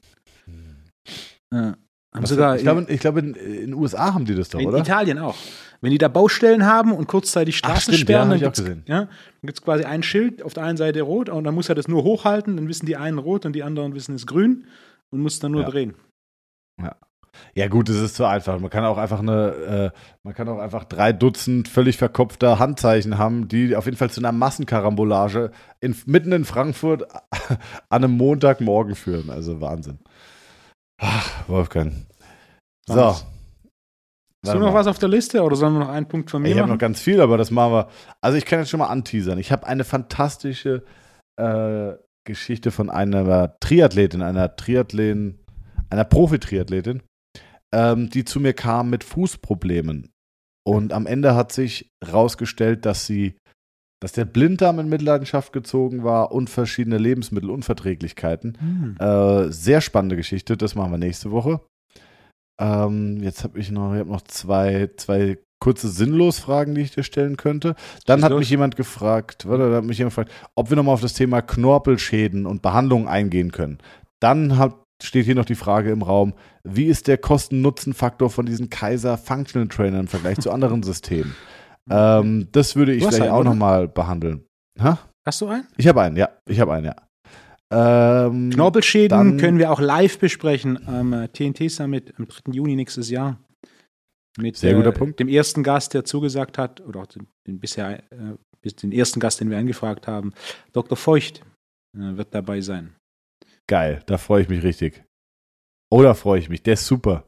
Ja. 1.53 1.75
Haben 2.14 2.26
sogar 2.26 2.57
ich 2.57 2.64
glaube, 2.64 2.86
ich 2.89 2.99
glaube 2.99 3.20
in 3.22 3.34
den 3.34 3.74
USA 3.74 4.14
haben 4.14 4.26
die 4.26 4.36
das 4.36 4.49
doch, 4.49 4.59
in 4.59 4.68
oder? 4.68 4.78
In 4.78 4.84
Italien 4.84 5.18
auch. 5.18 5.36
Wenn 5.80 5.91
die 5.91 5.97
da 5.97 6.09
Baustellen 6.09 6.66
haben 6.66 6.91
und 6.91 7.07
kurzzeitig 7.07 7.57
Straßen 7.57 7.93
sperren, 7.93 8.32
ja, 8.32 8.51
dann 8.51 9.09
gibt 9.41 9.57
es 9.57 9.64
quasi 9.64 9.84
ein 9.86 10.03
Schild, 10.03 10.43
auf 10.43 10.53
der 10.53 10.64
einen 10.64 10.78
Seite 10.78 11.01
rot 11.01 11.30
und 11.30 11.43
dann 11.43 11.55
muss 11.55 11.70
er 11.70 11.76
das 11.76 11.88
nur 11.88 12.03
hochhalten, 12.03 12.57
dann 12.57 12.68
wissen 12.68 12.86
die 12.86 12.97
einen 12.97 13.18
rot 13.18 13.45
und 13.45 13.53
die 13.53 13.64
anderen 13.64 13.95
wissen 13.95 14.14
es 14.16 14.28
grün 14.28 14.68
und 15.09 15.22
muss 15.22 15.39
dann 15.39 15.53
nur 15.53 15.62
ja. 15.62 15.70
drehen. 15.70 15.95
Ja. 16.80 16.95
Ja, 17.55 17.68
gut, 17.68 17.89
es 17.89 17.97
ist 17.97 18.16
zu 18.16 18.26
einfach. 18.26 18.59
Man 18.59 18.70
kann 18.70 18.84
auch 18.84 18.97
einfach 18.97 19.20
eine, 19.20 19.91
äh, 19.93 19.97
man 20.24 20.34
kann 20.34 20.49
auch 20.49 20.59
einfach 20.59 20.84
drei 20.84 21.14
Dutzend 21.14 21.68
völlig 21.68 21.97
verkopfter 21.97 22.59
Handzeichen 22.59 23.18
haben, 23.18 23.47
die 23.47 23.76
auf 23.76 23.86
jeden 23.86 23.97
Fall 23.97 24.09
zu 24.09 24.22
einer 24.22 24.32
Massenkarambolage 24.32 25.51
in, 25.80 25.95
mitten 26.05 26.32
in 26.32 26.45
Frankfurt 26.45 27.07
an 27.89 28.03
einem 28.03 28.12
Montagmorgen 28.12 28.95
führen. 28.95 29.30
Also 29.30 29.62
Wahnsinn. 29.62 29.99
Ach, 31.02 31.49
Wolfgang. 31.49 31.93
So. 32.88 33.16
Hast 34.43 34.56
du 34.56 34.60
noch 34.60 34.74
was 34.74 34.88
auf 34.88 34.97
der 34.97 35.10
Liste 35.10 35.43
oder 35.43 35.56
sollen 35.56 35.74
wir 35.74 35.80
noch 35.80 35.89
einen 35.89 36.08
Punkt 36.08 36.32
von 36.32 36.41
mir 36.41 36.49
Ich 36.49 36.58
habe 36.58 36.70
noch 36.70 36.78
ganz 36.78 36.99
viel, 36.99 37.22
aber 37.22 37.38
das 37.38 37.52
machen 37.52 37.74
wir. 37.74 37.88
Also 38.22 38.38
ich 38.38 38.45
kann 38.45 38.60
jetzt 38.60 38.70
schon 38.70 38.80
mal 38.80 38.88
anteasern. 38.88 39.38
Ich 39.38 39.52
habe 39.52 39.68
eine 39.68 39.84
fantastische 39.84 40.84
äh, 41.38 41.93
Geschichte 42.24 42.72
von 42.72 42.89
einer 42.89 43.56
Triathletin, 43.60 44.22
einer 44.22 44.56
Triathletin, 44.56 45.39
einer 45.89 46.06
Profi-Triathletin, 46.06 47.02
ähm, 47.74 48.10
die 48.10 48.26
zu 48.26 48.39
mir 48.39 48.54
kam 48.54 48.89
mit 48.89 49.04
Fußproblemen. 49.04 50.12
Und 50.64 50.93
am 50.93 51.08
Ende 51.08 51.36
hat 51.36 51.52
sich 51.52 51.89
herausgestellt, 52.04 52.86
dass 52.86 53.08
sie, 53.08 53.38
dass 54.02 54.12
der 54.12 54.26
Blinddarm 54.26 54.80
in 54.80 54.89
Mitleidenschaft 54.89 55.54
gezogen 55.54 56.04
war 56.04 56.32
und 56.32 56.49
verschiedene 56.49 56.97
Lebensmittelunverträglichkeiten. 56.97 58.58
Mhm. 58.60 58.97
Äh, 58.99 59.52
sehr 59.52 59.80
spannende 59.80 60.18
Geschichte, 60.18 60.58
das 60.58 60.76
machen 60.76 60.91
wir 60.91 60.97
nächste 60.97 61.32
Woche. 61.32 61.62
Ähm, 62.60 63.22
jetzt 63.22 63.43
habe 63.43 63.60
ich 63.60 63.72
noch, 63.72 63.93
ich 63.93 63.99
hab 63.99 64.08
noch 64.08 64.22
zwei, 64.22 64.89
zwei 64.97 65.38
kurze 65.60 65.88
Sinnlos-Fragen, 65.88 66.74
die 66.74 66.82
ich 66.82 66.91
dir 66.91 67.04
stellen 67.04 67.38
könnte. 67.38 67.76
Dann 68.08 68.24
hat 68.24 68.32
los? 68.32 68.39
mich 68.39 68.49
jemand 68.49 68.76
gefragt, 68.76 69.47
warte, 69.47 69.74
hat 69.76 69.84
mich 69.84 69.99
jemand 69.99 70.16
gefragt, 70.16 70.32
ob 70.56 70.72
wir 70.72 70.78
nochmal 70.78 70.95
auf 70.95 71.02
das 71.02 71.14
Thema 71.14 71.41
Knorpelschäden 71.43 72.47
und 72.47 72.64
Behandlungen 72.64 73.08
eingehen 73.08 73.52
können. 73.52 73.78
Dann 74.20 74.58
hat 74.58 74.76
steht 75.04 75.26
hier 75.26 75.36
noch 75.36 75.45
die 75.45 75.56
Frage 75.56 75.91
im 75.91 76.04
Raum, 76.04 76.34
wie 76.64 76.86
ist 76.86 77.08
der 77.08 77.18
Kosten-Nutzen-Faktor 77.18 78.30
von 78.30 78.45
diesen 78.45 78.70
Kaiser 78.70 79.18
Functional 79.18 79.68
Trainern 79.68 80.02
im 80.02 80.08
Vergleich 80.08 80.39
zu 80.39 80.52
anderen 80.52 80.84
Systemen? 80.84 81.36
Ähm, 81.89 82.47
das 82.51 82.75
würde 82.75 82.93
ich 82.93 83.05
vielleicht 83.05 83.32
auch 83.32 83.43
nochmal 83.43 83.88
behandeln. 83.88 84.45
Ha? 84.79 84.99
Hast 85.25 85.41
du 85.41 85.47
einen? 85.47 85.67
Ich 85.77 85.88
habe 85.88 86.01
einen, 86.01 86.17
ja. 86.17 86.29
Ich 86.47 86.59
habe 86.59 86.73
einen, 86.73 86.86
ja. 86.86 86.95
Ähm, 87.73 88.49
Knorpelschäden 88.49 89.38
können 89.38 89.57
wir 89.57 89.71
auch 89.71 89.79
live 89.79 90.19
besprechen 90.19 90.88
am 90.88 91.13
äh, 91.13 91.29
TNT 91.29 91.71
Summit 91.71 92.13
am 92.17 92.27
3. 92.27 92.51
Juni 92.51 92.75
nächstes 92.75 93.09
Jahr. 93.09 93.39
Mit 94.38 94.57
Sehr 94.57 94.73
guter 94.73 94.89
äh, 94.89 94.93
Punkt. 94.93 95.19
dem 95.19 95.27
ersten 95.27 95.63
Gast, 95.63 95.93
der 95.93 96.03
zugesagt 96.05 96.57
hat, 96.57 96.82
oder 96.82 97.01
auch 97.01 97.07
den, 97.07 97.27
den 97.47 97.59
bisher 97.59 98.03
äh, 98.11 98.36
den 98.69 98.91
ersten 98.91 99.19
Gast, 99.19 99.39
den 99.39 99.49
wir 99.49 99.57
angefragt 99.57 100.07
haben, 100.07 100.34
Dr. 100.73 100.97
Feucht 100.97 101.41
äh, 101.97 102.17
wird 102.17 102.34
dabei 102.34 102.61
sein. 102.61 102.95
Geil, 103.67 104.03
da 104.05 104.17
freue 104.17 104.43
ich 104.43 104.49
mich 104.49 104.63
richtig. 104.63 105.03
Oh, 105.89 106.01
da 106.01 106.13
freue 106.13 106.39
ich 106.39 106.49
mich. 106.49 106.63
Der 106.63 106.73
ist 106.73 106.86
super. 106.86 107.25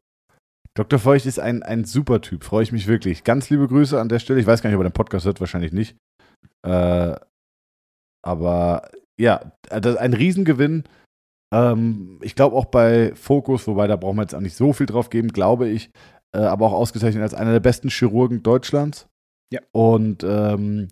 Dr. 0.76 0.98
Feucht 1.00 1.26
ist 1.26 1.40
ein, 1.40 1.62
ein 1.62 1.86
super 1.86 2.22
Typ, 2.22 2.44
freue 2.44 2.64
ich 2.64 2.72
mich 2.72 2.88
wirklich. 2.88 3.24
Ganz 3.24 3.50
liebe 3.50 3.68
Grüße 3.68 4.00
an 4.00 4.10
der 4.10 4.20
Stelle. 4.20 4.40
Ich 4.40 4.48
weiß 4.48 4.62
gar 4.62 4.70
nicht, 4.70 4.78
ob 4.78 4.84
er 4.84 4.90
den 4.90 4.94
Podcast 4.94 5.26
hört, 5.26 5.40
wahrscheinlich 5.40 5.72
nicht. 5.72 5.96
Äh, 6.66 7.16
aber 8.26 8.90
ja, 9.20 9.52
das 9.70 9.94
ist 9.94 10.00
ein 10.00 10.14
Riesengewinn. 10.14 10.86
Ähm, 11.54 12.20
ich 12.22 12.36
glaube 12.36 12.56
auch 12.56 12.66
bei 12.66 13.14
Focus, 13.16 13.68
wobei 13.68 13.86
da 13.88 13.96
brauchen 13.96 14.18
wir 14.18 14.24
jetzt 14.24 14.34
auch 14.34 14.40
nicht 14.40 14.56
so 14.56 14.74
viel 14.74 14.88
drauf 14.88 15.12
geben, 15.12 15.28
glaube 15.28 15.70
ich, 15.70 15.92
äh, 16.36 16.40
aber 16.40 16.66
auch 16.66 16.74
ausgezeichnet 16.74 17.22
als 17.22 17.36
einer 17.36 17.52
der 17.52 17.60
besten 17.60 17.90
Chirurgen 17.90 18.42
Deutschlands. 18.42 19.08
Ja. 19.52 19.62
Und 19.72 20.24
ähm, 20.24 20.88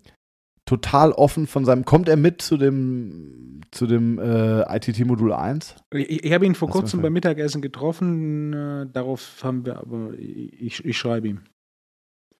total 0.72 1.11
offen 1.11 1.47
von 1.47 1.65
seinem. 1.65 1.84
Kommt 1.84 2.07
er 2.07 2.15
mit 2.15 2.41
zu 2.41 2.55
dem, 2.55 3.59
zu 3.72 3.88
dem 3.88 4.17
äh, 4.19 4.61
ITT 4.74 5.05
Modul 5.05 5.34
1? 5.34 5.76
Ich, 5.93 6.24
ich 6.24 6.32
habe 6.32 6.45
ihn 6.45 6.55
vor 6.55 6.69
Was 6.69 6.74
kurzem 6.76 7.01
beim 7.01 7.11
Mittagessen 7.11 7.61
getroffen. 7.61 8.53
Äh, 8.53 8.88
darauf 8.93 9.41
haben 9.43 9.65
wir 9.65 9.80
aber. 9.80 10.13
Ich, 10.17 10.86
ich 10.86 10.97
schreibe 10.97 11.28
ihm. 11.28 11.41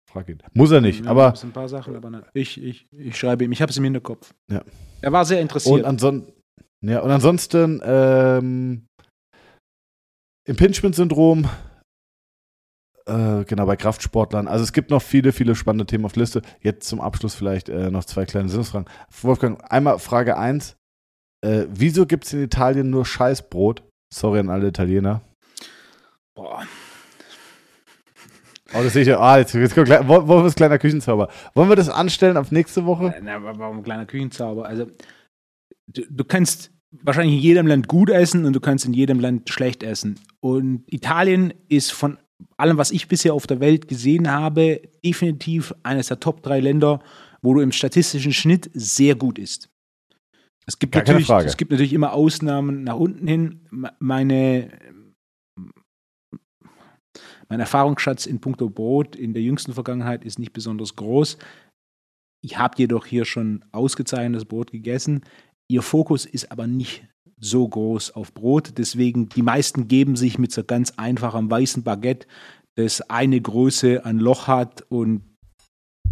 Frag 0.10 0.30
ihn. 0.30 0.42
Muss 0.54 0.72
er 0.72 0.80
nicht, 0.80 1.04
ja, 1.04 1.12
aber. 1.12 1.34
ein 1.44 1.52
paar 1.52 1.68
Sachen, 1.68 1.94
aber 1.94 2.10
nein. 2.10 2.24
Ich, 2.34 2.62
ich, 2.64 2.88
ich 2.94 3.18
schreibe 3.18 3.44
ihm. 3.44 3.52
Ich 3.52 3.62
habe 3.62 3.70
es 3.70 3.78
im 3.78 3.84
Hinterkopf. 3.84 4.34
Ja. 4.50 4.64
Er 5.02 5.12
war 5.12 5.26
sehr 5.26 5.42
interessiert. 5.42 5.80
Und, 5.80 5.86
anson 5.86 6.32
ja, 6.80 7.02
und 7.02 7.12
ansonsten 7.12 7.82
ähm, 7.84 8.88
Impingement-Syndrom 10.48 11.50
äh, 13.06 13.44
genau, 13.46 13.66
bei 13.66 13.76
Kraftsportlern. 13.76 14.48
Also 14.48 14.64
es 14.64 14.74
gibt 14.74 14.90
noch 14.90 15.02
viele, 15.02 15.32
viele 15.32 15.56
spannende 15.56 15.86
Themen 15.86 16.06
auf 16.06 16.14
der 16.14 16.22
Liste. 16.22 16.42
Jetzt 16.62 16.88
zum 16.88 17.02
Abschluss 17.02 17.36
vielleicht 17.36 17.70
äh, 17.70 17.90
noch 17.92 18.06
zwei 18.06 18.26
kleine 18.26 18.50
Sinnesfragen. 18.50 18.90
Wolfgang, 19.22 19.64
einmal 19.72 20.00
Frage 20.00 20.38
1. 20.38 20.76
Äh, 21.44 21.66
wieso 21.70 22.06
gibt 22.06 22.26
es 22.26 22.34
in 22.34 22.44
Italien 22.44 22.90
nur 22.90 23.06
Scheißbrot? 23.06 23.84
Sorry 24.14 24.40
an 24.40 24.50
alle 24.50 24.68
Italiener. 24.68 25.22
Boah. 26.36 26.64
Oh, 28.74 28.84
das 28.84 28.94
sehe 28.94 29.02
ich 29.02 29.08
ja. 29.08 29.20
Ah, 29.20 29.38
jetzt, 29.38 29.54
jetzt 29.54 29.76
kommt 29.76 29.90
Wolf 29.90 30.46
ist 30.46 30.56
kleiner 30.56 30.80
Küchenzauber. 30.80 31.30
Wollen 31.56 31.70
wir 31.70 31.76
das 31.76 31.90
anstellen 31.90 32.38
auf 32.38 32.52
nächste 32.52 32.86
Woche? 32.86 33.14
Na, 33.22 33.36
aber 33.36 33.58
warum 33.58 33.84
kleiner 33.84 34.06
Küchenzauber? 34.06 34.66
Also, 34.66 34.88
du, 35.88 36.04
du 36.10 36.24
kannst 36.24 36.72
wahrscheinlich 36.92 37.36
in 37.36 37.42
jedem 37.42 37.68
Land 37.68 37.88
gut 37.88 38.10
essen 38.10 38.46
und 38.46 38.54
du 38.54 38.60
kannst 38.60 38.86
in 38.86 38.94
jedem 38.94 39.20
Land 39.20 39.50
schlecht 39.50 39.84
essen. 39.84 40.20
Und 40.40 40.84
Italien 40.88 41.54
ist 41.68 41.92
von 41.92 42.18
allem, 42.58 42.78
was 42.78 42.92
ich 42.92 43.08
bisher 43.08 43.34
auf 43.34 43.48
der 43.48 43.60
Welt 43.60 43.88
gesehen 43.88 44.32
habe, 44.32 44.82
definitiv 45.06 45.74
eines 45.84 46.08
der 46.08 46.20
Top 46.20 46.42
drei 46.44 46.60
Länder, 46.60 47.02
wo 47.42 47.54
du 47.54 47.62
im 47.62 47.72
statistischen 47.72 48.34
Schnitt 48.34 48.70
sehr 48.74 49.16
gut 49.16 49.40
isst. 49.40 49.70
Es 50.68 50.78
gibt, 50.78 50.94
Gar 50.94 51.02
natürlich, 51.02 51.28
es 51.30 51.58
gibt 51.58 51.72
natürlich 51.72 51.94
immer 51.94 52.14
Ausnahmen 52.14 52.84
nach 52.84 52.96
unten 52.96 53.28
hin. 53.28 53.62
Me- 53.72 53.94
Meine, 54.00 54.78
mein 57.50 57.60
Erfahrungsschatz 57.60 58.26
in 58.26 58.40
puncto 58.40 58.70
Brot 58.70 59.16
in 59.16 59.34
der 59.34 59.42
jüngsten 59.42 59.74
Vergangenheit 59.74 60.24
ist 60.24 60.40
nicht 60.40 60.54
besonders 60.54 60.96
groß. 60.96 61.38
Ich 62.44 62.58
habe 62.58 62.76
jedoch 62.78 63.06
hier 63.06 63.26
schon 63.26 63.66
ausgezeichnetes 63.72 64.46
Brot 64.46 64.72
gegessen. 64.72 65.24
Ihr 65.68 65.82
Fokus 65.82 66.26
ist 66.26 66.52
aber 66.52 66.68
nicht 66.68 67.08
so 67.42 67.68
groß 67.68 68.12
auf 68.12 68.34
Brot. 68.34 68.78
Deswegen, 68.78 69.28
die 69.28 69.42
meisten 69.42 69.88
geben 69.88 70.16
sich 70.16 70.38
mit 70.38 70.54
so 70.54 70.64
ganz 70.64 70.94
einfachem 70.96 71.52
weißen 71.52 71.84
Baguette, 71.84 72.28
das 72.76 73.02
eine 73.10 73.42
Größe 73.42 74.06
an 74.06 74.20
Loch 74.20 74.48
hat 74.48 74.86
und 74.90 75.24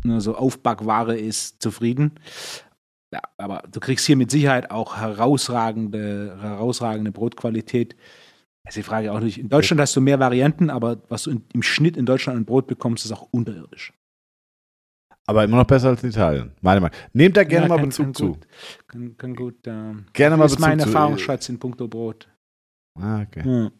nur 0.04 0.20
so 0.22 0.36
Aufbackware 0.36 1.18
ist, 1.18 1.62
zufrieden. 1.62 2.20
Ja, 3.14 3.22
aber 3.38 3.64
du 3.72 3.80
kriegst 3.80 4.06
hier 4.06 4.18
mit 4.18 4.32
Sicherheit 4.32 4.72
auch 4.72 4.98
herausragende, 4.98 6.38
herausragende 6.42 7.12
Brotqualität. 7.12 7.96
Also 8.66 8.80
die 8.80 8.84
Frage 8.84 9.12
auch 9.12 9.20
nicht. 9.20 9.38
In 9.40 9.50
Deutschland 9.50 9.82
hast 9.82 9.96
du 9.96 10.02
mehr 10.02 10.20
Varianten, 10.20 10.70
aber 10.70 11.02
was 11.10 11.24
du 11.24 11.32
in, 11.32 11.44
im 11.54 11.64
Schnitt 11.64 11.98
in 11.98 12.06
Deutschland 12.06 12.38
an 12.38 12.46
Brot 12.46 12.68
bekommst, 12.68 13.06
ist 13.06 13.12
auch 13.12 13.28
unterirdisch. 13.32 13.94
Aber 15.30 15.44
immer 15.44 15.58
noch 15.58 15.68
besser 15.68 15.90
als 15.90 16.04
in 16.04 16.10
Italien. 16.10 16.52
Meine 16.62 16.82
Meinung. 16.82 16.98
Nehmt 17.14 17.38
da 17.38 17.44
gerne 17.44 17.66
Ja, 17.66 17.70
mal 17.70 17.76
kann- 17.78 17.90
Bezug 17.90 18.06
kann 18.08 18.14
zu. 18.16 18.28
Gut, 18.34 18.48
kann, 18.88 19.18
kann 19.18 19.36
gut. 19.36 19.56
ähm, 19.68 20.06
Gerne 20.14 20.36
mal 20.38 20.44
das 20.46 20.54
ist 20.54 20.60
mein 20.60 20.78
Bezug 20.80 20.92
zu- 20.92 20.98
Erfahrungsschatz 20.98 21.50
in 21.50 21.60
puncto 21.60 21.88
Brot. 21.88 22.28
Ah, 23.00 23.22
okay. 23.22 23.44
Ja. 23.46 23.72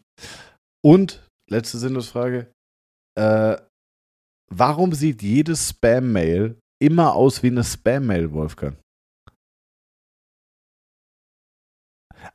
Und, 0.84 1.26
letzte 1.50 1.78
Sinnlosfrage. 1.78 2.52
Äh, 3.18 3.56
warum 4.54 4.92
sieht 4.92 5.22
jedes 5.22 5.70
Spam-Mail 5.70 6.56
immer 6.80 7.14
aus 7.16 7.42
wie 7.42 7.48
eine 7.48 7.64
Spam-Mail, 7.64 8.30
Wolfgang? 8.32 8.76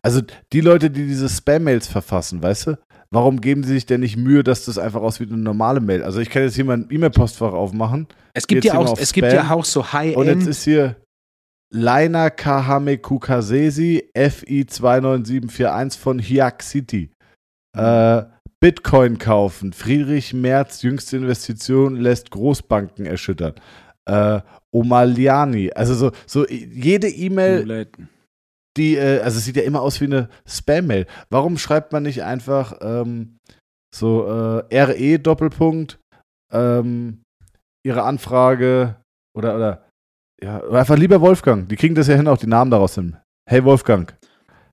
Also 0.01 0.21
die 0.51 0.61
Leute, 0.61 0.89
die 0.91 1.05
diese 1.07 1.29
Spam-Mails 1.29 1.87
verfassen, 1.87 2.41
weißt 2.43 2.67
du, 2.67 2.77
warum 3.11 3.41
geben 3.41 3.63
sie 3.63 3.73
sich 3.73 3.85
denn 3.85 4.01
nicht 4.01 4.17
Mühe, 4.17 4.43
dass 4.43 4.65
das 4.65 4.77
einfach 4.77 5.01
aussieht 5.01 5.29
wie 5.29 5.33
eine 5.33 5.41
normale 5.41 5.79
Mail? 5.79 6.03
Also 6.03 6.19
ich 6.19 6.29
kann 6.29 6.43
jetzt 6.43 6.55
hier 6.55 6.65
mal 6.65 6.77
ein 6.77 6.87
E-Mail-Postfach 6.89 7.53
aufmachen 7.53 8.07
Es 8.33 8.47
gibt 8.47 8.65
ja 8.65 8.77
auch, 8.77 8.97
es 8.97 9.13
gibt 9.13 9.27
Spam. 9.31 9.45
ja 9.45 9.51
auch 9.51 9.65
so 9.65 9.79
und 9.81 9.85
jetzt 9.85 9.93
High-End. 9.93 10.47
ist 10.47 10.63
hier 10.63 10.95
Laina 11.71 12.29
Kahame 12.29 12.97
Kukasesi 12.97 14.03
FI29741 14.15 15.97
von 15.97 16.19
Hiak 16.19 16.63
City. 16.63 17.09
Äh, 17.75 18.23
Bitcoin 18.59 19.17
kaufen. 19.17 19.73
Friedrich 19.73 20.33
Merz 20.33 20.81
jüngste 20.81 21.17
Investition 21.17 21.97
lässt 21.97 22.31
Großbanken 22.31 23.05
erschüttern. 23.05 23.53
Äh, 24.05 24.39
Omaliani. 24.71 25.71
Also 25.73 25.93
so, 25.95 26.11
so 26.25 26.47
jede 26.47 27.09
E-Mail, 27.09 27.87
die, 28.77 28.95
äh, 28.95 29.19
also 29.21 29.37
es 29.37 29.45
sieht 29.45 29.55
ja 29.55 29.63
immer 29.63 29.81
aus 29.81 30.01
wie 30.01 30.05
eine 30.05 30.29
Spam-Mail. 30.47 31.07
Warum 31.29 31.57
schreibt 31.57 31.91
man 31.91 32.03
nicht 32.03 32.23
einfach 32.23 32.77
ähm, 32.81 33.37
so 33.93 34.25
äh, 34.69 34.83
RE 34.83 35.19
Doppelpunkt, 35.19 35.99
ähm, 36.51 37.21
ihre 37.85 38.03
Anfrage 38.03 38.95
oder, 39.35 39.55
oder, 39.55 39.89
ja, 40.41 40.61
oder 40.63 40.79
einfach 40.79 40.97
lieber 40.97 41.21
Wolfgang. 41.21 41.69
Die 41.69 41.75
kriegen 41.75 41.95
das 41.95 42.07
ja 42.07 42.15
hin, 42.15 42.27
auch 42.27 42.37
die 42.37 42.47
Namen 42.47 42.71
daraus 42.71 42.95
hin. 42.95 43.17
Hey 43.49 43.63
Wolfgang. 43.63 44.15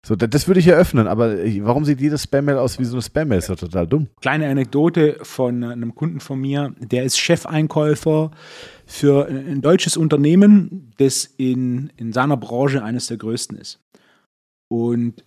So, 0.05 0.16
das, 0.16 0.48
würde 0.48 0.59
ich 0.59 0.66
ja 0.66 0.74
öffnen, 0.74 1.07
aber 1.07 1.38
äh, 1.38 1.64
warum 1.64 1.84
sieht 1.84 2.00
jedes 2.00 2.24
Spam-Mail 2.24 2.59
aus 2.59 2.80
wie 2.80 2.84
so 2.84 2.96
eine 2.96 3.03
Spam-Mail? 3.03 3.38
Ist 3.38 3.50
doch 3.50 3.57
total 3.57 3.86
dumm. 3.86 4.09
Kleine 4.20 4.48
Anekdote 4.48 5.18
von 5.22 5.62
einem 5.62 5.94
Kunden 5.94 6.18
von 6.18 6.40
mir, 6.40 6.74
der 6.80 7.05
ist 7.05 7.18
Chefeinkäufer 7.20 8.32
für 8.84 9.28
ein 9.28 9.61
deutsches 9.61 9.96
Unternehmen, 9.96 10.90
das 10.98 11.26
in, 11.36 11.92
in 11.96 12.12
seiner 12.12 12.36
Branche 12.36 12.82
eines 12.82 13.07
der 13.07 13.18
größten 13.18 13.57
ist. 13.57 13.81
Und 14.72 15.26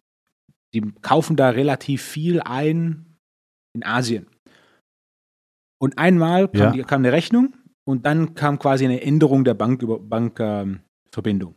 die 0.74 0.82
kaufen 1.02 1.36
da 1.36 1.50
relativ 1.52 2.02
viel 2.02 2.42
ein 2.42 3.16
in 3.76 3.86
Asien. 3.86 4.26
Und 5.80 6.00
einmal 6.00 6.48
kam, 6.48 6.60
Ja. 6.62 6.72
die, 6.72 6.82
kam 6.82 7.02
eine 7.02 7.12
Rechnung 7.12 7.54
und 7.88 8.06
dann 8.08 8.34
kam 8.34 8.58
quasi 8.58 8.86
eine 8.86 9.02
Änderung 9.02 9.44
der 9.44 9.54
Bank 9.54 9.82
Bankverbindung. 10.10 10.80
Ähm, 10.80 10.80
Verbindung. 11.12 11.56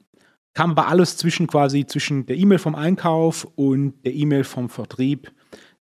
kam 0.55 0.73
aber 0.73 0.89
alles 0.89 1.17
zwischen 1.17 1.47
quasi 1.47 1.87
zwischen 1.87 2.27
der 2.27 2.37
E-Mail 2.37 2.59
vom 2.59 2.75
Einkauf 2.75 3.45
und 3.57 4.05
der 4.05 4.13
E-Mail 4.13 4.45
vom 4.45 4.69
Vertrieb 4.69 5.33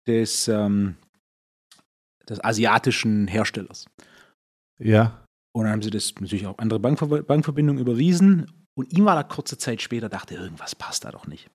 des, 0.07 0.49
ähm, 0.49 0.97
des 2.28 2.42
asiatischen 2.44 3.26
Herstellers. 3.26 3.86
Ja. 4.78 5.24
Und 5.55 5.64
dann 5.64 5.72
haben 5.72 5.82
sie 5.82 5.90
das 5.90 6.14
natürlich 6.20 6.47
auch 6.47 6.59
andere 6.59 6.78
Bankver 6.78 7.22
Bankverbindungen 7.22 7.80
überwiesen. 7.80 8.53
Und 8.78 8.92
ihm 8.92 9.05
war 9.07 9.14
da 9.14 9.22
kurze 9.22 9.57
Zeit 9.57 9.80
später, 9.80 10.09
dachte, 10.09 10.34
irgendwas 10.34 10.74
passt 10.74 11.05
da 11.07 11.11
doch 11.11 11.26
nicht. 11.26 11.49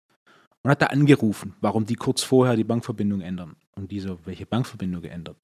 Und 0.64 0.72
hat 0.72 0.82
da 0.82 0.88
angerufen, 0.88 1.56
warum 1.60 1.86
die 1.86 1.96
kurz 1.96 2.22
vorher 2.22 2.56
die 2.56 2.64
Bankverbindung 2.64 3.22
ändern. 3.22 3.56
Und 3.76 3.92
die 3.92 4.00
so, 4.00 4.20
welche 4.26 4.46
Bankverbindung 4.46 5.02
geändert? 5.02 5.38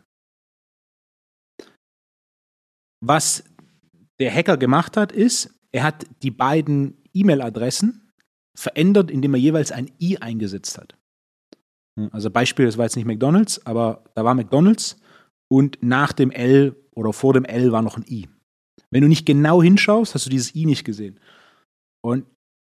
Was 3.04 3.44
der 4.20 4.34
Hacker 4.34 4.58
gemacht 4.58 4.98
hat, 4.98 5.12
ist, 5.12 5.54
er 5.72 5.84
hat 5.84 6.06
die 6.24 6.32
beiden 6.32 7.02
E-Mail-Adressen 7.14 8.12
verändert, 8.58 9.12
indem 9.12 9.34
er 9.34 9.40
jeweils 9.40 9.72
ein 9.72 9.92
I 10.00 10.18
eingesetzt 10.18 10.78
hat. 10.78 10.98
Also 12.12 12.30
Beispiel, 12.30 12.66
das 12.66 12.78
war 12.78 12.86
jetzt 12.86 12.96
nicht 12.96 13.06
McDonald's, 13.06 13.66
aber 13.66 14.04
da 14.14 14.24
war 14.24 14.36
McDonald's 14.36 15.00
und 15.52 15.82
nach 15.82 16.14
dem 16.14 16.32
L 16.32 16.76
oder 16.96 17.14
vor 17.14 17.34
dem 17.34 17.46
L 17.46 17.72
war 17.72 17.82
noch 17.82 17.98
ein 17.98 18.06
I. 18.08 18.30
Wenn 18.92 19.02
du 19.02 19.08
nicht 19.08 19.26
genau 19.26 19.62
hinschaust, 19.62 20.14
hast 20.14 20.26
du 20.26 20.30
dieses 20.30 20.56
I 20.56 20.66
nicht 20.66 20.86
gesehen. 20.86 21.20
Und 22.04 22.26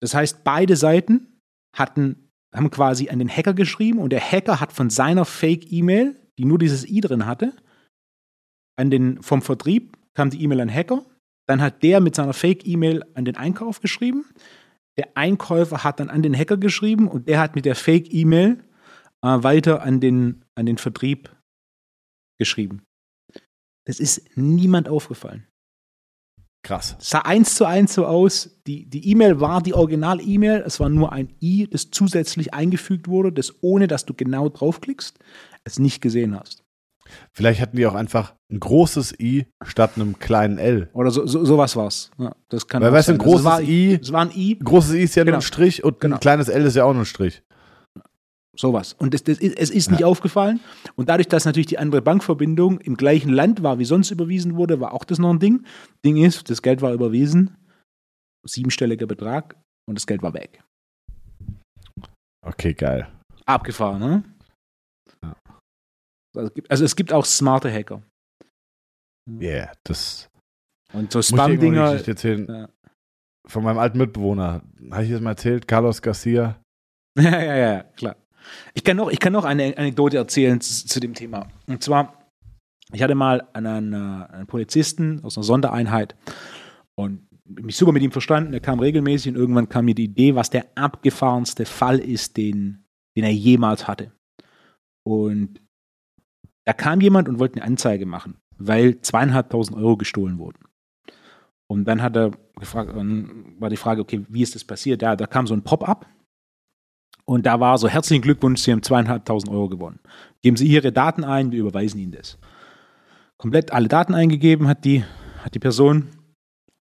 das 0.01 0.13
heißt, 0.13 0.43
beide 0.43 0.75
Seiten 0.75 1.39
hatten, 1.75 2.28
haben 2.53 2.71
quasi 2.71 3.09
an 3.09 3.19
den 3.19 3.29
Hacker 3.29 3.53
geschrieben 3.53 3.99
und 3.99 4.11
der 4.11 4.21
Hacker 4.21 4.59
hat 4.59 4.73
von 4.73 4.89
seiner 4.89 5.25
Fake-E-Mail, 5.25 6.19
die 6.37 6.45
nur 6.45 6.57
dieses 6.57 6.87
I 6.87 7.01
drin 7.01 7.25
hatte, 7.25 7.53
an 8.77 8.89
den, 8.89 9.21
vom 9.21 9.41
Vertrieb 9.41 9.97
kam 10.13 10.29
die 10.29 10.41
E-Mail 10.41 10.61
an 10.61 10.73
Hacker. 10.73 11.05
Dann 11.47 11.61
hat 11.61 11.83
der 11.83 11.99
mit 11.99 12.15
seiner 12.15 12.33
Fake-E-Mail 12.33 13.03
an 13.13 13.25
den 13.25 13.35
Einkauf 13.35 13.81
geschrieben. 13.81 14.25
Der 14.97 15.17
Einkäufer 15.17 15.83
hat 15.83 15.99
dann 15.99 16.09
an 16.09 16.21
den 16.21 16.35
Hacker 16.35 16.57
geschrieben 16.57 17.07
und 17.07 17.27
der 17.27 17.39
hat 17.39 17.55
mit 17.55 17.65
der 17.65 17.75
Fake-E-Mail 17.75 18.63
äh, 19.21 19.27
weiter 19.27 19.81
an 19.81 19.99
den, 19.99 20.45
an 20.55 20.65
den 20.65 20.77
Vertrieb 20.77 21.35
geschrieben. 22.37 22.83
Das 23.85 23.99
ist 23.99 24.37
niemand 24.37 24.87
aufgefallen. 24.87 25.48
Krass. 26.69 26.95
Es 26.99 27.09
sah 27.09 27.21
eins 27.21 27.55
zu 27.55 27.65
eins 27.65 27.95
so 27.95 28.05
aus. 28.05 28.51
Die 28.67 28.87
die 28.87 29.09
E-Mail 29.09 29.39
war 29.39 29.59
die 29.63 29.73
Original-E-Mail. 29.73 30.61
Es 30.63 30.79
war 30.79 30.87
nur 30.87 31.11
ein 31.11 31.29
I, 31.41 31.67
das 31.67 31.89
zusätzlich 31.89 32.53
eingefügt 32.53 33.07
wurde, 33.07 33.31
das 33.31 33.55
ohne, 33.61 33.87
dass 33.87 34.05
du 34.05 34.13
genau 34.13 34.49
draufklickst, 34.49 35.17
es 35.63 35.79
nicht 35.79 35.99
gesehen 35.99 36.39
hast. 36.39 36.63
Vielleicht 37.33 37.59
hatten 37.59 37.75
die 37.75 37.87
auch 37.87 37.95
einfach 37.95 38.35
ein 38.51 38.59
großes 38.59 39.19
I 39.19 39.47
statt 39.65 39.93
einem 39.95 40.19
kleinen 40.19 40.59
L. 40.59 40.91
Oder 40.93 41.09
so, 41.09 41.25
so, 41.25 41.43
sowas 41.43 41.75
war's. 41.75 42.11
Ja, 42.19 42.35
das 42.49 42.67
kann 42.67 42.83
Weil 42.83 42.91
weißt 42.93 43.07
du, 43.07 43.13
ein. 43.13 43.19
Also 43.19 43.31
großes 43.31 43.39
es 43.39 43.45
war, 43.51 43.61
I, 43.63 43.99
Es 43.99 44.11
war 44.11 44.21
ein 44.21 44.31
I, 44.35 44.59
großes 44.63 44.93
I 44.93 44.99
ist 45.01 45.15
ja 45.15 45.23
nur 45.23 45.31
Genau. 45.31 45.37
ein 45.39 45.41
Strich 45.41 45.83
und 45.83 45.99
Genau. 45.99 46.17
ein 46.17 46.19
kleines 46.19 46.49
L 46.49 46.63
ist 46.65 46.75
ja 46.75 46.83
auch 46.83 46.93
nur 46.93 47.01
ein 47.01 47.05
Strich. 47.07 47.41
Sowas. 48.59 48.93
Und 48.93 49.13
das, 49.13 49.23
das 49.23 49.39
es 49.39 49.69
ist 49.69 49.89
nicht 49.89 50.03
aufgefallen. 50.03 50.59
Und 50.95 51.07
dadurch, 51.09 51.27
dass 51.27 51.45
natürlich 51.45 51.67
die 51.67 51.77
andere 51.79 52.01
Bankverbindung 52.01 52.79
im 52.81 52.95
gleichen 52.97 53.29
Land 53.29 53.63
war, 53.63 53.79
wie 53.79 53.85
sonst 53.85 54.11
überwiesen 54.11 54.55
wurde, 54.57 54.79
war 54.79 54.93
auch 54.93 55.05
das 55.05 55.17
noch 55.19 55.29
ein 55.29 55.39
Ding. 55.39 55.65
Ding 56.05 56.17
ist, 56.17 56.49
das 56.49 56.61
Geld 56.61 56.81
war 56.81 56.91
überwiesen, 56.93 57.55
siebenstelliger 58.45 59.07
Betrag 59.07 59.55
und 59.87 59.95
das 59.95 60.05
Geld 60.05 60.21
war 60.21 60.33
weg. 60.33 60.61
Okay, 62.45 62.73
geil. 62.73 63.07
Abgefahren, 63.45 63.99
ne? 63.99 64.23
Ja. 65.23 65.35
Also, 66.35 66.47
es 66.47 66.53
gibt- 66.53 66.71
also 66.71 66.85
es 66.85 66.95
gibt 66.95 67.13
auch 67.13 67.25
smarte 67.25 67.71
Hacker. 67.71 68.01
Yeah, 69.29 69.71
das 69.83 70.27
Und 70.93 71.11
so 71.11 71.21
Spam-Dinger. 71.21 71.95
Ja. 72.03 72.69
Von 73.47 73.63
meinem 73.63 73.77
alten 73.77 73.97
Mitbewohner. 73.99 74.61
Habe 74.91 75.03
ich 75.05 75.11
das 75.11 75.21
mal 75.21 75.31
erzählt? 75.31 75.67
Carlos 75.67 76.01
Garcia. 76.01 76.59
Ja, 77.17 77.41
ja, 77.43 77.55
ja, 77.57 77.83
klar. 77.83 78.15
Ich 78.73 78.83
kann 78.83 78.97
noch, 78.97 79.09
ich 79.09 79.19
kann 79.19 79.33
noch 79.33 79.45
eine 79.45 79.77
Anekdote 79.77 80.17
erzählen 80.17 80.59
zu, 80.61 80.85
zu 80.85 80.99
dem 80.99 81.13
Thema. 81.13 81.47
Und 81.67 81.83
zwar, 81.83 82.31
ich 82.91 83.01
hatte 83.01 83.15
mal 83.15 83.47
einen, 83.53 83.93
äh, 83.93 84.25
einen 84.33 84.47
Polizisten 84.47 85.23
aus 85.23 85.37
einer 85.37 85.43
Sondereinheit 85.43 86.15
und 86.95 87.27
mich 87.45 87.77
super 87.77 87.91
mit 87.91 88.03
ihm 88.03 88.11
verstanden. 88.11 88.53
Er 88.53 88.59
kam 88.59 88.79
regelmäßig 88.79 89.33
und 89.33 89.39
irgendwann 89.39 89.69
kam 89.69 89.85
mir 89.85 89.95
die 89.95 90.05
Idee, 90.05 90.35
was 90.35 90.49
der 90.49 90.65
abgefahrenste 90.75 91.65
Fall 91.65 91.99
ist, 91.99 92.37
den, 92.37 92.85
den 93.17 93.23
er 93.23 93.33
jemals 93.33 93.87
hatte. 93.87 94.11
Und 95.03 95.61
da 96.65 96.73
kam 96.73 97.01
jemand 97.01 97.27
und 97.27 97.39
wollte 97.39 97.55
eine 97.55 97.65
Anzeige 97.65 98.05
machen. 98.05 98.35
weil 98.59 99.01
zweieinhalbtausend 99.01 99.77
Euro 99.77 99.97
gestohlen 99.97 100.37
wurden. 100.37 100.59
Und 101.67 101.85
dann 101.85 102.01
hat 102.01 102.15
er 102.15 102.31
gefragt, 102.59 102.91
war 102.93 103.69
die 103.69 103.77
Frage, 103.77 104.01
okay, 104.01 104.25
wie 104.27 104.41
ist 104.41 104.55
das 104.55 104.65
passiert? 104.65 105.01
Ja, 105.01 105.15
da 105.15 105.27
kam 105.27 105.47
so 105.47 105.53
ein 105.53 105.63
Pop-up 105.63 106.07
und 107.29 107.45
da 107.45 107.59
war 107.59 107.77
so, 107.77 107.87
herzlichen 107.87 108.23
Glückwunsch, 108.23 108.61
Sie 108.61 108.71
haben 108.71 108.81
zweieinhalbtausend 108.81 109.51
Euro 109.51 109.69
gewonnen. 109.69 109.99
Geben 110.41 110.57
Sie 110.57 110.65
Ihre 110.65 110.91
Daten 110.91 111.23
ein, 111.23 111.51
wir 111.51 111.59
überweisen 111.59 111.99
Ihnen 111.99 112.11
das. 112.11 112.39
Komplett 113.37 113.71
alle 113.71 113.87
Daten 113.87 114.15
eingegeben 114.15 114.67
hat 114.67 114.83
die, 114.83 115.03
hat 115.43 115.53
die 115.53 115.59
Person, 115.59 116.07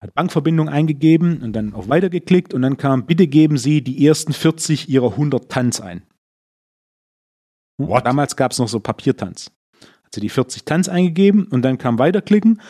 hat 0.00 0.12
Bankverbindung 0.14 0.68
eingegeben 0.68 1.42
und 1.42 1.52
dann 1.52 1.74
auf 1.74 1.88
Weiter 1.88 2.10
geklickt 2.10 2.54
und 2.54 2.62
dann 2.62 2.76
kam, 2.76 3.06
bitte 3.06 3.28
geben 3.28 3.56
Sie 3.56 3.82
die 3.82 4.04
ersten 4.04 4.32
40 4.32 4.88
Ihrer 4.88 5.12
100 5.12 5.48
Tanz 5.48 5.80
ein. 5.80 6.02
What? 7.78 8.04
Damals 8.04 8.34
gab 8.34 8.50
es 8.50 8.58
noch 8.58 8.68
so 8.68 8.80
Papiertanz. 8.80 9.52
Hat 9.80 10.12
sie 10.12 10.20
die 10.20 10.28
40 10.28 10.64
Tanz 10.64 10.88
eingegeben 10.88 11.44
und 11.44 11.62
dann 11.62 11.78
kam 11.78 12.00
Weiterklicken. 12.00 12.60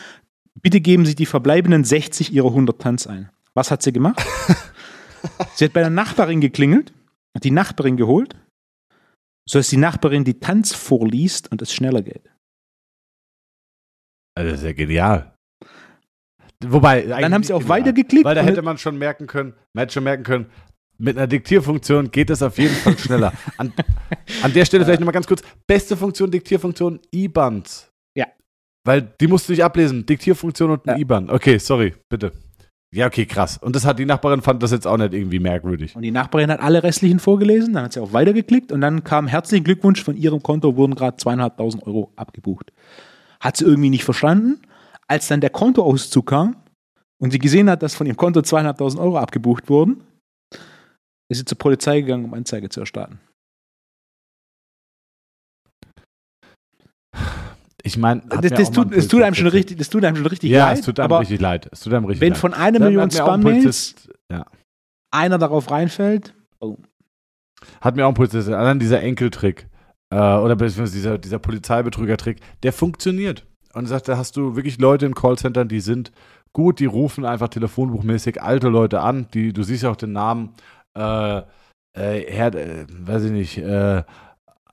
Bitte 0.61 0.79
geben 0.79 1.07
Sie 1.07 1.15
die 1.15 1.25
verbleibenden 1.25 1.83
60 1.83 2.31
Ihrer 2.33 2.49
100 2.49 2.79
Tanz 2.79 3.07
ein. 3.07 3.31
Was 3.55 3.71
hat 3.71 3.81
sie 3.81 3.91
gemacht? 3.91 4.23
sie 5.55 5.65
hat 5.65 5.73
bei 5.73 5.81
der 5.81 5.89
Nachbarin 5.89 6.39
geklingelt, 6.39 6.93
die 7.41 7.51
Nachbarin 7.51 7.97
geholt, 7.97 8.35
sodass 9.49 9.69
die 9.69 9.77
Nachbarin 9.77 10.23
die 10.23 10.39
Tanz 10.39 10.73
vorliest 10.73 11.51
und 11.51 11.61
es 11.61 11.73
schneller 11.73 12.01
geht. 12.01 12.29
Also 14.35 14.51
das 14.51 14.59
ist 14.61 14.65
ja 14.65 14.73
genial. 14.73 15.35
Wobei, 16.65 17.01
Dann 17.03 17.33
haben 17.33 17.43
sie 17.43 17.53
auch 17.53 17.67
weitergeklickt. 17.67 18.25
Weil 18.25 18.35
da 18.35 18.41
hätte 18.41 18.61
man 18.61 18.77
schon 18.77 18.97
merken 18.97 19.27
können, 19.27 19.53
man 19.73 19.83
hätte 19.83 19.93
schon 19.93 20.03
merken 20.03 20.23
können, 20.23 20.49
mit 20.97 21.17
einer 21.17 21.27
Diktierfunktion 21.27 22.11
geht 22.11 22.29
es 22.29 22.41
auf 22.41 22.57
jeden 22.57 22.75
Fall 22.75 22.97
schneller. 22.97 23.33
An, 23.57 23.73
an 24.41 24.53
der 24.53 24.63
Stelle 24.65 24.85
vielleicht 24.85 25.01
nochmal 25.01 25.13
ganz 25.13 25.27
kurz, 25.27 25.41
beste 25.67 25.97
Funktion, 25.97 26.31
Diktierfunktion, 26.31 26.99
IBANs. 27.13 27.89
Ja. 28.15 28.27
Weil 28.85 29.01
die 29.19 29.27
musst 29.27 29.49
du 29.49 29.53
nicht 29.53 29.63
ablesen, 29.63 30.05
Diktierfunktion 30.05 30.71
und 30.71 30.85
ein 30.87 30.95
Ja. 30.95 31.01
IBAN. 31.01 31.29
Okay, 31.29 31.57
sorry, 31.57 31.95
bitte. 32.09 32.31
Ja, 32.93 33.07
okay, 33.07 33.25
krass. 33.25 33.57
Und 33.57 33.75
das 33.75 33.85
hat 33.85 33.97
die 33.97 34.05
Nachbarin 34.05 34.43
fand 34.43 34.61
das 34.61 34.69
jetzt 34.69 34.85
auch 34.85 34.97
nicht 34.97 35.13
irgendwie 35.13 35.39
merkwürdig. 35.39 35.95
Und 35.95 36.03
die 36.03 36.11
Nachbarin 36.11 36.51
hat 36.51 36.59
alle 36.59 36.83
restlichen 36.83 37.17
vorgelesen, 37.17 37.73
dann 37.73 37.85
hat 37.85 37.93
sie 37.93 37.99
auf 37.99 38.13
Weiter 38.13 38.33
geklickt 38.33 38.71
und 38.71 38.81
dann 38.81 39.03
kam 39.03 39.25
herzlichen 39.25 39.63
Glückwunsch, 39.63 40.03
von 40.03 40.15
ihrem 40.15 40.43
Konto 40.43 40.75
wurden 40.75 40.93
gerade 40.93 41.17
zweieinhalbtausend 41.17 41.87
Euro 41.87 42.11
abgebucht. 42.17 42.71
Hat 43.39 43.57
sie 43.57 43.65
irgendwie 43.65 43.89
nicht 43.89 44.03
verstanden. 44.03 44.61
Als 45.07 45.27
dann 45.27 45.41
der 45.41 45.49
Kontoauszug 45.49 46.27
kam 46.27 46.55
und 47.17 47.31
sie 47.31 47.39
gesehen 47.39 47.67
hat, 47.67 47.81
dass 47.81 47.95
von 47.95 48.05
ihrem 48.05 48.15
Konto 48.15 48.43
zweieinhalbtausend 48.43 49.01
Euro 49.01 49.17
abgebucht 49.17 49.69
wurden, 49.69 50.03
ist 51.29 51.39
sie 51.39 51.45
zur 51.45 51.57
Polizei 51.57 52.01
gegangen, 52.01 52.25
um 52.25 52.33
Anzeige 52.35 52.69
zu 52.69 52.79
erstatten. 52.79 53.19
Ich 57.85 57.97
meine, 57.97 58.21
Das, 58.41 58.51
das, 58.51 58.71
tut, 58.71 58.95
das, 58.95 59.07
tut 59.09 59.21
einem 59.23 59.35
schon 59.35 59.47
richtig, 59.47 59.77
das 59.77 59.89
tut 59.89 60.05
einem 60.05 60.15
schon 60.15 60.25
richtig 60.25 60.49
Ja, 60.49 60.67
leid. 60.67 60.79
es 60.79 60.85
tut 60.85 60.99
einem 60.99 61.05
aber 61.11 61.19
richtig 61.19 61.41
leid. 61.41 61.67
Es 61.71 61.81
tut 61.81 61.93
einem 61.93 62.05
richtig 62.05 62.21
wenn 62.21 62.29
leid. 62.29 62.37
von 62.37 62.53
einer 62.53 62.79
Million 62.79 63.03
ein 63.03 63.11
Spam-Mails 63.11 64.09
ja. 64.31 64.45
einer 65.11 65.37
darauf 65.37 65.69
reinfällt, 65.69 66.33
Hat 67.81 67.95
mir 67.95 68.05
auch 68.05 68.09
ein 68.09 68.15
Polizist, 68.15 68.49
allein 68.49 68.79
dieser 68.79 69.01
Enkeltrick 69.01 69.67
äh, 70.11 70.15
oder 70.15 70.55
beziehungsweise 70.55 70.95
dieser, 70.95 71.17
dieser 71.17 71.39
Polizeibetrüger-Trick, 71.39 72.39
der 72.63 72.71
funktioniert. 72.73 73.45
Und 73.73 73.87
sagt, 73.87 74.07
da 74.07 74.17
hast 74.17 74.37
du 74.37 74.55
wirklich 74.55 74.77
Leute 74.79 75.05
in 75.07 75.15
Callcentern, 75.15 75.67
die 75.67 75.79
sind 75.79 76.11
gut, 76.53 76.79
die 76.79 76.85
rufen 76.85 77.25
einfach 77.25 77.49
telefonbuchmäßig 77.49 78.41
alte 78.41 78.69
Leute 78.69 79.01
an, 79.01 79.27
die, 79.33 79.51
du 79.51 79.63
siehst 79.63 79.83
ja 79.83 79.89
auch 79.89 79.95
den 79.95 80.11
Namen, 80.11 80.53
äh, 80.95 81.39
äh, 81.97 82.31
Herd, 82.31 82.55
äh, 82.55 82.85
weiß 82.87 83.23
ich 83.25 83.31
nicht, 83.31 83.57
äh, 83.57 84.03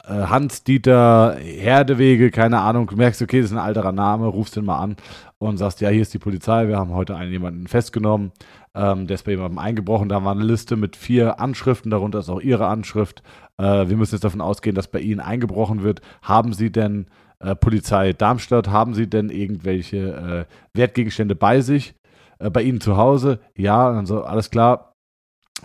Hans-Dieter 0.05 1.37
Herdewege, 1.37 2.31
keine 2.31 2.61
Ahnung, 2.61 2.87
du 2.87 2.97
merkst, 2.97 3.23
okay, 3.23 3.41
das 3.41 3.51
ist 3.51 3.57
ein 3.57 3.63
alterer 3.63 3.93
Name, 3.93 4.27
rufst 4.27 4.57
den 4.57 4.65
mal 4.65 4.79
an 4.79 4.97
und 5.39 5.57
sagst, 5.57 5.81
ja, 5.81 5.89
hier 5.89 6.03
ist 6.03 6.15
die 6.15 6.19
Polizei, 6.19 6.69
wir 6.69 6.79
haben 6.79 6.93
heute 6.93 7.17
einen 7.17 7.33
jemanden 7.33 7.67
festgenommen, 7.67 8.33
ähm, 8.75 9.07
der 9.07 9.17
ist 9.17 9.25
bei 9.25 9.33
jemandem 9.33 9.59
eingebrochen, 9.59 10.09
da 10.09 10.23
war 10.25 10.33
eine 10.33 10.45
Liste 10.45 10.77
mit 10.77 10.97
vier 10.97 11.41
Anschriften, 11.41 11.91
darunter 11.91 12.21
ist 12.21 12.29
auch 12.29 12.41
Ihre 12.41 12.67
Anschrift. 12.67 13.23
Äh, 13.59 13.89
wir 13.89 13.97
müssen 13.97 14.15
jetzt 14.15 14.25
davon 14.25 14.41
ausgehen, 14.41 14.77
dass 14.77 14.89
bei 14.89 15.01
Ihnen 15.01 15.21
eingebrochen 15.21 15.83
wird. 15.83 16.01
Haben 16.23 16.53
Sie 16.53 16.71
denn 16.71 17.07
äh, 17.41 17.55
Polizei 17.55 18.13
Darmstadt, 18.13 18.69
haben 18.69 18.95
Sie 18.95 19.09
denn 19.09 19.31
irgendwelche 19.31 20.47
äh, 20.47 20.79
Wertgegenstände 20.79 21.35
bei 21.35 21.61
sich, 21.61 21.95
äh, 22.39 22.51
bei 22.51 22.63
Ihnen 22.63 22.81
zu 22.81 22.97
Hause? 22.97 23.41
Ja, 23.57 23.89
und 23.89 23.97
dann 23.97 24.07
so, 24.07 24.23
alles 24.23 24.51
klar. 24.51 24.95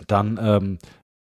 Dann 0.08 0.38
ähm, 0.42 0.78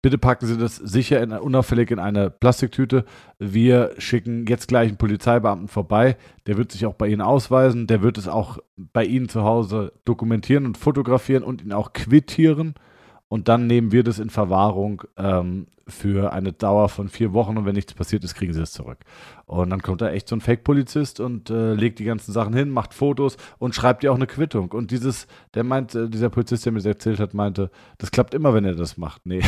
bitte 0.03 0.19
packen 0.19 0.47
Sie 0.47 0.57
das 0.57 0.77
sicher 0.77 1.23
in, 1.23 1.33
unauffällig 1.33 1.91
in 1.91 1.99
eine 1.99 2.31
Plastiktüte. 2.31 3.05
Wir 3.39 3.93
schicken 3.99 4.47
jetzt 4.47 4.69
gleich 4.69 4.89
einen 4.89 4.99
Polizeibeamten 4.99 5.69
vorbei. 5.69 6.17
Der 6.47 6.57
wird 6.57 6.73
sich 6.73 6.87
auch 6.87 6.95
bei 6.95 7.09
Ihnen 7.09 7.21
ausweisen. 7.21 7.87
Der 7.87 8.03
wird 8.03 8.19
es 8.19 8.29
auch 8.29 8.59
bei 8.77 9.05
Ihnen 9.05 9.29
zu 9.29 9.43
Hause 9.43 9.93
dokumentieren 10.05 10.67
und 10.67 10.79
fotografieren 10.79 11.43
und 11.43 11.63
ihn 11.63 11.73
auch 11.73 11.93
quittieren. 11.93 12.75
Und 13.29 13.49
dann 13.49 13.67
nehmen 13.67 13.93
wir 13.93 14.05
das 14.05 14.19
in 14.19 14.31
Verwahrung 14.31 15.03
ähm, 15.17 15.67
für 15.89 16.33
eine 16.33 16.53
Dauer 16.53 16.89
von 16.89 17.09
vier 17.09 17.33
Wochen 17.33 17.57
und 17.57 17.65
wenn 17.65 17.75
nichts 17.75 17.95
passiert 17.95 18.23
ist, 18.25 18.35
kriegen 18.35 18.53
sie 18.53 18.63
es 18.63 18.73
zurück. 18.73 18.99
Und 19.47 19.71
dann 19.71 19.83
kommt 19.83 20.03
da 20.03 20.11
echt 20.11 20.29
so 20.29 20.37
ein 20.37 20.41
Fake-Polizist 20.41 21.21
und 21.21 21.51
äh, 21.51 21.73
legt 21.73 21.99
die 21.99 22.05
ganzen 22.05 22.33
Sachen 22.33 22.55
hin, 22.55 22.71
macht 22.71 22.95
Fotos 22.95 23.37
und 23.59 23.75
schreibt 23.75 24.03
dir 24.03 24.13
auch 24.13 24.17
eine 24.17 24.27
Quittung. 24.27 24.71
Und 24.73 24.91
dieses, 24.91 25.27
der 25.55 25.65
meint, 25.65 25.95
äh, 25.95 26.09
dieser 26.09 26.29
Polizist, 26.29 26.65
der 26.67 26.73
mir 26.73 26.79
das 26.79 26.87
erzählt 26.87 27.21
hat, 27.21 27.35
meinte, 27.35 27.71
das 27.97 28.11
klappt 28.11 28.35
immer, 28.35 28.53
wenn 28.55 28.65
er 28.65 28.75
das 28.75 28.99
macht. 28.99 29.25
Nee. 29.25 29.43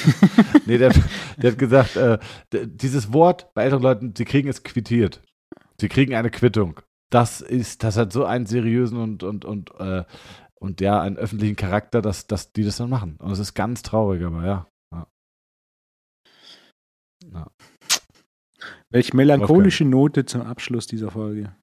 nee, 0.66 0.78
der, 0.78 0.92
der 1.38 1.52
hat 1.52 1.58
gesagt, 1.58 1.96
äh, 1.96 2.18
dieses 2.52 3.12
Wort 3.12 3.52
bei 3.54 3.64
älteren 3.64 3.82
Leuten, 3.82 4.14
sie 4.16 4.26
kriegen 4.26 4.48
es 4.48 4.62
quittiert. 4.62 5.22
Sie 5.80 5.88
kriegen 5.88 6.14
eine 6.14 6.30
Quittung. 6.30 6.80
Das 7.08 7.40
ist, 7.40 7.82
das 7.82 7.96
hat 7.96 8.12
so 8.12 8.24
einen 8.24 8.46
seriösen 8.46 8.98
und, 8.98 9.22
und, 9.22 9.44
und, 9.44 9.72
äh, 9.80 10.04
und 10.62 10.80
ja, 10.80 11.00
einen 11.00 11.16
öffentlichen 11.16 11.56
Charakter, 11.56 12.02
dass, 12.02 12.26
dass 12.26 12.52
die 12.52 12.64
das 12.64 12.76
dann 12.76 12.90
machen. 12.90 13.16
Und 13.18 13.32
es 13.32 13.38
ist 13.38 13.54
ganz 13.54 13.82
traurig, 13.82 14.24
aber 14.24 14.44
ja. 14.44 14.66
welche 18.90 19.16
melancholische 19.16 19.84
Note 19.84 20.24
zum 20.24 20.42
Abschluss 20.42 20.86
dieser 20.86 21.10
Folge. 21.10 21.54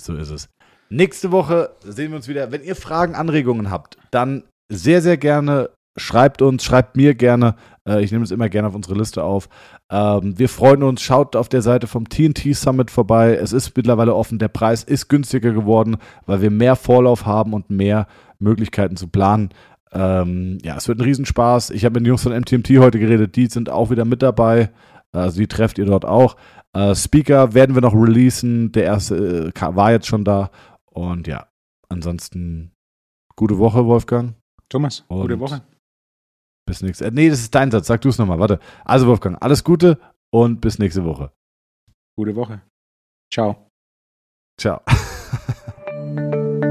So 0.00 0.16
ist 0.16 0.30
es. 0.30 0.48
Nächste 0.90 1.32
Woche 1.32 1.74
sehen 1.82 2.10
wir 2.10 2.16
uns 2.16 2.28
wieder. 2.28 2.52
Wenn 2.52 2.62
ihr 2.62 2.76
Fragen, 2.76 3.14
Anregungen 3.14 3.70
habt, 3.70 3.98
dann 4.10 4.44
sehr, 4.70 5.02
sehr 5.02 5.16
gerne 5.16 5.70
schreibt 5.96 6.42
uns, 6.42 6.64
schreibt 6.64 6.96
mir 6.96 7.14
gerne. 7.14 7.56
Äh, 7.88 8.02
ich 8.04 8.12
nehme 8.12 8.24
es 8.24 8.30
immer 8.30 8.48
gerne 8.48 8.68
auf 8.68 8.74
unsere 8.74 8.96
Liste 8.96 9.22
auf. 9.22 9.48
Ähm, 9.90 10.38
wir 10.38 10.48
freuen 10.48 10.82
uns. 10.82 11.02
Schaut 11.02 11.36
auf 11.36 11.48
der 11.48 11.62
Seite 11.62 11.86
vom 11.86 12.08
TNT 12.08 12.54
Summit 12.54 12.90
vorbei. 12.90 13.34
Es 13.36 13.52
ist 13.52 13.76
mittlerweile 13.76 14.14
offen. 14.14 14.38
Der 14.38 14.48
Preis 14.48 14.84
ist 14.84 15.08
günstiger 15.08 15.52
geworden, 15.52 15.96
weil 16.26 16.40
wir 16.42 16.50
mehr 16.50 16.76
Vorlauf 16.76 17.26
haben 17.26 17.52
und 17.52 17.70
mehr 17.70 18.06
Möglichkeiten 18.38 18.96
zu 18.96 19.08
planen. 19.08 19.50
Ähm, 19.92 20.58
ja, 20.62 20.76
es 20.76 20.88
wird 20.88 20.98
ein 20.98 21.04
Riesenspaß. 21.04 21.70
Ich 21.70 21.84
habe 21.84 21.94
mit 21.94 22.00
den 22.02 22.08
Jungs 22.08 22.22
von 22.22 22.32
MTMT 22.36 22.78
heute 22.78 22.98
geredet. 22.98 23.36
Die 23.36 23.46
sind 23.46 23.70
auch 23.70 23.90
wieder 23.90 24.04
mit 24.04 24.22
dabei. 24.22 24.70
Also 25.12 25.38
die 25.38 25.46
trefft 25.46 25.78
ihr 25.78 25.84
dort 25.86 26.04
auch. 26.04 26.36
Äh, 26.72 26.94
Speaker 26.96 27.54
werden 27.54 27.76
wir 27.76 27.82
noch 27.82 27.94
releasen. 27.94 28.72
Der 28.72 28.84
erste 28.84 29.52
äh, 29.54 29.76
war 29.76 29.92
jetzt 29.92 30.08
schon 30.08 30.24
da. 30.24 30.50
Und 30.86 31.28
ja, 31.28 31.46
ansonsten 31.88 32.72
gute 33.36 33.58
Woche, 33.58 33.86
Wolfgang. 33.86 34.34
Thomas, 34.68 35.04
gute 35.08 35.34
Und- 35.34 35.40
Woche 35.40 35.62
bis 36.66 36.82
nächste. 36.82 37.06
Äh, 37.06 37.10
nee, 37.10 37.28
das 37.28 37.40
ist 37.40 37.54
dein 37.54 37.70
Satz. 37.70 37.86
Sag 37.86 38.00
du 38.00 38.08
es 38.08 38.18
nochmal. 38.18 38.38
Warte. 38.38 38.58
Also, 38.84 39.06
Wolfgang, 39.06 39.40
alles 39.40 39.64
Gute 39.64 39.98
und 40.30 40.60
bis 40.60 40.78
nächste 40.78 41.04
Woche. 41.04 41.32
Gute 42.16 42.34
Woche. 42.36 42.62
Ciao. 43.32 43.70
Ciao. 44.58 44.80